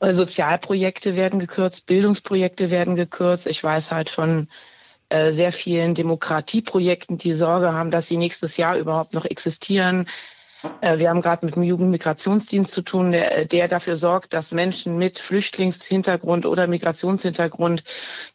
Äh, 0.00 0.12
Sozialprojekte 0.12 1.16
werden 1.16 1.38
gekürzt, 1.40 1.86
Bildungsprojekte 1.86 2.70
werden 2.70 2.96
gekürzt. 2.96 3.46
Ich 3.46 3.62
weiß 3.62 3.92
halt 3.92 4.10
von 4.10 4.48
äh, 5.08 5.32
sehr 5.32 5.52
vielen 5.52 5.94
Demokratieprojekten, 5.94 7.18
die 7.18 7.34
Sorge 7.34 7.72
haben, 7.72 7.90
dass 7.90 8.08
sie 8.08 8.16
nächstes 8.16 8.56
Jahr 8.56 8.76
überhaupt 8.76 9.14
noch 9.14 9.24
existieren. 9.24 10.06
Äh, 10.80 10.98
wir 10.98 11.10
haben 11.10 11.22
gerade 11.22 11.46
mit 11.46 11.56
dem 11.56 11.62
Jugendmigrationsdienst 11.62 12.72
zu 12.72 12.82
tun, 12.82 13.12
der, 13.12 13.44
der, 13.44 13.68
dafür 13.68 13.96
sorgt, 13.96 14.32
dass 14.32 14.52
Menschen 14.52 14.98
mit 14.98 15.18
Flüchtlingshintergrund 15.18 16.46
oder 16.46 16.66
Migrationshintergrund 16.66 17.82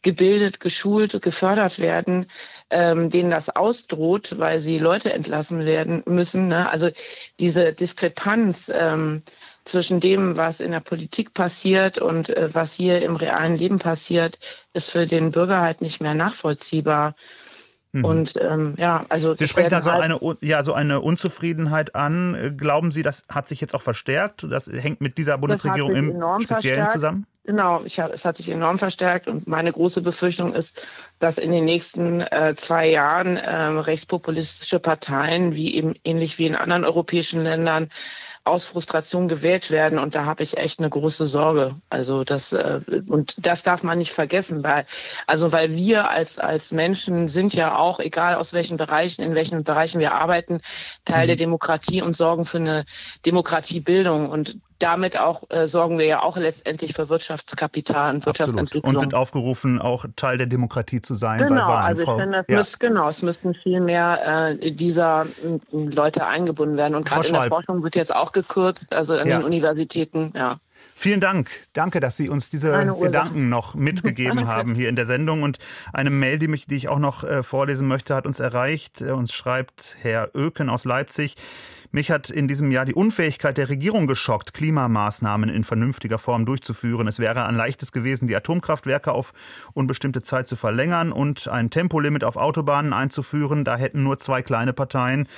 gebildet, 0.02 0.60
geschult, 0.60 1.20
gefördert 1.22 1.78
werden, 1.78 2.26
ähm, 2.70 3.10
denen 3.10 3.30
das 3.30 3.48
ausdroht, 3.48 4.38
weil 4.38 4.58
sie 4.58 4.78
Leute 4.78 5.12
entlassen 5.12 5.64
werden 5.64 6.02
müssen. 6.06 6.48
Ne? 6.48 6.68
Also 6.68 6.90
diese 7.38 7.72
Diskrepanz 7.72 8.70
ähm, 8.74 9.22
zwischen 9.64 10.00
dem, 10.00 10.36
was 10.36 10.60
in 10.60 10.72
der 10.72 10.80
Politik 10.80 11.34
passiert 11.34 11.98
und 11.98 12.28
äh, 12.30 12.48
was 12.52 12.74
hier 12.74 13.02
im 13.02 13.16
realen 13.16 13.56
Leben 13.56 13.78
passiert, 13.78 14.38
ist 14.72 14.90
für 14.90 15.06
den 15.06 15.30
Bürger 15.30 15.60
halt 15.60 15.80
nicht 15.80 16.00
mehr 16.00 16.14
nachvollziehbar. 16.14 17.14
Mhm. 17.92 18.04
Und 18.04 18.34
ähm, 18.40 18.74
ja, 18.78 19.04
also 19.10 19.34
Sie 19.34 19.46
sprechen 19.46 19.70
da 19.70 19.82
so 19.82 19.92
halt 19.92 20.02
eine 20.02 20.18
ja 20.40 20.62
so 20.62 20.72
eine 20.72 21.00
Unzufriedenheit 21.00 21.94
an. 21.94 22.56
Glauben 22.56 22.90
Sie, 22.90 23.02
das 23.02 23.24
hat 23.28 23.48
sich 23.48 23.60
jetzt 23.60 23.74
auch 23.74 23.82
verstärkt? 23.82 24.46
Das 24.48 24.66
hängt 24.66 25.02
mit 25.02 25.18
dieser 25.18 25.36
Bundesregierung 25.36 25.94
im 25.94 26.06
Speziellen 26.40 26.84
verstärkt. 26.84 26.92
zusammen? 26.92 27.26
Genau, 27.44 27.82
ich 27.82 27.98
hab, 27.98 28.12
es 28.12 28.24
hat 28.24 28.36
sich 28.36 28.50
enorm 28.50 28.78
verstärkt 28.78 29.26
und 29.26 29.48
meine 29.48 29.72
große 29.72 30.00
Befürchtung 30.00 30.54
ist, 30.54 31.10
dass 31.18 31.38
in 31.38 31.50
den 31.50 31.64
nächsten 31.64 32.20
äh, 32.20 32.54
zwei 32.56 32.88
Jahren 32.88 33.36
äh, 33.36 33.52
rechtspopulistische 33.52 34.78
Parteien, 34.78 35.52
wie 35.52 35.74
eben 35.74 35.96
ähnlich 36.04 36.38
wie 36.38 36.46
in 36.46 36.54
anderen 36.54 36.84
europäischen 36.84 37.42
Ländern, 37.42 37.88
aus 38.44 38.64
Frustration 38.64 39.26
gewählt 39.26 39.72
werden. 39.72 39.98
Und 39.98 40.14
da 40.14 40.24
habe 40.24 40.44
ich 40.44 40.56
echt 40.56 40.78
eine 40.78 40.90
große 40.90 41.26
Sorge. 41.26 41.74
Also 41.90 42.22
das 42.22 42.52
äh, 42.52 42.80
und 43.08 43.34
das 43.44 43.64
darf 43.64 43.82
man 43.82 43.98
nicht 43.98 44.12
vergessen, 44.12 44.62
weil 44.62 44.84
also 45.26 45.50
weil 45.50 45.74
wir 45.74 46.10
als 46.10 46.38
als 46.38 46.70
Menschen 46.70 47.26
sind 47.26 47.54
ja 47.54 47.76
auch, 47.76 47.98
egal 47.98 48.36
aus 48.36 48.52
welchen 48.52 48.76
Bereichen, 48.76 49.22
in 49.22 49.34
welchen 49.34 49.64
Bereichen 49.64 49.98
wir 49.98 50.14
arbeiten, 50.14 50.60
Teil 51.04 51.24
mhm. 51.24 51.28
der 51.28 51.36
Demokratie 51.36 52.02
und 52.02 52.14
sorgen 52.14 52.44
für 52.44 52.58
eine 52.58 52.84
Demokratiebildung. 53.26 54.30
Und 54.30 54.58
damit 54.82 55.18
auch 55.18 55.44
äh, 55.50 55.66
sorgen 55.66 55.98
wir 55.98 56.06
ja 56.06 56.22
auch 56.22 56.36
letztendlich 56.36 56.92
für 56.92 57.08
Wirtschaftskapital 57.08 58.14
und 58.14 58.26
Wirtschaftsentwicklung. 58.26 58.94
Und 58.94 59.00
sind 59.00 59.14
aufgerufen, 59.14 59.80
auch 59.80 60.06
Teil 60.16 60.38
der 60.38 60.46
Demokratie 60.46 61.00
zu 61.00 61.14
sein 61.14 61.38
genau, 61.38 61.54
bei 61.54 61.60
Wahlen. 61.60 61.86
Also 61.86 62.02
ich 62.02 62.06
Frau, 62.06 62.18
finde, 62.18 62.44
ja. 62.48 62.56
müsst, 62.56 62.80
genau, 62.80 63.08
es 63.08 63.22
müssten 63.22 63.54
viel 63.54 63.80
mehr 63.80 64.50
äh, 64.60 64.72
dieser 64.72 65.26
äh, 65.44 65.76
Leute 65.76 66.26
eingebunden 66.26 66.76
werden. 66.76 66.94
Und 66.94 67.06
gerade 67.06 67.28
in 67.28 67.34
der 67.34 67.48
Forschung 67.48 67.82
wird 67.82 67.94
jetzt 67.94 68.14
auch 68.14 68.32
gekürzt, 68.32 68.86
also 68.90 69.14
an 69.14 69.28
ja. 69.28 69.38
den 69.38 69.44
Universitäten, 69.44 70.32
ja. 70.34 70.58
Vielen 70.94 71.20
Dank. 71.20 71.50
Danke, 71.72 72.00
dass 72.00 72.16
Sie 72.16 72.28
uns 72.28 72.50
diese 72.50 72.94
Gedanken 73.00 73.48
noch 73.48 73.74
mitgegeben 73.76 74.46
haben 74.46 74.74
hier 74.74 74.88
in 74.88 74.96
der 74.96 75.06
Sendung. 75.06 75.42
Und 75.42 75.58
eine 75.92 76.10
Mail, 76.10 76.38
die, 76.38 76.48
mich, 76.48 76.66
die 76.66 76.76
ich 76.76 76.88
auch 76.88 76.98
noch 76.98 77.24
äh, 77.24 77.42
vorlesen 77.42 77.88
möchte, 77.88 78.14
hat 78.14 78.26
uns 78.26 78.40
erreicht. 78.40 79.00
Äh, 79.00 79.12
uns 79.12 79.32
schreibt 79.32 79.96
Herr 80.02 80.30
Öken 80.34 80.68
aus 80.68 80.84
Leipzig. 80.84 81.36
Mich 81.94 82.10
hat 82.10 82.30
in 82.30 82.48
diesem 82.48 82.70
Jahr 82.70 82.86
die 82.86 82.94
Unfähigkeit 82.94 83.58
der 83.58 83.68
Regierung 83.68 84.06
geschockt, 84.06 84.54
Klimamaßnahmen 84.54 85.50
in 85.50 85.62
vernünftiger 85.62 86.18
Form 86.18 86.46
durchzuführen. 86.46 87.06
Es 87.06 87.18
wäre 87.18 87.44
ein 87.44 87.54
leichtes 87.54 87.92
gewesen, 87.92 88.26
die 88.26 88.34
Atomkraftwerke 88.34 89.12
auf 89.12 89.34
unbestimmte 89.74 90.22
Zeit 90.22 90.48
zu 90.48 90.56
verlängern 90.56 91.12
und 91.12 91.48
ein 91.48 91.68
Tempolimit 91.68 92.24
auf 92.24 92.36
Autobahnen 92.36 92.94
einzuführen. 92.94 93.64
Da 93.64 93.76
hätten 93.76 94.02
nur 94.02 94.18
zwei 94.18 94.40
kleine 94.40 94.72
Parteien 94.72 95.28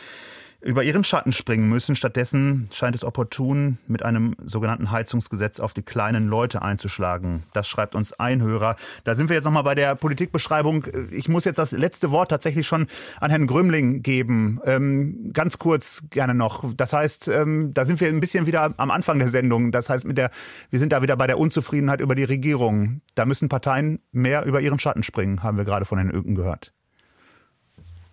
über 0.65 0.83
ihren 0.83 1.05
Schatten 1.05 1.33
springen 1.33 1.69
müssen. 1.69 1.95
Stattdessen 1.95 2.69
scheint 2.73 2.97
es 2.97 3.05
opportun, 3.05 3.79
mit 3.87 4.03
einem 4.03 4.35
sogenannten 4.45 4.91
Heizungsgesetz 4.91 5.61
auf 5.61 5.75
die 5.75 5.83
kleinen 5.83 6.27
Leute 6.27 6.63
einzuschlagen. 6.63 7.43
Das 7.53 7.69
schreibt 7.69 7.95
uns 7.95 8.13
ein 8.15 8.41
Hörer. 8.43 8.77
Da 9.05 9.15
sind 9.15 9.29
wir 9.29 9.37
jetzt 9.37 9.45
nochmal 9.45 9.63
bei 9.63 9.75
der 9.75 9.95
Politikbeschreibung. 9.95 10.87
Ich 11.11 11.29
muss 11.29 11.45
jetzt 11.45 11.59
das 11.59 11.73
letzte 11.73 12.11
Wort 12.11 12.31
tatsächlich 12.31 12.67
schon 12.67 12.87
an 13.21 13.31
Herrn 13.31 13.47
Grümling 13.47 14.03
geben. 14.03 14.61
Ähm, 14.65 15.31
ganz 15.33 15.59
kurz 15.59 16.05
gerne 16.11 16.35
noch. 16.35 16.65
Das 16.75 16.93
heißt, 16.93 17.29
ähm, 17.29 17.73
da 17.75 17.85
sind 17.85 18.01
wir 18.01 18.09
ein 18.09 18.21
bisschen 18.21 18.47
wieder 18.47 18.75
am 18.79 18.91
Anfang 18.91 19.19
der 19.19 19.29
Sendung. 19.29 19.71
Das 19.71 19.91
heißt, 19.91 20.07
mit 20.07 20.17
der, 20.17 20.31
wir 20.71 20.79
sind 20.79 20.93
da 20.93 21.03
wieder 21.03 21.17
bei 21.17 21.27
der 21.27 21.39
Unzufriedenheit 21.39 22.01
über 22.01 22.15
die 22.15 22.25
Regierung. 22.25 23.03
Da 23.15 23.27
müssen 23.27 23.49
Parteien 23.49 24.01
mehr 24.13 24.45
über 24.45 24.61
ihren 24.61 24.79
Schatten 24.79 25.03
springen, 25.03 25.43
haben 25.43 25.59
wir 25.59 25.65
gerade 25.65 25.85
von 25.85 25.99
Herrn 25.99 26.11
Öken 26.11 26.35
gehört. 26.35 26.73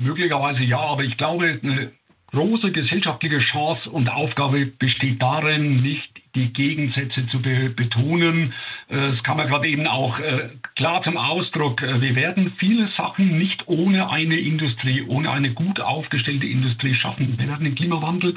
Möglicherweise 0.02 0.64
ja, 0.64 0.80
aber 0.80 1.03
ich 1.03 1.15
glaube, 1.15 1.61
große 2.32 2.72
gesellschaftliche 2.72 3.40
Chance 3.40 3.90
und 3.90 4.10
Aufgabe 4.10 4.66
besteht 4.66 5.22
darin, 5.22 5.82
nicht 5.82 6.22
die 6.36 6.53
Gegensätze 6.53 7.28
zu 7.28 7.41
be 7.41 7.70
betonen. 7.76 8.53
Äh, 8.88 9.12
das 9.12 9.24
kam 9.24 9.38
ja 9.40 9.45
gerade 9.45 9.68
eben 9.68 9.88
auch 9.88 10.20
äh, 10.20 10.49
klar 10.76 11.03
zum 11.03 11.18
Ausdruck. 11.18 11.82
Äh, 11.82 12.02
wir 12.02 12.16
werden 12.16 12.53
viele 12.58 12.88
Sachen 12.88 13.38
nicht 13.38 13.68
ohne 13.68 14.10
eine 14.10 14.36
Industrie, 14.36 15.03
ohne 15.03 15.32
eine 15.32 15.53
gut 15.53 15.80
aufgestellte 15.80 16.45
Industrie 16.45 16.95
schaffen. 16.95 17.38
Wir 17.38 17.48
werden 17.48 17.66
den 17.66 17.76
Klimawandel 17.76 18.36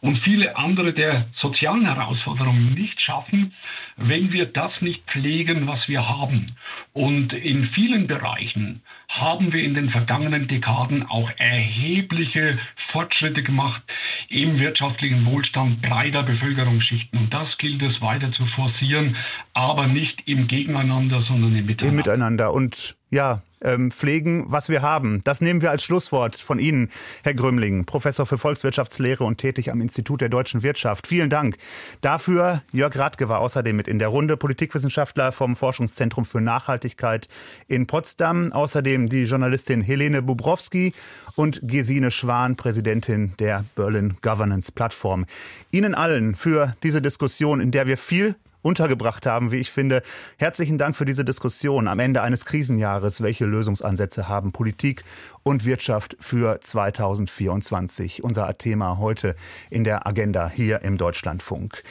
und 0.00 0.18
viele 0.18 0.56
andere 0.56 0.92
der 0.92 1.26
sozialen 1.34 1.84
Herausforderungen 1.84 2.74
nicht 2.74 3.00
schaffen, 3.00 3.52
wenn 3.96 4.32
wir 4.32 4.46
das 4.46 4.80
nicht 4.80 5.04
pflegen, 5.06 5.66
was 5.66 5.88
wir 5.88 6.08
haben. 6.08 6.52
Und 6.92 7.32
in 7.32 7.66
vielen 7.66 8.06
Bereichen 8.06 8.82
haben 9.08 9.52
wir 9.52 9.62
in 9.62 9.74
den 9.74 9.90
vergangenen 9.90 10.48
Dekaden 10.48 11.06
auch 11.06 11.30
erhebliche 11.38 12.58
Fortschritte 12.90 13.42
gemacht 13.42 13.82
im 14.28 14.58
wirtschaftlichen 14.58 15.26
Wohlstand 15.26 15.82
breiter 15.82 16.22
Bevölkerungsschichten. 16.22 17.18
Und 17.18 17.31
das 17.32 17.56
gilt 17.58 17.82
es 17.82 18.00
weiter 18.00 18.30
zu 18.32 18.46
forcieren, 18.46 19.16
aber 19.54 19.86
nicht 19.86 20.28
im 20.28 20.46
Gegeneinander, 20.46 21.22
sondern 21.22 21.54
im 21.56 21.66
Miteinander. 21.66 21.88
Im 21.90 21.96
Miteinander. 21.96 22.52
Und 22.52 22.96
ja, 23.10 23.42
ähm, 23.62 23.90
pflegen, 23.90 24.44
was 24.48 24.68
wir 24.68 24.82
haben. 24.82 25.20
Das 25.24 25.40
nehmen 25.40 25.60
wir 25.60 25.70
als 25.70 25.84
Schlusswort 25.84 26.36
von 26.36 26.58
Ihnen, 26.58 26.88
Herr 27.22 27.34
Grümling, 27.34 27.84
Professor 27.84 28.26
für 28.26 28.38
Volkswirtschaftslehre 28.38 29.24
und 29.24 29.38
tätig 29.38 29.70
am 29.70 29.80
Institut 29.80 30.20
der 30.20 30.28
deutschen 30.28 30.62
Wirtschaft. 30.62 31.06
Vielen 31.06 31.30
Dank. 31.30 31.56
Dafür 32.00 32.62
Jörg 32.72 32.96
Radke 32.96 33.28
war 33.28 33.40
außerdem 33.40 33.76
mit 33.76 33.88
in 33.88 33.98
der 33.98 34.08
Runde, 34.08 34.36
Politikwissenschaftler 34.36 35.32
vom 35.32 35.56
Forschungszentrum 35.56 36.24
für 36.24 36.40
Nachhaltigkeit 36.40 37.28
in 37.68 37.86
Potsdam. 37.86 38.52
Außerdem 38.52 39.08
die 39.08 39.24
Journalistin 39.24 39.82
Helene 39.82 40.22
Bubrowski 40.22 40.92
und 41.36 41.60
Gesine 41.62 42.10
Schwan, 42.10 42.56
Präsidentin 42.56 43.34
der 43.38 43.64
Berlin 43.74 44.16
Governance 44.22 44.72
Plattform. 44.72 45.26
Ihnen 45.70 45.94
allen 45.94 46.34
für 46.34 46.76
diese 46.82 47.02
Diskussion, 47.02 47.60
in 47.60 47.70
der 47.70 47.86
wir 47.86 47.98
viel 47.98 48.36
untergebracht 48.62 49.26
haben, 49.26 49.52
wie 49.52 49.56
ich 49.56 49.70
finde. 49.70 50.02
Herzlichen 50.38 50.78
Dank 50.78 50.96
für 50.96 51.04
diese 51.04 51.24
Diskussion 51.24 51.88
am 51.88 51.98
Ende 51.98 52.22
eines 52.22 52.44
Krisenjahres. 52.44 53.20
Welche 53.20 53.44
Lösungsansätze 53.44 54.28
haben 54.28 54.52
Politik 54.52 55.04
und 55.42 55.64
Wirtschaft 55.64 56.16
für 56.20 56.60
2024? 56.60 58.24
Unser 58.24 58.56
Thema 58.56 58.98
heute 58.98 59.34
in 59.70 59.84
der 59.84 60.06
Agenda 60.06 60.48
hier 60.48 60.82
im 60.82 60.96
Deutschlandfunk. 60.96 61.82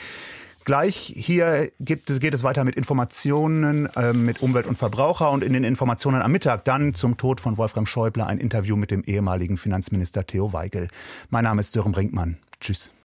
Gleich 0.63 1.11
hier 1.15 1.71
gibt, 1.79 2.19
geht 2.19 2.33
es 2.35 2.43
weiter 2.43 2.63
mit 2.63 2.75
Informationen 2.75 3.87
äh, 3.95 4.13
mit 4.13 4.43
Umwelt 4.43 4.67
und 4.67 4.77
Verbraucher 4.77 5.31
und 5.31 5.43
in 5.43 5.53
den 5.53 5.63
Informationen 5.63 6.21
am 6.21 6.31
Mittag 6.31 6.65
dann 6.65 6.93
zum 6.93 7.17
Tod 7.17 7.41
von 7.41 7.57
Wolfgang 7.57 7.87
Schäuble 7.87 8.25
ein 8.25 8.37
Interview 8.37 8.75
mit 8.75 8.91
dem 8.91 9.03
ehemaligen 9.03 9.57
Finanzminister 9.57 10.25
Theo 10.27 10.53
Weigel. 10.53 10.87
Mein 11.31 11.45
Name 11.45 11.61
ist 11.61 11.73
Sören 11.73 11.93
Brinkmann. 11.93 12.37
Tschüss. 12.59 12.91